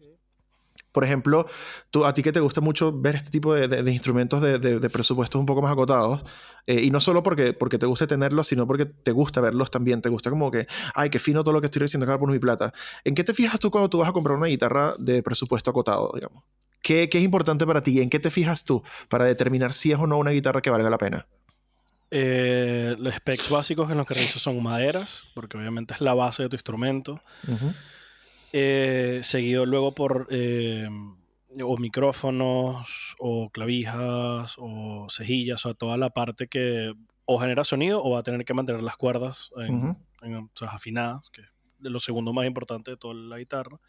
por 0.92 1.06
ejemplo, 1.06 1.48
tú, 1.90 2.06
a 2.06 2.14
ti 2.14 2.22
que 2.22 2.34
te 2.34 2.42
gusta 2.42 2.60
mucho 2.60 2.92
ver 2.92 3.16
este 3.16 3.30
tipo 3.30 3.54
de, 3.54 3.92
instrumentos 3.92 4.42
de, 4.42 4.90
presupuestos 4.90 5.40
un 5.40 5.46
poco 5.46 5.62
más 5.62 5.72
acotados, 5.72 6.26
eh, 6.68 6.82
y 6.84 6.92
no 6.92 7.00
solo 7.00 7.24
porque, 7.24 7.54
porque 7.54 7.80
te 7.80 7.86
gusta 7.86 8.08
tenerlos, 8.08 8.48
sino 8.48 8.68
porque 8.68 8.86
te 8.86 9.12
gusta 9.12 9.40
verlos 9.40 9.72
también, 9.72 10.02
te 10.02 10.10
gusta 10.10 10.30
como 10.30 10.52
que, 10.52 10.68
ay, 10.96 11.10
qué 11.10 11.18
fino 11.18 11.44
todo 11.44 11.54
lo 11.54 11.62
que 11.62 11.68
estoy 11.68 11.80
recibiendo 11.80 12.12
acá 12.12 12.20
por 12.20 12.30
mi 12.30 12.40
plata. 12.40 12.74
¿En 13.06 13.16
qué 13.16 13.24
te 13.24 13.34
fijas 13.34 13.58
tú 13.60 13.72
cuando 13.72 13.90
tú 13.90 14.00
vas 14.00 14.10
a 14.10 14.14
comprar 14.14 14.38
una 14.38 14.48
guitarra 14.48 14.96
de 15.00 15.24
presupuesto 15.24 15.72
acotado, 15.72 16.12
digamos? 16.14 16.44
¿Qué, 16.84 17.08
qué 17.10 17.20
es 17.20 17.24
importante 17.24 17.66
para 17.66 17.82
ti? 17.82 18.02
¿En 18.02 18.10
qué 18.10 18.20
te 18.20 18.32
fijas 18.32 18.66
tú 18.66 18.84
para 19.08 19.26
determinar 19.26 19.72
si 19.72 19.94
es 19.94 20.00
o 20.00 20.08
no 20.08 20.18
una 20.18 20.32
guitarra 20.32 20.62
que 20.62 20.72
valga 20.72 20.90
la 20.90 20.98
pena? 20.98 21.28
Eh, 22.14 22.98
los 23.00 23.16
specs 23.16 23.50
básicos 23.50 23.90
en 23.90 23.98
los 23.98 24.06
que 24.06 24.14
reviso 24.14 24.38
son 24.38 24.62
maderas, 24.62 25.24
porque 25.34 25.58
obviamente 25.58 25.94
es 25.94 26.02
la 26.02 26.14
base 26.14 26.44
de 26.44 26.50
tu 26.50 26.56
instrumento. 26.58 27.22
Eh, 28.52 29.22
seguido 29.24 29.66
luego 29.66 29.96
por 29.96 30.28
eh, 30.30 30.90
o 31.64 31.78
micrófonos, 31.78 33.16
o 33.18 33.50
clavijas, 33.50 34.56
o 34.58 35.08
cejillas, 35.10 35.66
o 35.66 35.74
toda 35.74 35.96
la 35.96 36.10
parte 36.10 36.48
que 36.48 36.94
o 37.24 37.40
genera 37.40 37.64
sonido 37.64 38.04
o 38.04 38.12
va 38.12 38.20
a 38.20 38.24
tener 38.24 38.44
que 38.44 38.54
mantener 38.54 38.84
las 38.84 38.98
cuerdas 38.98 39.50
afinadas, 40.68 41.30
que 41.30 41.42
es 41.42 41.48
lo 41.80 42.00
segundo 42.02 42.34
más 42.34 42.46
importante 42.46 42.92
de 42.92 42.98
toda 42.98 43.14
la 43.14 43.38
guitarra. 43.38 43.80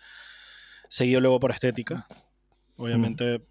Seguido 0.89 1.21
luego 1.21 1.41
por 1.41 1.51
estética. 1.51 2.07
Obviamente 2.77 3.43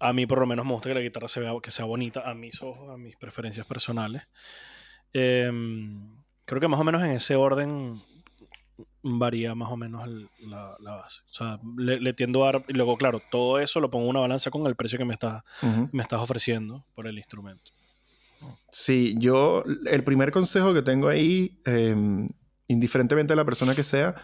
a 0.00 0.12
mí 0.12 0.26
por 0.26 0.40
lo 0.40 0.46
menos 0.46 0.64
me 0.64 0.72
gusta 0.72 0.88
que 0.88 0.94
la 0.94 1.00
guitarra 1.00 1.28
se 1.28 1.40
vea, 1.40 1.52
que 1.62 1.70
sea 1.70 1.84
bonita 1.84 2.28
a 2.28 2.34
mis 2.34 2.60
ojos, 2.62 2.88
a 2.88 2.96
mis 2.96 3.16
preferencias 3.16 3.66
personales. 3.66 4.22
Em, 5.12 6.16
creo 6.46 6.60
que 6.60 6.68
más 6.68 6.80
o 6.80 6.84
menos 6.84 7.02
en 7.02 7.12
ese 7.12 7.36
orden 7.36 8.00
varía 9.02 9.54
más 9.54 9.70
o 9.70 9.76
menos 9.76 10.08
la, 10.40 10.76
base. 10.80 11.20
O 11.28 11.32
sea, 11.32 11.60
le, 11.76 12.12
tiendo 12.14 12.44
a 12.44 12.52
dar, 12.52 12.64
y 12.68 12.72
luego, 12.72 12.96
claro, 12.96 13.20
todo 13.30 13.58
eso 13.58 13.78
lo 13.80 13.90
pongo 13.90 14.06
en 14.06 14.10
una 14.10 14.20
balanza 14.20 14.50
con 14.50 14.66
el 14.66 14.74
precio 14.74 14.98
que 14.98 15.04
me, 15.04 15.12
está, 15.12 15.44
me 15.92 16.02
estás 16.02 16.20
ofreciendo 16.20 16.84
por 16.94 17.06
el 17.06 17.18
instrumento. 17.18 17.70
Sí, 18.70 19.14
yo, 19.18 19.64
el 19.86 20.02
primer 20.02 20.30
consejo 20.30 20.72
que 20.72 20.80
tengo 20.80 21.08
ahí, 21.08 21.60
em, 21.66 22.26
indiferentemente 22.68 23.32
de 23.32 23.36
la 23.36 23.44
persona 23.44 23.74
que 23.74 23.84
sea, 23.84 24.14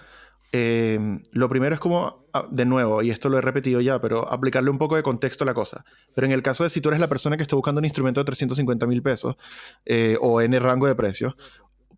Em, 0.53 1.21
lo 1.33 1.49
primero 1.49 1.75
es 1.75 1.81
como, 1.81 2.27
ah, 2.33 2.47
de 2.51 2.65
nuevo, 2.65 3.03
y 3.03 3.11
esto 3.11 3.29
lo 3.29 3.39
he 3.39 3.41
repetido 3.41 3.81
ya, 3.81 4.01
pero 4.01 4.31
aplicarle 4.31 4.71
un 4.71 4.79
poco 4.79 4.97
de 4.97 5.03
contexto 5.03 5.45
a 5.45 5.47
la 5.47 5.55
cosa. 5.55 5.85
Pero 6.15 6.27
en 6.27 6.33
el 6.33 6.43
caso 6.43 6.65
de 6.65 6.71
si 6.71 6.81
tú 6.81 6.89
eres 6.89 7.01
la 7.01 7.09
persona 7.09 7.37
que 7.37 7.43
está 7.43 7.57
buscando 7.57 7.79
un 7.79 7.85
instrumento 7.85 8.21
de 8.21 8.25
350 8.25 8.87
mil 8.87 9.03
pesos 9.03 9.37
eh, 9.85 10.17
o 10.21 10.41
en 10.41 10.55
el 10.55 10.63
rango 10.63 10.87
de 10.87 10.95
precios, 10.95 11.35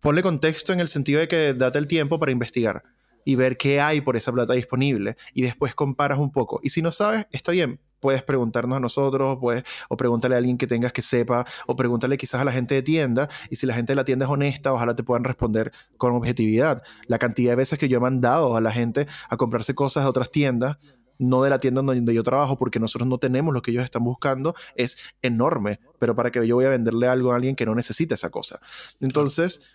ponle 0.01 0.23
contexto 0.23 0.73
en 0.73 0.79
el 0.79 0.87
sentido 0.87 1.19
de 1.19 1.27
que 1.27 1.53
date 1.53 1.77
el 1.77 1.87
tiempo 1.87 2.19
para 2.19 2.31
investigar 2.31 2.83
y 3.29 3.35
ver 3.35 3.57
qué 3.57 3.79
hay 3.79 4.01
por 4.01 4.17
esa 4.17 4.31
plata 4.31 4.53
disponible 4.53 5.15
y 5.35 5.43
después 5.43 5.75
comparas 5.75 6.17
un 6.17 6.31
poco. 6.31 6.59
Y 6.63 6.71
si 6.71 6.81
no 6.81 6.89
sabes, 6.89 7.27
está 7.31 7.51
bien, 7.51 7.79
puedes 7.99 8.23
preguntarnos 8.23 8.77
a 8.77 8.79
nosotros, 8.79 9.37
puedes, 9.39 9.63
o 9.87 9.97
pregúntale 9.97 10.33
a 10.33 10.39
alguien 10.39 10.57
que 10.57 10.65
tengas 10.65 10.93
que 10.93 11.03
sepa, 11.03 11.45
o 11.67 11.75
pregúntale 11.75 12.17
quizás 12.17 12.41
a 12.41 12.43
la 12.43 12.51
gente 12.51 12.73
de 12.73 12.81
tienda, 12.81 13.29
y 13.51 13.57
si 13.57 13.67
la 13.67 13.75
gente 13.75 13.91
de 13.91 13.97
la 13.97 14.03
tienda 14.03 14.25
es 14.25 14.31
honesta, 14.31 14.73
ojalá 14.73 14.95
te 14.95 15.03
puedan 15.03 15.23
responder 15.23 15.71
con 15.97 16.13
objetividad. 16.13 16.81
La 17.05 17.19
cantidad 17.19 17.51
de 17.51 17.57
veces 17.57 17.77
que 17.77 17.87
yo 17.87 17.97
he 17.97 18.01
mandado 18.01 18.57
a 18.57 18.61
la 18.61 18.71
gente 18.71 19.05
a 19.29 19.37
comprarse 19.37 19.75
cosas 19.75 20.05
de 20.05 20.09
otras 20.09 20.31
tiendas, 20.31 20.77
no 21.19 21.43
de 21.43 21.51
la 21.51 21.59
tienda 21.59 21.83
donde 21.83 22.13
yo 22.15 22.23
trabajo, 22.23 22.57
porque 22.57 22.79
nosotros 22.79 23.07
no 23.07 23.19
tenemos 23.19 23.53
lo 23.53 23.61
que 23.61 23.69
ellos 23.69 23.83
están 23.83 24.03
buscando, 24.03 24.55
es 24.73 24.97
enorme, 25.21 25.81
pero 25.99 26.15
para 26.15 26.31
que 26.31 26.47
yo 26.47 26.55
voy 26.55 26.65
a 26.65 26.69
venderle 26.69 27.07
algo 27.07 27.31
a 27.31 27.35
alguien 27.35 27.55
que 27.55 27.67
no 27.67 27.75
necesita 27.75 28.15
esa 28.15 28.31
cosa. 28.31 28.59
Entonces 28.99 29.69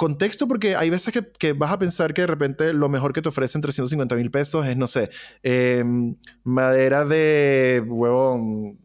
contexto 0.00 0.48
porque 0.48 0.76
hay 0.76 0.88
veces 0.88 1.12
que, 1.38 1.52
vas 1.52 1.72
a 1.72 1.78
pensar 1.78 2.14
que 2.14 2.22
de 2.22 2.26
repente 2.26 2.72
lo 2.72 2.88
mejor 2.88 3.12
que 3.12 3.20
te 3.20 3.28
ofrecen 3.28 3.60
350 3.60 4.16
mil 4.16 4.30
pesos 4.30 4.66
es, 4.66 4.74
no 4.74 4.86
sé, 4.86 5.10
em, 5.42 6.16
madera 6.42 7.04
de 7.04 7.84
huevón 7.86 8.78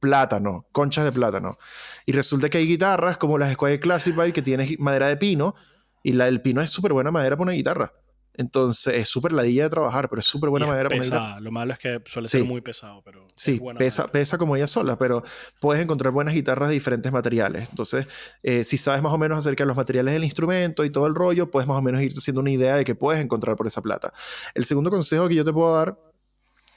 plátano, 0.00 0.64
conchas 0.72 1.04
de 1.04 1.12
plátano. 1.12 1.58
Y 2.06 2.12
resulta 2.12 2.48
que 2.48 2.56
hay 2.56 2.66
guitarras 2.66 3.18
como 3.18 3.36
las 3.36 3.52
Squire 3.52 3.80
Classic 3.80 4.16
Vibe 4.16 4.32
que 4.32 4.40
tienen 4.40 4.76
madera 4.78 5.08
de 5.08 5.18
pino 5.18 5.54
y 6.02 6.14
la 6.14 6.24
del 6.24 6.40
pino 6.40 6.62
es 6.62 6.70
súper 6.70 6.94
buena 6.94 7.10
madera 7.10 7.36
para 7.36 7.42
una 7.42 7.52
guitarra. 7.52 7.92
Entonces 8.34 8.94
es 8.94 9.08
súper 9.08 9.32
ladilla 9.32 9.64
de 9.64 9.70
trabajar, 9.70 10.08
pero 10.08 10.20
es 10.20 10.26
súper 10.26 10.50
buena 10.50 10.66
madera 10.66 10.88
para 10.88 10.96
una 11.00 11.04
guitarra. 11.04 11.40
Lo 11.40 11.50
malo 11.50 11.72
es 11.72 11.78
que 11.78 12.00
suele 12.06 12.28
ser 12.28 12.44
muy 12.44 12.60
pesado, 12.60 13.02
pero. 13.04 13.26
Sí, 13.34 13.60
pesa, 13.78 14.10
pesa 14.10 14.38
como 14.38 14.56
ella 14.56 14.66
sola, 14.66 14.98
pero 14.98 15.22
puedes 15.60 15.82
encontrar 15.82 16.12
buenas 16.12 16.34
guitarras 16.34 16.68
de 16.68 16.74
diferentes 16.74 17.10
materiales. 17.12 17.68
Entonces, 17.68 18.06
eh, 18.42 18.64
si 18.64 18.78
sabes 18.78 19.02
más 19.02 19.12
o 19.12 19.18
menos 19.18 19.38
acerca 19.38 19.64
de 19.64 19.68
los 19.68 19.76
materiales 19.76 20.14
del 20.14 20.24
instrumento 20.24 20.84
y 20.84 20.90
todo 20.90 21.06
el 21.06 21.14
rollo, 21.14 21.50
puedes 21.50 21.68
más 21.68 21.78
o 21.78 21.82
menos 21.82 22.00
irte 22.02 22.18
haciendo 22.18 22.40
una 22.40 22.50
idea 22.50 22.76
de 22.76 22.84
qué 22.84 22.94
puedes 22.94 23.22
encontrar 23.22 23.56
por 23.56 23.66
esa 23.66 23.82
plata. 23.82 24.12
El 24.54 24.64
segundo 24.64 24.90
consejo 24.90 25.28
que 25.28 25.34
yo 25.34 25.44
te 25.44 25.52
puedo 25.52 25.74
dar 25.74 25.96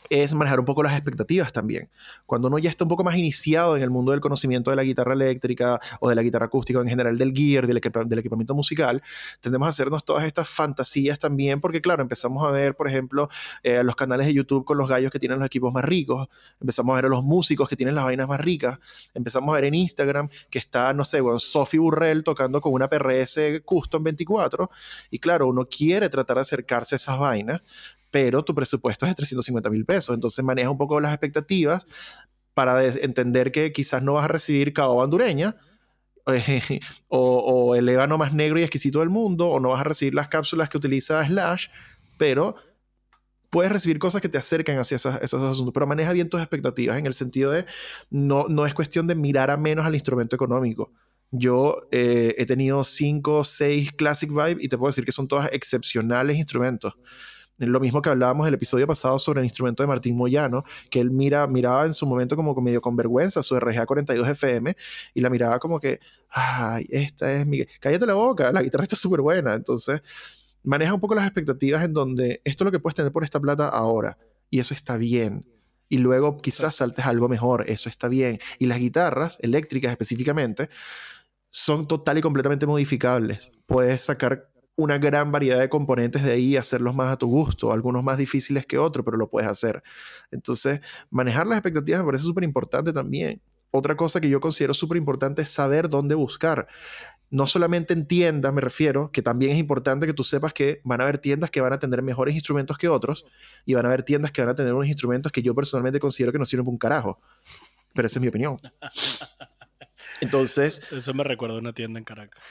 es 0.09 0.33
manejar 0.33 0.59
un 0.59 0.65
poco 0.65 0.83
las 0.83 0.93
expectativas 0.93 1.53
también. 1.53 1.89
Cuando 2.25 2.47
uno 2.47 2.59
ya 2.59 2.69
está 2.69 2.83
un 2.83 2.89
poco 2.89 3.03
más 3.03 3.15
iniciado 3.15 3.75
en 3.75 3.83
el 3.83 3.89
mundo 3.89 4.11
del 4.11 4.21
conocimiento 4.21 4.69
de 4.69 4.75
la 4.75 4.83
guitarra 4.83 5.13
eléctrica 5.13 5.79
o 5.99 6.09
de 6.09 6.15
la 6.15 6.23
guitarra 6.23 6.47
acústica 6.47 6.79
en 6.79 6.87
general, 6.87 7.17
del 7.17 7.33
gear, 7.33 7.67
del, 7.67 7.77
equipamiento 7.77 8.55
musical, 8.55 9.01
tendemos 9.41 9.65
a 9.65 9.69
hacernos 9.69 10.03
todas 10.05 10.25
estas 10.25 10.49
fantasías 10.49 11.19
también, 11.19 11.61
porque 11.61 11.81
claro, 11.81 12.01
empezamos 12.01 12.47
a 12.47 12.51
ver, 12.51 12.75
por 12.75 12.87
ejemplo, 12.87 13.29
eh, 13.63 13.83
los 13.83 13.95
canales 13.95 14.27
de 14.27 14.33
YouTube 14.33 14.65
con 14.65 14.77
los 14.77 14.89
gallos 14.89 15.11
que 15.11 15.19
tienen 15.19 15.39
los 15.39 15.45
equipos 15.45 15.73
más 15.73 15.85
ricos, 15.85 16.27
empezamos 16.59 16.93
a 16.93 16.95
ver 16.95 17.05
a 17.05 17.09
los 17.09 17.23
músicos 17.23 17.67
que 17.67 17.75
tienen 17.75 17.95
las 17.95 18.03
vainas 18.03 18.27
más 18.27 18.39
ricas, 18.39 18.79
empezamos 19.13 19.53
a 19.53 19.55
ver 19.55 19.65
en 19.65 19.75
Instagram 19.75 20.29
que 20.49 20.59
está, 20.59 20.93
no 20.93 21.05
sé, 21.05 21.21
bueno, 21.21 21.39
Sophie 21.39 21.79
Burrell 21.79 22.23
tocando 22.23 22.61
con 22.61 22.73
una 22.73 22.89
PRS 22.89 23.61
Custom 23.65 24.03
24, 24.03 24.69
y 25.11 25.19
claro, 25.19 25.47
uno 25.47 25.65
quiere 25.65 26.09
tratar 26.09 26.37
de 26.37 26.41
acercarse 26.41 26.95
a 26.95 26.97
esas 26.97 27.19
vainas, 27.19 27.61
pero 28.13 28.45
tu 28.45 28.53
presupuesto 28.53 29.07
es 29.07 29.09
de 29.09 29.15
350 29.15 29.71
mil 29.71 29.85
pesos. 29.85 30.13
Entonces 30.13 30.45
maneja 30.45 30.69
un 30.69 30.77
poco 30.77 31.01
las 31.01 31.11
expectativas 31.11 31.87
para 32.53 32.85
entender 32.85 33.51
que 33.51 33.73
quizás 33.73 34.03
no 34.03 34.13
vas 34.13 34.25
a 34.25 34.27
recibir 34.27 34.71
cabo 34.71 34.97
bandureña 34.97 35.55
o, 37.07 37.73
el 37.75 37.89
ébano 37.89 38.19
más 38.19 38.31
negro 38.31 38.59
y 38.59 38.61
exquisito 38.61 38.99
del 38.99 39.09
mundo, 39.09 39.47
o 39.49 39.59
no 39.59 39.69
vas 39.69 39.81
a 39.81 39.85
recibir 39.85 40.13
las 40.13 40.27
cápsulas 40.27 40.69
que 40.69 40.77
utiliza 40.77 41.25
Slash, 41.25 41.69
pero 42.19 42.55
puedes 43.49 43.71
recibir 43.71 43.97
cosas 43.97 44.21
que 44.21 44.29
te 44.29 44.37
acercan 44.37 44.77
hacia 44.77 44.97
esos, 44.97 45.15
asuntos, 45.23 45.71
pero 45.73 45.87
maneja 45.87 46.13
bien 46.13 46.29
tus 46.29 46.39
expectativas 46.39 46.99
en 46.99 47.07
el 47.07 47.15
sentido 47.15 47.49
de 47.49 47.65
no, 48.11 48.45
no 48.47 48.67
es 48.67 48.75
cuestión 48.75 49.07
de 49.07 49.15
mirar 49.15 49.49
a 49.49 49.57
menos 49.57 49.87
al 49.87 49.95
instrumento 49.95 50.35
económico. 50.35 50.91
Yo 51.31 51.87
eh, 51.91 52.35
he 52.37 52.45
tenido 52.45 52.83
5 52.83 53.37
o 53.37 53.43
6 53.43 53.93
Classic 53.93 54.29
Vibe 54.29 54.57
y 54.63 54.69
te 54.69 54.77
puedo 54.77 54.91
decir 54.91 55.03
que 55.03 55.11
son 55.11 55.27
todas 55.27 55.49
excepcionales 55.51 56.37
instrumentos. 56.37 56.93
Lo 57.57 57.79
mismo 57.79 58.01
que 58.01 58.09
hablábamos 58.09 58.47
el 58.47 58.53
episodio 58.55 58.87
pasado 58.87 59.19
sobre 59.19 59.39
el 59.39 59.45
instrumento 59.45 59.83
de 59.83 59.87
Martín 59.87 60.15
Moyano, 60.17 60.63
que 60.89 60.99
él 60.99 61.11
mira, 61.11 61.45
miraba 61.47 61.85
en 61.85 61.93
su 61.93 62.05
momento 62.05 62.35
como 62.35 62.53
medio 62.55 62.81
con 62.81 62.95
vergüenza 62.95 63.43
su 63.43 63.59
RGA 63.59 63.85
42 63.85 64.27
FM 64.27 64.75
y 65.13 65.21
la 65.21 65.29
miraba 65.29 65.59
como 65.59 65.79
que, 65.79 65.99
ay, 66.29 66.85
esta 66.89 67.31
es 67.31 67.45
mi... 67.45 67.63
Cállate 67.79 68.05
la 68.05 68.15
boca, 68.15 68.51
la 68.51 68.61
guitarra 68.61 68.83
está 68.83 68.95
súper 68.95 69.21
buena. 69.21 69.53
Entonces, 69.53 70.01
maneja 70.63 70.93
un 70.93 70.99
poco 70.99 71.15
las 71.15 71.25
expectativas 71.25 71.83
en 71.83 71.93
donde 71.93 72.41
esto 72.43 72.63
es 72.63 72.65
lo 72.65 72.71
que 72.71 72.79
puedes 72.79 72.95
tener 72.95 73.11
por 73.11 73.23
esta 73.23 73.39
plata 73.39 73.69
ahora 73.69 74.17
y 74.49 74.59
eso 74.59 74.73
está 74.73 74.97
bien. 74.97 75.45
Y 75.89 75.99
luego 75.99 76.37
quizás 76.37 76.75
saltes 76.75 77.05
algo 77.05 77.29
mejor, 77.29 77.69
eso 77.69 77.89
está 77.89 78.07
bien. 78.07 78.39
Y 78.57 78.65
las 78.65 78.79
guitarras 78.79 79.37
eléctricas 79.41 79.91
específicamente 79.91 80.69
son 81.51 81.87
total 81.87 82.17
y 82.17 82.21
completamente 82.21 82.65
modificables. 82.65 83.51
Puedes 83.67 84.01
sacar 84.01 84.52
una 84.75 84.97
gran 84.97 85.31
variedad 85.31 85.59
de 85.59 85.69
componentes 85.69 86.23
de 86.23 86.31
ahí 86.31 86.45
y 86.53 86.57
hacerlos 86.57 86.95
más 86.95 87.11
a 87.11 87.17
tu 87.17 87.27
gusto, 87.27 87.71
algunos 87.71 88.03
más 88.03 88.17
difíciles 88.17 88.65
que 88.65 88.77
otros, 88.77 89.05
pero 89.05 89.17
lo 89.17 89.29
puedes 89.29 89.49
hacer. 89.49 89.83
Entonces, 90.31 90.81
manejar 91.09 91.45
las 91.45 91.57
expectativas 91.57 92.01
me 92.01 92.05
parece 92.07 92.23
súper 92.23 92.43
importante 92.43 92.91
también. 92.91 93.41
Otra 93.71 93.95
cosa 93.95 94.21
que 94.21 94.29
yo 94.29 94.39
considero 94.39 94.73
súper 94.73 94.97
importante 94.97 95.41
es 95.41 95.49
saber 95.49 95.89
dónde 95.89 96.15
buscar. 96.15 96.67
No 97.29 97.47
solamente 97.47 97.93
en 97.93 98.07
tiendas, 98.07 98.53
me 98.53 98.61
refiero, 98.61 99.11
que 99.11 99.23
también 99.23 99.51
es 99.51 99.57
importante 99.57 100.05
que 100.05 100.13
tú 100.13 100.23
sepas 100.23 100.53
que 100.53 100.81
van 100.83 101.01
a 101.01 101.05
haber 101.05 101.17
tiendas 101.17 101.49
que 101.49 101.61
van 101.61 101.73
a 101.73 101.77
tener 101.77 102.03
mejores 102.03 102.35
instrumentos 102.35 102.77
que 102.77 102.87
otros 102.87 103.25
y 103.65 103.73
van 103.73 103.85
a 103.85 103.89
haber 103.89 104.03
tiendas 104.03 104.31
que 104.31 104.41
van 104.41 104.51
a 104.51 104.55
tener 104.55 104.73
unos 104.73 104.87
instrumentos 104.87 105.31
que 105.31 105.41
yo 105.41 105.55
personalmente 105.55 105.99
considero 105.99 106.31
que 106.31 106.37
no 106.37 106.45
sirven 106.45 106.65
para 106.65 106.71
un 106.71 106.77
carajo. 106.77 107.19
Pero 107.95 108.05
esa 108.05 108.19
es 108.19 108.21
mi 108.21 108.27
opinión. 108.27 108.59
Entonces... 110.21 110.91
Eso 110.91 111.13
me 111.13 111.23
recuerda 111.23 111.55
a 111.55 111.59
una 111.59 111.73
tienda 111.73 111.97
en 111.97 112.05
Caracas. 112.05 112.43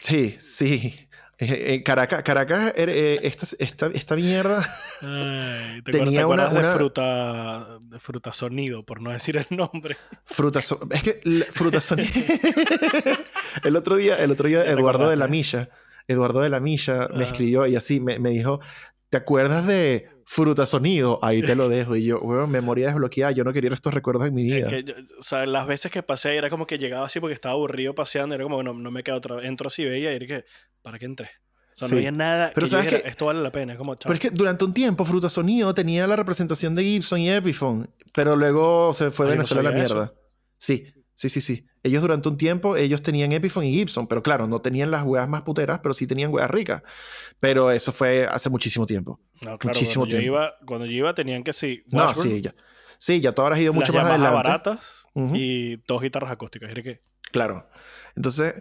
Sí, 0.00 0.36
sí. 0.38 1.08
Eh, 1.38 1.74
eh, 1.74 1.82
Caracas, 1.82 2.22
Caracas 2.22 2.72
eh, 2.76 3.20
esta, 3.22 3.46
esta, 3.58 3.86
esta, 3.88 4.16
mierda 4.16 4.66
¿te 5.84 5.92
tenía 5.92 6.26
una, 6.26 6.48
de 6.48 6.64
fruta 6.64 7.78
de 7.78 7.98
fruta 7.98 8.32
sonido, 8.32 8.86
por 8.86 9.02
no 9.02 9.10
decir 9.10 9.36
el 9.36 9.54
nombre. 9.54 9.98
Fruta 10.24 10.60
es 10.60 11.02
que 11.02 11.20
fruta 11.50 11.82
sonido. 11.82 12.10
el 13.64 13.76
otro 13.76 13.96
día, 13.96 14.16
el 14.16 14.30
otro 14.30 14.48
día 14.48 14.64
Eduardo 14.64 15.10
de 15.10 15.16
la 15.16 15.28
Milla, 15.28 15.68
Eduardo 16.08 16.40
de 16.40 16.48
la 16.48 16.60
Milla 16.60 17.08
me 17.14 17.24
escribió 17.24 17.66
y 17.66 17.76
así 17.76 18.00
me, 18.00 18.18
me 18.18 18.30
dijo, 18.30 18.60
¿te 19.10 19.18
acuerdas 19.18 19.66
de 19.66 20.16
fruta 20.26 20.66
sonido, 20.66 21.20
ahí 21.22 21.40
te 21.40 21.54
lo 21.54 21.68
dejo. 21.68 21.94
Y 21.94 22.04
yo, 22.04 22.18
weón, 22.20 22.50
memoria 22.50 22.88
desbloqueada, 22.88 23.30
yo 23.30 23.44
no 23.44 23.52
quería 23.52 23.72
estos 23.72 23.94
recuerdos 23.94 24.26
en 24.26 24.34
mi 24.34 24.42
vida. 24.42 24.68
o 25.18 25.22
sea, 25.22 25.46
las 25.46 25.68
veces 25.68 25.92
que 25.92 26.02
pasé 26.02 26.36
era 26.36 26.50
como 26.50 26.66
que 26.66 26.78
llegaba 26.78 27.06
así 27.06 27.20
porque 27.20 27.34
estaba 27.34 27.52
aburrido 27.52 27.94
paseando, 27.94 28.34
era 28.34 28.42
como, 28.42 28.62
no, 28.62 28.74
no 28.74 28.90
me 28.90 29.04
queda 29.04 29.16
otra. 29.16 29.46
Entro 29.46 29.68
así, 29.68 29.84
veía 29.84 30.12
y 30.12 30.16
era 30.16 30.26
que, 30.26 30.44
¿para? 30.92 31.28
O 31.72 31.78
sea, 31.78 31.88
no 31.88 31.96
había 31.96 32.10
nada 32.10 32.52
pero 32.54 32.66
sabes 32.66 32.88
que, 32.88 33.08
esto 33.08 33.26
vale 33.26 33.42
la 33.42 33.52
pena. 33.52 33.76
como, 33.76 33.96
pero 33.96 34.14
es 34.14 34.20
que 34.20 34.30
durante 34.30 34.64
un 34.64 34.72
tiempo 34.72 35.04
Fruta 35.04 35.28
Sonido 35.28 35.74
tenía 35.74 36.06
la 36.06 36.16
representación 36.16 36.74
de 36.74 36.82
Gibson 36.82 37.20
y 37.20 37.30
Epiphone, 37.30 37.90
pero 38.14 38.34
luego 38.34 38.94
se 38.94 39.10
fue 39.10 39.26
de 39.26 39.32
Venezuela 39.32 39.68
a 39.68 39.72
la 39.72 39.78
mierda. 39.78 40.14
Sí, 40.56 40.86
sí, 41.14 41.28
sí, 41.28 41.42
sí. 41.42 41.66
Ellos 41.82 42.00
durante 42.00 42.30
un 42.30 42.38
tiempo, 42.38 42.76
ellos 42.76 43.02
tenían 43.02 43.30
Epiphone 43.32 43.66
y 43.66 43.74
Gibson, 43.74 44.06
pero 44.06 44.22
claro, 44.22 44.46
no 44.46 44.60
tenían 44.60 44.90
las 44.90 45.04
weas 45.04 45.28
más 45.28 45.42
puteras, 45.42 45.80
pero 45.82 45.92
sí 45.92 46.06
tenían 46.06 46.32
weas 46.32 46.50
ricas. 46.50 46.82
Pero 47.40 47.70
eso 47.70 47.92
fue 47.92 48.26
hace 48.26 48.48
muchísimo 48.48 48.86
tiempo. 48.86 49.20
No, 49.42 49.58
claro, 49.58 49.58
muchísimo 49.64 50.04
cuando 50.04 50.16
tiempo. 50.16 50.24
Yo 50.24 50.32
iba, 50.32 50.54
cuando 50.64 50.86
yo 50.86 50.92
iba 50.92 51.14
tenían 51.14 51.44
que 51.44 51.52
sí. 51.52 51.84
no, 51.92 52.14
sí, 52.14 52.40
ya. 52.40 52.54
Sí, 52.98 53.20
ya 53.20 53.32
tú 53.32 53.42
habrás 53.42 53.60
ido 53.60 53.74
mucho 53.74 53.92
más 53.92 54.06
adelante. 54.06 54.34
baratas 54.34 55.06
y 55.14 55.76
dos 55.86 56.00
guitarras 56.00 56.30
acústicas. 56.30 56.72
qué? 56.74 57.02
Claro. 57.30 57.68
Entonces, 58.14 58.54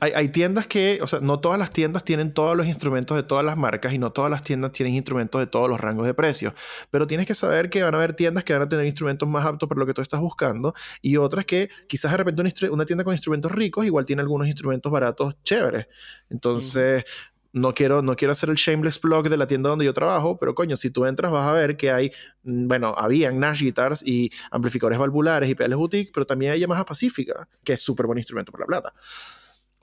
hay, 0.00 0.28
tiendas 0.30 0.66
que, 0.66 0.98
o 1.02 1.06
sea, 1.06 1.20
no 1.20 1.40
todas 1.40 1.58
las 1.58 1.70
tiendas 1.70 2.02
tienen 2.02 2.32
todos 2.32 2.56
los 2.56 2.66
instrumentos 2.66 3.16
de 3.16 3.22
todas 3.22 3.44
las 3.44 3.56
marcas 3.56 3.92
y 3.92 3.98
no 3.98 4.10
todas 4.10 4.30
las 4.30 4.42
tiendas 4.42 4.72
tienen 4.72 4.94
instrumentos 4.94 5.40
de 5.40 5.46
todos 5.46 5.68
los 5.68 5.80
rangos 5.80 6.06
de 6.06 6.14
precios. 6.14 6.54
Pero 6.90 7.06
tienes 7.06 7.26
que 7.26 7.34
saber 7.34 7.70
que 7.70 7.82
van 7.82 7.94
a 7.94 7.98
haber 7.98 8.14
tiendas 8.14 8.44
que 8.44 8.52
van 8.52 8.62
a 8.62 8.68
tener 8.68 8.86
instrumentos 8.86 9.28
más 9.28 9.46
aptos 9.46 9.68
para 9.68 9.78
lo 9.78 9.86
que 9.86 9.94
tú 9.94 10.02
estás 10.02 10.20
buscando 10.20 10.74
y 11.02 11.16
otras 11.16 11.44
que 11.44 11.68
quizás 11.88 12.10
de 12.10 12.16
repente 12.16 12.42
una, 12.70 12.86
tienda 12.86 13.04
con 13.04 13.12
instrumentos 13.12 13.52
ricos 13.52 13.84
igual 13.84 14.06
tiene 14.06 14.22
algunos 14.22 14.46
instrumentos 14.46 14.90
baratos 14.90 15.36
chéveres. 15.44 15.86
Entonces, 16.30 17.04
no 17.52 17.72
quiero, 17.72 18.02
no 18.02 18.16
quiero 18.16 18.32
hacer 18.32 18.48
el 18.48 18.56
shameless 18.56 19.00
blog 19.00 19.28
de 19.28 19.36
la 19.36 19.46
tienda 19.46 19.70
donde 19.70 19.84
yo 19.84 19.92
trabajo, 19.92 20.38
pero 20.38 20.54
coño, 20.54 20.76
si 20.76 20.90
tú 20.90 21.04
entras 21.04 21.30
vas 21.32 21.46
a 21.48 21.52
ver 21.52 21.76
que 21.76 21.90
hay, 21.90 22.10
mm, 22.44 22.66
bueno, 22.66 22.94
habían 22.96 23.38
Nash 23.38 23.60
Guitars 23.60 24.02
y 24.06 24.30
amplificadores 24.50 24.98
valvulares 24.98 25.50
y 25.50 25.54
pedales 25.54 25.76
boutique, 25.76 26.12
pero 26.14 26.26
también 26.26 26.52
hay 26.52 26.60
Yamaha 26.60 26.84
Pacífica, 26.84 27.48
que 27.64 27.74
es 27.74 27.80
súper 27.80 28.06
buen 28.06 28.18
instrumento 28.18 28.52
por 28.52 28.60
la 28.60 28.66
plata. 28.66 28.94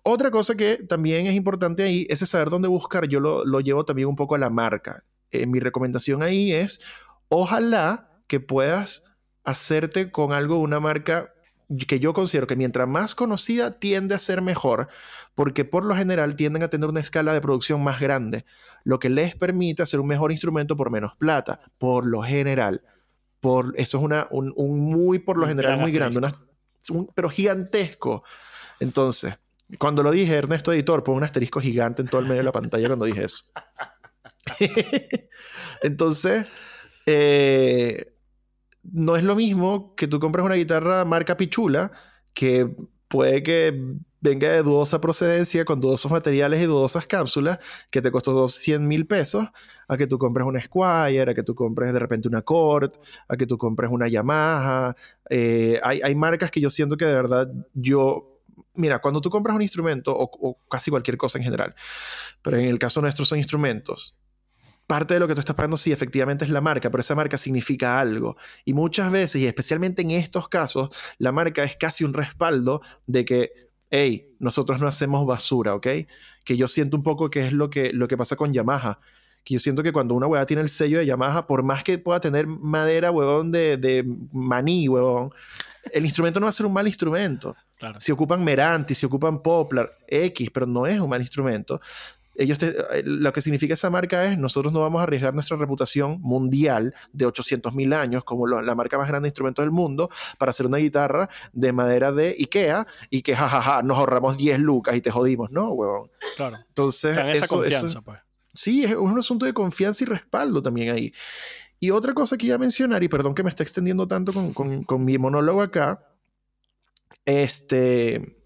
Otra 0.10 0.32
cosa 0.32 0.56
que 0.56 0.78
también 0.78 1.28
es 1.28 1.36
importante 1.36 1.84
ahí 1.84 2.08
es 2.10 2.20
saber 2.20 2.50
dónde 2.50 2.70
buscar. 2.70 3.10
Yo 3.10 3.20
lo, 3.20 3.44
lo 3.44 3.60
llevo 3.60 3.84
también 3.84 4.08
un 4.08 4.16
poco 4.16 4.36
a 4.36 4.38
la 4.38 4.50
marca. 4.50 5.04
Eh, 5.32 5.46
mi 5.48 5.60
recomendación 5.60 6.24
ahí 6.24 6.54
es, 6.54 6.80
ojalá 7.28 8.10
que 8.28 8.40
puedas 8.40 9.04
hacerte 9.44 10.10
con 10.10 10.32
algo, 10.32 10.60
una 10.60 10.80
marca 10.80 11.34
que 11.90 12.00
yo 12.00 12.14
considero 12.14 12.48
que 12.48 12.56
mientras 12.56 12.88
más 12.88 13.16
conocida 13.16 13.80
tiende 13.80 14.16
a 14.16 14.20
ser 14.20 14.42
mejor, 14.42 14.88
porque 15.36 15.66
por 15.66 15.84
lo 15.84 15.94
general 15.94 16.38
tienden 16.38 16.64
a 16.64 16.70
tener 16.70 16.88
una 16.88 17.02
escala 17.02 17.34
de 17.34 17.42
producción 17.42 17.84
más 17.84 18.00
grande, 18.00 18.46
lo 18.86 19.00
que 19.00 19.10
les 19.10 19.36
permite 19.36 19.84
hacer 19.84 20.00
un 20.00 20.08
mejor 20.08 20.32
instrumento 20.32 20.78
por 20.78 20.90
menos 20.90 21.18
plata, 21.18 21.60
por 21.78 22.06
lo 22.06 22.22
general. 22.22 22.82
Por, 23.42 23.74
eso 23.76 23.98
es 23.98 24.04
una, 24.06 24.30
un, 24.32 24.54
muy, 24.80 25.20
por 25.20 25.38
lo 25.38 25.48
general, 25.48 25.78
muy 25.80 25.92
grande, 25.92 26.22
pero 27.14 27.30
gigantesco. 27.30 28.24
Entonces, 28.80 29.38
cuando 29.78 30.04
lo 30.04 30.12
dije, 30.12 30.34
Ernesto 30.34 30.72
Editor, 30.72 31.04
pone 31.04 31.18
un 31.18 31.24
asterisco 31.24 31.60
gigante 31.60 32.02
en 32.02 32.08
todo 32.08 32.22
el 32.22 32.28
medio 32.28 32.40
de 32.40 32.46
la 32.46 32.52
pantalla 32.52 32.88
cuando 32.88 33.06
dije 33.06 33.26
eso. 33.26 33.46
Entonces, 35.82 36.48
eh, 37.06 38.14
no 38.84 39.16
es 39.18 39.24
lo 39.24 39.36
mismo 39.36 39.94
que 39.96 40.08
tú 40.08 40.20
compres 40.20 40.46
una 40.46 40.56
guitarra 40.56 41.04
marca 41.06 41.36
Pichula, 41.36 41.92
que 42.34 42.76
puede 43.08 43.44
que 43.44 43.98
venga 44.20 44.50
de 44.50 44.64
dudosa 44.64 45.00
procedencia, 45.00 45.66
con 45.66 45.80
dudosos 45.80 46.12
materiales 46.12 46.62
y 46.62 46.66
dudosas 46.66 47.06
cápsulas, 47.06 47.60
que 47.92 48.02
te 48.02 48.12
costó 48.12 48.32
200 48.32 48.88
mil 48.88 49.06
pesos, 49.06 49.48
a 49.88 49.98
que 49.98 50.08
tú 50.08 50.18
compres 50.18 50.48
una 50.48 50.62
Squire, 50.62 51.32
a 51.32 51.34
que 51.34 51.44
tú 51.44 51.56
compres 51.56 51.94
de 51.94 52.00
repente 52.00 52.28
una 52.28 52.42
Cord, 52.42 52.94
a 53.28 53.38
que 53.38 53.46
tú 53.46 53.58
compres 53.58 53.92
una 53.92 54.08
Yamaha. 54.08 54.96
Eh, 55.30 55.80
hay, 55.84 56.02
hay 56.02 56.16
marcas 56.16 56.52
que 56.52 56.62
yo 56.62 56.70
siento 56.70 56.98
que 56.98 57.06
de 57.06 57.14
verdad 57.14 57.52
yo 57.74 58.37
mira, 58.78 59.00
cuando 59.00 59.20
tú 59.22 59.30
compras 59.30 59.56
un 59.56 59.62
instrumento 59.62 60.16
o, 60.16 60.58
casi 60.70 60.92
cualquier 60.92 61.18
cosa 61.18 61.38
en 61.38 61.44
general, 61.44 61.76
pero 62.42 62.58
en 62.58 62.66
el 62.66 62.80
caso 62.80 63.02
nuestro 63.02 63.26
son 63.26 63.40
instrumentos, 63.40 64.18
parte 64.88 65.16
de 65.16 65.20
lo 65.20 65.28
que 65.28 65.34
tú 65.34 65.42
estás 65.42 65.56
pagando 65.56 65.76
sí 65.78 65.92
efectivamente 65.92 66.46
es 66.46 66.52
la 66.52 66.62
marca, 66.62 66.90
pero 66.90 67.02
esa 67.02 67.14
marca 67.14 67.38
significa 67.38 68.00
algo. 68.00 68.38
Y 68.64 68.74
muchas 68.74 69.12
veces, 69.12 69.42
y 69.42 69.46
especialmente 69.46 70.02
en 70.02 70.12
estos 70.12 70.48
casos, 70.48 70.90
la 71.18 71.32
marca 71.34 71.64
es 71.64 71.76
casi 71.76 72.06
un 72.06 72.14
respaldo 72.14 72.82
de 73.06 73.26
que, 73.26 73.52
hey, 73.90 74.34
nosotros 74.40 74.80
no 74.80 74.88
hacemos 74.88 75.26
basura, 75.26 75.76
¿ok? 75.76 75.88
Que 76.46 76.56
yo 76.56 76.68
siento 76.70 76.96
un 76.96 77.04
poco 77.04 77.30
que 77.30 77.46
es 77.46 77.54
lo 77.54 77.70
que, 77.70 77.92
lo 77.92 78.08
que 78.08 78.16
pasa 78.16 78.38
con 78.38 78.54
Yamaha. 78.54 79.00
Que 79.44 79.56
yo 79.56 79.60
siento 79.60 79.84
que 79.84 79.94
cuando 79.94 80.14
una 80.14 80.28
hueá 80.28 80.46
tiene 80.46 80.62
el 80.62 80.70
sello 80.70 81.00
de 81.00 81.06
Yamaha, 81.06 81.48
por 81.48 81.64
más 81.64 81.84
que 81.84 81.98
pueda 81.98 82.20
tener 82.22 82.48
madera, 82.48 83.12
huevón, 83.12 83.52
de, 83.52 83.78
de 83.78 84.06
maní, 84.32 84.88
huevón, 84.88 85.32
el 85.94 86.06
instrumento 86.06 86.40
no 86.40 86.46
va 86.46 86.50
a 86.50 86.54
ser 86.54 86.66
un 86.66 86.74
mal 86.74 86.88
instrumento. 86.88 87.56
Si 88.00 88.12
ocupan 88.12 88.44
Meranti, 88.44 88.96
si 88.96 89.06
ocupan 89.06 89.42
Poplar, 89.42 89.98
X, 90.08 90.50
pero 90.52 90.66
no 90.66 90.88
es 90.88 91.00
un 91.00 91.10
mal 91.10 91.22
instrumento. 91.22 91.80
Ellos 92.38 92.62
eh, 92.62 93.02
lo 93.04 93.34
que 93.34 93.42
significa 93.42 93.74
esa 93.74 93.90
marca 93.90 94.26
es, 94.26 94.38
nosotros 94.38 94.72
no 94.72 94.80
vamos 94.80 95.00
a 95.00 95.04
arriesgar 95.04 95.34
nuestra 95.34 95.58
reputación 95.58 96.22
mundial 96.22 96.94
de 97.12 97.26
800 97.26 97.74
mil 97.74 97.94
años 97.94 98.24
como 98.24 98.46
la 98.48 98.76
marca 98.76 98.98
más 98.98 99.08
grande 99.08 99.26
de 99.26 99.30
instrumentos 99.30 99.64
del 99.64 99.72
mundo 99.72 100.10
para 100.38 100.52
hacer 100.52 100.68
una 100.68 100.78
guitarra 100.78 101.30
de 101.52 101.74
madera 101.74 102.12
de 102.12 102.36
Ikea 102.40 102.86
y 103.10 103.24
que 103.24 103.36
jajaja, 103.36 103.82
nos 103.82 103.98
ahorramos 103.98 104.38
10 104.38 104.60
lucas 104.60 104.96
y 104.96 105.02
te 105.02 105.10
jodimos, 105.10 105.52
¿no, 105.52 105.72
huevón? 105.72 106.12
Claro. 106.36 106.58
Entonces, 106.68 107.18
esa 107.18 107.48
confianza, 107.48 108.02
pues. 108.02 108.20
Sí, 108.54 108.84
es 108.84 108.94
un 108.94 109.18
asunto 109.18 109.46
de 109.46 109.54
confianza 109.54 110.04
y 110.04 110.08
respaldo 110.08 110.62
también 110.62 110.90
ahí. 110.92 111.14
Y 111.80 111.92
otra 111.92 112.14
cosa 112.14 112.38
que 112.38 112.48
iba 112.48 112.56
a 112.56 112.60
mencionar, 112.60 113.04
y 113.04 113.08
perdón 113.08 113.36
que 113.36 113.44
me 113.44 113.50
está 113.50 113.62
extendiendo 113.62 114.08
tanto 114.08 114.34
con, 114.34 114.54
con, 114.54 114.84
con 114.84 115.06
mi 115.06 115.18
monólogo 115.18 115.62
acá, 115.62 116.04
este, 117.28 118.38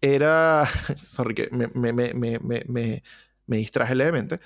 era, 0.00 0.66
sorry 0.96 1.34
que 1.34 1.48
me, 1.52 1.68
me, 1.92 3.02
me, 3.46 3.56
distraje 3.56 3.94
levemente, 3.94 4.40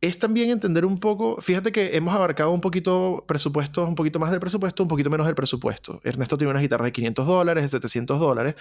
es 0.00 0.18
también 0.18 0.50
entender 0.50 0.86
un 0.86 0.98
poco, 0.98 1.40
fíjate 1.40 1.70
que 1.70 1.96
hemos 1.96 2.14
abarcado 2.14 2.50
un 2.50 2.60
poquito 2.60 3.24
presupuestos, 3.28 3.86
un 3.86 3.94
poquito 3.94 4.18
más 4.18 4.30
del 4.30 4.40
presupuesto, 4.40 4.82
un 4.82 4.88
poquito 4.88 5.10
menos 5.10 5.26
del 5.26 5.34
presupuesto. 5.34 6.00
Ernesto 6.02 6.38
tiene 6.38 6.50
una 6.50 6.60
guitarra 6.60 6.86
de 6.86 6.92
500 6.92 7.26
dólares, 7.26 7.64
de 7.64 7.68
700 7.68 8.18
dólares. 8.18 8.54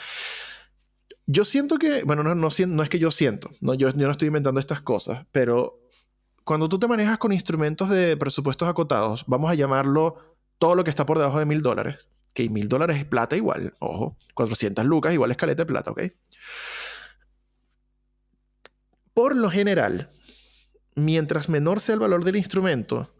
Yo 1.25 1.45
siento 1.45 1.77
que, 1.77 2.03
bueno, 2.03 2.23
no, 2.23 2.35
no, 2.35 2.49
no 2.49 2.83
es 2.83 2.89
que 2.89 2.99
yo 2.99 3.11
siento, 3.11 3.51
no, 3.61 3.73
yo, 3.73 3.89
yo 3.91 4.05
no 4.05 4.11
estoy 4.11 4.27
inventando 4.27 4.59
estas 4.59 4.81
cosas, 4.81 5.25
pero 5.31 5.79
cuando 6.43 6.67
tú 6.67 6.79
te 6.79 6.87
manejas 6.87 7.17
con 7.17 7.31
instrumentos 7.31 7.89
de 7.89 8.17
presupuestos 8.17 8.67
acotados, 8.67 9.23
vamos 9.27 9.49
a 9.49 9.55
llamarlo 9.55 10.15
todo 10.59 10.75
lo 10.75 10.83
que 10.83 10.89
está 10.89 11.05
por 11.05 11.17
debajo 11.17 11.39
de 11.39 11.45
mil 11.45 11.61
dólares, 11.61 12.09
que 12.35 12.49
mil 12.49 12.67
dólares 12.67 12.97
es 12.97 13.05
plata 13.05 13.37
igual, 13.37 13.73
ojo, 13.79 14.17
400 14.35 14.85
lucas 14.85 15.13
igual 15.13 15.31
es 15.31 15.37
caleta 15.37 15.63
de 15.63 15.67
plata, 15.67 15.91
¿ok? 15.91 16.01
Por 19.13 19.37
lo 19.37 19.49
general, 19.49 20.11
mientras 20.95 21.47
menor 21.47 21.79
sea 21.79 21.93
el 21.93 22.01
valor 22.01 22.25
del 22.25 22.35
instrumento, 22.35 23.15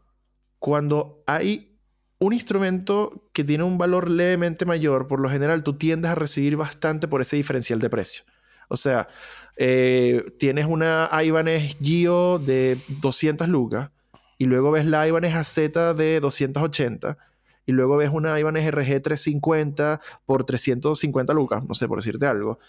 cuando 0.59 1.23
hay 1.25 1.79
un 2.19 2.33
instrumento 2.33 3.29
que 3.31 3.45
tiene 3.45 3.63
un 3.63 3.77
valor 3.77 4.09
levemente 4.09 4.65
mayor, 4.65 5.07
por 5.07 5.21
lo 5.21 5.29
general 5.29 5.63
tú 5.63 5.77
tiendes 5.77 6.11
a 6.11 6.15
recibir 6.15 6.57
bastante 6.57 7.07
por 7.07 7.21
ese 7.21 7.37
diferencial 7.37 7.79
de 7.79 7.89
precio. 7.89 8.25
O 8.67 8.75
sea, 8.75 9.07
eh, 9.55 10.25
tienes 10.37 10.65
una 10.65 11.09
Ibanez 11.23 11.77
Gio 11.81 12.37
de 12.39 12.77
200 13.01 13.47
lucas 13.47 13.91
y 14.37 14.45
luego 14.45 14.71
ves 14.71 14.85
la 14.85 15.07
Ibanez 15.07 15.33
AZ 15.35 15.55
de 15.95 16.19
280 16.19 17.17
y 17.65 17.71
luego 17.71 17.97
ves 17.97 18.09
una 18.11 18.39
Ibanez 18.39 18.69
RG 18.71 19.01
350 19.01 20.01
por 20.25 20.43
350 20.43 21.33
lucas, 21.33 21.63
no 21.63 21.73
sé, 21.73 21.87
por 21.87 21.97
decirte 21.97 22.25
algo. 22.27 22.59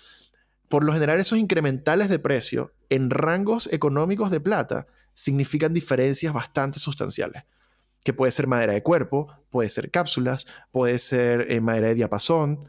Por 0.69 0.85
lo 0.85 0.93
general, 0.93 1.21
esos 1.21 1.39
incrementales 1.39 2.09
de 2.09 2.19
precio 2.19 2.73
en 2.89 3.11
rangos 3.11 3.69
económicos 3.73 4.31
de 4.31 4.41
plata 4.41 4.87
significan 5.15 5.73
diferencias 5.73 6.33
bastante 6.33 6.79
sustanciales. 6.79 7.45
Que 8.05 8.13
puede 8.13 8.33
ser 8.33 8.47
madera 8.47 8.73
de 8.73 8.83
cuerpo, 8.83 9.29
puede 9.51 9.69
ser 9.71 9.91
cápsulas, 9.91 10.47
puede 10.71 10.99
ser 10.99 11.51
eh, 11.51 11.61
madera 11.61 11.89
de 11.89 11.95
diapasón, 11.95 12.69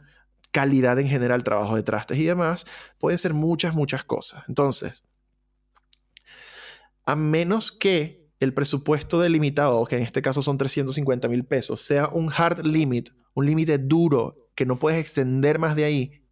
calidad 0.50 0.98
en 0.98 1.08
general, 1.08 1.44
trabajo 1.44 1.76
de 1.76 1.82
trastes 1.82 2.18
y 2.18 2.24
demás. 2.24 2.66
Pueden 2.98 3.18
ser 3.18 3.34
muchas, 3.34 3.74
muchas 3.74 4.04
cosas. 4.04 4.44
Entonces, 4.48 5.04
a 7.04 7.16
menos 7.16 7.72
que 7.72 8.17
el 8.40 8.54
presupuesto 8.54 9.20
delimitado, 9.20 9.84
que 9.84 9.96
en 9.96 10.02
este 10.02 10.22
caso 10.22 10.42
son 10.42 10.58
350 10.58 11.28
mil 11.28 11.44
pesos, 11.44 11.80
sea 11.80 12.08
un 12.08 12.30
hard 12.34 12.64
limit, 12.64 13.10
un 13.34 13.46
límite 13.46 13.78
duro 13.78 14.36
que 14.54 14.66
no 14.66 14.78
puedes 14.78 15.00
extender 15.00 15.58
más 15.58 15.76
de 15.76 15.84
ahí, 15.84 16.28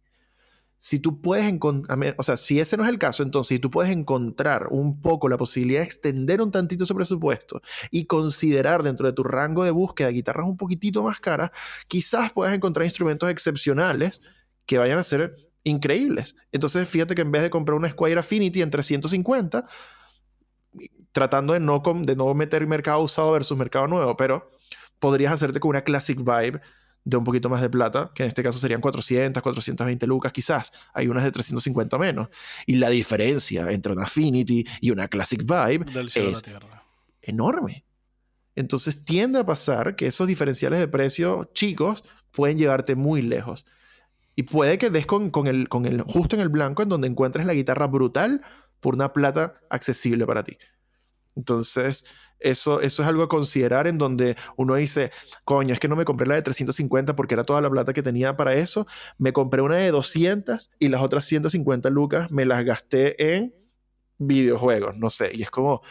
si 0.79 0.99
tú 0.99 1.21
puedes 1.21 1.45
encontrar, 1.45 2.15
o 2.17 2.23
sea, 2.23 2.37
si 2.37 2.59
ese 2.59 2.77
no 2.77 2.83
es 2.83 2.89
el 2.89 2.99
caso, 2.99 3.23
entonces 3.23 3.55
si 3.55 3.59
tú 3.59 3.71
puedes 3.71 3.91
encontrar 3.91 4.67
un 4.69 5.01
poco 5.01 5.27
la 5.27 5.37
posibilidad 5.37 5.79
de 5.79 5.85
extender 5.85 6.41
un 6.41 6.51
tantito 6.51 6.83
ese 6.83 6.93
presupuesto 6.93 7.61
y 7.89 8.05
considerar 8.05 8.83
dentro 8.83 9.07
de 9.07 9.13
tu 9.13 9.23
rango 9.23 9.63
de 9.63 9.71
búsqueda 9.71 10.09
guitarras 10.09 10.47
un 10.47 10.57
poquitito 10.57 11.03
más 11.03 11.19
caras, 11.19 11.51
quizás 11.87 12.31
puedas 12.31 12.53
encontrar 12.53 12.85
instrumentos 12.85 13.29
excepcionales 13.29 14.21
que 14.65 14.77
vayan 14.77 14.99
a 14.99 15.03
ser 15.03 15.35
increíbles. 15.63 16.35
Entonces, 16.51 16.87
fíjate 16.87 17.15
que 17.15 17.21
en 17.21 17.31
vez 17.31 17.41
de 17.41 17.49
comprar 17.49 17.75
una 17.75 17.89
Squire 17.89 18.19
Affinity 18.19 18.61
en 18.61 18.69
350, 18.69 19.65
tratando 21.17 21.53
de 21.53 21.59
no, 21.59 21.81
de 22.03 22.15
no 22.15 22.31
meter 22.35 22.67
mercado 22.67 22.99
usado 22.99 23.31
versus 23.31 23.57
mercado 23.57 23.87
nuevo, 23.87 24.15
pero 24.15 24.51
podrías 24.99 25.33
hacerte 25.33 25.59
con 25.59 25.69
una 25.69 25.81
Classic 25.81 26.15
Vibe 26.15 26.61
de 27.03 27.17
un 27.17 27.23
poquito 27.23 27.49
más 27.49 27.59
de 27.59 27.71
plata, 27.71 28.11
que 28.13 28.21
en 28.21 28.29
este 28.29 28.43
caso 28.43 28.59
serían 28.59 28.81
400, 28.81 29.41
420 29.41 30.05
lucas 30.05 30.31
quizás. 30.31 30.71
Hay 30.93 31.07
unas 31.07 31.23
de 31.23 31.31
350 31.31 31.97
menos. 31.97 32.27
Y 32.67 32.75
la 32.75 32.89
diferencia 32.89 33.71
entre 33.71 33.93
una 33.93 34.03
Affinity 34.03 34.63
y 34.79 34.91
una 34.91 35.07
Classic 35.07 35.41
Vibe 35.41 35.85
es 36.13 36.43
enorme. 37.23 37.83
Entonces 38.55 39.03
tiende 39.03 39.39
a 39.39 39.45
pasar 39.45 39.95
que 39.95 40.05
esos 40.05 40.27
diferenciales 40.27 40.77
de 40.77 40.87
precio 40.87 41.49
chicos 41.51 42.03
pueden 42.29 42.59
llevarte 42.59 42.93
muy 42.93 43.23
lejos. 43.23 43.65
Y 44.35 44.43
puede 44.43 44.77
que 44.77 44.91
des 44.91 45.07
con, 45.07 45.31
con, 45.31 45.47
el, 45.47 45.67
con 45.67 45.87
el 45.87 46.01
justo 46.01 46.35
en 46.35 46.43
el 46.43 46.49
blanco 46.49 46.83
en 46.83 46.89
donde 46.89 47.07
encuentres 47.07 47.47
la 47.47 47.55
guitarra 47.55 47.87
brutal 47.87 48.41
por 48.81 48.93
una 48.93 49.13
plata 49.13 49.55
accesible 49.71 50.27
para 50.27 50.43
ti. 50.43 50.59
Entonces, 51.37 52.05
eso, 52.39 52.81
eso 52.81 53.03
es 53.03 53.07
algo 53.07 53.23
a 53.23 53.29
considerar 53.29 53.87
en 53.87 53.97
donde 53.97 54.35
uno 54.57 54.75
dice, 54.75 55.11
coño, 55.45 55.73
es 55.73 55.79
que 55.79 55.87
no 55.87 55.95
me 55.95 56.05
compré 56.05 56.27
la 56.27 56.35
de 56.35 56.41
350 56.41 57.15
porque 57.15 57.35
era 57.35 57.43
toda 57.43 57.61
la 57.61 57.69
plata 57.69 57.93
que 57.93 58.03
tenía 58.03 58.35
para 58.35 58.55
eso. 58.55 58.85
Me 59.17 59.33
compré 59.33 59.61
una 59.61 59.77
de 59.77 59.91
200 59.91 60.71
y 60.79 60.89
las 60.89 61.01
otras 61.01 61.25
150 61.25 61.89
lucas 61.89 62.29
me 62.31 62.45
las 62.45 62.63
gasté 62.65 63.35
en 63.35 63.53
videojuegos, 64.17 64.97
no 64.97 65.09
sé. 65.09 65.31
Y 65.33 65.43
es 65.43 65.49
como, 65.49 65.81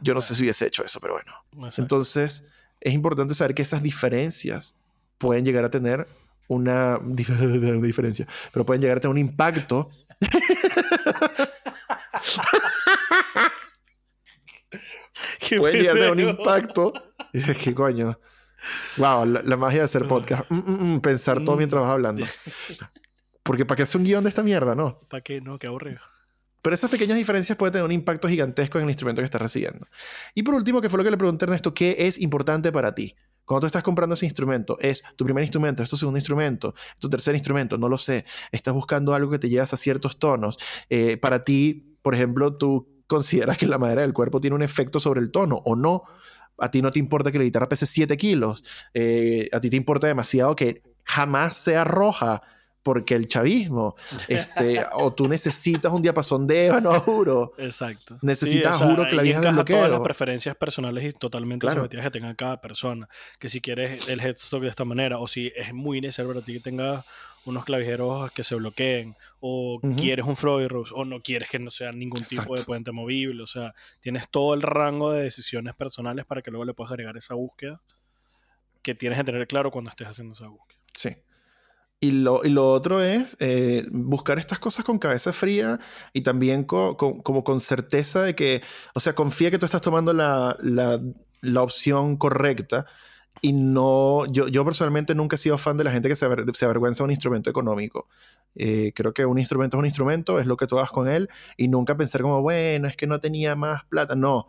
yo 0.00 0.14
no 0.14 0.20
sé 0.20 0.34
si 0.34 0.42
hubiese 0.42 0.66
hecho 0.66 0.84
eso, 0.84 0.98
pero 1.00 1.14
bueno. 1.14 1.32
Entonces, 1.76 2.48
es 2.80 2.94
importante 2.94 3.34
saber 3.34 3.54
que 3.54 3.62
esas 3.62 3.82
diferencias 3.82 4.74
pueden 5.18 5.44
llegar 5.44 5.64
a 5.64 5.70
tener 5.70 6.08
una, 6.48 6.98
una 6.98 7.16
diferencia, 7.82 8.26
pero 8.52 8.66
pueden 8.66 8.82
llegar 8.82 8.98
a 8.98 9.00
tener 9.00 9.12
un 9.12 9.18
impacto. 9.18 9.90
puede 15.58 15.82
llegar 15.82 16.02
a 16.02 16.12
un 16.12 16.20
impacto. 16.20 16.92
dices, 17.32 17.56
¿qué 17.56 17.74
coño? 17.74 18.18
Wow, 18.96 19.24
la, 19.24 19.56
magia 19.56 19.78
de 19.78 19.84
hacer 19.84 20.06
podcast. 20.06 20.50
Mm, 20.50 20.56
mm, 20.56 20.94
mm, 20.94 21.00
pensar 21.00 21.44
todo 21.44 21.56
mientras 21.56 21.82
vas 21.82 21.92
hablando. 21.92 22.26
Porque 23.42 23.64
¿para 23.64 23.76
qué 23.76 23.82
hacer 23.84 24.00
un 24.00 24.04
guion 24.04 24.24
de 24.24 24.28
esta 24.28 24.42
mierda, 24.42 24.74
no? 24.74 25.00
¿Para 25.08 25.22
qué? 25.22 25.40
No, 25.40 25.56
qué 25.56 25.68
aburrido. 25.68 26.00
Pero 26.60 26.74
esas 26.74 26.90
pequeñas 26.90 27.16
diferencias 27.16 27.56
pueden 27.56 27.72
tener 27.72 27.84
un 27.84 27.92
impacto 27.92 28.28
gigantesco 28.28 28.78
en 28.78 28.84
el 28.84 28.90
instrumento 28.90 29.22
que 29.22 29.26
estás 29.26 29.40
recibiendo. 29.40 29.86
Y 30.34 30.42
por 30.42 30.54
último, 30.54 30.80
que 30.80 30.90
fue 30.90 30.98
lo 30.98 31.04
que 31.04 31.10
le 31.10 31.16
pregunté 31.16 31.44
a 31.44 31.46
Ernesto, 31.46 31.72
¿qué 31.72 31.96
es 31.98 32.20
importante 32.20 32.72
para 32.72 32.94
ti? 32.94 33.14
Cuando 33.44 33.60
tú 33.60 33.66
estás 33.68 33.82
comprando 33.82 34.12
ese 34.12 34.26
instrumento, 34.26 34.76
¿es 34.80 35.02
tu 35.16 35.24
primer 35.24 35.42
instrumento, 35.42 35.82
es 35.82 35.88
tu 35.88 35.96
segundo 35.96 36.18
instrumento, 36.18 36.74
es 36.76 36.98
tu 36.98 37.08
tercer 37.08 37.34
instrumento? 37.34 37.78
No 37.78 37.88
lo 37.88 37.96
sé. 37.96 38.26
Estás 38.52 38.74
buscando 38.74 39.14
algo 39.14 39.30
que 39.30 39.38
te 39.38 39.48
llevas 39.48 39.72
a 39.72 39.78
ciertos 39.78 40.18
tonos. 40.18 40.58
Eh, 40.90 41.16
para 41.16 41.44
ti, 41.44 41.96
por 42.02 42.14
ejemplo, 42.14 42.54
tú 42.58 42.97
consideras 43.08 43.58
que 43.58 43.66
la 43.66 43.78
madera 43.78 44.02
del 44.02 44.12
cuerpo 44.12 44.40
tiene 44.40 44.54
un 44.54 44.62
efecto 44.62 45.00
sobre 45.00 45.20
el 45.20 45.32
tono 45.32 45.60
o 45.64 45.74
no. 45.74 46.04
A 46.58 46.70
ti 46.70 46.82
no 46.82 46.92
te 46.92 47.00
importa 47.00 47.32
que 47.32 47.38
la 47.38 47.44
guitarra 47.44 47.68
pese 47.68 47.86
7 47.86 48.16
kilos. 48.16 48.62
Eh, 48.94 49.48
a 49.52 49.58
ti 49.58 49.70
te 49.70 49.76
importa 49.76 50.06
demasiado 50.06 50.54
que 50.54 50.82
jamás 51.04 51.56
sea 51.56 51.82
roja 51.82 52.42
porque 52.82 53.14
el 53.14 53.28
chavismo, 53.28 53.96
este, 54.28 54.82
o 54.94 55.12
tú 55.12 55.28
necesitas 55.28 55.92
un 55.92 56.00
diapasón 56.00 56.46
de 56.46 56.68
ébano, 56.68 56.98
juro. 57.00 57.52
Exacto. 57.58 58.18
Necesitas, 58.22 58.78
juro, 58.78 59.06
que 59.06 59.14
la 59.14 59.22
vieja 59.22 59.64
todas 59.64 59.90
las 59.90 60.00
preferencias 60.00 60.56
personales 60.56 61.04
y 61.04 61.12
totalmente 61.12 61.66
claro. 61.66 61.86
que 61.86 62.10
tenga 62.10 62.34
cada 62.34 62.60
persona. 62.60 63.08
Que 63.38 63.48
si 63.48 63.60
quieres 63.60 64.08
el 64.08 64.20
headstock 64.20 64.62
de 64.62 64.68
esta 64.68 64.84
manera, 64.84 65.18
o 65.18 65.28
si 65.28 65.52
es 65.54 65.74
muy 65.74 66.00
necesario 66.00 66.32
para 66.32 66.44
ti 66.44 66.54
que 66.54 66.60
tenga 66.60 67.04
unos 67.48 67.64
clavijeros 67.64 68.30
que 68.32 68.44
se 68.44 68.54
bloqueen, 68.54 69.16
o 69.40 69.80
quieres 69.96 70.24
un 70.26 70.36
Freud 70.36 70.68
Rose, 70.68 70.92
o 70.94 71.04
no 71.04 71.20
quieres 71.20 71.48
que 71.50 71.58
no 71.58 71.70
sea 71.70 71.90
ningún 71.92 72.22
tipo 72.22 72.54
de 72.56 72.62
puente 72.64 72.92
movible. 72.92 73.42
O 73.42 73.46
sea, 73.46 73.74
tienes 74.00 74.28
todo 74.30 74.54
el 74.54 74.62
rango 74.62 75.10
de 75.12 75.22
decisiones 75.24 75.74
personales 75.74 76.24
para 76.26 76.42
que 76.42 76.50
luego 76.50 76.64
le 76.64 76.74
puedas 76.74 76.90
agregar 76.92 77.16
esa 77.16 77.34
búsqueda 77.34 77.80
que 78.82 78.94
tienes 78.94 79.18
que 79.18 79.24
tener 79.24 79.46
claro 79.46 79.70
cuando 79.70 79.90
estés 79.90 80.08
haciendo 80.08 80.34
esa 80.34 80.46
búsqueda. 80.48 80.78
Sí. 80.94 81.16
Y 82.00 82.12
lo, 82.12 82.44
y 82.44 82.50
lo 82.50 82.70
otro 82.70 83.02
es 83.02 83.36
eh, 83.40 83.84
buscar 83.90 84.38
estas 84.38 84.60
cosas 84.60 84.84
con 84.84 85.00
cabeza 85.00 85.32
fría 85.32 85.80
y 86.12 86.22
también 86.22 86.62
co- 86.62 86.96
co- 86.96 87.20
como 87.24 87.42
con 87.42 87.58
certeza 87.58 88.22
de 88.22 88.36
que, 88.36 88.62
o 88.94 89.00
sea, 89.00 89.14
confía 89.16 89.50
que 89.50 89.58
tú 89.58 89.66
estás 89.66 89.82
tomando 89.82 90.12
la, 90.12 90.56
la- 90.62 91.00
la 91.40 91.62
opción 91.62 92.16
correcta 92.16 92.86
y 93.40 93.52
no, 93.52 94.26
yo, 94.26 94.48
yo 94.48 94.64
personalmente 94.64 95.14
nunca 95.14 95.36
he 95.36 95.38
sido 95.38 95.58
fan 95.58 95.76
de 95.76 95.84
la 95.84 95.90
gente 95.90 96.08
que 96.08 96.16
se, 96.16 96.26
se 96.54 96.64
avergüenza 96.64 97.02
de 97.02 97.06
un 97.06 97.10
instrumento 97.10 97.50
económico. 97.50 98.08
Eh, 98.54 98.92
creo 98.94 99.12
que 99.12 99.24
un 99.24 99.38
instrumento 99.38 99.76
es 99.76 99.78
un 99.78 99.86
instrumento, 99.86 100.38
es 100.38 100.46
lo 100.46 100.56
que 100.56 100.66
tú 100.66 100.78
hagas 100.78 100.90
con 100.90 101.08
él 101.08 101.28
y 101.56 101.68
nunca 101.68 101.96
pensar 101.96 102.22
como, 102.22 102.42
bueno, 102.42 102.88
es 102.88 102.96
que 102.96 103.06
no 103.06 103.20
tenía 103.20 103.54
más 103.56 103.84
plata. 103.84 104.14
No, 104.14 104.46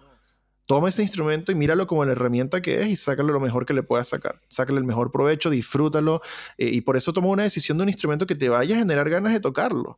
toma 0.66 0.90
ese 0.90 1.02
instrumento 1.02 1.52
y 1.52 1.56
míralo 1.56 1.88
como 1.88 2.06
la 2.06 2.12
herramienta 2.12 2.62
que 2.62 2.82
es 2.82 2.88
y 2.90 2.96
sácale 2.96 3.32
lo 3.32 3.40
mejor 3.40 3.66
que 3.66 3.74
le 3.74 3.84
puedas 3.84 4.08
sacar. 4.08 4.40
Sácale 4.50 4.80
el 4.80 4.86
mejor 4.86 5.12
provecho, 5.12 5.50
disfrútalo. 5.50 6.22
eh, 6.58 6.70
y 6.70 6.82
por 6.82 6.98
eso 6.98 7.14
toma 7.14 7.28
una 7.28 7.44
decisión 7.44 7.78
de 7.78 7.84
un 7.84 7.90
instrumento 7.90 8.28
que 8.28 8.36
te 8.36 8.50
vaya 8.50 8.76
a 8.76 8.80
generar 8.80 9.10
ganas 9.10 9.34
de 9.34 9.40
tocarlo. 9.40 9.98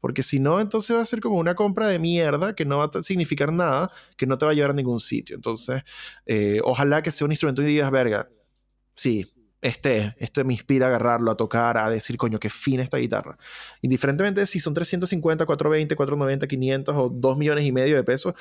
Porque 0.00 0.22
si 0.22 0.40
no, 0.40 0.60
entonces 0.60 0.96
va 0.96 1.02
a 1.02 1.04
ser 1.06 1.20
como 1.20 1.36
una 1.36 1.54
compra 1.54 1.86
de 1.88 1.98
mierda 1.98 2.54
que 2.54 2.64
no 2.64 2.78
va 2.78 2.90
a 2.92 3.02
significar 3.02 3.52
nada, 3.52 3.88
que 4.16 4.26
no 4.26 4.38
te 4.38 4.46
va 4.46 4.52
a 4.52 4.54
llevar 4.54 4.70
a 4.70 4.74
ningún 4.74 5.00
sitio. 5.00 5.36
Entonces, 5.36 5.82
eh, 6.26 6.60
ojalá 6.64 7.02
que 7.02 7.10
sea 7.10 7.26
un 7.26 7.32
instrumento 7.32 7.62
y 7.62 7.66
digas, 7.66 7.90
verga, 7.90 8.28
sí, 8.94 9.30
este, 9.62 10.14
este 10.18 10.42
me 10.42 10.54
inspira 10.54 10.86
a 10.86 10.88
agarrarlo, 10.88 11.30
a 11.30 11.36
tocar, 11.36 11.76
a 11.76 11.90
decir, 11.90 12.16
coño, 12.16 12.38
qué 12.38 12.48
fina 12.48 12.82
esta 12.82 12.96
guitarra. 12.96 13.36
Indiferentemente 13.82 14.46
si 14.46 14.58
son 14.58 14.72
350, 14.72 15.44
420, 15.44 15.94
490, 15.96 16.46
500 16.46 16.96
o 16.96 17.10
2 17.10 17.36
millones 17.36 17.64
y 17.66 17.72
medio 17.72 17.96
de 17.96 18.02
pesos, 18.04 18.34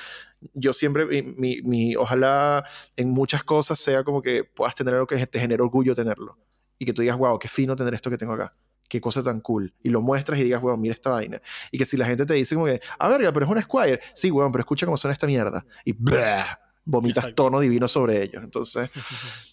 yo 0.53 0.71
siempre, 0.71 1.05
mi- 1.23 1.61
mi- 1.61 1.95
ojalá 1.97 2.63
en 2.95 3.09
muchas 3.09 3.43
cosas 3.43 3.79
sea 3.79 4.03
como 4.05 4.21
que 4.21 4.45
puedas 4.45 4.75
tener 4.75 4.93
algo 4.93 5.07
que 5.07 5.27
te 5.27 5.39
genere 5.39 5.61
orgullo 5.61 5.93
tenerlo. 5.93 6.37
Y 6.77 6.85
que 6.85 6.93
tú 6.93 7.01
digas, 7.01 7.17
wow, 7.17 7.37
qué 7.37 7.49
fino 7.49 7.75
tener 7.75 7.93
esto 7.93 8.09
que 8.09 8.17
tengo 8.17 8.31
acá. 8.33 8.53
Qué 8.89 8.99
cosa 8.99 9.23
tan 9.23 9.39
cool. 9.39 9.73
Y 9.83 9.89
lo 9.89 10.01
muestras 10.01 10.37
y 10.39 10.43
digas, 10.43 10.61
wow, 10.61 10.75
mira 10.75 10.93
esta 10.93 11.11
vaina. 11.11 11.39
Y 11.71 11.77
que 11.77 11.85
si 11.85 11.95
la 11.95 12.05
gente 12.05 12.25
te 12.25 12.33
dice 12.33 12.55
como 12.55 12.65
que, 12.67 12.81
ah, 12.97 13.07
verga, 13.07 13.31
pero 13.31 13.45
es 13.45 13.51
un 13.51 13.61
Squire. 13.61 14.01
Sí, 14.13 14.29
weón, 14.31 14.51
pero 14.51 14.61
escucha 14.63 14.85
cómo 14.85 14.97
suena 14.97 15.13
esta 15.13 15.27
mierda. 15.27 15.65
Y 15.85 15.93
blah, 15.93 16.59
vomitas 16.83 17.23
Exacto. 17.25 17.43
tono 17.43 17.59
divino 17.61 17.87
sobre 17.87 18.21
ellos. 18.23 18.43
Entonces, 18.43 18.89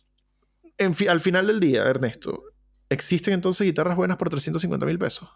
en 0.78 0.94
fi- 0.94 1.06
al 1.08 1.20
final 1.20 1.46
del 1.46 1.60
día, 1.60 1.84
Ernesto, 1.84 2.44
¿existen 2.88 3.34
entonces 3.34 3.64
guitarras 3.66 3.94
buenas 3.96 4.16
por 4.16 4.30
350 4.30 4.86
mil 4.86 4.98
pesos? 4.98 5.28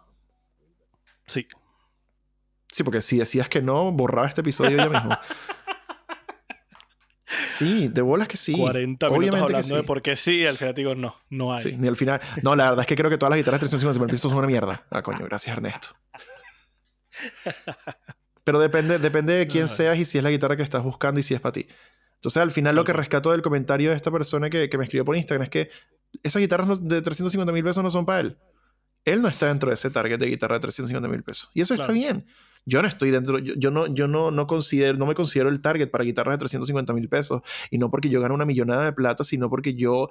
Sí. 1.27 1.47
Sí, 2.71 2.83
porque 2.83 3.01
si 3.01 3.17
decías 3.19 3.49
que 3.49 3.61
no, 3.61 3.91
borraba 3.91 4.27
este 4.27 4.41
episodio 4.41 4.77
ya 4.77 4.89
mismo. 4.89 5.11
Sí, 7.47 7.87
de 7.87 8.01
bolas 8.01 8.27
que 8.27 8.37
sí. 8.37 8.53
40 8.53 9.07
minutos 9.07 9.09
Obviamente 9.09 9.37
que 9.37 9.43
hablando 9.43 9.75
de 9.75 9.81
sí. 9.81 9.87
por 9.87 10.01
qué 10.01 10.15
sí, 10.15 10.39
y 10.39 10.45
al 10.45 10.57
final 10.57 10.73
digo, 10.73 10.95
no, 10.95 11.15
no 11.29 11.53
hay. 11.53 11.63
Sí, 11.63 11.75
ni 11.77 11.87
al 11.87 11.95
final. 11.95 12.19
No, 12.43 12.55
la 12.55 12.65
verdad 12.65 12.81
es 12.81 12.87
que 12.87 12.95
creo 12.95 13.09
que 13.09 13.17
todas 13.17 13.31
las 13.31 13.37
guitarras 13.37 13.61
de 13.61 13.67
350 13.67 13.99
mil 13.99 14.11
pesos 14.11 14.29
son 14.29 14.37
una 14.37 14.47
mierda. 14.47 14.85
Ah, 14.89 15.01
coño, 15.01 15.25
gracias, 15.25 15.55
Ernesto. 15.55 15.89
Pero 18.43 18.59
depende, 18.59 18.99
depende 18.99 19.33
de 19.33 19.47
quién 19.47 19.67
seas 19.67 19.97
y 19.97 20.05
si 20.05 20.17
es 20.17 20.23
la 20.23 20.31
guitarra 20.31 20.57
que 20.57 20.63
estás 20.63 20.83
buscando 20.83 21.19
y 21.19 21.23
si 21.23 21.33
es 21.33 21.41
para 21.41 21.53
ti. 21.53 21.67
Entonces, 22.15 22.41
al 22.41 22.51
final, 22.51 22.75
lo 22.75 22.83
que 22.83 22.93
rescato 22.93 23.31
del 23.31 23.41
comentario 23.41 23.91
de 23.91 23.95
esta 23.95 24.11
persona 24.11 24.49
que, 24.49 24.69
que 24.69 24.77
me 24.77 24.83
escribió 24.83 25.05
por 25.05 25.15
Instagram 25.15 25.43
es 25.43 25.49
que 25.49 25.69
esas 26.23 26.39
guitarras 26.39 26.87
de 26.87 27.01
350 27.01 27.51
mil 27.51 27.63
pesos 27.63 27.83
no 27.83 27.89
son 27.89 28.05
para 28.05 28.21
él. 28.21 28.37
Él 29.05 29.21
no 29.21 29.27
está 29.27 29.47
dentro 29.47 29.69
de 29.69 29.75
ese 29.75 29.89
target 29.89 30.19
de 30.19 30.27
guitarra 30.27 30.55
de 30.55 30.61
350 30.61 31.07
mil 31.07 31.23
pesos. 31.23 31.49
Y 31.53 31.61
eso 31.61 31.73
está 31.73 31.91
bien. 31.91 32.25
Yo 32.65 32.81
no 32.81 32.87
estoy 32.87 33.09
dentro, 33.09 33.39
yo, 33.39 33.71
no, 33.71 33.87
yo 33.87 34.07
no, 34.07 34.29
no 34.29 34.45
considero, 34.45 34.97
no 34.97 35.07
me 35.07 35.15
considero 35.15 35.49
el 35.49 35.61
target 35.61 35.89
para 35.89 36.03
guitarras 36.03 36.35
de 36.35 36.39
350 36.39 36.93
mil 36.93 37.09
pesos. 37.09 37.41
Y 37.71 37.77
no 37.79 37.89
porque 37.89 38.09
yo 38.09 38.21
gane 38.21 38.33
una 38.33 38.45
millonada 38.45 38.85
de 38.85 38.93
plata, 38.93 39.23
sino 39.23 39.49
porque 39.49 39.73
yo 39.73 40.09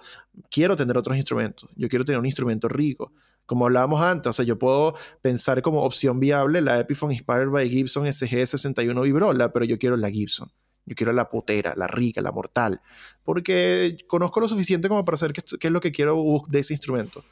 quiero 0.50 0.76
tener 0.76 0.96
otros 0.96 1.16
instrumentos. 1.16 1.70
Yo 1.76 1.88
quiero 1.88 2.04
tener 2.04 2.18
un 2.18 2.26
instrumento 2.26 2.68
rico. 2.68 3.12
Como 3.46 3.66
hablábamos 3.66 4.00
antes, 4.02 4.30
o 4.30 4.32
sea, 4.32 4.44
yo 4.44 4.58
puedo 4.58 4.94
pensar 5.22 5.62
como 5.62 5.82
opción 5.82 6.18
viable 6.18 6.60
la 6.60 6.80
Epiphone 6.80 7.12
Inspired 7.12 7.48
by 7.48 7.68
Gibson 7.68 8.06
SG61 8.06 9.02
Vibrola, 9.02 9.52
pero 9.52 9.64
yo 9.64 9.78
quiero 9.78 9.96
la 9.96 10.10
Gibson. 10.10 10.50
Yo 10.86 10.96
quiero 10.96 11.12
la 11.12 11.28
potera, 11.28 11.74
la 11.76 11.86
rica, 11.86 12.20
la 12.20 12.32
mortal. 12.32 12.80
Porque 13.22 13.96
conozco 14.08 14.40
lo 14.40 14.48
suficiente 14.48 14.88
como 14.88 15.04
para 15.04 15.16
saber 15.16 15.34
qué, 15.34 15.42
qué 15.58 15.68
es 15.68 15.72
lo 15.72 15.80
que 15.80 15.92
quiero 15.92 16.42
de 16.48 16.58
ese 16.58 16.74
instrumento. 16.74 17.24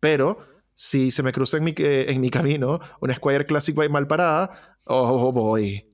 Pero 0.00 0.38
si 0.76 1.10
se 1.10 1.22
me 1.24 1.32
cruza 1.32 1.56
en 1.56 1.64
mi, 1.64 1.74
eh, 1.78 2.06
en 2.08 2.20
mi 2.20 2.30
camino 2.30 2.78
una 3.00 3.14
Squire 3.16 3.46
Classic 3.46 3.74
by 3.74 3.88
mal 3.88 4.06
parada, 4.06 4.76
oh, 4.84 5.32
boy. 5.32 5.92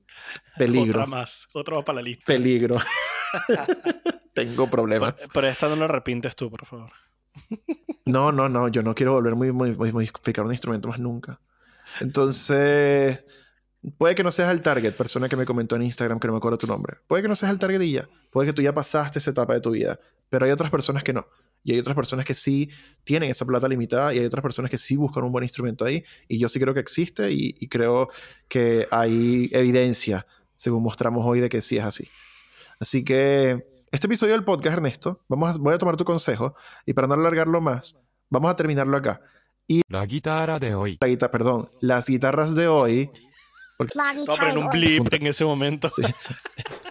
Peligro. 0.57 0.99
Otra 1.01 1.05
más, 1.07 1.47
otra 1.53 1.75
más 1.77 1.83
para 1.85 1.95
la 1.95 2.01
lista. 2.03 2.25
Peligro. 2.27 2.75
Tengo 4.33 4.65
Pero, 4.65 4.69
problemas. 4.69 5.29
pero 5.33 5.47
esta 5.47 5.69
no 5.69 5.75
la 5.75 5.85
arrepientes 5.85 6.35
tú, 6.35 6.49
por 6.51 6.65
favor. 6.65 6.91
No, 8.05 8.31
no, 8.31 8.49
no, 8.49 8.67
yo 8.67 8.81
no 8.83 8.93
quiero 8.93 9.13
volver 9.13 9.35
muy, 9.35 9.51
muy- 9.51 9.75
muy- 9.75 9.91
modificar 9.91 10.45
un 10.45 10.51
instrumento 10.51 10.89
más 10.89 10.99
nunca. 10.99 11.39
Entonces, 11.99 13.25
puede 13.97 14.15
que 14.15 14.23
no 14.23 14.31
seas 14.31 14.51
el 14.51 14.61
target, 14.61 14.93
persona 14.95 15.29
que 15.29 15.35
me 15.35 15.45
comentó 15.45 15.75
en 15.75 15.83
Instagram 15.83 16.19
que 16.19 16.27
no 16.27 16.33
me 16.33 16.37
acuerdo 16.37 16.57
tu 16.57 16.67
nombre. 16.67 16.97
Puede 17.07 17.21
que 17.23 17.27
no 17.29 17.35
seas 17.35 17.51
el 17.51 17.59
target 17.59 17.81
y 17.81 17.93
ya. 17.93 18.09
Puede 18.31 18.47
que 18.47 18.53
tú 18.53 18.61
ya 18.61 18.73
pasaste 18.73 19.19
esa 19.19 19.31
etapa 19.31 19.53
de 19.53 19.61
tu 19.61 19.71
vida, 19.71 19.99
pero 20.29 20.45
hay 20.45 20.51
otras 20.51 20.69
personas 20.71 21.03
que 21.03 21.13
no. 21.13 21.27
Y 21.63 21.73
hay 21.73 21.79
otras 21.79 21.95
personas 21.95 22.25
que 22.25 22.35
sí 22.35 22.69
tienen 23.03 23.31
esa 23.31 23.45
plata 23.45 23.67
limitada 23.67 24.13
y 24.13 24.19
hay 24.19 24.25
otras 24.25 24.41
personas 24.41 24.69
que 24.69 24.77
sí 24.77 24.95
buscan 24.95 25.23
un 25.23 25.31
buen 25.31 25.43
instrumento 25.43 25.85
ahí. 25.85 26.03
Y 26.27 26.37
yo 26.37 26.49
sí 26.49 26.59
creo 26.59 26.73
que 26.73 26.79
existe 26.79 27.31
y, 27.31 27.67
creo 27.67 28.09
que 28.47 28.87
hay 28.91 29.49
evidencia, 29.53 30.27
según 30.55 30.83
mostramos 30.83 31.25
hoy, 31.25 31.39
de 31.39 31.49
que 31.49 31.61
sí 31.61 31.77
es 31.77 31.83
así. 31.83 32.07
Así 32.79 33.03
que 33.03 33.65
este 33.91 34.07
episodio 34.07 34.33
del 34.33 34.43
podcast, 34.43 34.75
Ernesto, 34.75 35.19
vamos 35.27 35.55
a, 35.55 35.59
voy 35.59 35.73
a 35.73 35.77
tomar 35.77 35.97
tu 35.97 36.03
consejo 36.03 36.55
y 36.85 36.93
para 36.93 37.07
no 37.07 37.13
alargarlo 37.13 37.61
más, 37.61 38.03
vamos 38.29 38.51
a 38.51 38.55
terminarlo 38.55 38.97
acá. 38.97 39.21
Y 39.67 39.81
la 39.87 40.05
guitarra 40.05 40.59
de 40.59 40.75
hoy. 40.75 40.97
La 40.99 41.07
guitarra, 41.07 41.31
perdón, 41.31 41.69
las 41.79 42.07
guitarras 42.07 42.55
de 42.55 42.67
hoy 42.67 43.09
Poner 43.77 44.57
un 44.57 44.69
blip 44.69 45.13
en 45.13 45.27
ese 45.27 45.45
momento. 45.45 45.89
Sí. 45.89 46.03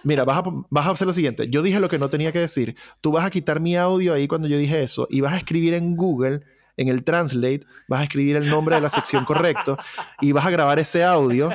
Mira, 0.03 0.25
vas 0.25 0.39
a, 0.39 0.43
vas 0.69 0.87
a 0.87 0.91
hacer 0.91 1.07
lo 1.07 1.13
siguiente. 1.13 1.49
Yo 1.49 1.61
dije 1.61 1.79
lo 1.79 1.89
que 1.89 1.97
no 1.97 2.09
tenía 2.09 2.31
que 2.31 2.39
decir. 2.39 2.75
Tú 3.01 3.11
vas 3.11 3.25
a 3.25 3.29
quitar 3.29 3.59
mi 3.59 3.75
audio 3.75 4.13
ahí 4.13 4.27
cuando 4.27 4.47
yo 4.47 4.57
dije 4.57 4.83
eso 4.83 5.07
y 5.09 5.21
vas 5.21 5.33
a 5.33 5.37
escribir 5.37 5.73
en 5.73 5.95
Google, 5.95 6.41
en 6.77 6.87
el 6.87 7.03
Translate, 7.03 7.65
vas 7.87 8.01
a 8.01 8.03
escribir 8.03 8.35
el 8.35 8.49
nombre 8.49 8.75
de 8.75 8.81
la 8.81 8.89
sección 8.89 9.25
correcto 9.25 9.77
y 10.21 10.31
vas 10.31 10.45
a 10.45 10.49
grabar 10.49 10.79
ese 10.79 11.03
audio. 11.03 11.49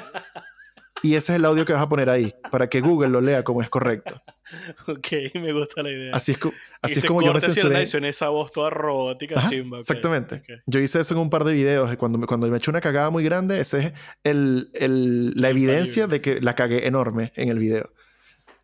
Y 1.03 1.15
ese 1.15 1.33
es 1.33 1.37
el 1.37 1.45
audio 1.45 1.65
que 1.65 1.73
vas 1.73 1.83
a 1.83 1.89
poner 1.89 2.11
ahí 2.11 2.35
para 2.51 2.69
que 2.69 2.81
Google 2.81 3.09
lo 3.09 3.21
lea 3.21 3.45
como 3.45 3.63
es 3.63 3.69
correcto. 3.69 4.21
Ok, 4.87 5.09
me 5.35 5.53
gusta 5.53 5.83
la 5.83 5.91
idea. 5.91 6.17
Así 6.17 6.33
es, 6.33 6.39
co- 6.39 6.49
Y 6.49 6.53
así 6.83 6.99
es 7.01 7.05
como 7.05 7.21
yo 7.23 7.33
me 7.33 7.39
en 7.83 8.05
esa 8.05 8.29
voz 8.29 8.53
toda 8.53 8.71
robótica, 8.71 9.39
Ajá, 9.39 9.49
chimba. 9.49 9.79
Exactamente. 9.79 10.43
Yo 10.67 10.81
hice 10.81 11.01
eso 11.01 11.15
en 11.15 11.21
un 11.21 11.31
par 11.31 11.45
de 11.45 11.53
videos. 11.53 11.95
Cuando 11.97 12.19
me, 12.19 12.27
cuando 12.27 12.47
me 12.49 12.57
eché 12.57 12.71
una 12.71 12.81
cagada 12.81 13.11
muy 13.11 13.25
grande, 13.25 13.61
ese 13.61 13.79
es 13.79 13.93
el, 14.25 14.71
el- 14.75 15.33
la 15.35 15.51
evidencia 15.51 16.07
de 16.07 16.21
que 16.21 16.41
la 16.41 16.55
cagué 16.55 16.87
enorme 16.87 17.33
en 17.37 17.49
el 17.49 17.59
video. 17.59 17.93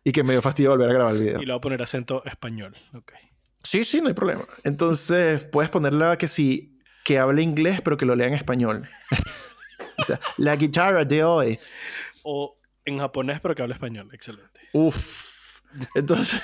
Y 0.03 0.11
que 0.11 0.23
me 0.23 0.33
dio 0.33 0.41
fastidio 0.41 0.69
volver 0.71 0.89
a 0.89 0.93
grabar 0.93 1.15
el 1.15 1.21
video. 1.21 1.41
Y 1.41 1.45
le 1.45 1.51
voy 1.53 1.57
a 1.57 1.61
poner 1.61 1.81
acento 1.81 2.23
español. 2.25 2.75
Ok. 2.93 3.13
Sí, 3.63 3.83
sí, 3.83 4.01
no 4.01 4.07
hay 4.09 4.13
problema. 4.13 4.43
Entonces, 4.63 5.43
puedes 5.45 5.71
ponerla 5.71 6.17
que 6.17 6.27
sí, 6.27 6.77
que 7.03 7.17
hable 7.17 7.41
inglés, 7.41 7.81
pero 7.81 7.97
que 7.97 8.05
lo 8.05 8.15
lea 8.15 8.27
en 8.27 8.35
español. 8.35 8.87
o 9.97 10.03
sea, 10.03 10.19
la 10.37 10.55
guitarra 10.55 11.03
de 11.05 11.23
hoy. 11.23 11.59
O 12.23 12.59
en 12.85 12.99
japonés, 12.99 13.39
pero 13.39 13.55
que 13.55 13.63
habla 13.63 13.73
español. 13.73 14.09
Excelente. 14.13 14.61
Uf. 14.73 15.34
Entonces. 15.95 16.41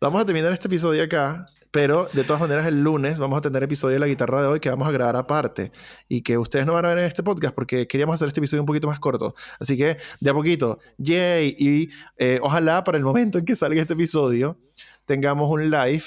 vamos 0.00 0.22
a 0.22 0.24
terminar 0.24 0.52
este 0.52 0.68
episodio 0.68 1.02
acá. 1.02 1.46
Pero 1.70 2.08
de 2.12 2.24
todas 2.24 2.40
maneras, 2.40 2.66
el 2.66 2.82
lunes 2.82 3.18
vamos 3.18 3.38
a 3.38 3.42
tener 3.42 3.62
episodio 3.62 3.94
de 3.94 4.00
la 4.00 4.08
guitarra 4.08 4.42
de 4.42 4.48
hoy 4.48 4.60
que 4.60 4.70
vamos 4.70 4.88
a 4.88 4.90
grabar 4.90 5.14
aparte. 5.14 5.70
Y 6.08 6.22
que 6.22 6.36
ustedes 6.36 6.66
no 6.66 6.72
van 6.72 6.84
a 6.84 6.88
ver 6.88 6.98
en 6.98 7.04
este 7.04 7.22
podcast 7.22 7.54
porque 7.54 7.86
queríamos 7.86 8.14
hacer 8.14 8.26
este 8.26 8.40
episodio 8.40 8.62
un 8.62 8.66
poquito 8.66 8.88
más 8.88 8.98
corto. 8.98 9.36
Así 9.60 9.76
que 9.76 9.98
de 10.18 10.30
a 10.30 10.34
poquito, 10.34 10.80
yay. 10.98 11.54
Y 11.56 11.90
eh, 12.16 12.40
ojalá 12.42 12.82
para 12.82 12.98
el 12.98 13.04
momento 13.04 13.38
en 13.38 13.44
que 13.44 13.54
salga 13.54 13.80
este 13.80 13.92
episodio 13.92 14.58
tengamos 15.04 15.48
un 15.50 15.70
live, 15.70 16.04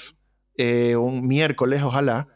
eh, 0.58 0.96
un 0.96 1.26
miércoles, 1.26 1.82
ojalá. 1.82 2.28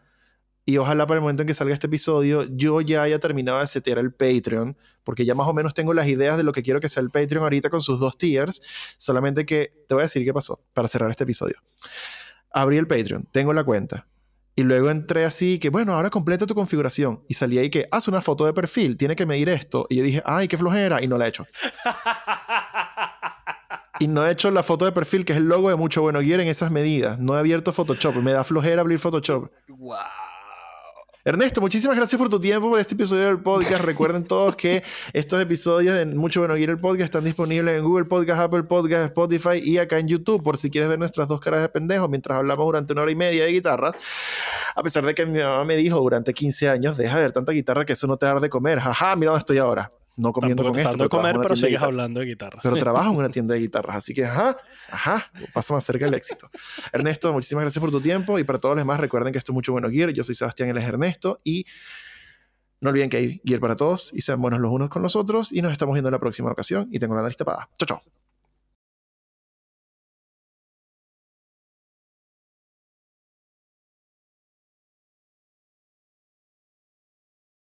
Y 0.68 0.76
ojalá 0.76 1.06
para 1.06 1.16
el 1.16 1.22
momento 1.22 1.44
en 1.44 1.46
que 1.46 1.54
salga 1.54 1.72
este 1.72 1.86
episodio 1.86 2.44
yo 2.50 2.82
ya 2.82 3.00
haya 3.00 3.18
terminado 3.18 3.58
de 3.58 3.66
setear 3.66 3.96
el 3.96 4.12
Patreon, 4.12 4.76
porque 5.02 5.24
ya 5.24 5.34
más 5.34 5.48
o 5.48 5.54
menos 5.54 5.72
tengo 5.72 5.94
las 5.94 6.06
ideas 6.08 6.36
de 6.36 6.42
lo 6.42 6.52
que 6.52 6.62
quiero 6.62 6.78
que 6.78 6.90
sea 6.90 7.02
el 7.02 7.08
Patreon 7.08 7.42
ahorita 7.42 7.70
con 7.70 7.80
sus 7.80 7.98
dos 7.98 8.18
tiers. 8.18 8.60
Solamente 8.98 9.46
que 9.46 9.72
te 9.88 9.94
voy 9.94 10.02
a 10.02 10.04
decir 10.04 10.22
qué 10.26 10.34
pasó 10.34 10.60
para 10.74 10.86
cerrar 10.86 11.10
este 11.10 11.24
episodio. 11.24 11.56
Abrí 12.52 12.76
el 12.76 12.86
Patreon, 12.86 13.26
tengo 13.32 13.54
la 13.54 13.64
cuenta. 13.64 14.06
Y 14.56 14.62
luego 14.62 14.90
entré 14.90 15.24
así 15.24 15.58
que, 15.58 15.70
bueno, 15.70 15.94
ahora 15.94 16.10
completa 16.10 16.44
tu 16.44 16.54
configuración. 16.54 17.24
Y 17.28 17.32
salí 17.32 17.56
ahí 17.56 17.70
que, 17.70 17.88
haz 17.90 18.06
una 18.06 18.20
foto 18.20 18.44
de 18.44 18.52
perfil, 18.52 18.98
tiene 18.98 19.16
que 19.16 19.24
medir 19.24 19.48
esto. 19.48 19.86
Y 19.88 19.96
yo 19.96 20.02
dije, 20.02 20.22
ay, 20.26 20.48
qué 20.48 20.58
flojera. 20.58 21.02
Y 21.02 21.08
no 21.08 21.16
la 21.16 21.24
he 21.24 21.28
hecho. 21.30 21.46
Y 24.00 24.06
no 24.06 24.24
he 24.24 24.30
hecho 24.30 24.52
la 24.52 24.62
foto 24.62 24.84
de 24.84 24.92
perfil, 24.92 25.24
que 25.24 25.32
es 25.32 25.38
el 25.38 25.48
logo 25.48 25.70
de 25.70 25.74
Mucho 25.74 26.02
Bueno 26.02 26.20
Gear 26.20 26.38
en 26.38 26.46
esas 26.46 26.70
medidas. 26.70 27.18
No 27.18 27.34
he 27.34 27.40
abierto 27.40 27.72
Photoshop. 27.72 28.14
Me 28.16 28.30
da 28.30 28.44
flojera 28.44 28.82
abrir 28.82 29.00
Photoshop. 29.00 29.50
wow. 29.70 29.96
Ernesto, 31.28 31.60
muchísimas 31.60 31.94
gracias 31.94 32.18
por 32.18 32.30
tu 32.30 32.40
tiempo 32.40 32.70
por 32.70 32.80
este 32.80 32.94
episodio 32.94 33.26
del 33.26 33.38
podcast. 33.38 33.84
Recuerden 33.84 34.24
todos 34.24 34.56
que 34.56 34.82
estos 35.12 35.42
episodios 35.42 35.94
de 35.94 36.06
Mucho 36.06 36.40
Bueno 36.40 36.56
Gear 36.56 36.70
el 36.70 36.80
podcast 36.80 37.04
están 37.04 37.24
disponibles 37.24 37.76
en 37.76 37.84
Google 37.84 38.06
Podcast, 38.06 38.40
Apple 38.40 38.62
Podcast, 38.62 39.04
Spotify 39.08 39.60
y 39.62 39.76
acá 39.76 39.98
en 39.98 40.08
YouTube 40.08 40.42
por 40.42 40.56
si 40.56 40.70
quieres 40.70 40.88
ver 40.88 40.98
nuestras 40.98 41.28
dos 41.28 41.38
caras 41.38 41.60
de 41.60 41.68
pendejos 41.68 42.08
mientras 42.08 42.38
hablamos 42.38 42.64
durante 42.64 42.94
una 42.94 43.02
hora 43.02 43.12
y 43.12 43.14
media 43.14 43.44
de 43.44 43.52
guitarras. 43.52 43.94
A 44.74 44.82
pesar 44.82 45.04
de 45.04 45.14
que 45.14 45.26
mi 45.26 45.38
mamá 45.38 45.66
me 45.66 45.76
dijo 45.76 46.00
durante 46.00 46.32
15 46.32 46.66
años, 46.70 46.96
deja 46.96 47.16
de 47.16 47.20
ver 47.20 47.32
tanta 47.32 47.52
guitarra 47.52 47.84
que 47.84 47.92
eso 47.92 48.06
no 48.06 48.16
te 48.16 48.24
da 48.24 48.40
de 48.40 48.48
comer. 48.48 48.78
Jaja, 48.78 49.14
mira 49.14 49.32
dónde 49.32 49.40
estoy 49.40 49.58
ahora. 49.58 49.90
No 50.18 50.32
comiendo 50.32 50.64
Tampoco 50.64 50.82
con 50.82 50.90
esto. 50.90 51.02
de 51.04 51.08
comer, 51.08 51.38
pero 51.40 51.54
sigues 51.54 51.80
hablando 51.80 52.18
de 52.18 52.26
guitarras. 52.26 52.60
Pero 52.60 52.76
trabajo 52.76 53.10
en 53.10 53.16
una 53.18 53.28
tienda 53.28 53.54
de 53.54 53.60
guitarras, 53.60 53.96
así 53.98 54.12
que 54.12 54.26
ajá, 54.26 54.56
ajá, 54.90 55.30
paso 55.54 55.74
más 55.74 55.84
cerca 55.84 56.06
del 56.06 56.14
éxito. 56.14 56.50
Ernesto, 56.92 57.32
muchísimas 57.32 57.62
gracias 57.62 57.80
por 57.80 57.92
tu 57.92 58.00
tiempo 58.00 58.36
y 58.40 58.42
para 58.42 58.58
todos 58.58 58.74
los 58.74 58.80
demás 58.80 58.98
recuerden 58.98 59.32
que 59.32 59.38
esto 59.38 59.52
es 59.52 59.54
Mucho 59.54 59.70
Bueno 59.70 59.88
Gear. 59.88 60.10
Yo 60.10 60.24
soy 60.24 60.34
Sebastián, 60.34 60.70
él 60.70 60.76
es 60.76 60.82
Ernesto 60.82 61.38
y 61.44 61.66
no 62.80 62.90
olviden 62.90 63.10
que 63.10 63.16
hay 63.16 63.40
Gear 63.44 63.60
para 63.60 63.76
todos 63.76 64.12
y 64.12 64.20
sean 64.20 64.42
buenos 64.42 64.60
los 64.60 64.72
unos 64.72 64.88
con 64.88 65.02
los 65.02 65.14
otros 65.14 65.52
y 65.52 65.62
nos 65.62 65.70
estamos 65.70 65.94
viendo 65.94 66.08
en 66.08 66.12
la 66.12 66.18
próxima 66.18 66.50
ocasión 66.50 66.88
y 66.90 66.98
tengo 66.98 67.14
la 67.14 67.22
nariz 67.22 67.36
tapada. 67.36 67.68
Chao, 67.78 67.86
chao. 67.86 68.17